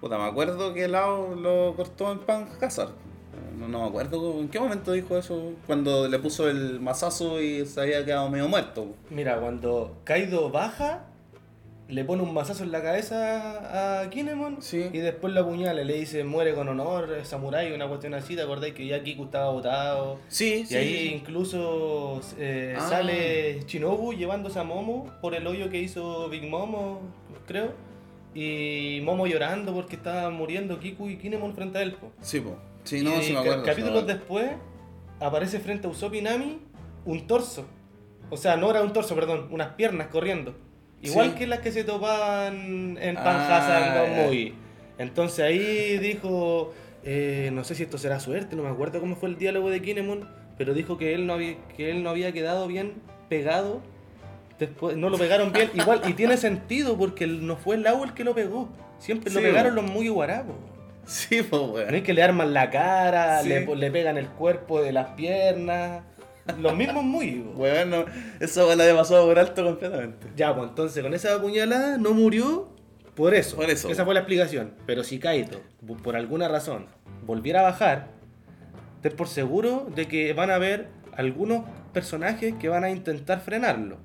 Puta, 0.01 0.19
me 0.19 0.25
acuerdo 0.25 0.75
que 0.75 0.89
Lao 0.89 1.35
lo 1.35 1.75
cortó 1.77 2.11
en 2.11 2.19
Pan 2.19 2.49
Hazard. 2.61 2.91
No, 3.59 3.69
no 3.69 3.83
me 3.83 3.89
acuerdo 3.89 4.41
en 4.41 4.49
qué 4.49 4.59
momento 4.59 4.93
dijo 4.93 5.17
eso. 5.17 5.53
Cuando 5.67 6.09
le 6.09 6.19
puso 6.19 6.49
el 6.49 6.81
mazazo 6.81 7.41
y 7.41 7.65
se 7.67 7.81
había 7.81 8.05
quedado 8.05 8.29
medio 8.29 8.49
muerto. 8.49 8.95
Mira, 9.11 9.39
cuando 9.41 9.99
Kaido 10.05 10.51
baja, 10.51 11.05
le 11.93 12.05
pone 12.05 12.23
un 12.23 12.33
mazazo 12.33 12.65
en 12.65 12.73
la 12.73 12.83
cabeza 12.83 14.01
a 14.03 14.09
Kinemon 14.11 14.63
Sí. 14.63 14.89
y 14.93 14.99
después 14.99 15.33
lo 15.35 15.41
apuñala, 15.43 15.85
le 15.85 15.95
dice 15.95 16.25
muere 16.25 16.55
con 16.55 16.69
honor, 16.69 17.13
eh, 17.19 17.25
samurái, 17.25 17.73
una 17.73 17.87
cuestión 17.89 18.15
así, 18.15 18.35
¿te 18.35 18.43
acordáis 18.43 18.73
que 18.75 18.87
ya 18.87 19.03
Kiku 19.03 19.25
estaba 19.25 19.51
botado? 19.51 20.19
Sí, 20.29 20.65
Y 20.71 20.75
ahí 20.75 21.13
incluso 21.15 22.21
eh, 22.39 22.75
Ah. 22.79 22.89
sale 22.89 23.61
Shinobu 23.67 24.15
llevándose 24.15 24.59
a 24.59 24.65
Momo 24.65 25.11
por 25.21 25.35
el 25.35 25.47
hoyo 25.47 25.69
que 25.71 25.81
hizo 25.81 26.29
Big 26.29 26.49
Momo, 26.49 27.01
creo. 27.47 27.73
Y 28.35 29.01
Momo 29.05 29.27
llorando 29.27 29.75
porque 29.75 29.97
estaba 29.97 30.31
muriendo 30.31 30.81
Kiku 30.81 31.09
y 31.09 31.19
Kinemon 31.19 31.55
frente 31.55 31.79
a 31.79 31.83
él. 31.83 31.93
po. 31.93 32.11
Sí, 32.23 32.41
po. 32.41 32.57
Sí, 32.85 33.03
no, 33.03 33.19
y 33.19 33.23
sí 33.23 33.33
me 33.35 33.41
acuerdo. 33.41 33.63
Capítulos 33.65 34.01
sí 34.01 34.07
me 34.07 34.13
acuerdo. 34.15 34.41
después 34.41 34.51
aparece 35.21 35.61
frente 35.61 35.87
a 35.87 35.91
Usopp 35.91 36.15
y 36.15 36.23
Nami 36.23 36.59
un 37.05 37.27
torso. 37.27 37.67
O 38.31 38.37
sea, 38.39 38.57
no 38.57 38.71
era 38.71 38.81
un 38.83 38.93
torso, 38.95 39.15
perdón, 39.15 39.49
unas 39.51 39.75
piernas 39.75 40.07
corriendo. 40.09 40.55
Igual 41.03 41.33
Sí. 41.33 41.39
que 41.39 41.47
las 41.47 41.59
que 41.61 41.73
se 41.73 41.85
topaban 41.85 42.97
en 43.01 43.17
Ah, 43.19 43.25
Panhazard 43.25 44.07
en 44.09 44.17
Movie. 44.25 44.53
Entonces 44.99 45.45
ahí 45.45 45.99
dijo, 45.99 46.73
eh, 47.05 47.51
no 47.53 47.65
sé 47.65 47.75
si 47.75 47.83
esto 47.83 47.99
será 47.99 48.21
suerte, 48.21 48.55
no 48.57 48.63
me 48.63 48.69
acuerdo 48.69 49.01
cómo 49.01 49.17
fue 49.17 49.29
el 49.31 49.37
diálogo 49.37 49.69
de 49.71 49.83
Kinemon, 49.83 50.29
pero 50.59 50.75
dijo 50.75 50.99
que 50.99 51.15
él 51.15 51.27
no 51.27 51.33
había, 51.35 51.57
que 51.77 51.91
él 51.91 52.03
no 52.03 52.11
había 52.11 52.33
quedado 52.33 52.67
bien 52.69 52.93
pegado. 53.29 53.81
Después, 54.59 54.97
no 54.97 55.09
lo 55.11 55.19
pegaron 55.19 55.53
bien, 55.53 55.71
igual, 55.75 56.03
y 56.07 56.13
tiene 56.13 56.37
sentido 56.37 56.97
porque 56.97 57.27
no 57.27 57.57
fue 57.57 57.75
el 57.77 57.87
agua 57.87 58.07
el 58.07 58.15
que 58.15 58.23
lo 58.23 58.35
pegó. 58.35 58.69
Siempre 58.99 59.33
lo 59.33 59.41
pegaron 59.41 59.75
los 59.75 59.85
muy 59.85 60.09
guarapos. 60.09 60.55
Sí, 61.05 61.43
po, 61.43 61.57
No 61.57 61.63
weón. 61.73 61.95
es 61.97 62.03
que 62.05 62.13
le 62.13 62.23
arman 62.23 62.55
la 62.55 62.71
cara, 62.71 63.43
Sí. 63.43 63.49
le, 63.49 63.67
le 63.75 63.91
pegan 63.91 64.19
el 64.19 64.29
cuerpo 64.29 64.81
de 64.81 64.93
las 64.93 65.09
piernas. 65.17 66.03
Los 66.61 66.77
mismos 66.77 67.05
muy. 67.05 67.39
bo. 67.41 67.53
Weón, 67.53 67.91
no, 67.91 68.05
esa 68.41 68.65
weón 68.65 68.79
la 68.79 68.85
había 68.85 68.97
pasado 68.97 69.27
por 69.27 69.39
alto 69.39 69.65
completamente. 69.65 70.27
Ya, 70.37 70.55
pues 70.55 70.69
entonces 70.71 71.03
con 71.03 71.15
esa 71.15 71.41
puñalada 71.41 71.99
no 71.99 72.13
murió 72.13 72.69
por 73.15 73.35
eso. 73.35 73.57
Por 73.57 73.71
eso. 73.71 73.89
Esa 73.91 74.05
fue 74.05 74.15
la 74.15 74.21
explicación. 74.21 74.75
Pero 74.87 75.05
si 75.05 75.19
Kaito, 75.19 75.61
por 76.03 76.17
alguna 76.17 76.49
razón, 76.49 76.87
volviera 77.27 77.61
a 77.61 77.65
bajar, 77.65 78.09
ten 79.03 79.13
por 79.17 79.29
seguro 79.29 79.87
de 79.95 80.09
que 80.09 80.33
van 80.33 80.51
a 80.51 80.57
haber 80.57 80.89
algunos 81.17 81.65
personajes 81.93 82.55
que 82.59 82.69
van 82.69 82.85
a 82.85 82.91
intentar 82.91 83.41
frenarlo. 83.41 83.99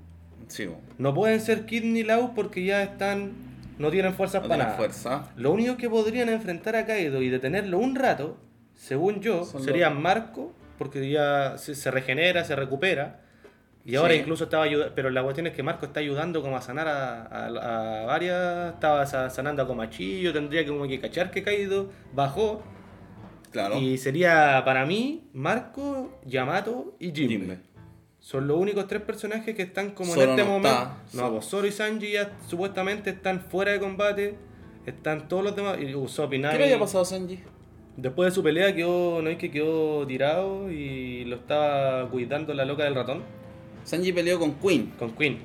Sí. 0.48 0.68
No 0.98 1.14
pueden 1.14 1.40
ser 1.42 1.66
Kid 1.66 1.84
ni 1.84 2.04
Lau 2.04 2.34
porque 2.36 2.64
ya 2.64 2.84
están. 2.84 3.34
no 3.80 3.92
tienen 3.92 4.14
fuerzas 4.14 4.42
No 4.44 4.48
para 4.50 4.56
tiene 4.58 4.64
nada. 4.66 4.78
fuerza. 4.78 5.32
Lo 5.36 5.52
único 5.52 5.78
que 5.78 5.90
podrían 5.90 6.30
enfrentar 6.30 6.76
a 6.76 6.86
Kaido 6.86 7.22
y 7.22 7.30
detenerlo 7.30 7.80
un 7.80 7.96
rato, 7.96 8.38
según 8.76 9.22
yo, 9.22 9.44
Son 9.46 9.64
sería 9.64 9.90
los- 9.90 10.00
Marco, 10.00 10.54
porque 10.78 11.10
ya 11.10 11.58
se, 11.58 11.76
se 11.76 11.92
regenera, 11.92 12.44
se 12.44 12.56
recupera. 12.56 13.22
Y 13.86 13.96
ahora 13.96 14.14
Sí. 14.14 14.20
incluso 14.20 14.44
estaba 14.46 14.64
ayudando, 14.66 14.94
pero 14.96 15.10
la 15.10 15.24
cuestión 15.24 15.48
es 15.48 15.54
que 15.54 15.64
Marco 15.64 15.86
está 15.86 16.02
ayudando 16.02 16.42
como 16.42 16.58
a 16.58 16.62
sanar 16.62 16.88
a, 16.90 17.22
a- 17.24 18.02
a 18.02 18.06
varias, 18.06 18.74
estaba 18.74 19.06
sa- 19.06 19.30
sanando 19.30 19.64
a 19.64 19.68
Comachillo, 19.68 20.34
tendría 20.34 20.64
que 20.66 20.70
como 20.72 20.88
que 20.88 21.00
cachar 21.00 21.32
que 21.32 21.42
Kaido 21.42 21.90
bajó. 22.14 22.62
Claro. 23.52 23.78
Y 23.80 23.98
sería 23.98 24.62
para 24.66 24.86
mí 24.86 25.30
Marco, 25.34 26.20
Yamato 26.26 26.96
y 27.00 27.12
Jimbe. 27.14 27.28
Jimbe. 27.38 27.60
Son 28.20 28.46
los 28.46 28.58
únicos 28.60 28.88
tres 28.88 29.02
personajes 29.04 29.56
que 29.56 29.62
están 29.62 29.92
como 29.92 30.14
Zoro 30.14 30.24
en 30.24 30.30
este 30.32 30.44
no 30.44 30.50
momento. 30.52 30.92
está. 31.06 31.18
No, 31.24 31.32
pues 31.32 31.46
Zoro 31.46 31.66
y 31.66 31.72
Sanji 31.72 32.12
ya 32.12 32.34
supuestamente 32.46 33.12
están 33.12 33.40
fuera 33.40 33.72
de 33.72 33.80
combate. 33.80 34.36
Están 34.86 35.30
todos 35.30 35.46
los 35.46 35.56
demás. 35.56 35.78
Y 35.80 35.96
Usopp 35.96 36.34
y 36.34 36.42
¿Qué 36.42 36.58
le 36.58 36.64
había 36.66 36.80
pasado 36.80 37.04
a 37.04 37.06
Sanji? 37.06 37.40
Después 37.98 38.32
de 38.32 38.36
su 38.36 38.43
pelea 38.43 38.74
quedó, 38.76 39.22
no 39.22 39.30
es 39.30 39.38
que 39.38 39.50
quedó 39.52 40.06
tirado 40.08 40.72
y 40.72 41.26
lo 41.26 41.36
estaba 41.38 42.08
cuidando 42.10 42.54
la 42.54 42.64
loca 42.64 42.84
del 42.84 42.93
ratón 42.95 43.24
Sanji 43.84 44.14
peleó 44.14 44.38
con 44.39 44.54
Queen. 44.56 44.93
con 45.00 45.12
Queen. 45.12 45.39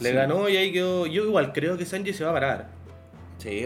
Le 0.00 0.10
Sí. 0.10 0.14
ganó 0.14 0.48
y 0.48 0.56
ahí 0.56 0.72
quedó. 0.72 1.06
Yo 1.06 1.24
igual 1.24 1.52
creo 1.52 1.78
que 1.78 1.86
Sanji 1.86 2.12
se 2.12 2.24
va 2.24 2.30
a 2.30 2.34
parar. 2.34 2.68
Sí, 3.38 3.62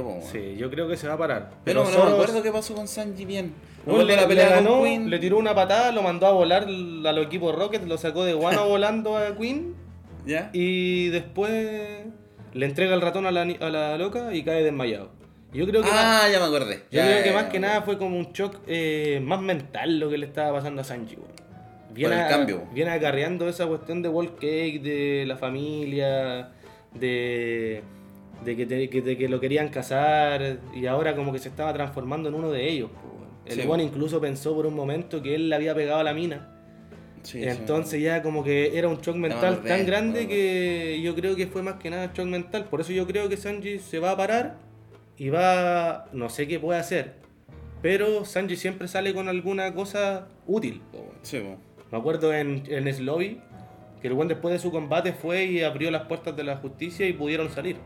yo 0.59 0.71
creo 0.71 0.89
que 0.89 0.97
se 0.97 1.07
va 1.09 1.15
a 1.15 1.19
parar. 1.19 1.51
Pero, 1.65 1.85
no 1.85 2.05
me 2.05 2.11
acuerdo 2.13 2.43
qué 2.43 2.51
pasó 2.53 2.75
con 2.75 2.87
Sanji 2.89 3.25
bien. 3.25 3.55
Bueno, 3.87 4.05
le, 4.05 4.15
ganó, 4.17 4.71
con 4.79 4.83
Queen. 4.85 5.11
le 5.11 5.19
tiró 5.19 5.39
una 5.39 5.55
patada, 5.55 5.91
lo 5.91 6.03
mandó 6.03 6.27
a 6.27 6.33
volar 6.33 6.65
a 6.65 7.13
los 7.13 7.27
equipos 7.27 7.55
Rocket, 7.55 7.85
lo 7.87 7.97
sacó 7.99 8.25
de 8.25 8.35
guano 8.35 8.67
volando 8.69 9.17
a 9.17 9.35
Queen 9.37 9.75
¿Ya? 10.27 10.51
y 10.53 11.09
después 11.09 12.05
le 12.53 12.67
entrega 12.67 12.95
el 12.95 13.01
ratón 13.01 13.27
a 13.27 13.31
la, 13.31 13.45
ni- 13.45 13.57
a 13.61 13.71
la 13.71 13.97
loca 13.97 14.35
y 14.35 14.43
cae 14.43 14.63
desmayado. 14.63 15.11
Yo 15.53 15.67
creo 15.67 15.83
que, 15.83 15.89
más, 15.91 15.99
Ah, 16.25 16.29
ya 16.31 16.39
me 16.39 16.45
acordé. 16.47 16.75
yo 16.77 16.83
Ya, 16.91 17.03
creo 17.05 17.17
ya, 17.19 17.23
que 17.25 17.29
ya, 17.31 17.35
más 17.35 17.45
que 17.47 17.59
nada 17.61 17.83
fue 17.83 17.99
como 17.99 18.17
un 18.19 18.33
shock 18.33 18.59
eh, 18.67 19.21
más 19.25 19.41
mental 19.41 19.99
lo 19.99 20.09
que 20.09 20.19
le 20.19 20.27
estaba 20.27 20.53
pasando 20.59 20.81
a 20.83 20.85
Sanji. 20.85 21.17
weón. 21.17 21.31
viene, 21.93 22.15
el 22.15 22.21
a- 22.21 22.29
cambio. 22.29 22.63
viene 22.73 22.93
acarreando 22.93 23.49
esa 23.49 23.67
cuestión 23.67 24.01
de 24.01 24.09
wall 24.09 24.37
cake, 24.37 24.81
de 24.81 25.25
la 25.27 25.37
familia, 25.37 26.51
de, 26.95 27.83
de 28.45 28.57
que, 28.57 28.67
te- 28.67 28.89
que, 28.89 29.03
de 29.03 29.17
que 29.19 29.29
lo 29.29 29.41
querían 29.41 29.69
casar 29.71 30.59
y 30.75 30.87
ahora 30.87 31.17
como 31.17 31.33
que 31.33 31.39
se 31.41 31.49
estaba 31.49 31.73
transformando 31.73 32.29
en 32.29 32.37
uno 32.37 32.51
de 32.53 32.69
ellos. 32.69 32.91
El 33.47 33.55
Sí, 33.61 33.63
po. 33.67 33.77
incluso 33.79 34.21
pensó 34.21 34.55
por 34.55 34.67
un 34.67 34.75
momento 34.77 35.21
que 35.23 35.35
él 35.35 35.49
le 35.49 35.57
había 35.57 35.75
pegado 35.75 35.99
a 35.99 36.05
la 36.05 36.15
mina. 36.15 36.47
Sí, 37.23 37.43
sí. 37.43 37.49
Entonces 37.49 38.01
ya 38.01 38.23
como 38.23 38.45
que 38.45 38.79
era 38.79 38.87
un 38.87 38.99
shock 39.01 39.17
mental 39.17 39.63
tan 39.63 39.85
grande 39.85 40.29
que 40.29 41.01
yo 41.03 41.15
creo 41.17 41.35
que 41.35 41.49
fue 41.49 41.63
más 41.63 41.75
que 41.75 41.91
nada 41.91 42.13
shock 42.15 42.27
mental. 42.27 42.67
Por 42.67 42.81
eso 42.83 42.93
yo 42.93 43.05
creo 43.07 43.29
que 43.29 43.37
Sanji 43.37 43.79
se 43.81 43.99
va 43.99 44.13
a 44.13 44.17
parar 44.17 44.57
y 45.21 45.29
va... 45.29 46.07
No 46.13 46.31
sé 46.31 46.49
qué 46.49 46.59
puede 46.59 46.81
hacer. 46.81 47.15
Pero 47.83 48.25
Sanji 48.25 48.57
siempre 48.57 48.89
sale 48.89 49.13
con 49.15 49.29
alguna 49.29 49.75
cosa 49.75 50.29
útil. 50.47 50.81
Sí, 51.23 51.41
po. 51.41 51.57
Me 51.93 51.99
acuerdo 51.99 52.33
en, 52.33 52.63
en 52.69 52.93
Slobby 52.93 53.41
que 54.01 54.09
el 54.09 54.15
buen 54.15 54.29
después 54.29 54.53
de 54.55 54.59
su 54.59 54.71
combate 54.73 55.13
fue 55.13 55.45
y 55.45 55.63
abrió 55.63 55.91
las 55.91 56.05
puertas 56.07 56.35
de 56.37 56.45
la 56.45 56.57
justicia 56.57 57.07
y 57.07 57.13
pudieron 57.13 57.51
salir. 57.51 57.77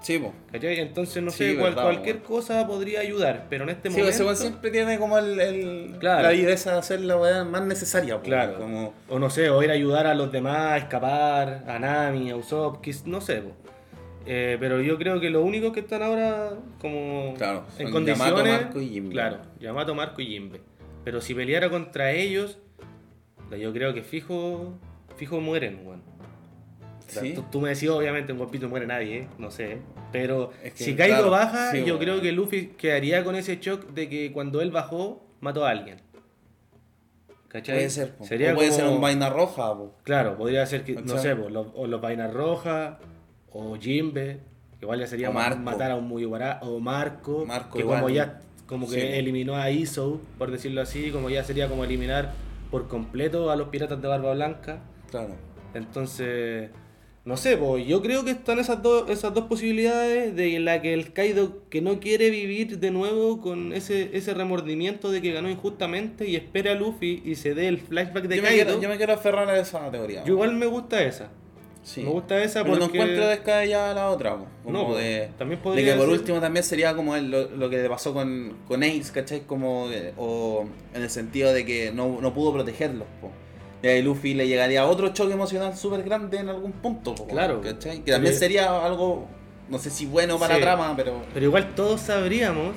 Sí, 0.00 0.18
po. 0.18 0.32
¿Cachai? 0.50 0.80
Entonces 0.80 1.22
no 1.22 1.30
Sí, 1.30 1.50
sé, 1.50 1.54
verdad, 1.56 1.82
cualquier 1.84 2.20
cosa 2.22 2.66
podría 2.66 3.00
ayudar, 3.00 3.46
pero 3.50 3.64
en 3.64 3.70
este 3.70 3.90
Sí, 3.90 4.00
ese 4.00 4.02
momento... 4.02 4.24
weón 4.24 4.36
siempre 4.36 4.70
tiene 4.70 4.98
como 4.98 5.18
el, 5.18 5.38
el- 5.40 5.96
Claro. 6.00 6.22
la 6.22 6.30
viveza 6.30 6.72
de 6.72 6.78
hacer 6.78 7.00
la 7.02 7.16
weá 7.16 7.44
más 7.44 7.62
necesaria. 7.62 8.16
po, 8.16 8.22
Claro. 8.24 8.58
Como, 8.58 8.94
O 9.08 9.18
no 9.18 9.28
sé, 9.30 9.50
o 9.50 9.62
ir 9.62 9.70
a 9.70 9.74
ayudar 9.74 10.06
a 10.08 10.14
los 10.14 10.32
demás 10.32 10.56
a 10.72 10.76
escapar, 10.78 11.64
a 11.68 11.78
Nami, 11.78 12.30
a 12.30 12.36
Usopp, 12.36 12.84
no 13.06 13.20
sé. 13.20 13.42
po. 13.42 13.50
Eh, 14.32 14.56
pero 14.60 14.80
yo 14.80 14.96
creo 14.96 15.18
que 15.18 15.28
los 15.28 15.44
únicos 15.44 15.72
que 15.72 15.80
están 15.80 16.04
ahora 16.04 16.50
como 16.80 17.34
Claro, 17.36 17.64
en 17.78 17.90
condiciones... 17.90 18.32
Yamato, 18.44 18.62
Marco 18.64 18.80
y 18.80 18.88
Jinbe. 18.88 19.10
Claro, 19.12 19.38
Yamato, 19.58 19.94
Marco 19.96 20.22
y 20.22 20.26
Jimbe. 20.26 20.60
Pero 21.02 21.20
si 21.20 21.34
peleara 21.34 21.68
contra 21.68 22.12
ellos, 22.12 22.58
yo 23.58 23.72
creo 23.72 23.92
que 23.92 24.02
fijo, 24.04 24.78
fijo 25.16 25.40
mueren, 25.40 25.80
weón. 25.84 26.02
Sí. 27.08 27.32
tú, 27.34 27.42
tú 27.50 27.60
me 27.60 27.70
decías, 27.70 27.90
obviamente, 27.90 28.30
en 28.30 28.38
no 28.38 28.68
muere 28.68 28.86
nadie, 28.86 29.16
¿eh? 29.22 29.28
no 29.36 29.50
sé. 29.50 29.78
Pero 30.12 30.52
Es 30.62 30.74
que, 30.74 30.84
si 30.84 30.94
Kaido 30.94 31.16
claro, 31.16 31.30
baja, 31.32 31.72
sí, 31.72 31.78
yo 31.78 31.96
bueno. 31.96 31.98
creo 31.98 32.20
que 32.22 32.30
Luffy 32.30 32.66
quedaría 32.78 33.24
con 33.24 33.34
ese 33.34 33.56
shock 33.56 33.88
de 33.88 34.08
que 34.08 34.30
cuando 34.30 34.60
él 34.60 34.70
bajó, 34.70 35.26
mató 35.40 35.66
a 35.66 35.70
alguien. 35.70 36.00
¿Cachai? 37.48 37.74
Puede 37.78 37.90
ser. 37.90 38.14
Sería 38.22 38.52
o 38.52 38.54
puede 38.54 38.68
como- 38.68 38.80
ser 38.80 38.88
un 38.90 39.00
vaina 39.00 39.28
roja, 39.28 39.74
po. 39.76 39.96
Claro, 40.04 40.36
podría 40.36 40.64
ser 40.66 40.84
que, 40.84 40.92
no 40.94 41.18
sé, 41.18 41.34
los, 41.34 41.66
o 41.74 41.88
los 41.88 42.00
vainas 42.00 42.32
rojas, 42.32 42.98
o 43.52 43.76
Jimbe, 43.76 44.38
que 44.78 44.84
igual 44.86 45.00
ya 45.00 45.06
sería 45.06 45.30
matar 45.30 45.90
a 45.90 45.96
un 45.96 46.08
Mugiwara, 46.08 46.60
o 46.62 46.78
Marco, 46.80 47.44
Marco 47.46 47.78
que 47.78 47.84
como 47.84 48.08
ya 48.08 48.40
como 48.66 48.88
que 48.88 49.00
Sí. 49.00 49.06
eliminó 49.18 49.56
a 49.56 49.70
Iso, 49.70 50.20
por 50.38 50.50
decirlo 50.52 50.80
así, 50.80 51.10
como 51.10 51.28
ya 51.28 51.42
sería 51.42 51.68
como 51.68 51.82
eliminar 51.84 52.32
por 52.70 52.86
completo 52.86 53.50
a 53.50 53.56
los 53.56 53.68
piratas 53.68 54.00
de 54.00 54.06
Barba 54.06 54.32
Blanca. 54.32 54.78
Claro. 55.10 55.34
Entonces, 55.74 56.70
no 57.24 57.36
sé, 57.36 57.56
pues 57.56 57.84
yo 57.86 58.00
creo 58.00 58.24
que 58.24 58.30
están 58.30 58.60
esas 58.60 58.80
dos, 58.80 59.10
esas 59.10 59.34
dos 59.34 59.46
posibilidades 59.46 60.36
de 60.36 60.58
la 60.60 60.80
que 60.80 60.94
el 60.94 61.12
Kaido 61.12 61.68
que 61.68 61.80
no 61.80 61.98
quiere 61.98 62.30
vivir 62.30 62.78
de 62.78 62.90
nuevo 62.92 63.40
con 63.40 63.72
ese, 63.72 64.16
ese 64.16 64.34
remordimiento 64.34 65.10
de 65.10 65.20
que 65.20 65.32
ganó 65.32 65.50
injustamente 65.50 66.28
y 66.28 66.36
espera 66.36 66.72
a 66.72 66.74
Luffy 66.76 67.22
y 67.24 67.34
se 67.34 67.54
dé 67.54 67.66
el 67.66 67.78
flashback 67.78 68.24
de 68.28 68.36
Yo 68.36 68.42
me, 68.42 68.48
Kaido. 68.50 68.64
quiero, 68.66 68.80
yo 68.82 68.88
me 68.88 68.96
quiero 68.96 69.12
aferrar 69.14 69.48
a 69.50 69.58
esa 69.58 69.90
teoría. 69.90 70.22
Yo 70.24 70.34
igual 70.34 70.54
me 70.54 70.66
gusta 70.66 71.02
esa. 71.02 71.30
Sí. 71.82 72.02
Me 72.02 72.10
gusta 72.10 72.42
esa 72.42 72.62
Pero 72.62 72.78
porque... 72.78 72.98
no 72.98 73.02
encuentro 73.04 73.26
descabellada 73.28 73.94
la 73.94 74.10
otra. 74.10 74.36
Como 74.64 74.78
No, 74.88 74.94
de, 74.94 75.30
También 75.38 75.58
de 75.60 75.64
podría 75.64 75.92
que 75.92 75.98
por 75.98 76.08
ser- 76.10 76.18
último 76.20 76.40
también 76.40 76.62
sería 76.64 76.94
como 76.94 77.16
el- 77.16 77.30
lo, 77.30 77.48
lo 77.50 77.70
que 77.70 77.78
le 77.78 77.88
pasó 77.88 78.12
con, 78.12 78.56
con 78.68 78.82
Ace, 78.82 79.10
¿cachai? 79.12 79.40
Como, 79.46 79.88
eh, 79.90 80.12
o 80.18 80.66
en 80.94 81.02
el 81.02 81.08
sentido 81.10 81.52
de 81.54 81.64
que 81.64 81.90
no, 81.92 82.20
no 82.20 82.34
pudo 82.34 82.52
protegerlos. 82.52 83.08
Po. 83.20 83.30
Y 83.82 83.86
ahí 83.88 84.02
Luffy 84.02 84.34
le 84.34 84.46
llegaría 84.46 84.84
otro 84.86 85.08
choque 85.14 85.32
emocional 85.32 85.74
súper 85.74 86.02
grande 86.02 86.38
en 86.38 86.50
algún 86.50 86.72
punto. 86.72 87.14
po, 87.14 87.26
Claro. 87.26 87.62
¿cachai? 87.62 88.00
Que 88.04 88.12
también 88.12 88.34
sería 88.34 88.84
algo, 88.84 89.26
no 89.70 89.78
sé 89.78 89.88
si 89.88 90.04
bueno 90.04 90.38
para 90.38 90.56
Sí. 90.56 90.60
la 90.60 90.66
trama, 90.66 90.94
pero... 90.96 91.22
Pero 91.32 91.46
igual 91.46 91.74
todos 91.74 92.02
sabríamos 92.02 92.74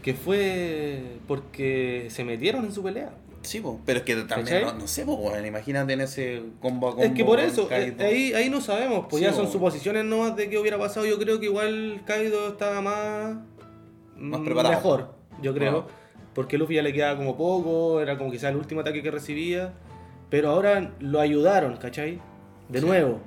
que 0.00 0.14
fue 0.14 1.02
porque 1.26 2.06
se 2.10 2.22
metieron 2.22 2.64
en 2.66 2.72
su 2.72 2.84
pelea. 2.84 3.10
Sí, 3.42 3.60
po. 3.60 3.80
pero 3.86 4.00
es 4.00 4.04
que 4.04 4.16
también, 4.16 4.62
no, 4.62 4.72
no 4.74 4.86
sé, 4.88 5.04
po, 5.04 5.32
imagínate 5.44 5.92
en 5.92 6.00
ese 6.02 6.42
combo 6.60 6.88
a 6.88 6.90
combo. 6.92 7.04
es 7.04 7.12
que 7.12 7.24
por 7.24 7.38
eso, 7.40 7.68
eh, 7.70 7.94
ahí, 8.00 8.32
ahí 8.34 8.50
no 8.50 8.60
sabemos, 8.60 9.06
pues 9.08 9.20
Sí, 9.22 9.28
ya 9.28 9.32
son 9.32 9.46
po. 9.46 9.52
suposiciones 9.52 10.04
nomás 10.04 10.34
de 10.36 10.48
qué 10.50 10.58
hubiera 10.58 10.78
pasado. 10.78 11.06
Yo 11.06 11.18
creo 11.18 11.38
que 11.40 11.46
igual 11.46 12.02
Kaido 12.06 12.48
estaba 12.48 12.80
más, 12.80 13.36
Más 14.16 14.40
mm, 14.40 14.44
preparado. 14.44 14.74
mejor, 14.74 15.14
yo 15.40 15.54
creo. 15.54 15.86
Ah. 15.88 15.92
Porque 16.34 16.58
Luffy 16.58 16.74
ya 16.76 16.82
le 16.82 16.92
quedaba 16.92 17.16
como 17.16 17.36
poco, 17.36 18.00
era 18.00 18.16
como 18.18 18.30
quizás 18.30 18.50
el 18.50 18.56
último 18.56 18.80
ataque 18.82 19.02
que 19.02 19.10
recibía. 19.10 19.72
Pero 20.30 20.50
ahora 20.50 20.92
lo 21.00 21.20
ayudaron, 21.20 21.76
¿cachai? 21.78 22.20
De 22.68 22.80
Sí. 22.80 22.86
nuevo. 22.86 23.18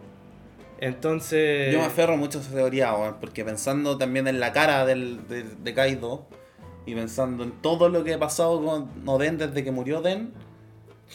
Entonces. 0.80 1.72
Yo 1.74 1.80
me 1.80 1.86
aferro 1.86 2.18
mucho 2.18 2.40
a 2.40 2.42
esa 2.42 2.52
teoría, 2.54 2.94
porque 3.20 3.44
pensando 3.46 3.98
también 3.98 4.28
en 4.28 4.40
la 4.40 4.52
cara 4.52 4.86
del, 4.86 5.28
de, 5.28 5.44
de 5.44 5.74
Kaido 5.74 6.26
y 6.86 6.96
pensando 6.96 7.44
en 7.44 7.52
todo 7.62 7.90
lo 7.90 8.04
que 8.04 8.14
ha 8.14 8.20
pasado 8.20 8.64
con 8.64 8.90
Oden 9.08 9.38
desde 9.38 9.64
que 9.64 9.72
murió 9.72 10.02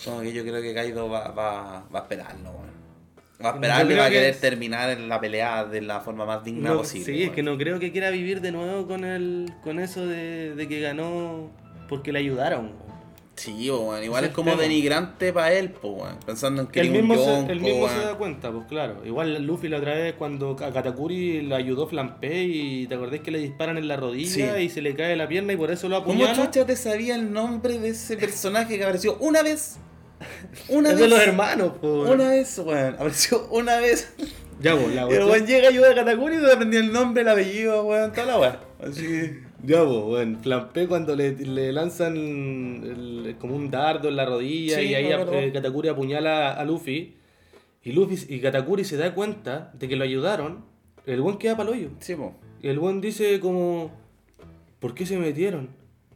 como 0.04 0.20
que 0.20 0.32
yo 0.32 0.42
creo 0.42 0.60
que 0.60 0.74
Kaido 0.74 1.08
va, 1.08 1.28
va, 1.30 1.84
va 1.94 1.98
a 2.00 2.02
esperarlo. 2.02 2.52
Va 3.44 3.50
a 3.50 3.54
esperarlo 3.54 3.92
y 3.92 3.96
va 3.96 4.04
a 4.04 4.08
que 4.08 4.14
querer 4.14 4.30
es- 4.30 4.40
terminar 4.40 4.90
en 4.90 5.08
la 5.08 5.20
pelea 5.20 5.64
de 5.64 5.80
la 5.82 6.00
forma 6.00 6.24
más 6.26 6.44
digna 6.44 6.70
No, 6.70 6.76
posible. 6.78 7.04
sí, 7.04 7.22
es 7.24 7.30
que 7.30 7.42
no 7.42 7.56
creo 7.58 7.78
que 7.78 7.92
quiera 7.92 8.10
vivir 8.10 8.40
de 8.40 8.52
nuevo 8.52 8.86
con 8.86 9.04
el, 9.04 9.52
con 9.62 9.78
eso 9.78 10.06
de, 10.06 10.54
de 10.54 10.68
que 10.68 10.80
ganó 10.80 11.50
porque 11.88 12.12
le 12.12 12.18
ayudaron. 12.20 12.72
Sí, 13.36 13.70
weón, 13.70 14.02
igual 14.02 14.24
es 14.24 14.30
como 14.30 14.52
tema. 14.52 14.62
denigrante 14.62 15.30
para 15.32 15.52
él, 15.52 15.70
po, 15.70 15.88
weón, 15.90 16.16
pensando 16.24 16.62
en 16.62 16.68
que 16.68 16.80
El 16.80 16.86
era 16.88 17.00
un 17.00 17.08
mismo, 17.08 17.22
se, 17.46 17.52
el 17.52 17.60
mismo 17.60 17.86
se 17.88 17.94
weón. 17.94 18.06
da 18.06 18.14
cuenta, 18.16 18.50
pues 18.50 18.64
claro. 18.66 19.02
Igual 19.04 19.42
Luffy 19.44 19.68
la 19.68 19.76
otra 19.76 19.94
vez 19.94 20.14
cuando 20.14 20.52
a 20.58 20.72
Katakuri 20.72 21.42
lo 21.42 21.54
ayudó 21.54 21.86
Flampe 21.86 22.44
y 22.44 22.86
te 22.86 22.94
acordás 22.94 23.20
que 23.20 23.30
le 23.30 23.38
disparan 23.38 23.76
en 23.76 23.88
la 23.88 23.96
rodilla 23.98 24.56
Sí. 24.56 24.62
y 24.62 24.68
se 24.70 24.80
le 24.80 24.94
cae 24.94 25.14
la 25.16 25.28
pierna 25.28 25.52
y 25.52 25.56
por 25.58 25.70
eso 25.70 25.86
lo 25.90 26.02
¿Cómo 26.02 26.14
apuñala. 26.24 26.34
chucha 26.46 26.64
te 26.64 26.76
sabía 26.76 27.14
el 27.14 27.30
nombre 27.30 27.78
de 27.78 27.90
ese 27.90 28.16
personaje 28.16 28.78
que 28.78 28.82
apareció 28.84 29.18
una 29.20 29.42
vez? 29.42 29.76
Una 30.70 30.88
Es 30.92 30.94
vez. 30.94 31.02
de 31.02 31.08
los 31.08 31.20
hermanos, 31.20 31.72
pues. 31.78 31.92
Una 32.08 32.30
vez, 32.30 32.58
weón. 32.58 32.94
Apareció 32.94 33.46
una 33.50 33.76
vez. 33.76 34.14
Ya, 34.62 34.74
la 34.74 34.80
el 34.80 34.88
cuestión- 35.08 35.28
weón 35.30 35.46
llega, 35.46 35.68
ayuda 35.68 35.90
a 35.90 35.94
Katakuri 35.94 36.36
y 36.36 36.40
se 36.40 36.52
aprendió 36.52 36.80
el 36.80 36.90
nombre, 36.90 37.20
el 37.20 37.28
apellido, 37.28 37.84
weón, 37.84 38.12
toda 38.12 38.26
la 38.26 38.38
weón. 38.38 38.56
Así. 38.82 39.40
Ya, 39.64 39.84
pues, 39.84 40.02
bueno, 40.02 40.38
Flampe 40.42 40.86
cuando 40.86 41.16
le, 41.16 41.32
le 41.32 41.72
lanzan 41.72 42.16
el- 42.16 43.36
como 43.38 43.56
un 43.56 43.70
dardo 43.70 44.08
en 44.08 44.16
la 44.16 44.24
rodilla 44.26 44.76
Sí, 44.78 44.86
y 44.86 44.94
ahí 44.94 45.10
acuerdo. 45.12 45.32
eh, 45.34 45.52
Katakuri 45.52 45.88
apuñala 45.88 46.52
a 46.52 46.64
Luffy 46.64 47.14
y 47.82 47.92
Luffy 47.92 48.34
y 48.34 48.40
Katakuri 48.40 48.84
se 48.84 48.96
da 48.96 49.14
cuenta 49.14 49.72
de 49.78 49.88
que 49.88 49.96
lo 49.96 50.04
ayudaron, 50.04 50.64
el 51.06 51.20
buen 51.20 51.38
queda 51.38 51.56
para 51.56 51.70
hoyo. 51.70 51.88
Sí, 52.00 52.14
po. 52.14 52.34
Y 52.62 52.68
el 52.68 52.78
buen 52.78 53.00
dice 53.00 53.40
como, 53.40 53.90
¿por 54.78 54.94
qué 54.94 55.06
se 55.06 55.16
metieron? 55.18 55.68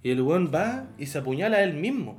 Y 0.03 0.11
el 0.11 0.23
buen 0.23 0.51
va 0.53 0.89
y 0.99 1.07
se 1.07 1.19
apuñala 1.19 1.59
a 1.59 1.63
él 1.63 1.75
mismo. 1.75 2.19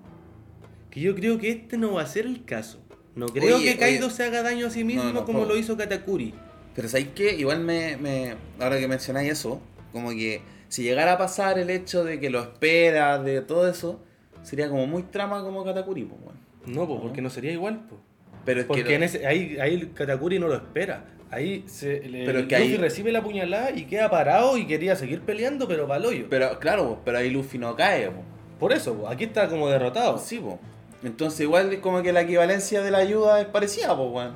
Que 0.90 1.00
yo 1.02 1.16
creo 1.16 1.38
que 1.38 1.50
este 1.50 1.78
no 1.78 1.94
va 1.94 2.02
a 2.02 2.06
ser 2.08 2.26
el 2.26 2.44
caso. 2.46 2.80
No 3.16 3.28
creo 3.28 3.58
Oye, 3.58 3.74
que 3.74 3.78
Kaido 3.80 4.08
oye. 4.08 4.16
se 4.16 4.24
haga 4.24 4.42
daño 4.42 4.68
a 4.68 4.70
sí 4.70 4.84
mismo 4.84 5.04
No, 5.04 5.14
no, 5.14 5.26
como 5.26 5.40
po. 5.40 5.46
lo 5.46 5.58
hizo 5.58 5.76
Katakuri. 5.78 6.34
Pero 6.76 6.88
¿sabéis 6.88 7.10
qué? 7.14 7.36
Igual 7.38 7.60
me, 7.62 7.98
me. 7.98 8.36
Ahora 8.60 8.80
que 8.80 8.88
mencionáis 8.88 9.32
eso, 9.32 9.62
como 9.92 10.12
que 10.12 10.42
si 10.72 10.84
llegara 10.84 11.14
a 11.14 11.18
pasar 11.18 11.60
el 11.60 11.70
hecho 11.70 12.04
de 12.06 12.20
que 12.20 12.30
lo 12.30 12.40
espera, 12.40 13.20
de 13.20 13.42
todo 13.42 13.68
eso, 13.68 14.02
sería 14.42 14.70
como 14.70 14.88
muy 14.88 15.04
trama 15.04 15.42
como 15.44 15.64
Katakuri, 15.66 16.04
po, 16.06 16.16
weón. 16.24 16.38
No, 16.66 16.88
pues 16.88 16.98
No. 17.00 17.02
porque 17.02 17.22
no 17.22 17.30
sería 17.30 17.52
igual, 17.52 17.82
pues. 17.90 18.00
Pero 18.46 18.62
es 18.62 18.66
Porque 18.66 18.84
que. 18.84 18.96
en 18.96 19.04
ese, 19.04 19.28
ahí, 19.28 19.58
ahí 19.60 19.74
el 19.76 19.94
Katakuri 19.94 20.40
no 20.40 20.48
lo 20.48 20.56
espera. 20.56 21.06
Ahí 21.30 21.64
se, 21.68 22.00
le, 22.10 22.26
Pero 22.26 22.40
es 22.40 22.48
que 22.48 22.58
Luffy 22.60 22.72
ahí- 22.74 22.78
recibe 22.78 23.12
la 23.12 23.22
puñalada 23.24 23.72
y 23.72 23.86
queda 23.86 24.10
parado 24.10 24.58
y 24.58 24.66
quería 24.66 24.96
seguir 24.96 25.22
peleando, 25.22 25.68
pero 25.68 25.88
para 25.88 26.08
hoyo. 26.08 26.26
Pero 26.30 26.58
claro, 26.60 26.88
po, 26.88 27.02
pero 27.06 27.18
ahí 27.20 27.30
Luffy 27.30 27.58
no 27.58 27.76
cae, 27.76 28.10
po. 28.10 28.22
Por 28.60 28.74
eso, 28.74 28.96
po, 28.96 29.08
aquí 29.08 29.26
está 29.26 29.48
como 29.50 29.70
derrotado. 29.70 30.18
Sí, 30.18 30.40
po. 30.40 30.60
Entonces 31.04 31.42
igual 31.42 31.72
es 31.74 31.80
como 31.80 32.02
que 32.04 32.12
la 32.14 32.22
equivalencia 32.22 32.82
de 32.82 32.92
la 32.92 32.98
ayuda 33.00 33.40
es 33.42 33.48
parecida, 33.48 33.96
po, 33.96 34.06
weón. 34.10 34.34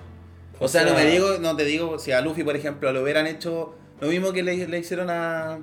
O, 0.59 0.65
O 0.65 0.67
sea, 0.67 0.83
no 0.85 0.93
me 0.93 1.05
digo, 1.05 1.37
no 1.39 1.55
te 1.55 1.65
digo, 1.65 1.99
si 1.99 2.11
a 2.11 2.21
Luffy, 2.21 2.43
por 2.43 2.55
ejemplo, 2.55 2.91
lo 2.93 3.01
hubieran 3.03 3.27
hecho 3.27 3.75
lo 3.99 4.07
mismo 4.07 4.31
que 4.33 4.41
le, 4.43 4.67
le 4.67 4.79
hicieron 4.79 5.09
a, 5.09 5.59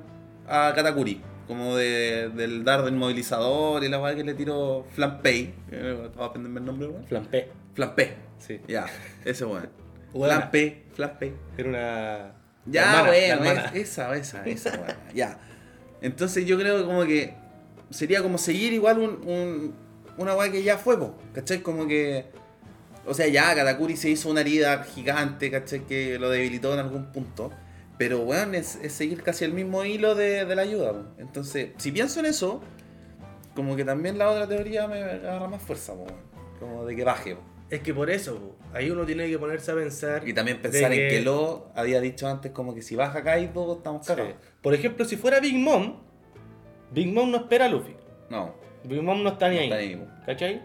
a 0.49 0.73
Katakuri, 0.75 1.21
como 1.47 1.77
de, 1.77 2.31
del 2.35 2.65
dardo 2.65 2.89
inmovilizador 2.89 3.83
y 3.85 3.89
la 3.89 4.01
weá 4.01 4.15
que 4.15 4.25
le 4.25 4.35
tiró 4.35 4.87
Flampei. 4.95 5.55
Eh, 5.71 6.11
¿Vas 6.17 6.23
a 6.25 6.29
aprenderme 6.31 6.61
el 6.61 6.67
nombre, 6.67 6.89
weón? 6.89 7.05
Flampe. 7.07 7.49
Flampei. 7.75 8.13
Sí. 8.39 8.61
Ya, 8.69 8.87
ese 9.25 9.45
weón. 9.45 9.69
Flampei. 10.95 11.33
Era 11.57 11.69
una. 11.69 12.33
Ya, 12.67 13.13
es- 13.13 13.75
esa, 13.75 14.15
esa, 14.17 14.45
esa, 14.47 14.71
weón. 14.71 14.97
Ya. 15.15 15.39
Entonces 16.01 16.45
yo 16.47 16.59
creo 16.59 16.79
que 16.79 16.85
como 16.85 17.05
que 17.05 17.35
sería 17.91 18.23
como 18.23 18.39
seguir 18.39 18.73
igual 18.73 18.99
un, 18.99 19.11
un- 19.29 19.75
una 20.19 20.35
weá 20.35 20.51
que 20.53 20.63
ya 20.63 20.77
fue, 20.79 20.99
po, 20.99 21.17
¿cachai? 21.35 21.61
Como 21.63 21.87
que. 21.87 22.27
O 23.05 23.15
sea, 23.15 23.27
ya 23.27 23.53
Katakuri 23.55 23.97
se 23.97 24.11
hizo 24.11 24.31
una 24.31 24.43
herida 24.43 24.85
gigante, 24.85 25.51
¿cachai? 25.51 25.81
Que 25.87 26.19
lo 26.21 26.31
debilitó 26.31 26.73
en 26.75 26.81
algún 26.81 27.07
punto. 27.13 27.51
Pero, 28.03 28.19
weón, 28.23 28.57
es, 28.57 28.81
es 28.83 28.93
seguir 28.95 29.23
casi 29.23 29.45
el 29.45 29.53
mismo 29.53 29.85
hilo 29.85 30.17
de, 30.17 30.45
de 30.45 30.57
la 30.57 30.63
ayuda. 30.63 30.93
Entonces, 31.19 31.69
si 31.77 31.93
pienso 31.93 32.19
en 32.19 32.27
eso, 32.27 32.61
como 33.55 33.77
que 33.77 33.85
también 33.85 34.19
la 34.19 34.29
otra 34.29 34.49
teoría 34.49 34.89
me 34.89 34.99
agarra 35.01 35.47
más 35.47 35.63
fuerza, 35.63 35.93
weón. 35.93 36.11
como 36.59 36.85
de 36.85 36.97
que 36.97 37.05
baje. 37.05 37.37
Es 37.71 37.81
que 37.81 37.95
por 37.95 38.11
eso, 38.11 38.35
po, 38.39 38.57
ahí 38.75 38.91
uno 38.91 39.07
tiene 39.07 39.29
que 39.31 39.39
ponerse 39.39 39.71
a 39.71 39.77
pensar. 39.77 40.27
Y 40.29 40.35
también 40.35 40.61
pensar 40.61 40.93
en 40.93 41.09
que 41.11 41.21
Lo 41.23 41.71
había 41.77 42.01
dicho 42.01 42.27
antes 42.27 42.51
como 42.51 42.75
que 42.75 42.83
si 42.83 42.97
baja 42.97 43.23
Kaido 43.23 43.77
estamos 43.77 44.05
Sí. 44.05 44.13
cagados. 44.15 44.35
Por 44.61 44.75
ejemplo, 44.75 45.05
si 45.05 45.17
fuera 45.17 45.39
Big 45.39 45.57
Mom, 45.57 46.01
Big 46.91 47.13
Mom 47.13 47.31
no 47.31 47.37
espera 47.37 47.67
a 47.67 47.69
Luffy. 47.69 47.95
No, 48.31 48.55
Big 48.83 49.01
Mom 49.01 49.23
no 49.23 49.31
está 49.31 49.49
ni 49.49 49.55
no 49.57 49.61
ahí. 49.61 49.69
está 49.69 49.77
ahí. 49.77 50.09
¿Cachai? 50.27 50.63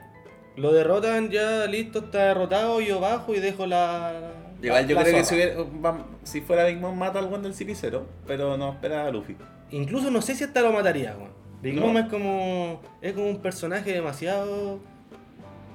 Lo 0.55 0.73
derrotan 0.73 1.29
ya, 1.29 1.65
listo, 1.67 1.99
está 1.99 2.29
derrotado, 2.29 2.81
yo 2.81 2.99
bajo 2.99 3.35
y 3.35 3.39
dejo 3.39 3.67
la. 3.67 4.33
Igual 4.62 4.88
yo 4.88 4.97
creo 4.97 5.14
que 5.16 5.24
si, 5.24 5.36
hubiera- 5.36 5.55
va- 5.86 6.05
si 6.24 6.41
fuera 6.41 6.66
Big 6.66 6.78
Mom 6.78 6.97
mata 6.97 7.20
al 7.20 7.26
one 7.26 7.43
del 7.43 7.53
CP0, 7.53 8.01
pero 8.26 8.58
no 8.58 8.72
espera 8.72 9.05
a 9.05 9.12
Luffy. 9.12 9.36
Incluso 9.72 10.10
no 10.12 10.22
sé 10.22 10.34
si 10.36 10.43
hasta 10.43 10.62
lo 10.62 10.72
mataría, 10.72 11.16
weón. 11.18 11.32
Big 11.62 11.76
No. 11.76 11.82
Mom 11.88 11.97
es 11.97 12.05
como. 12.08 12.82
es 13.01 13.14
como 13.14 13.30
un 13.30 13.41
personaje 13.41 13.91
demasiado. 13.93 14.80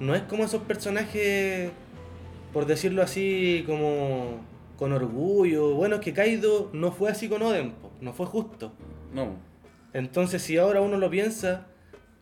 No 0.01 0.15
es 0.15 0.23
como 0.23 0.45
esos 0.45 0.63
personajes, 0.63 1.71
por 2.53 2.67
decirlo 2.67 3.03
así, 3.03 3.63
como. 3.67 4.41
con 4.79 4.93
orgullo. 4.93 5.75
Bueno, 5.75 5.97
es 5.97 6.01
que 6.01 6.13
Kaido 6.13 6.69
no 6.73 6.91
fue 6.91 7.11
así 7.11 7.29
con 7.29 7.41
Oden, 7.43 7.73
po, 7.73 7.91
no 8.01 8.13
fue 8.13 8.27
justo. 8.27 8.73
No. 9.15 9.37
Entonces, 9.93 10.43
si 10.43 10.57
ahora 10.57 10.81
uno 10.81 10.97
lo 10.97 11.09
piensa, 11.11 11.67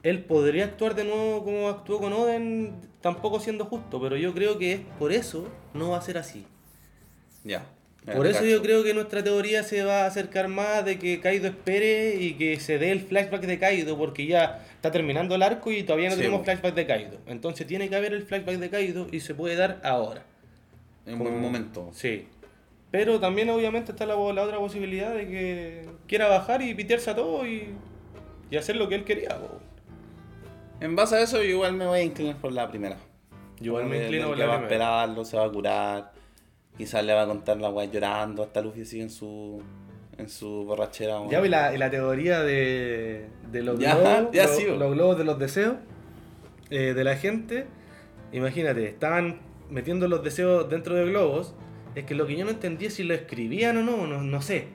él 0.03 0.25
podría 0.25 0.65
actuar 0.67 0.95
de 0.95 1.05
nuevo 1.05 1.43
como 1.45 1.69
actuó 1.69 2.01
con 2.01 2.13
Oden, 2.13 2.75
tampoco 3.01 3.41
siendo 3.41 3.65
justo, 3.65 4.01
pero 4.01 4.17
yo 4.17 4.35
creo 4.35 4.59
que 4.59 4.73
es 4.75 4.81
por 4.99 5.13
eso 5.13 5.47
no 5.73 5.91
va 5.91 5.99
a 5.99 6.03
ser 6.03 6.19
así. 6.19 6.45
Ya. 7.45 7.65
Ya, 8.07 8.15
Por 8.15 8.27
eso 8.27 8.39
cacho. 8.39 8.51
yo 8.51 8.63
creo 8.63 8.83
que 8.83 8.95
nuestra 8.95 9.23
teoría 9.23 9.63
se 9.63 9.83
va 9.85 10.05
a 10.05 10.07
acercar 10.07 10.49
más 10.49 10.85
de 10.87 10.99
que 10.99 11.21
Kaido 11.21 11.49
espere 11.49 12.17
y 12.17 12.33
que 12.35 12.59
se 12.59 12.79
dé 12.79 12.93
el 12.93 13.01
flashback 13.01 13.43
de 13.43 13.59
Kaido, 13.59 13.99
porque 13.99 14.27
ya 14.27 14.65
está 14.75 14.91
terminando 14.91 15.35
el 15.35 15.43
arco 15.43 15.71
y 15.71 15.83
todavía 15.83 16.09
no 16.09 16.15
Sí, 16.15 16.23
tenemos 16.23 16.43
flashback 16.45 16.75
de 16.75 16.87
Kaido. 16.87 17.19
Entonces 17.27 17.67
tiene 17.67 17.91
que 17.91 17.97
haber 17.97 18.15
el 18.15 18.23
flashback 18.23 18.57
de 18.57 18.71
Kaido 18.71 19.07
y 19.13 19.21
se 19.21 19.35
puede 19.35 19.55
dar 19.57 19.81
ahora. 19.85 20.23
En 21.05 21.13
un 21.15 21.19
buen 21.19 21.33
como- 21.35 21.47
momento. 21.47 21.91
Sí. 21.93 22.27
Pero 22.91 23.21
también 23.21 23.51
obviamente 23.51 23.93
está 23.93 24.07
la, 24.07 24.15
la 24.15 24.43
otra 24.43 24.57
posibilidad 24.59 25.15
de 25.15 25.29
que 25.29 25.85
quiera 26.09 26.27
bajar 26.27 26.63
y 26.63 26.75
pitearse 26.75 27.11
a 27.11 27.15
todo 27.15 27.47
y, 27.47 27.69
y 28.51 28.57
hacer 28.57 28.77
lo 28.77 28.89
que 28.89 28.95
él 28.95 29.05
quería. 29.05 29.37
bo. 29.37 29.61
En 30.81 30.97
base 30.97 31.17
a 31.17 31.21
eso, 31.21 31.37
yo 31.37 31.45
igual 31.51 31.75
me 31.75 31.87
voy 31.87 31.99
a 31.99 32.03
inclinar 32.03 32.37
por 32.37 32.53
la 32.53 32.69
primera. 32.71 32.97
Yo 33.59 33.67
igual 33.73 33.85
me 33.87 34.03
inclino 34.05 34.29
por 34.29 34.39
la 34.39 34.47
va 34.47 34.55
a 34.55 34.57
primera. 34.61 34.75
esperarlo, 34.77 35.25
se 35.27 35.37
va 35.37 35.45
a 35.45 35.51
curar. 35.51 36.13
Quizás 36.81 37.05
le 37.05 37.13
va 37.13 37.25
a 37.25 37.27
contar 37.27 37.59
la 37.59 37.69
weá 37.69 37.85
llorando. 37.85 38.43
Hasta 38.43 38.63
Luffy 38.63 38.87
sigue 38.87 39.03
en 39.03 39.11
su, 39.11 39.61
en 40.17 40.31
su 40.31 40.65
borrachera. 40.65 41.19
weón. 41.19 41.31
Ya, 41.31 41.45
y 41.45 41.49
la, 41.51 41.75
y 41.75 41.77
la 41.77 41.91
teoría 41.91 42.41
de, 42.41 43.27
de 43.53 43.63
los, 43.63 43.79
Ya, 43.79 43.97
globos, 43.97 44.31
ya 44.33 44.47
los, 44.47 44.95
globos 44.95 45.19
de 45.19 45.25
los 45.25 45.39
deseos 45.39 45.75
eh, 46.71 46.95
de 46.95 47.05
la 47.05 47.17
gente. 47.17 47.67
Imagínate, 48.33 48.87
estaban 48.89 49.41
metiendo 49.69 50.09
los 50.09 50.25
deseos 50.25 50.71
dentro 50.71 50.95
de 50.95 51.05
globos. 51.05 51.53
Es 51.95 52.07
que 52.07 52.15
lo 52.15 52.27
que 52.27 52.35
yo 52.35 52.47
no 52.47 52.51
entendí 52.51 52.87
es 52.87 52.95
si 52.95 53.03
lo 53.03 53.13
escribían 53.13 53.77
o 53.77 53.83
no, 53.83 54.07
no, 54.07 54.23
no 54.23 54.41
sé. 54.41 54.69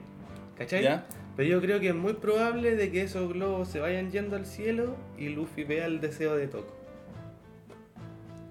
¿Cachai? 0.56 0.84
¿Ya? 0.84 1.06
Pero 1.36 1.48
yo 1.48 1.60
creo 1.60 1.80
que 1.80 1.88
es 1.88 1.94
muy 1.96 2.12
probable 2.12 2.76
de 2.76 2.92
que 2.92 3.02
esos 3.02 3.32
globos 3.32 3.66
se 3.66 3.80
vayan 3.80 4.12
yendo 4.12 4.36
al 4.36 4.46
cielo 4.46 4.94
y 5.18 5.30
Luffy 5.30 5.64
vea 5.64 5.86
el 5.86 6.00
deseo 6.00 6.36
de 6.36 6.46
Toko. 6.46 6.72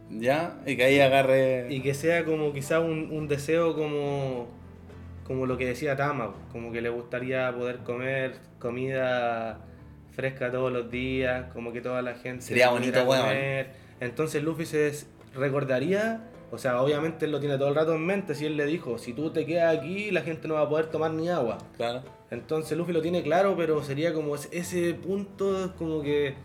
¿Ya? 0.09 0.59
Y 0.65 0.75
que 0.75 0.83
ahí 0.83 0.99
agarre. 0.99 1.67
Y 1.69 1.81
que 1.81 1.93
sea 1.93 2.25
como 2.25 2.53
quizá 2.53 2.79
un, 2.79 3.09
un 3.11 3.27
deseo 3.27 3.75
como, 3.75 4.47
como 5.23 5.45
lo 5.45 5.57
que 5.57 5.65
decía 5.65 5.95
Tama, 5.95 6.33
como 6.51 6.71
que 6.71 6.81
le 6.81 6.89
gustaría 6.89 7.51
poder 7.55 7.79
comer 7.79 8.35
comida 8.59 9.59
fresca 10.11 10.51
todos 10.51 10.71
los 10.71 10.89
días, 10.89 11.51
como 11.53 11.73
que 11.73 11.81
toda 11.81 12.01
la 12.01 12.15
gente 12.15 12.41
Sería 12.43 12.69
bonito, 12.69 13.03
weón. 13.03 13.23
comer. 13.23 13.71
Entonces 13.99 14.43
Luffy 14.43 14.65
se 14.65 14.93
recordaría, 15.33 16.21
o 16.51 16.57
sea, 16.57 16.81
obviamente 16.81 17.25
él 17.25 17.31
lo 17.31 17.39
tiene 17.39 17.57
todo 17.57 17.67
el 17.69 17.75
rato 17.75 17.93
en 17.95 18.05
mente, 18.05 18.33
si 18.35 18.45
él 18.45 18.55
le 18.55 18.65
dijo, 18.65 18.97
si 18.97 19.13
tú 19.13 19.31
te 19.31 19.45
quedas 19.45 19.77
aquí, 19.77 20.11
la 20.11 20.21
gente 20.21 20.47
no 20.47 20.53
va 20.53 20.61
a 20.61 20.69
poder 20.69 20.87
tomar 20.87 21.11
ni 21.11 21.29
agua. 21.29 21.57
Claro. 21.75 22.01
Entonces 22.31 22.77
Luffy 22.77 22.93
lo 22.93 23.01
tiene 23.01 23.23
claro, 23.23 23.55
pero 23.57 23.83
sería 23.83 24.13
como 24.13 24.35
ese 24.35 24.93
punto 24.93 25.73
como 25.77 26.01
que... 26.01 26.35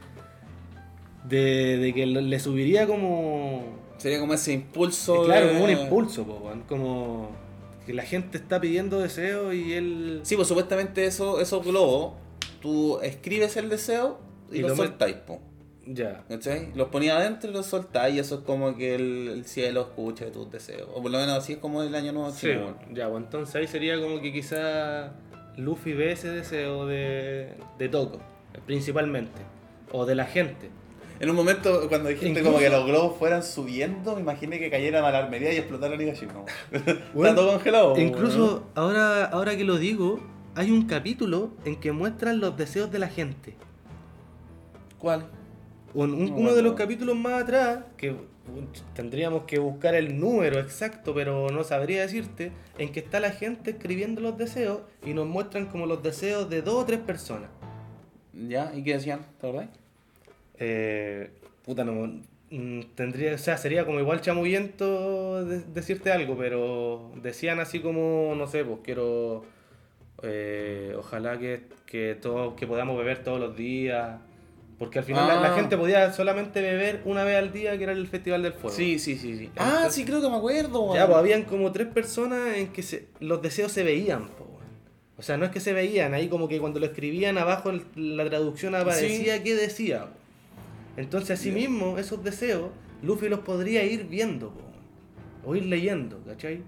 De, 1.24 1.76
de 1.76 1.92
que 1.92 2.06
le 2.06 2.40
subiría 2.40 2.86
como 2.86 3.62
Sería 3.98 4.18
como 4.20 4.32
ese 4.34 4.52
impulso. 4.54 5.24
Claro, 5.24 5.46
de- 5.48 5.52
como 5.52 5.64
un 5.64 5.70
impulso, 5.70 6.24
po, 6.24 6.50
como 6.68 7.30
que 7.84 7.92
la 7.92 8.02
gente 8.04 8.38
está 8.38 8.60
pidiendo 8.60 8.98
deseo 9.00 9.52
y 9.52 9.72
él... 9.74 10.20
Sí, 10.22 10.36
pues 10.36 10.48
supuestamente 10.48 11.04
eso, 11.04 11.40
esos 11.40 11.64
globos, 11.64 12.14
tú 12.62 12.98
escribes 13.02 13.56
el 13.58 13.68
deseo 13.68 14.18
y, 14.50 14.58
Y 14.58 14.60
los 14.62 14.70
lo 14.70 14.76
soltáis, 14.76 15.16
po. 15.16 15.40
Ya. 15.86 16.24
¿Cachai? 16.28 16.72
Los 16.74 16.88
ponía 16.88 17.16
adentro 17.18 17.50
y 17.50 17.52
los 17.52 17.66
soltáis 17.66 18.14
y 18.14 18.18
eso 18.20 18.36
es 18.36 18.40
como 18.42 18.76
que 18.76 18.94
el, 18.94 19.28
el 19.28 19.44
cielo 19.44 19.80
escuche 19.82 20.26
tus 20.30 20.50
deseos. 20.50 20.88
O 20.94 21.02
por 21.02 21.10
lo 21.10 21.18
menos 21.18 21.36
así 21.36 21.54
es 21.54 21.58
como 21.58 21.82
el 21.82 21.94
año 21.94 22.12
nuevo 22.12 22.30
Sí, 22.30 22.46
chino. 22.48 22.76
ya, 22.92 23.08
pues 23.10 23.24
entonces 23.24 23.54
ahí 23.56 23.66
sería 23.66 24.00
como 24.00 24.20
que 24.20 24.32
quizá 24.32 25.12
Luffy 25.56 25.92
ve 25.94 26.12
ese 26.12 26.28
deseo 26.28 26.86
de, 26.86 27.54
de 27.78 27.88
Toko, 27.88 28.18
principalmente, 28.66 29.40
o 29.92 30.06
de 30.06 30.14
la 30.14 30.26
gente. 30.26 30.70
En 31.20 31.28
un 31.30 31.36
momento, 31.36 31.86
cuando 31.88 32.08
dijiste 32.08 32.28
Incluso- 32.30 32.46
como 32.48 32.58
que 32.58 32.70
los 32.70 32.86
globos 32.86 33.18
fueran 33.18 33.42
subiendo, 33.42 34.14
me 34.16 34.22
imaginé 34.22 34.58
que 34.58 34.70
cayeran 34.70 35.04
a 35.04 35.10
la 35.10 35.18
armería 35.18 35.52
y 35.52 35.58
explotaran 35.58 36.00
Higashima. 36.00 36.32
weón. 36.32 36.46
Bueno, 36.72 37.00
Está 37.30 37.34
todo 37.34 37.52
congelado. 37.52 37.98
Incluso 37.98 38.66
ahora, 38.74 39.26
ahora 39.26 39.54
que 39.56 39.64
lo 39.64 39.76
digo, 39.76 40.18
hay 40.54 40.70
un 40.70 40.86
capítulo 40.86 41.50
en 41.66 41.76
que 41.76 41.92
muestran 41.92 42.40
los 42.40 42.56
deseos 42.56 42.90
de 42.90 42.98
la 42.98 43.08
gente. 43.08 43.54
¿Cuál? 44.98 45.26
Un- 45.94 46.14
un- 46.14 46.26
No, 46.30 46.36
uno 46.36 46.54
de 46.54 46.62
los 46.62 46.72
capítulos 46.74 47.16
más 47.16 47.42
atrás, 47.42 47.80
que 47.98 48.14
tendríamos 48.94 49.44
que 49.44 49.58
buscar 49.58 49.94
el 49.94 50.18
número 50.18 50.58
exacto, 50.58 51.12
pero 51.14 51.50
no 51.50 51.64
sabría 51.64 52.00
decirte, 52.00 52.52
en 52.78 52.90
que 52.92 53.00
está 53.00 53.20
la 53.20 53.30
gente 53.30 53.72
escribiendo 53.72 54.20
los 54.22 54.36
deseos 54.38 54.80
y 55.04 55.12
nos 55.14 55.26
muestran 55.26 55.66
como 55.66 55.84
los 55.86 56.02
deseos 56.02 56.48
de 56.48 56.62
dos 56.62 56.76
o 56.76 56.84
tres 56.86 57.00
personas. 57.00 57.50
¿Ya? 58.32 58.72
¿Y 58.74 58.82
qué 58.82 58.94
decían? 58.94 59.20
¿Te 59.40 59.46
acordás? 59.48 59.68
Eh, 60.60 61.30
puta, 61.64 61.84
no. 61.84 62.20
mm, 62.50 62.80
Tendría, 62.94 63.34
o 63.34 63.38
sea, 63.38 63.56
sería 63.56 63.84
como 63.86 63.98
igual 63.98 64.20
chamullento 64.20 65.44
de- 65.44 65.62
decirte 65.62 66.12
algo, 66.12 66.36
pero 66.38 67.10
decían 67.22 67.58
así 67.60 67.80
como, 67.80 68.34
no 68.36 68.46
sé, 68.46 68.64
pues 68.64 68.78
quiero. 68.84 69.44
eh, 70.22 70.94
ojalá 70.98 71.38
que, 71.38 71.62
que, 71.86 72.14
todos, 72.20 72.52
que 72.54 72.66
podamos 72.66 72.98
beber 72.98 73.22
todos 73.24 73.40
los 73.40 73.56
días. 73.56 74.20
Porque 74.78 74.98
al 74.98 75.04
final 75.06 75.26
la, 75.28 75.34
la 75.40 75.52
Ah. 75.52 75.56
gente 75.56 75.76
podía 75.78 76.10
solamente 76.12 76.60
beber 76.62 77.00
una 77.06 77.22
vez 77.24 77.36
al 77.36 77.52
día, 77.52 77.76
que 77.78 77.84
era 77.84 77.92
el 77.92 78.06
Festival 78.06 78.42
del 78.42 78.52
Fuego. 78.54 78.74
Sí, 78.76 78.98
sí, 78.98 79.16
sí, 79.16 79.36
sí. 79.38 79.50
Ah, 79.56 79.88
sí, 79.90 80.04
creo 80.04 80.20
que 80.22 80.28
me 80.30 80.36
acuerdo. 80.36 80.94
Ya, 80.94 81.06
pues 81.06 81.18
habían 81.18 81.42
como 81.44 81.70
tres 81.72 81.86
personas 81.88 82.56
en 82.56 82.68
que 82.68 82.82
se- 82.82 83.08
los 83.20 83.40
deseos 83.42 83.72
se 83.72 83.82
veían, 83.82 84.28
po. 84.28 84.46
O 85.18 85.22
sea, 85.22 85.36
no 85.36 85.44
es 85.46 85.50
que 85.50 85.60
se 85.60 85.72
veían, 85.74 86.12
ahí 86.14 86.28
como 86.28 86.48
que 86.48 86.58
cuando 86.60 86.80
lo 86.80 86.86
escribían 86.86 87.36
abajo 87.38 87.72
la 87.94 88.24
traducción 88.26 88.74
aparecía 88.74 89.42
qué 89.42 89.54
decía. 89.54 90.06
Entonces, 91.00 91.38
así 91.40 91.48
Ya. 91.50 91.54
mismo, 91.56 91.98
esos 91.98 92.22
deseos, 92.22 92.70
Luffy 93.02 93.28
los 93.28 93.40
podría 93.40 93.82
ir 93.84 94.04
viendo, 94.06 94.50
po, 94.50 94.60
o 95.46 95.56
ir 95.56 95.64
leyendo, 95.64 96.20
¿cachai? 96.26 96.62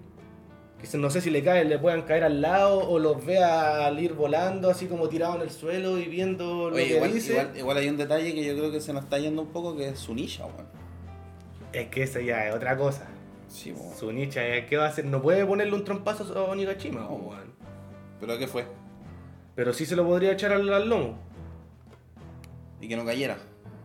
Que 0.81 0.97
no 0.97 1.09
sé 1.09 1.21
si 1.21 1.29
le 1.29 1.41
caen, 1.43 1.69
le 1.69 1.79
puedan 1.79 2.01
caer 2.01 2.25
al 2.25 2.41
lado 2.41 2.79
o 2.89 2.99
los 2.99 3.25
vea 3.25 3.85
al 3.85 3.99
ir 4.01 4.13
volando 4.15 4.69
así 4.69 4.87
como 4.87 5.07
tirado 5.07 5.35
en 5.35 5.43
el 5.43 5.49
suelo 5.49 5.97
y 5.97 6.05
viendo 6.07 6.69
lo 6.69 6.75
Oye, 6.75 6.87
que 6.87 6.95
igual, 6.95 7.13
dice. 7.13 7.31
igual, 7.33 7.57
igual 7.57 7.77
hay 7.77 7.87
un 7.89 7.95
detalle 7.95 8.33
que 8.35 8.43
yo 8.43 8.53
creo 8.57 8.69
que 8.71 8.81
se 8.81 8.91
nos 8.91 9.03
está 9.05 9.17
yendo 9.17 9.43
un 9.43 9.47
poco, 9.49 9.77
que 9.77 9.89
es 9.89 9.99
su 9.99 10.13
nicha, 10.13 10.45
weón. 10.45 10.67
Es 11.71 11.87
que 11.87 12.03
esa 12.03 12.19
ya 12.19 12.49
es 12.49 12.55
otra 12.55 12.75
cosa. 12.75 13.07
Sí, 13.47 13.71
weón. 13.71 13.95
Su 13.95 14.11
nicha, 14.11 14.41
¿qué 14.67 14.75
va 14.75 14.85
a 14.85 14.89
hacer? 14.89 15.05
No 15.05 15.21
puede 15.21 15.45
ponerle 15.45 15.73
un 15.73 15.85
trompazo 15.85 16.37
a 16.37 16.43
Onigashima, 16.51 17.01
No, 17.01 17.11
weón. 17.15 17.53
¿Pero 18.19 18.37
qué 18.37 18.47
fue? 18.47 18.65
Pero 19.55 19.71
sí 19.71 19.85
se 19.85 19.95
lo 19.95 20.05
podría 20.05 20.33
echar 20.33 20.51
al, 20.51 20.73
al 20.73 20.89
lomo. 20.89 21.17
Y 22.81 22.89
que 22.89 22.97
no 22.97 23.05
cayera. 23.05 23.37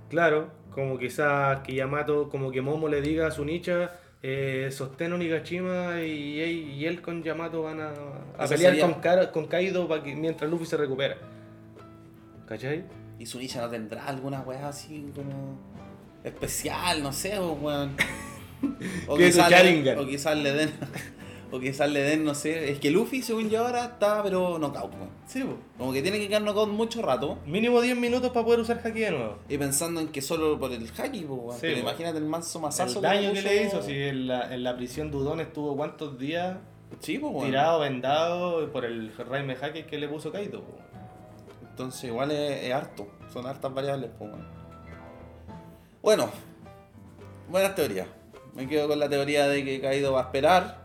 Claro, 0.09 0.51
como 0.73 0.99
quizás 0.99 1.61
que 1.61 1.75
Yamato, 1.75 2.29
como 2.31 2.51
que 2.51 2.61
Momo 2.63 2.89
le 2.89 3.01
diga 3.03 3.27
a 3.27 3.31
su 3.31 3.45
nicha, 3.45 3.91
eh, 4.23 4.69
sostén 4.73 5.13
Onigashima 5.13 6.01
y, 6.03 6.85
él 6.87 7.01
con 7.03 7.23
Yamato 7.23 7.63
van 7.63 7.81
a, 7.81 7.89
a 8.39 8.45
Esa 8.45 8.55
pelear 8.55 8.73
sería- 8.75 8.85
con, 8.93 8.95
Kara- 9.01 9.31
con 9.33 9.47
Kaido 9.47 9.87
para 9.89 10.03
que, 10.03 10.15
mientras 10.17 10.51
Luffy 10.51 10.67
se 10.67 10.77
recupera. 10.77 11.17
¿Cachai? 12.47 12.85
Y 13.19 13.27
su 13.27 13.39
nicha 13.39 13.61
no 13.61 13.69
tendrá 13.69 14.07
alguna 14.07 14.41
weá 14.41 14.69
así 14.69 15.11
como 15.15 15.59
especial, 16.25 17.03
no 17.03 17.13
sé, 17.13 17.39
o 17.39 17.53
weón. 17.53 17.95
O 19.07 19.17
¿Qué 19.17 19.29
es 19.29 19.35
su 19.35 19.41
quizás, 19.43 19.51
Sharingan? 19.51 19.99
o 19.99 20.07
quizás 20.07 20.37
le 20.37 20.53
den, 20.53 20.71
o 21.51 21.59
quizás 21.61 21.91
le 21.91 22.01
den, 22.03 22.25
no 22.25 22.35
sé. 22.35 22.71
Es 22.71 22.79
que 22.79 22.91
Luffy, 22.91 23.23
según 23.23 23.49
yo 23.51 23.65
ahora, 23.67 23.85
está 23.85 24.23
pero 24.23 24.59
knockout, 24.59 24.93
weón. 24.95 25.11
Sí, 25.27 25.43
po. 25.43 25.57
Como 25.79 25.93
que 25.93 26.03
tiene 26.03 26.19
que 26.19 26.29
quedar 26.29 26.43
knockout 26.43 26.69
mucho 26.71 27.01
rato. 27.03 27.39
Mínimo 27.47 27.81
10 27.81 27.97
minutos 27.97 28.31
para 28.31 28.45
poder 28.45 28.61
usar 28.61 28.81
Haki 28.85 29.01
de 29.01 29.11
nuevo. 29.11 29.39
Y 29.49 29.57
pensando 29.59 30.01
en 30.01 30.09
que 30.09 30.21
solo 30.23 30.59
por 30.59 30.73
el 30.73 30.89
haki, 30.97 31.25
weón. 31.25 31.55
Sí, 31.55 31.59
Pero 31.63 31.75
po. 31.77 31.81
imagínate 31.83 32.19
el 32.19 32.25
manso 32.25 32.61
masazo 32.61 32.99
El 32.99 33.03
daño 33.03 33.33
que 33.33 33.43
le 33.43 33.63
hizo, 33.65 33.83
si 33.83 33.93
en 33.93 34.27
la, 34.27 34.55
en 34.55 34.63
la 34.63 34.77
prisión 34.77 35.11
Dudón 35.11 35.41
estuvo 35.41 35.77
cuántos 35.77 36.19
días 36.19 36.57
Sí, 37.01 37.19
pues, 37.19 37.33
weón. 37.33 37.47
tirado, 37.47 37.81
vendado 37.81 38.73
por 38.73 38.85
el 38.85 39.13
Raime 39.17 39.55
Haki 39.61 39.85
que 39.85 39.99
le 39.99 40.09
puso 40.09 40.33
Kaido. 40.33 40.63
po. 40.63 40.75
Entonces 41.71 42.05
igual 42.05 42.31
es, 42.33 42.65
es 42.65 42.73
harto, 42.73 43.07
son 43.33 43.47
hartas 43.47 43.73
variables, 43.73 44.11
pues, 44.19 44.31
weón. 44.31 44.47
Bueno, 46.03 46.31
buenas 47.51 47.75
teorías. 47.75 48.07
Me 48.55 48.67
quedo 48.67 48.89
con 48.89 48.99
la 48.99 49.09
teoría 49.09 49.47
de 49.47 49.65
que 49.65 49.81
Kaido 49.81 50.13
va 50.13 50.21
a 50.21 50.25
esperar. 50.25 50.78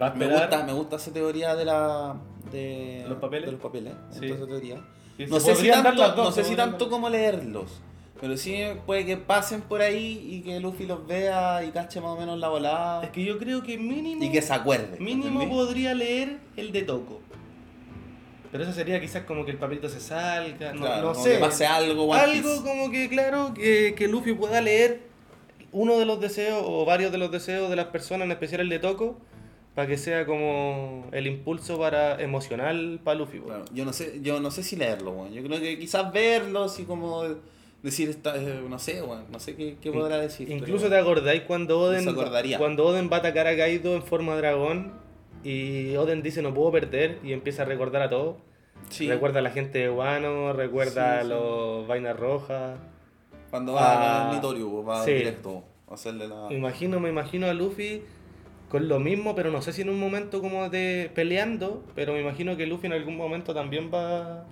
Va 0.00 0.08
a 0.08 0.14
Me 0.14 0.26
gusta, 0.26 0.62
me 0.64 0.72
gusta 0.72 0.96
esa 0.96 1.12
teoría 1.12 1.54
de 1.56 1.64
la. 1.64 2.16
de 2.52 3.04
¿Los 3.08 3.18
papeles? 3.18 3.46
De 3.46 3.52
los 3.52 3.60
papeles. 3.60 3.92
Sí. 4.10 4.20
teoría. 4.20 4.80
No 5.28 5.40
sé, 5.40 5.54
si 5.56 5.68
tanto, 5.68 5.90
dos, 6.12 6.16
no 6.16 6.30
sé 6.32 6.44
si 6.44 6.54
tanto 6.54 6.88
como 6.88 7.08
leerlos. 7.08 7.80
Pero 8.20 8.36
sí 8.36 8.60
puede 8.86 9.06
que 9.06 9.16
pasen 9.16 9.62
por 9.62 9.80
ahí 9.80 10.26
y 10.30 10.40
que 10.42 10.58
Luffy 10.60 10.86
los 10.86 11.06
vea 11.06 11.62
y 11.64 11.70
cache 11.70 12.00
más 12.00 12.10
o 12.10 12.16
menos 12.16 12.38
la 12.38 12.48
volada. 12.48 13.02
Es 13.04 13.10
que 13.10 13.24
yo 13.24 13.38
creo 13.38 13.62
que 13.62 13.78
mínimo. 13.78 14.24
Y 14.24 14.30
que 14.30 14.42
se 14.42 14.52
acuerde. 14.52 14.98
Mínimo 14.98 15.40
¿entendí? 15.40 15.46
podría 15.54 15.94
leer 15.94 16.38
el 16.56 16.72
de 16.72 16.82
Toco. 16.82 17.20
Pero 18.50 18.64
eso 18.64 18.72
sería 18.72 19.00
quizás 19.00 19.24
como 19.24 19.44
que 19.44 19.50
el 19.52 19.58
papelito 19.58 19.88
se 19.88 20.00
salga. 20.00 20.72
No, 20.72 20.80
Claro, 20.80 21.12
no 21.12 21.14
sé. 21.14 21.34
que 21.34 21.38
pase 21.38 21.66
algo, 21.66 22.12
Algo 22.14 22.62
como 22.64 22.90
que, 22.90 23.08
claro, 23.08 23.52
que, 23.54 23.94
que 23.96 24.08
Luffy 24.08 24.32
pueda 24.34 24.60
leer 24.60 25.02
uno 25.70 25.98
de 25.98 26.06
los 26.06 26.18
deseos 26.20 26.62
o 26.64 26.84
varios 26.84 27.12
de 27.12 27.18
los 27.18 27.30
deseos 27.30 27.68
de 27.68 27.76
las 27.76 27.86
personas, 27.86 28.24
en 28.24 28.32
especial 28.32 28.62
el 28.62 28.68
de 28.70 28.78
Toco, 28.78 29.18
para 29.78 29.86
que 29.86 29.96
sea 29.96 30.26
como 30.26 31.06
el 31.12 31.28
impulso 31.28 31.78
para 31.78 32.20
emocional 32.20 32.98
para 33.04 33.16
Luffy. 33.16 33.38
Claro, 33.38 33.64
yo 33.72 33.84
no 33.84 33.92
sé, 33.92 34.18
yo 34.22 34.40
no 34.40 34.50
sé 34.50 34.64
si 34.64 34.74
leerlo, 34.74 35.12
weón. 35.12 35.32
Yo 35.32 35.40
creo 35.44 35.60
que 35.60 35.78
quizás 35.78 36.12
verlos 36.12 36.80
y 36.80 36.82
como 36.82 37.22
decir 37.80 38.08
esta, 38.08 38.34
eh, 38.36 38.60
no 38.68 38.76
sé, 38.80 39.00
weón, 39.04 39.26
no 39.30 39.38
sé 39.38 39.54
qué, 39.54 39.76
qué 39.80 39.92
podrá 39.92 40.18
decir. 40.18 40.50
Incluso 40.50 40.86
pero- 40.86 40.96
te 40.96 41.00
acordáis 41.00 41.42
cuando 41.42 41.78
Oden, 41.78 42.08
acordaría. 42.08 42.58
cuando 42.58 42.86
Oden 42.86 43.08
va 43.08 43.18
a 43.18 43.20
atacar 43.20 43.46
a 43.46 43.56
Kaido 43.56 43.94
en 43.94 44.02
forma 44.02 44.32
de 44.34 44.38
dragón 44.40 44.94
y 45.44 45.94
Oden 45.94 46.22
dice 46.24 46.42
no 46.42 46.52
puedo 46.52 46.72
perder 46.72 47.20
y 47.22 47.32
empieza 47.32 47.62
a 47.62 47.66
recordar 47.66 48.02
a 48.02 48.08
todos. 48.10 48.34
Sí, 48.88 49.06
Recuerda 49.08 49.38
a 49.38 49.42
la 49.42 49.50
gente 49.50 49.78
de 49.78 49.90
Wano, 49.90 50.54
recuerda 50.54 51.20
Sí, 51.20 51.20
a 51.20 51.22
los 51.28 51.86
vainas 51.86 52.16
rojas. 52.18 52.80
cuando 53.50 53.74
va 53.74 53.92
Ah, 53.92 54.22
con 54.22 54.30
el 54.30 54.34
Mitorio, 54.58 54.82
va 54.84 55.04
directo 55.06 55.62
a 55.88 55.94
hacerle 55.94 56.26
la. 56.26 56.48
Me 56.48 56.56
imagino, 56.56 56.98
me 56.98 57.10
imagino 57.10 57.46
a 57.46 57.54
Luffy 57.54 58.02
con 58.68 58.88
lo 58.88 58.98
mismo, 59.00 59.34
pero 59.34 59.50
no 59.50 59.62
sé 59.62 59.72
si 59.72 59.82
en 59.82 59.88
un 59.88 59.98
momento 59.98 60.40
como 60.42 60.68
de 60.68 61.10
peleando, 61.14 61.82
pero 61.94 62.12
me 62.12 62.20
imagino 62.20 62.56
que 62.56 62.66
Luffy 62.66 62.86
en 62.86 62.92
algún 62.92 63.16
momento 63.16 63.54
también 63.54 63.90
va, 63.92 64.44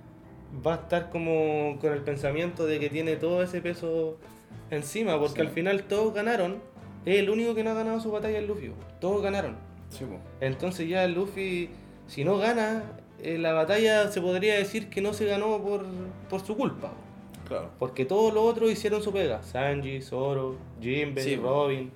va 0.65 0.73
a 0.73 0.77
estar 0.77 1.09
como 1.09 1.77
con 1.79 1.93
el 1.93 2.01
pensamiento 2.01 2.65
de 2.65 2.79
que 2.79 2.89
tiene 2.89 3.15
todo 3.15 3.43
ese 3.43 3.61
peso 3.61 4.17
encima, 4.71 5.19
porque 5.19 5.41
Sí. 5.41 5.47
al 5.47 5.49
final 5.49 5.83
todos 5.83 6.13
ganaron. 6.13 6.57
Es 7.05 7.19
el 7.19 7.29
único 7.29 7.55
que 7.55 7.63
no 7.63 7.69
ha 7.69 7.73
ganado 7.73 7.99
su 8.01 8.11
batalla 8.11 8.39
es 8.39 8.47
Luffy. 8.47 8.71
Todos 8.99 9.21
ganaron. 9.21 9.55
Sí. 9.89 10.03
Entonces 10.41 10.89
ya 10.89 11.07
Luffy, 11.07 11.69
si 12.07 12.23
no 12.25 12.37
gana, 12.37 12.83
eh, 13.21 13.37
la 13.37 13.53
batalla 13.53 14.11
se 14.11 14.19
podría 14.19 14.55
decir 14.55 14.89
que 14.89 14.99
no 14.99 15.13
se 15.13 15.25
ganó 15.25 15.61
por, 15.61 15.85
por 16.29 16.41
su 16.41 16.57
culpa. 16.57 16.91
claro. 17.47 17.69
Porque 17.79 18.03
todos 18.03 18.33
los 18.33 18.43
otros 18.43 18.69
hicieron 18.71 19.01
su 19.01 19.13
pega. 19.13 19.41
Sanji, 19.43 20.01
Zoro, 20.01 20.55
Jinbe, 20.81 21.21
Sí, 21.21 21.37
po. 21.37 21.43
Robin, 21.43 21.91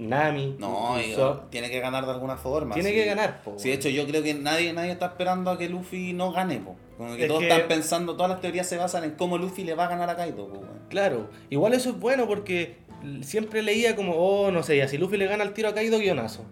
Nami. 0.00 0.56
No, 0.58 0.94
Usopp. 0.94 1.50
tiene 1.50 1.70
que 1.70 1.78
ganar 1.80 2.06
de 2.06 2.12
alguna 2.12 2.36
forma. 2.36 2.74
Tiene 2.74 2.88
sí. 2.90 2.94
que 2.94 3.04
ganar, 3.04 3.42
po. 3.42 3.54
Sí, 3.58 3.68
de 3.68 3.74
hecho, 3.74 3.88
yo 3.90 4.06
creo 4.06 4.22
que 4.22 4.34
nadie, 4.34 4.72
nadie 4.72 4.92
está 4.92 5.06
esperando 5.06 5.50
a 5.50 5.58
que 5.58 5.68
Luffy 5.68 6.12
no 6.14 6.32
gane, 6.32 6.56
po. 6.58 6.76
Como 6.96 7.14
que 7.16 7.22
Es 7.22 7.28
todos 7.28 7.40
que- 7.40 7.48
están 7.48 7.68
pensando, 7.68 8.14
todas 8.16 8.30
las 8.30 8.40
teorías 8.40 8.66
se 8.66 8.76
basan 8.76 9.04
en 9.04 9.10
cómo 9.12 9.36
Luffy 9.38 9.62
le 9.64 9.74
va 9.74 9.84
a 9.84 9.88
ganar 9.88 10.08
a 10.10 10.16
Kaido, 10.16 10.48
po. 10.48 10.62
Claro, 10.88 11.28
igual 11.50 11.74
eso 11.74 11.90
es 11.90 11.98
bueno 12.00 12.26
porque 12.26 12.76
siempre 13.22 13.62
leía 13.62 13.94
como, 13.96 14.14
oh, 14.16 14.50
no 14.50 14.62
sé, 14.62 14.76
ya 14.76 14.88
si 14.88 14.96
Luffy 14.98 15.16
le 15.16 15.26
gana 15.26 15.44
el 15.44 15.52
tiro 15.52 15.68
a 15.68 15.74
Kaido, 15.74 15.98
guionazo. 15.98 16.44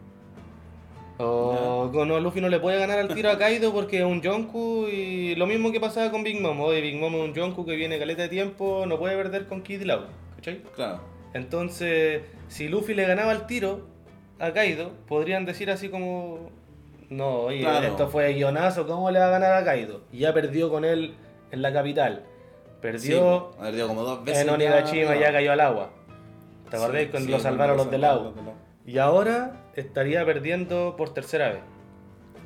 O 1.21 1.91
no. 1.93 2.05
no, 2.05 2.21
Luffy 2.21 2.41
no 2.41 2.49
le 2.49 2.61
puede 2.61 2.79
ganar 2.79 2.99
al 3.01 3.09
tiro 3.13 3.31
a 3.31 3.39
Kaido 3.39 3.73
porque 3.73 3.99
es 3.99 4.05
un 4.05 4.21
Yonku 4.23 4.87
y 4.87 5.35
lo 5.35 5.47
mismo 5.49 5.73
que 5.73 5.81
pasaba 5.81 6.11
con 6.13 6.23
Big 6.23 6.41
Mom. 6.41 6.61
Oye, 6.61 6.81
Big 6.81 6.97
Mom 6.97 7.13
es 7.17 7.21
un 7.23 7.35
Yonku 7.35 7.67
que 7.67 7.75
viene 7.75 7.99
caleta 7.99 8.23
de 8.23 8.29
tiempo, 8.29 8.85
no 8.87 8.99
puede 8.99 9.17
perder 9.17 9.47
con 9.49 9.63
Kid 9.63 9.83
Law, 9.83 10.03
¿cachai? 10.37 10.63
Claro. 10.77 11.01
Entonces, 11.35 12.23
si 12.49 12.69
Luffy 12.69 12.95
le 12.95 13.07
ganaba 13.07 13.33
el 13.33 13.47
tiro 13.47 13.87
a 14.39 14.53
Kaido, 14.53 14.93
podrían 15.07 15.45
decir 15.45 15.71
así 15.71 15.89
como, 15.89 16.51
no, 17.11 17.41
oye, 17.43 17.61
Claro. 17.61 17.87
esto 17.87 18.09
fue 18.09 18.33
guionazo, 18.33 18.87
¿cómo 18.87 19.11
le 19.11 19.19
va 19.19 19.27
a 19.27 19.31
ganar 19.31 19.53
a 19.53 19.65
Kaido? 19.65 20.03
Y 20.13 20.19
ya 20.21 20.33
perdió 20.33 20.71
con 20.71 20.85
él 20.85 21.15
en 21.51 21.63
la 21.63 21.73
capital. 21.73 22.23
Sí, 22.25 22.73
Perdió. 22.81 23.51
Ha 23.59 23.63
perdido 23.65 23.89
como 23.89 24.03
dos 24.03 24.25
veces. 24.25 24.43
en 24.43 24.51
Onigashima 24.51 25.17
ya 25.17 25.33
cayó 25.33 25.53
al 25.53 25.61
agua. 25.61 25.91
¿Te 26.71 26.77
acordás 26.77 27.03
Sí, 27.03 27.09
cuando 27.09 27.27
sí, 27.27 27.33
lo 27.33 27.41
salvaron 27.41 27.77
los 27.77 27.91
del 27.91 28.05
agua? 28.05 28.33
Y 28.87 28.99
ahora 28.99 29.65
estaría 29.75 30.25
perdiendo 30.25 30.95
por 30.97 31.13
tercera 31.13 31.49
vez. 31.49 31.61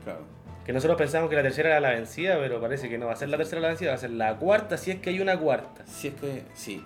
Claro. 0.05 0.21
Que 0.65 0.73
nosotros 0.73 0.97
pensamos 0.97 1.29
que 1.29 1.37
la 1.37 1.43
tercera 1.43 1.71
era 1.71 1.81
la 1.81 1.91
vencida, 1.91 2.37
pero 2.39 2.61
parece 2.61 2.89
que 2.89 2.97
no 2.97 3.07
va 3.07 3.13
a 3.13 3.17
ser 3.17 3.29
la 3.29 3.37
tercera 3.37 3.61
la 3.61 3.69
vencida, 3.69 3.91
va 3.91 3.97
a 3.97 3.99
ser 3.99 4.11
la 4.11 4.37
cuarta 4.39 4.77
si 4.79 4.91
es 4.93 5.01
que 5.01 5.11
hay 5.11 5.21
una 5.21 5.39
cuarta. 5.39 5.85
Si 5.87 6.09
es 6.09 6.15
que, 6.15 6.45
sí. 6.55 6.85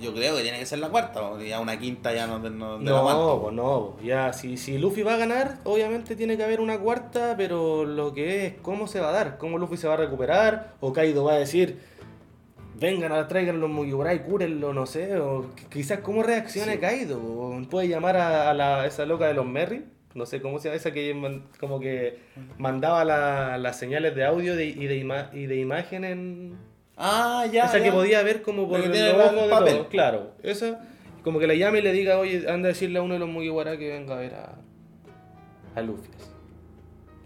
Yo 0.00 0.14
creo 0.14 0.36
que 0.36 0.42
tiene 0.42 0.58
que 0.60 0.66
ser 0.66 0.78
la 0.78 0.88
cuarta, 0.88 1.28
porque 1.28 1.48
ya 1.48 1.60
una 1.60 1.78
quinta 1.78 2.12
ya 2.14 2.26
no, 2.26 2.38
no, 2.38 2.50
no 2.50 2.78
No, 2.78 3.40
pues 3.42 3.54
no, 3.54 3.90
pues 3.94 4.06
ya 4.06 4.32
si, 4.32 4.56
si 4.56 4.78
Luffy 4.78 5.02
va 5.02 5.14
a 5.14 5.16
ganar, 5.16 5.58
obviamente 5.64 6.14
tiene 6.16 6.36
que 6.36 6.44
haber 6.44 6.60
una 6.60 6.78
cuarta, 6.78 7.34
pero 7.36 7.84
lo 7.84 8.14
que 8.14 8.46
es 8.46 8.54
cómo 8.62 8.86
se 8.86 9.00
va 9.00 9.08
a 9.08 9.12
dar, 9.12 9.38
cómo 9.38 9.58
Luffy 9.58 9.76
se 9.76 9.88
va 9.88 9.94
a 9.94 9.96
recuperar, 9.98 10.74
o 10.80 10.92
Kaido 10.92 11.24
va 11.24 11.32
a 11.32 11.38
decir, 11.38 11.78
vengan 12.78 13.10
a 13.12 13.26
traigan 13.26 13.60
los 13.60 13.68
Mugiwara 13.70 14.22
cúrenlo, 14.22 14.72
no 14.72 14.86
sé, 14.86 15.16
o 15.18 15.42
qu- 15.44 15.68
quizás 15.68 15.98
cómo 16.00 16.22
reaccione 16.22 16.74
Sí. 16.74 16.78
Kaido, 16.78 17.18
o 17.20 17.60
puede 17.68 17.88
llamar 17.88 18.16
a, 18.16 18.50
a 18.50 18.54
la, 18.54 18.86
esa 18.86 19.04
loca 19.04 19.26
de 19.26 19.34
los 19.34 19.46
Merry, 19.46 19.84
no 20.14 20.26
sé 20.26 20.40
cómo 20.40 20.58
se 20.60 20.68
llama, 20.68 20.76
esa 20.76 20.92
que 20.92 21.40
como 21.58 21.80
que 21.80 22.18
mandaba 22.56 23.04
la- 23.04 23.58
las 23.58 23.76
señales 23.78 24.14
de 24.14 24.24
audio 24.24 24.54
de- 24.54 24.66
y, 24.66 24.86
de 24.86 24.96
ima- 24.96 25.30
y 25.32 25.46
de 25.46 25.56
imagen 25.56 26.04
en, 26.04 26.56
Ah, 26.98 27.46
ya. 27.52 27.66
esa 27.66 27.80
que 27.82 27.92
podía 27.92 28.22
ver 28.22 28.42
como 28.42 28.68
por 28.68 28.80
los 28.80 28.88
ojos 28.88 29.34
de 29.34 29.48
papel. 29.48 29.74
todos, 29.74 29.86
claro. 29.88 30.32
Esa, 30.42 30.80
como 31.22 31.38
que 31.38 31.46
la 31.46 31.54
llame 31.54 31.78
y 31.78 31.82
le 31.82 31.92
diga, 31.92 32.18
oye, 32.18 32.44
anda 32.48 32.68
a 32.68 32.72
decirle 32.72 32.98
a 32.98 33.02
uno 33.02 33.14
de 33.14 33.20
los 33.20 33.28
Mugiwara 33.28 33.76
que 33.78 33.88
venga 33.88 34.14
a 34.16 34.18
ver 34.18 34.34
a, 34.34 34.58
a 35.76 35.80
Luffy. 35.82 36.10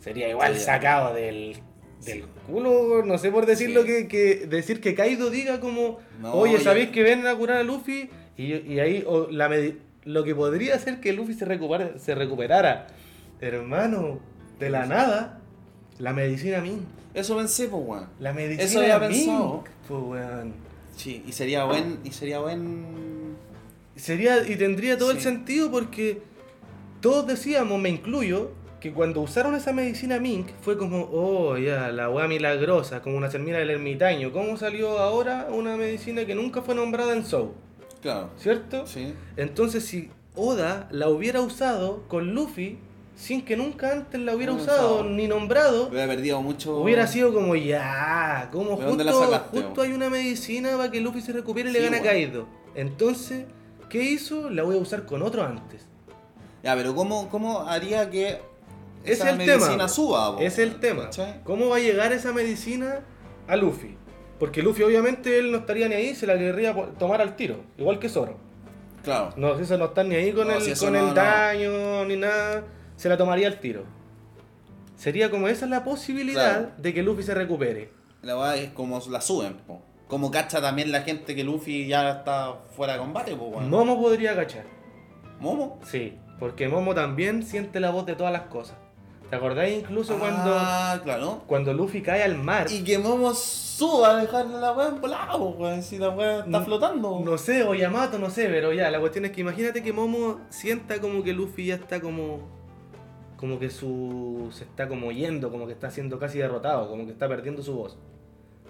Sería 0.01 0.29
igual 0.29 0.57
sacado 0.59 1.15
del, 1.15 1.57
del 2.05 2.25
culo, 2.47 3.03
no 3.05 3.17
sé 3.19 3.31
por 3.31 3.47
decirlo, 3.47 3.83
Sí. 3.83 3.87
que, 3.87 4.09
que 4.09 4.47
decir 4.47 4.81
que 4.81 4.95
Kaido 4.95 5.31
diga 5.31 5.61
como, 5.61 6.01
No, 6.21 6.35
oye, 6.35 6.59
¿sabéis 6.59 6.91
que 6.91 7.03
ven 7.03 7.27
a 7.27 7.35
curar 7.37 7.59
a 7.59 7.63
Luffy? 7.63 8.11
Y, 8.37 8.55
y 8.55 8.81
ahí 8.81 9.05
o 9.07 9.29
la 9.31 9.49
lo 10.05 10.25
que 10.25 10.35
podría 10.35 10.75
hacer 10.75 11.01
que 11.01 11.13
Luffy 11.13 11.35
se, 11.35 11.47
recupere- 11.47 11.97
se 11.99 12.15
recuperara, 12.17 12.89
hermano, 13.41 14.19
de 14.59 14.69
la 14.71 14.87
nada, 14.87 15.41
la 15.99 16.13
medicina 16.13 16.61
Mink. 16.61 16.81
Eso 17.15 17.37
pensé, 17.37 17.69
pues, 17.69 17.83
weón. 17.85 18.09
La 18.19 18.33
medicina 18.33 18.63
Eso 18.65 18.81
había 18.81 18.99
Mink, 18.99 19.11
pensado. 19.11 19.65
pues, 19.89 20.03
weón. 20.03 20.55
Sí, 20.97 21.23
y 21.27 21.33
sería 21.33 21.65
buen. 21.65 21.99
Y 22.05 22.13
sería 22.13 22.41
buen. 22.41 23.37
Sería 23.97 24.47
y 24.49 24.57
tendría 24.57 24.97
todo 24.97 25.11
el 25.11 25.21
sentido 25.21 25.71
porque 25.71 26.23
todos 27.01 27.27
decíamos, 27.27 27.81
me 27.81 27.91
incluyo, 27.91 28.53
que 28.81 28.93
cuando 28.93 29.21
usaron 29.21 29.55
esa 29.55 29.73
medicina 29.73 30.19
Mink 30.19 30.49
fue 30.61 30.77
como, 30.77 31.09
oh, 31.13 31.57
ya, 31.57 31.93
la 31.93 32.11
weá 32.11 32.27
milagrosa, 32.27 33.01
como 33.03 33.17
una 33.17 33.31
sermina 33.31 33.59
del 33.59 33.71
ermitaño. 33.71 34.33
¿Cómo 34.33 34.57
salió 34.57 34.99
ahora 34.99 35.49
una 35.51 35.77
medicina 35.77 36.25
que 36.25 36.35
nunca 36.35 36.63
fue 36.63 36.75
nombrada 36.75 37.13
en 37.15 37.25
Soul? 37.25 37.53
Claro. 38.01 38.31
¿Cierto? 38.37 38.87
Sí. 38.87 39.15
Entonces, 39.37 39.85
si 39.85 40.11
Oda 40.35 40.89
la 40.91 41.09
hubiera 41.09 41.41
usado 41.43 42.03
con 42.09 42.35
Luffy, 42.35 42.79
sin 43.17 43.45
que 43.45 43.57
nunca 43.57 43.93
antes 43.93 44.21
la 44.21 44.35
hubiera 44.35 44.53
No, 44.53 44.59
usado 44.61 44.95
usado. 44.97 45.05
ni 45.11 45.29
nombrado, 45.29 45.89
Hubiera 45.89 46.07
perdido 46.07 46.41
mucho. 46.43 46.79
hubiera 46.79 47.07
sido 47.07 47.33
como, 47.33 47.55
ya, 47.57 48.49
como 48.53 48.77
¿De 48.77 48.85
dónde 48.85 49.05
la 49.05 49.13
justo, 49.13 49.31
sacaste, 49.31 49.57
justo 49.59 49.75
bo? 49.77 49.83
hay 49.83 49.93
una 49.93 50.09
medicina 50.11 50.77
para 50.77 50.91
que 50.91 51.01
Luffy 51.01 51.21
se 51.21 51.33
recupere 51.33 51.71
y 51.71 51.73
le 51.73 51.79
Sí, 51.79 51.85
gane 51.85 51.99
a 51.99 52.01
weón. 52.03 52.13
Kaido. 52.15 52.47
Entonces, 52.75 53.45
¿qué 53.89 54.03
hizo? 54.03 54.51
La 54.51 54.63
voy 54.63 54.77
a 54.77 54.79
usar 54.81 55.05
con 55.07 55.23
otro 55.23 55.45
antes. 55.45 55.87
Ya, 56.63 56.75
pero 56.75 56.95
¿cómo, 56.95 57.29
cómo 57.29 57.61
haría 57.69 58.09
que 58.11 58.41
esa 59.05 59.25
es 59.25 59.31
el 59.33 59.37
medicina 59.39 59.69
tema. 59.77 59.89
suba? 59.89 60.37
po, 60.37 60.43
Es 60.43 60.59
el 60.59 60.79
tema. 60.81 61.05
¿Cachai? 61.05 61.43
¿Cómo 61.45 61.69
va 61.69 61.77
a 61.77 61.81
llegar 61.81 62.13
esa 62.13 62.33
medicina 62.33 63.01
a 63.49 63.57
Luffy? 63.57 63.97
Porque 64.39 64.63
Luffy 64.63 64.83
obviamente 64.85 65.39
él 65.39 65.53
no 65.53 65.59
estaría 65.59 65.89
ni 65.89 65.95
ahí, 65.97 66.15
se 66.15 66.27
la 66.27 66.37
querría 66.39 66.75
tomar 66.99 67.21
al 67.21 67.37
tiro, 67.37 67.57
igual 67.79 67.99
que 67.99 68.09
Zoro. 68.09 68.37
Claro. 69.05 69.31
No, 69.37 69.59
eso 69.59 69.77
no 69.79 69.87
está 69.87 70.03
ni 70.05 70.15
ahí 70.15 70.33
con 70.33 70.47
No, 70.49 70.55
el, 70.55 70.63
si 70.63 70.75
con 70.85 70.93
no, 70.95 71.09
el 71.09 71.15
daño 71.15 72.05
ni 72.05 72.17
nada, 72.17 72.63
se 73.03 73.09
la 73.09 73.17
tomaría 73.17 73.49
al 73.49 73.59
tiro. 73.59 73.83
Sería 74.97 75.29
como 75.29 75.49
esa 75.49 75.65
es 75.65 75.71
la 75.73 75.83
posibilidad 75.83 76.53
Claro. 76.61 76.73
de 76.79 76.95
que 76.95 77.03
Luffy 77.03 77.25
se 77.25 77.35
recupere. 77.35 77.91
La 78.23 78.35
verdad 78.37 78.57
es 78.59 78.71
como 78.71 79.01
la 79.11 79.21
suben, 79.21 79.55
po. 79.67 79.83
Como 80.07 80.31
cacha 80.31 80.61
también 80.61 80.93
la 80.93 81.03
gente 81.03 81.35
que 81.35 81.43
Luffy 81.43 81.89
ya 81.89 82.11
está 82.11 82.55
fuera 82.77 82.93
de 82.93 83.01
combate, 83.01 83.35
po. 83.35 83.51
Momo 83.61 84.01
podría 84.01 84.31
agachar. 84.33 84.65
¿Momo? 85.41 85.81
Sí, 85.85 86.17
porque 86.39 86.69
Momo 86.69 86.95
también 86.95 87.43
siente 87.43 87.81
la 87.81 87.91
voz 87.91 88.07
de 88.07 88.15
todas 88.15 88.33
las 88.33 88.43
cosas. 88.43 88.77
¿Te 89.31 89.35
acordáis 89.37 89.81
incluso 89.81 90.17
cuando, 90.19 90.55
Ah, 90.57 91.01
claro. 91.03 91.43
cuando 91.49 91.73
Luffy 91.73 92.03
cae 92.03 92.23
al 92.23 92.37
mar? 92.37 92.67
Y 92.71 92.85
que 92.85 92.99
Momo 92.99 93.35
suba 93.35 94.11
a 94.13 94.17
dejarle 94.21 94.61
la 94.61 94.73
weá 94.73 94.89
en 94.91 95.01
volado, 95.01 95.49
weón. 95.49 95.83
Si 95.83 95.99
la 95.99 96.11
weá 96.11 96.39
está 96.41 96.51
No- 96.51 96.65
flotando. 96.65 97.21
No 97.25 97.39
sé, 97.39 97.65
o 97.65 97.75
Yamato, 97.75 98.19
no 98.21 98.31
sé, 98.31 98.47
pero 98.49 98.73
ya, 98.73 98.89
la 98.93 99.01
cuestión 99.01 99.25
es 99.25 99.33
que 99.33 99.41
imagínate 99.41 99.83
que 99.83 99.93
Momo 99.93 100.43
sienta 100.51 101.01
como 101.01 101.25
que 101.25 101.33
Luffy 101.33 101.67
ya 101.67 101.75
está 101.75 102.01
como. 102.01 102.62
Como 103.43 103.59
que 103.59 103.71
su. 103.71 104.51
se 104.53 104.63
está 104.63 104.87
como 104.87 105.11
yendo, 105.11 105.51
como 105.51 105.67
que 105.67 105.73
está 105.73 105.91
siendo 105.91 106.17
casi 106.17 106.39
derrotado, 106.39 106.89
como 106.89 107.07
que 107.07 107.11
está 107.11 107.27
perdiendo 107.29 107.61
su 107.61 107.75
voz. 107.75 107.99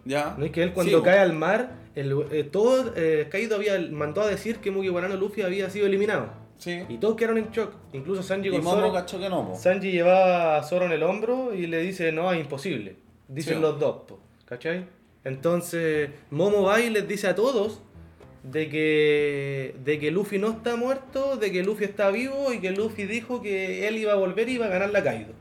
Ya. 0.07 0.35
¿No 0.39 0.47
es 0.47 0.51
que 0.51 0.62
él 0.62 0.73
cuando 0.73 0.97
Sí, 0.97 1.05
cae 1.05 1.19
al 1.19 1.35
mar, 1.35 1.74
el, 1.94 2.11
eh, 2.31 2.44
todo 2.44 2.94
eh, 2.97 3.28
Kaido 3.31 3.57
había 3.57 3.78
mandó 3.90 4.23
a 4.23 4.28
decir 4.28 4.61
que 4.61 4.70
Mugiwara 4.70 5.09
no 5.09 5.16
Luffy 5.16 5.43
había 5.43 5.69
sido 5.69 5.85
eliminado. 5.86 6.28
Sí. 6.57 6.85
Y 6.89 6.97
todos 6.97 7.16
quedaron 7.16 7.36
en 7.36 7.51
shock. 7.51 7.74
Incluso 7.93 8.23
Sanji 8.23 8.49
Y 8.49 8.53
con 8.53 8.65
Momo 8.65 8.77
Zoro. 8.81 8.93
cachó 8.94 9.19
que 9.19 9.28
no, 9.28 9.47
po. 9.51 9.57
Sanji 9.57 9.93
llevaba 9.93 10.57
a 10.57 10.62
Zoro 10.62 10.86
en 10.86 10.93
el 10.93 11.03
hombro 11.03 11.53
y 11.53 11.66
le 11.66 11.81
dice, 11.82 12.11
no, 12.11 12.32
es 12.32 12.40
imposible. 12.40 12.97
Dicen 13.28 13.57
Sí. 13.57 13.61
los 13.61 13.78
dos, 13.78 14.05
po, 14.09 14.20
¿cachai? 14.47 14.86
Entonces, 15.23 16.09
Momo 16.31 16.62
va 16.62 16.81
y 16.81 16.89
les 16.89 17.07
dice 17.07 17.27
a 17.28 17.35
todos 17.35 17.82
de 18.43 18.69
que, 18.69 19.77
de 19.85 19.98
que 19.98 20.10
Luffy 20.10 20.39
no 20.39 20.51
está 20.51 20.77
muerto, 20.77 21.36
de 21.36 21.52
que 21.52 21.62
Luffy 21.62 21.85
está 21.85 22.10
vivo 22.10 22.52
y 22.52 22.59
que 22.60 22.70
Luffy 22.73 23.05
dijo 23.05 23.40
que 23.40 23.86
él 23.86 23.97
iba 23.98 24.12
a 24.12 24.16
volver 24.16 24.48
y 24.48 24.55
iba 24.55 24.66
a 24.66 24.69
ganar 24.69 24.90
la 24.90 25.02
Kaido. 25.05 25.32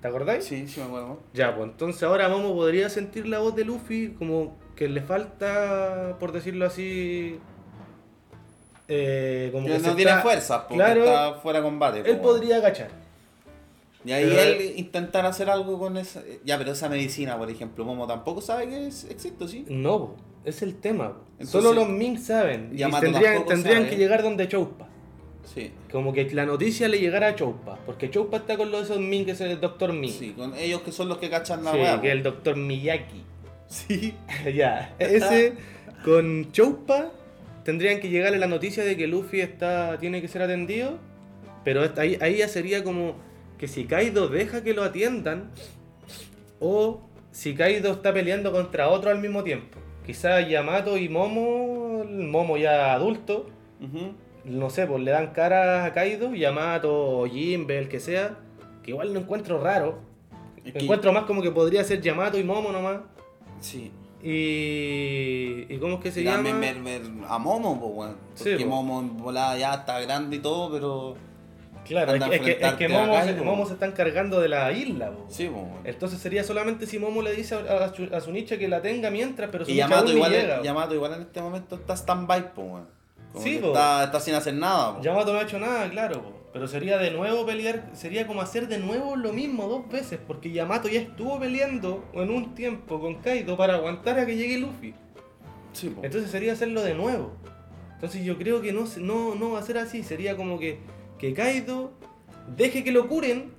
¿Te 0.00 0.08
acordáis? 0.08 0.44
Sí, 0.44 0.66
sí 0.68 0.80
me 0.80 0.86
acuerdo. 0.86 1.20
Ya, 1.32 1.54
pues 1.56 1.70
entonces 1.70 2.02
ahora 2.02 2.28
Momo 2.28 2.54
podría 2.54 2.90
sentir 2.90 3.26
la 3.26 3.38
voz 3.38 3.54
de 3.54 3.64
Luffy 3.64 4.14
como 4.18 4.58
que 4.76 4.88
le 4.88 5.00
falta, 5.00 6.16
por 6.18 6.32
decirlo 6.32 6.66
así, 6.66 7.38
eh, 8.88 9.48
como 9.52 9.66
Que 9.66 9.74
que 9.74 9.78
no 9.78 9.94
tiene 9.94 10.10
está- 10.10 10.22
fuerzas, 10.22 10.58
porque 10.68 10.74
Claro. 10.74 11.04
está 11.04 11.34
fuera 11.34 11.60
de 11.60 11.64
combate. 11.64 12.02
Él 12.10 12.18
podría 12.18 12.56
agachar. 12.56 12.90
Y 14.04 14.10
ahí 14.12 14.24
Pero 14.28 14.40
él 14.42 14.72
intentar 14.76 15.24
hacer 15.24 15.48
algo 15.48 15.78
con 15.78 15.96
esa. 15.96 16.22
Ya, 16.44 16.58
pero 16.58 16.72
esa 16.72 16.88
medicina, 16.88 17.38
por 17.38 17.48
ejemplo, 17.48 17.84
Momo 17.84 18.06
tampoco 18.08 18.40
sabe 18.40 18.68
que 18.68 18.88
es- 18.88 19.04
existe, 19.04 19.46
¿sí? 19.46 19.64
No, 19.68 20.16
es 20.44 20.62
el 20.62 20.76
tema. 20.76 21.16
Entonces, 21.32 21.50
Solo 21.50 21.72
los 21.72 21.88
Mink 21.88 22.18
saben. 22.18 22.70
Y 22.72 22.78
Yamato 22.78 23.04
tendrían, 23.04 23.46
tendrían 23.46 23.78
sabe. 23.78 23.90
que 23.90 23.96
llegar 23.96 24.22
donde 24.22 24.48
Choupa. 24.48 24.88
Sí. 25.54 25.72
Como 25.90 26.12
que 26.12 26.30
la 26.32 26.46
noticia 26.46 26.88
le 26.88 26.98
llegara 26.98 27.28
a 27.28 27.34
Choupa. 27.34 27.78
Porque 27.84 28.10
Choupa 28.10 28.38
está 28.38 28.56
con 28.56 28.70
los 28.70 28.80
de 28.80 28.94
esos 28.94 29.00
Mink, 29.04 29.26
que 29.26 29.32
es 29.32 29.40
el 29.40 29.60
Dr. 29.60 29.92
Mink. 29.92 30.12
Sí, 30.12 30.30
con 30.30 30.54
ellos 30.56 30.82
que 30.82 30.92
son 30.92 31.08
los 31.08 31.18
que 31.18 31.28
cachan 31.28 31.64
la 31.64 31.72
Sí, 31.72 31.78
que 32.00 32.08
es 32.08 32.12
el 32.12 32.22
Dr. 32.22 32.56
Miyaki. 32.56 33.22
Sí. 33.68 34.14
ya, 34.54 34.94
ese 34.98 35.54
con 36.04 36.50
Choupa 36.52 37.10
tendrían 37.64 38.00
que 38.00 38.08
llegarle 38.08 38.38
la 38.38 38.46
noticia 38.46 38.84
de 38.84 38.96
que 38.96 39.06
Luffy 39.06 39.40
está 39.40 39.98
tiene 39.98 40.20
que 40.20 40.28
ser 40.28 40.42
atendido, 40.42 40.98
pero 41.64 41.82
ahí, 41.96 42.18
ahí 42.20 42.38
ya 42.38 42.48
sería 42.48 42.84
como 42.84 43.14
que 43.58 43.68
si 43.68 43.84
Kaido 43.84 44.28
deja 44.28 44.62
que 44.64 44.74
lo 44.74 44.82
atiendan 44.82 45.50
o 46.58 47.00
si 47.30 47.54
Kaido 47.54 47.92
está 47.92 48.12
peleando 48.12 48.52
contra 48.52 48.88
otro 48.88 49.10
al 49.10 49.20
mismo 49.20 49.44
tiempo. 49.44 49.78
Quizás 50.06 50.48
Yamato 50.48 50.96
y 50.98 51.08
Momo, 51.08 52.02
el 52.02 52.26
Momo 52.28 52.56
ya 52.56 52.92
adulto, 52.92 53.46
Ujú. 53.80 54.12
no 54.44 54.70
sé, 54.70 54.86
pues 54.86 55.02
le 55.02 55.10
dan 55.12 55.28
cara 55.32 55.84
a 55.84 55.92
Kaido, 55.92 56.34
Yamato 56.34 57.20
o 57.20 57.26
Jinbe, 57.28 57.78
el 57.78 57.88
que 57.88 58.00
sea, 58.00 58.36
que 58.82 58.90
igual 58.90 59.12
lo 59.14 59.20
encuentro 59.20 59.60
raro. 59.62 60.00
Es 60.64 60.72
que- 60.72 60.78
Encuentro 60.80 61.12
más 61.12 61.24
como 61.24 61.42
que 61.42 61.50
podría 61.50 61.84
ser 61.84 62.00
Yamato 62.00 62.38
y 62.38 62.44
Momo 62.44 62.72
nomás. 62.72 63.00
Sí. 63.60 63.92
Y, 64.22 65.66
y 65.72 65.78
¿cómo 65.78 65.94
es 65.94 66.00
que 66.00 66.12
se 66.12 66.22
llama? 66.22 66.52
ver 66.58 67.02
a 67.28 67.38
Momo, 67.38 67.80
pues. 67.94 68.10
Sí, 68.34 68.50
Porque 68.50 68.64
po. 68.64 68.82
Momo 68.82 69.32
ya 69.32 69.74
está 69.74 70.00
grande 70.00 70.36
y 70.36 70.38
todo, 70.40 70.70
pero. 70.72 71.14
Claro, 71.84 72.14
es 72.14 72.22
que, 72.22 72.34
es 72.36 72.40
que, 72.40 72.50
es 72.52 72.56
que 72.74 72.84
enfrentarte 72.84 72.94
a 72.94 72.98
Momo, 73.06 73.22
se. 73.24 73.34
Momo 73.42 73.66
se 73.66 73.72
están 73.74 73.92
cargando 73.92 74.40
de 74.40 74.48
la 74.48 74.70
isla. 74.72 75.12
Sí, 75.28 75.48
weón. 75.48 75.68
Entonces 75.84 76.20
sería 76.20 76.44
solamente 76.44 76.86
si 76.86 76.98
Momo 76.98 77.22
le 77.22 77.32
dice 77.34 77.54
a, 77.56 77.58
a, 77.58 78.16
a 78.16 78.20
Sunicha 78.20 78.56
que 78.58 78.68
la 78.68 78.80
tenga 78.82 79.10
mientras, 79.10 79.50
pero 79.50 79.64
Y 79.64 79.66
Sunicha 79.66 79.84
Yamato 79.86 80.02
aún 80.02 80.10
ni 80.10 80.16
igual, 80.16 80.30
llega. 80.32 80.62
Yamato 80.62 80.94
igual 80.94 81.14
en 81.14 81.22
este 81.22 81.40
momento 81.42 81.74
está 81.76 81.94
stand-by, 81.96 82.50
Sí, 83.38 83.56
está, 83.56 84.04
está 84.04 84.20
sin 84.20 84.34
hacer 84.34 84.54
nada, 84.54 84.96
po. 84.96 85.02
Yamato 85.02 85.32
no 85.32 85.38
ha 85.38 85.42
hecho 85.42 85.58
nada, 85.58 85.88
claro, 85.88 86.22
pero 86.52 86.68
sería 86.68 86.98
de 86.98 87.10
nuevo 87.10 87.46
pelear, 87.46 87.88
sería 87.94 88.26
como 88.26 88.42
hacer 88.42 88.68
de 88.68 88.78
nuevo 88.78 89.16
lo 89.16 89.32
mismo 89.32 89.66
dos 89.68 89.88
veces, 89.90 90.20
porque 90.26 90.52
Yamato 90.52 90.88
ya 90.88 91.00
estuvo 91.00 91.40
peleando 91.40 92.04
en 92.12 92.30
un 92.30 92.54
tiempo 92.54 93.00
con 93.00 93.14
Kaido 93.22 93.56
para 93.56 93.76
aguantar 93.76 94.18
a 94.18 94.26
que 94.26 94.36
llegue 94.36 94.58
Luffy. 94.58 94.94
Sí. 95.72 95.94
Entonces 96.02 96.30
sería 96.30 96.52
hacerlo 96.52 96.82
de 96.82 96.92
nuevo. 96.94 97.32
Entonces 97.94 98.22
yo 98.22 98.36
creo 98.36 98.60
que 98.60 98.72
no, 98.72 98.86
se- 98.86 99.00
no, 99.00 99.34
no 99.34 99.52
va 99.52 99.60
a 99.60 99.62
ser 99.62 99.78
así. 99.78 100.02
Sería 100.02 100.36
como 100.36 100.58
que, 100.58 100.80
que 101.22 101.32
Kaido 101.34 101.92
deje 102.56 102.82
que 102.82 102.90
lo 102.90 103.08
curen 103.08 103.52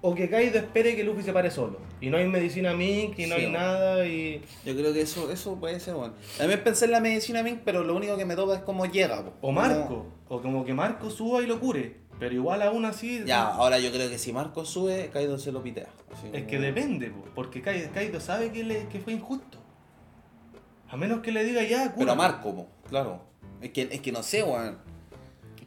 o 0.00 0.14
que 0.14 0.30
Kaido 0.30 0.58
espere 0.58 0.94
que 0.96 1.02
Luffy 1.04 1.22
se 1.24 1.32
pare 1.32 1.50
solo. 1.50 1.78
Y 2.00 2.10
no 2.10 2.16
hay 2.16 2.26
medicina 2.28 2.74
Mink 2.74 3.18
y 3.18 3.26
no 3.26 3.34
Sí, 3.36 3.42
hay 3.42 3.50
bueno. 3.50 3.58
nada 3.58 4.06
y... 4.06 4.40
Yo 4.64 4.74
creo 4.76 4.92
que 4.92 5.00
eso, 5.02 5.30
eso 5.30 5.56
puede 5.56 5.78
ser, 5.80 5.94
bueno. 5.94 6.14
También 6.38 6.62
pensé 6.64 6.84
en 6.86 6.92
la 6.92 7.00
medicina 7.00 7.42
Mink, 7.42 7.60
pero 7.64 7.82
lo 7.84 7.94
único 7.96 8.16
que 8.16 8.24
me 8.24 8.34
toca 8.36 8.54
es 8.54 8.60
cómo 8.62 8.86
llega, 8.86 9.24
po. 9.24 9.32
O 9.40 9.52
Marco. 9.52 10.06
O 10.28 10.40
como 10.40 10.64
que 10.64 10.74
Marco 10.74 11.10
suba 11.10 11.42
y 11.42 11.46
lo 11.46 11.58
cure. 11.60 12.00
Pero 12.20 12.34
igual 12.34 12.62
aún 12.62 12.84
así... 12.84 13.22
Ya, 13.26 13.46
ahora 13.48 13.80
yo 13.80 13.90
creo 13.90 14.08
que 14.08 14.18
si 14.18 14.32
Marco 14.32 14.64
sube, 14.64 15.10
Kaido 15.12 15.38
se 15.38 15.50
lo 15.52 15.62
pitea. 15.62 15.88
Así 16.12 16.26
Es 16.28 16.32
como- 16.32 16.46
que 16.46 16.58
depende, 16.60 17.10
po, 17.10 17.24
porque 17.34 17.60
Kaido, 17.62 18.20
sabe 18.20 18.50
que, 18.52 18.62
le, 18.64 18.86
que 18.88 19.00
fue 19.00 19.12
injusto. 19.12 19.58
A 20.88 20.96
menos 20.96 21.20
que 21.20 21.32
le 21.32 21.42
diga 21.44 21.62
ya, 21.62 21.82
Pero 21.84 21.94
cura. 21.94 22.14
Marco, 22.14 22.54
po, 22.54 22.68
claro. 22.88 23.22
Es 23.60 23.70
que, 23.70 23.82
es 23.90 24.00
que 24.00 24.12
no 24.12 24.22
sé, 24.22 24.42
weón. 24.42 24.78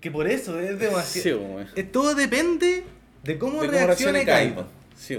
Que 0.06 0.12
por 0.12 0.28
eso 0.28 0.60
es 0.60 0.78
demasiado... 0.78 1.40
Todo 1.92 2.14
depende 2.14 2.84
de 3.24 3.40
cómo, 3.40 3.64
De 3.64 3.70
reaccione, 3.70 4.24
Kaido. 4.24 4.68
Sí. 4.96 5.18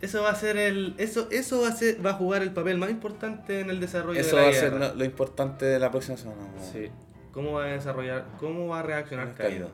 Eso 0.00 0.22
va 0.22 0.30
a 0.30 0.34
ser 0.34 0.56
el. 0.56 0.94
Eso, 0.96 1.28
eso 1.30 1.60
va 1.60 1.68
a 1.68 1.72
ser, 1.72 2.04
va 2.04 2.12
a 2.12 2.14
jugar 2.14 2.40
el 2.40 2.52
papel 2.54 2.78
más 2.78 2.88
importante 2.88 3.60
en 3.60 3.68
el 3.68 3.80
desarrollo 3.80 4.18
Eso 4.18 4.36
de 4.36 4.42
la 4.42 4.48
va 4.48 4.48
a 4.48 4.58
ser 4.58 4.72
lo, 4.72 4.94
lo 4.94 5.04
importante 5.04 5.66
de 5.66 5.78
la 5.78 5.90
próxima 5.90 6.16
semana. 6.16 6.40
Sí. 6.72 6.88
¿Cómo 7.32 7.52
va 7.52 7.66
a 7.66 7.66
desarrollar, 7.66 8.24
cómo 8.40 8.68
va 8.68 8.80
a 8.80 8.82
reaccionar 8.82 9.34
Kaido? 9.34 9.68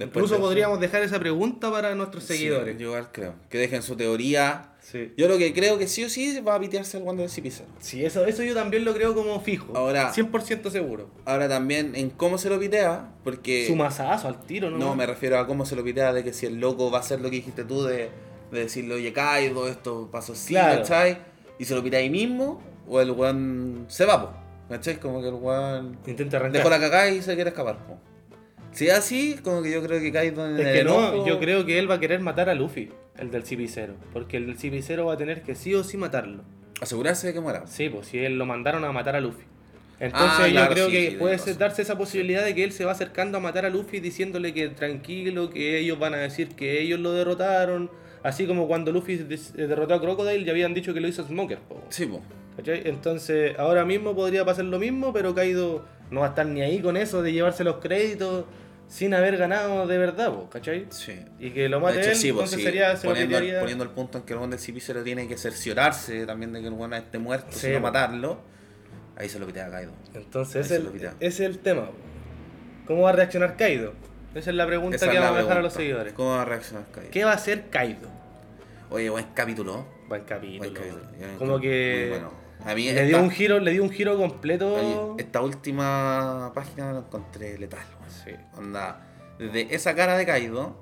Después 0.00 0.22
Incluso 0.24 0.34
de 0.34 0.38
eso, 0.40 0.46
podríamos 0.48 0.80
dejar 0.80 1.02
esa 1.02 1.18
pregunta 1.20 1.70
para 1.70 1.94
nuestros 1.94 2.24
sí, 2.24 2.32
seguidores. 2.34 2.78
yo 2.78 2.94
creo. 3.12 3.34
Que 3.50 3.58
dejen 3.58 3.82
su 3.82 3.96
teoría. 3.96 4.72
Sí. 4.80 5.12
Yo 5.16 5.28
lo 5.28 5.36
que 5.36 5.52
creo 5.52 5.78
que 5.78 5.86
sí 5.86 6.02
o 6.04 6.08
sí 6.08 6.40
va 6.40 6.54
a 6.54 6.60
pitearse 6.60 6.96
el 6.96 7.02
Wander 7.04 7.28
Cipicero. 7.28 7.68
Sí, 7.80 8.04
eso, 8.04 8.24
eso 8.24 8.42
yo 8.42 8.54
también 8.54 8.84
lo 8.86 8.94
creo 8.94 9.14
como 9.14 9.38
fijo. 9.40 9.76
Ahora- 9.76 10.10
100% 10.12 10.70
seguro. 10.70 11.10
Ahora 11.26 11.48
también 11.48 11.94
en 11.94 12.08
cómo 12.10 12.38
se 12.38 12.48
lo 12.48 12.58
pitea, 12.58 13.10
porque... 13.22 13.66
Su 13.66 13.76
mazazo 13.76 14.26
al 14.28 14.40
tiro, 14.46 14.70
¿no? 14.70 14.78
No, 14.78 14.94
me 14.96 15.04
refiero 15.06 15.38
a 15.38 15.46
cómo 15.46 15.66
se 15.66 15.76
lo 15.76 15.84
pitea, 15.84 16.12
de 16.14 16.24
que 16.24 16.32
si 16.32 16.46
el 16.46 16.58
loco 16.60 16.90
va 16.90 16.96
a 16.98 17.00
hacer 17.02 17.20
lo 17.20 17.28
que 17.28 17.36
dijiste 17.36 17.64
tú, 17.64 17.84
de, 17.84 18.08
de 18.50 18.58
decirle, 18.58 18.94
oye, 18.94 19.12
Kaido, 19.12 19.68
esto 19.68 20.08
pasó 20.10 20.32
así, 20.32 20.54
Claro. 20.54 20.78
¿cachai? 20.80 21.18
Y 21.58 21.66
se 21.66 21.74
lo 21.74 21.82
pitea 21.82 22.00
ahí 22.00 22.08
mismo, 22.10 22.60
o 22.88 23.00
el 23.02 23.10
weón 23.10 23.84
se 23.88 24.06
va, 24.06 24.42
¿cachai? 24.70 24.98
Como 24.98 25.20
que 25.20 25.28
el 25.28 25.34
weón 25.34 25.98
Intenta 26.06 26.38
arrancar. 26.38 26.56
dejó 26.58 26.70
la 26.70 26.80
cagada 26.80 27.10
y 27.10 27.20
se 27.20 27.34
quiere 27.34 27.50
escapar, 27.50 27.76
po. 27.86 27.98
Si 28.72 28.86
es 28.86 28.92
así, 28.94 29.36
como 29.42 29.62
que 29.62 29.70
yo 29.72 29.82
creo 29.82 30.00
que 30.00 30.12
Kaido 30.12 30.46
en 30.48 30.58
Es 30.58 30.66
el 30.66 30.72
que 30.74 30.84
no, 30.84 31.26
yo 31.26 31.38
creo 31.40 31.66
que 31.66 31.78
él 31.78 31.90
va 31.90 31.94
a 31.96 32.00
querer 32.00 32.20
matar 32.20 32.48
a 32.48 32.54
Luffy, 32.54 32.90
el 33.18 33.30
del 33.30 33.42
CP0. 33.44 33.90
Porque 34.12 34.36
el 34.36 34.46
del 34.46 34.56
CP0 34.58 35.04
va 35.06 35.14
a 35.14 35.16
tener 35.16 35.42
que 35.42 35.54
sí 35.54 35.74
o 35.74 35.82
sí 35.84 35.96
matarlo. 35.96 36.44
Asegurarse 36.80 37.26
de 37.26 37.32
que 37.34 37.40
muera. 37.40 37.66
Sí, 37.66 37.88
pues 37.88 38.06
si 38.06 38.18
él 38.18 38.38
lo 38.38 38.46
mandaron 38.46 38.84
a 38.84 38.92
matar 38.92 39.16
a 39.16 39.20
Luffy. 39.20 39.44
Entonces 39.98 40.38
Ah, 40.38 40.46
yo 40.48 40.52
claro, 40.54 40.72
creo 40.72 40.86
sí, 40.86 40.92
que 40.92 41.10
sí, 41.10 41.16
puede 41.16 41.36
ser- 41.38 41.58
darse 41.58 41.82
esa 41.82 41.98
posibilidad 41.98 42.42
de 42.42 42.54
que 42.54 42.64
él 42.64 42.72
se 42.72 42.86
va 42.86 42.92
acercando 42.92 43.36
a 43.36 43.40
matar 43.40 43.66
a 43.66 43.70
Luffy 43.70 44.00
diciéndole 44.00 44.54
que 44.54 44.68
tranquilo, 44.70 45.50
que 45.50 45.78
ellos 45.78 45.98
van 45.98 46.14
a 46.14 46.18
decir 46.18 46.48
que 46.54 46.80
ellos 46.80 46.98
lo 47.00 47.12
derrotaron. 47.12 47.90
Así 48.22 48.46
como 48.46 48.66
cuando 48.66 48.92
Luffy 48.92 49.14
eh, 49.14 49.66
derrotó 49.66 49.94
a 49.94 50.00
Crocodile 50.00 50.44
ya 50.44 50.52
habían 50.52 50.72
dicho 50.72 50.94
que 50.94 51.00
lo 51.00 51.08
hizo 51.08 51.22
Smoker. 51.26 51.58
po, 51.58 51.82
Sí. 51.90 52.08
¿cachai? 52.56 52.82
Entonces 52.86 53.58
ahora 53.58 53.84
mismo 53.84 54.14
podría 54.14 54.44
pasar 54.46 54.64
lo 54.64 54.78
mismo, 54.78 55.12
pero 55.12 55.34
Kaido 55.34 55.84
no 56.10 56.20
va 56.20 56.26
a 56.26 56.28
estar 56.30 56.46
ni 56.46 56.62
ahí 56.62 56.80
con 56.80 56.96
eso 56.96 57.22
de 57.22 57.32
llevarse 57.32 57.64
los 57.64 57.76
créditos 57.76 58.44
sin 58.88 59.14
haber 59.14 59.36
ganado 59.36 59.86
de 59.86 59.98
verdad, 59.98 60.32
¿cachai? 60.50 60.86
Sí. 60.90 61.24
Y 61.38 61.50
que 61.50 61.68
lo 61.68 61.78
De 61.78 61.82
mate 61.84 62.00
hecho, 62.00 62.10
él, 62.10 62.16
sí, 62.16 62.28
entonces 62.30 62.58
sí, 62.58 62.64
sería, 62.64 62.96
se 62.96 63.06
lo 63.06 63.12
poniendo, 63.12 63.38
el, 63.38 63.60
poniendo 63.60 63.84
el 63.84 63.90
punto 63.90 64.18
en 64.18 64.24
que 64.24 64.32
el 64.32 64.38
weón 64.38 64.50
del 64.50 64.58
Cipicero 64.58 65.04
tiene 65.04 65.28
que 65.28 65.38
cerciorarse 65.38 66.26
también 66.26 66.52
de 66.52 66.60
que 66.60 66.66
el 66.66 66.72
weón 66.72 66.92
esté 66.94 67.18
muerto, 67.18 67.52
Sí, 67.52 67.68
sino 67.68 67.80
matarlo. 67.80 68.40
Ahí 69.16 69.28
se 69.28 69.38
lo 69.38 69.46
pitea 69.46 69.66
a 69.66 69.70
Kaido. 69.70 69.92
Entonces 70.14 70.66
ese 70.66 70.68
se 70.68 70.74
es 71.22 71.38
lo 71.40 71.46
el, 71.46 71.58
tema. 71.58 71.90
¿Cómo 72.86 73.02
va 73.02 73.10
a 73.10 73.12
reaccionar 73.12 73.56
Kaido? 73.56 73.92
Esa 74.34 74.50
es 74.50 74.56
la 74.56 74.66
pregunta 74.66 74.96
Esa 74.96 75.10
que 75.10 75.18
vamos 75.18 75.38
a 75.38 75.42
dejar 75.42 75.58
a 75.58 75.62
los 75.62 75.72
seguidores. 75.72 76.12
¿Cómo 76.14 76.30
va 76.30 76.42
a 76.42 76.44
reaccionar 76.44 76.86
Kaido? 76.90 77.10
¿Qué 77.12 77.24
va 77.24 77.32
a 77.32 77.34
hacer 77.34 77.68
Kaido? 77.70 78.08
Oye, 78.90 79.08
buen 79.08 79.26
capítulo. 79.34 79.86
Buen 80.08 80.24
capítulo. 80.24 80.58
Buen 80.58 80.74
capítulo. 80.74 81.38
Como 81.38 81.60
que 81.60 82.08
bueno. 82.10 82.39
A 82.66 82.74
mí 82.74 82.84
le 82.84 82.90
esta, 82.90 83.02
dio 83.04 83.22
un 83.22 83.30
giro, 83.30 83.58
le 83.58 83.70
dio 83.72 83.82
un 83.82 83.90
giro 83.90 84.16
completo. 84.16 85.16
esta 85.18 85.40
última 85.40 86.52
página 86.54 86.92
la 86.92 86.98
encontré 87.00 87.58
letal. 87.58 87.84
Sí. 88.24 88.32
Onda, 88.56 89.06
desde 89.38 89.74
esa 89.74 89.94
cara 89.94 90.16
de 90.16 90.26
Kaido 90.26 90.76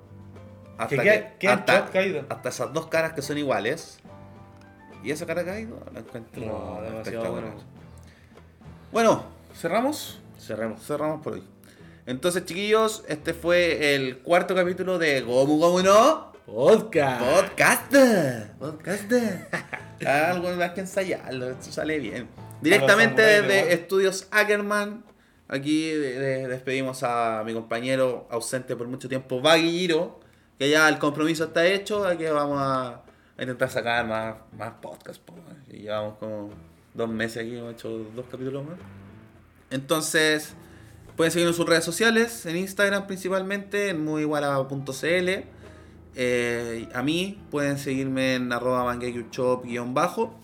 hasta, 0.77 1.03
que- 1.03 1.49
hasta, 1.49 1.87
Kaido. 1.91 2.25
hasta 2.29 2.49
esas 2.49 2.73
dos 2.73 2.87
caras 2.87 3.13
que 3.13 3.23
son 3.23 3.39
iguales. 3.39 3.99
Y 5.05 5.13
esa 5.13 5.27
cara 5.27 5.45
de 5.45 5.51
Kaido 5.51 5.79
la 5.95 6.01
encuentro 6.01 6.45
No, 6.45 6.81
demasiado 6.83 7.31
bueno. 7.33 7.49
Bueno, 8.91 9.25
cerramos. 9.55 10.21
Cerremos. 10.41 10.83
Cerramos 10.85 11.23
por 11.23 11.35
hoy. 11.35 11.45
Entonces, 12.07 12.45
chiquillos, 12.47 13.05
este 13.07 13.35
fue 13.35 13.95
el 13.95 14.19
cuarto 14.21 14.55
capítulo 14.55 14.99
de 14.99 15.21
Gomu 15.21 15.59
Gomu 15.59 15.83
no 15.83 16.33
Podcast. 16.53 17.21
Podcast. 17.21 17.95
Podcast. 18.59 19.13
Algo 20.07 20.51
más 20.57 20.71
que 20.71 20.81
ensayarlo, 20.81 21.51
esto 21.51 21.71
sale 21.71 21.99
bien. 21.99 22.27
Directamente 22.63 23.21
desde. 23.21 23.73
Estudios 23.75 24.27
Ackerman. 24.31 25.05
Aquí 25.47 25.91
de- 25.91 26.19
de- 26.19 26.49
despedimos 26.49 27.03
a 27.03 27.43
mi 27.45 27.53
compañero 27.53 28.27
ausente 28.31 28.77
por 28.77 28.89
mucho 28.89 29.09
tiempo, 29.11 29.41
Vaguiro. 29.43 30.21
Que 30.59 30.71
ya 30.71 30.89
el 30.89 30.99
compromiso 30.99 31.45
está 31.45 31.67
hecho, 31.67 32.07
aquí 32.07 32.25
vamos 32.25 32.59
a, 32.61 33.03
intentar 33.39 33.71
sacar 33.71 34.07
más, 34.07 34.37
más 34.57 34.73
podcasts. 34.81 35.23
Y 35.71 35.83
llevamos 35.83 36.15
como 36.19 36.51
dos 36.95 37.09
meses 37.11 37.43
aquí, 37.45 37.57
hemos 37.59 37.75
hecho 37.75 37.91
dos 38.17 38.25
capítulos 38.31 38.65
más. 38.67 38.77
Entonces, 39.71 40.55
pueden 41.15 41.31
seguirnos 41.31 41.55
en 41.55 41.57
sus 41.59 41.69
redes 41.69 41.85
sociales, 41.85 42.47
en 42.47 42.57
Instagram 42.57 43.07
principalmente, 43.07 43.91
en 43.91 44.03
muyguara.cl. 44.05 45.58
Eh, 46.15 46.89
a 46.95 47.03
mí 47.03 47.41
pueden 47.51 47.79
seguirme 47.79 48.35
en 48.37 48.53
arroba 48.53 48.85
mangekyushop-bajo. 48.85 50.35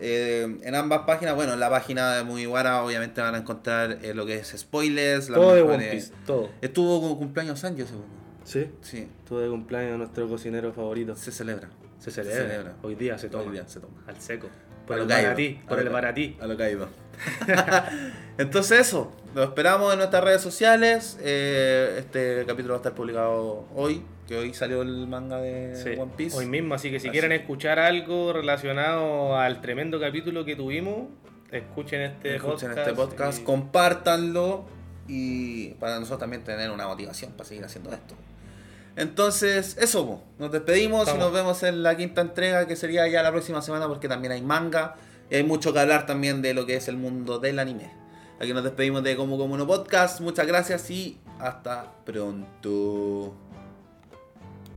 Eh, 0.00 0.58
en 0.62 0.74
ambas 0.74 1.02
páginas, 1.06 1.34
bueno, 1.34 1.52
en 1.52 1.60
la 1.60 1.70
página 1.70 2.16
de 2.16 2.24
Mugiwara 2.24 2.82
obviamente 2.82 3.20
van 3.20 3.34
a 3.34 3.38
encontrar 3.38 3.98
eh, 4.02 4.14
lo 4.14 4.26
que 4.26 4.36
es 4.36 4.54
spoilers. 4.56 5.28
Todo 5.28 5.54
de 5.54 5.62
One 5.62 5.90
Piece, 5.90 6.12
todo. 6.26 6.48
Estuvo 6.60 7.00
como 7.00 7.18
cumpleaños 7.18 7.60
Sanji 7.60 7.84
poco. 7.84 8.04
¿Sí? 8.44 8.68
Sí, 8.80 9.08
Todo 9.28 9.40
de 9.40 9.48
cumpleaños 9.48 9.98
nuestro 9.98 10.28
cocinero 10.28 10.72
favorito. 10.72 11.14
se 11.14 11.30
celebra. 11.30 11.68
Se 11.98 12.10
celebra. 12.10 12.42
celebra. 12.42 12.74
Hoy 12.82 12.96
día 12.96 13.16
se 13.16 13.28
toma. 13.28 13.44
Hoy 13.44 13.52
día 13.52 13.68
se 13.68 13.78
toma. 13.78 13.94
Al 14.06 14.20
seco. 14.20 14.48
Por 14.86 14.98
A 14.98 15.02
el 15.02 15.06
baratí. 15.08 15.60
A 15.64 15.68
Por 15.68 15.78
lo 15.78 15.84
el 15.84 15.90
baratí. 15.90 16.36
A 16.40 16.46
lo 16.46 16.56
caído. 16.56 16.88
Entonces 18.38 18.80
eso, 18.80 19.12
lo 19.34 19.42
esperamos 19.44 19.92
en 19.92 19.98
nuestras 19.98 20.24
redes 20.24 20.40
sociales. 20.42 21.18
Eh, 21.20 21.96
este 21.98 22.44
capítulo 22.46 22.70
va 22.74 22.76
a 22.76 22.80
estar 22.80 22.94
publicado 22.94 23.66
hoy, 23.74 24.02
que 24.26 24.36
hoy 24.38 24.54
salió 24.54 24.82
el 24.82 25.06
manga 25.06 25.38
de 25.38 25.76
Sí, 25.76 26.00
One 26.00 26.12
Piece. 26.16 26.36
Hoy 26.36 26.46
mismo, 26.46 26.74
así 26.74 26.90
que 26.90 26.98
si 26.98 27.08
Así 27.08 27.12
quieren 27.12 27.32
escuchar 27.32 27.78
algo 27.78 28.32
relacionado 28.32 29.36
al 29.38 29.60
tremendo 29.60 30.00
capítulo 30.00 30.44
que 30.44 30.56
tuvimos, 30.56 31.08
escuchen 31.50 32.00
este 32.02 32.36
Escuchen 32.36 32.70
podcast. 32.70 32.78
este 32.88 32.92
podcast, 32.94 33.38
y- 33.40 33.44
compártanlo 33.44 34.64
y 35.08 35.68
para 35.74 35.96
nosotros 35.96 36.20
también 36.20 36.42
tener 36.44 36.70
una 36.70 36.86
motivación 36.86 37.32
para 37.32 37.48
seguir 37.48 37.64
haciendo 37.64 37.92
esto. 37.92 38.14
Entonces, 38.96 39.76
eso, 39.80 40.22
nos 40.38 40.52
despedimos 40.52 41.08
y 41.14 41.18
nos 41.18 41.32
vemos 41.32 41.62
en 41.62 41.82
la 41.82 41.96
quinta 41.96 42.20
entrega, 42.20 42.66
que 42.66 42.76
sería 42.76 43.06
ya 43.08 43.22
la 43.22 43.30
próxima 43.30 43.62
semana, 43.62 43.88
porque 43.88 44.06
también 44.06 44.32
hay 44.32 44.42
manga 44.42 44.96
y 45.32 45.36
hay 45.36 45.44
mucho 45.44 45.72
que 45.72 45.78
hablar 45.78 46.04
también 46.04 46.42
de 46.42 46.52
lo 46.52 46.66
que 46.66 46.76
es 46.76 46.88
el 46.88 46.98
mundo 46.98 47.38
del 47.38 47.58
anime. 47.58 47.90
Aquí 48.38 48.52
nos 48.52 48.64
despedimos 48.64 49.02
de 49.02 49.16
Como 49.16 49.38
Como 49.38 49.56
No 49.56 49.66
Podcast. 49.66 50.20
Muchas 50.20 50.46
gracias 50.46 50.90
y 50.90 51.18
hasta 51.38 51.90
pronto. 52.04 53.34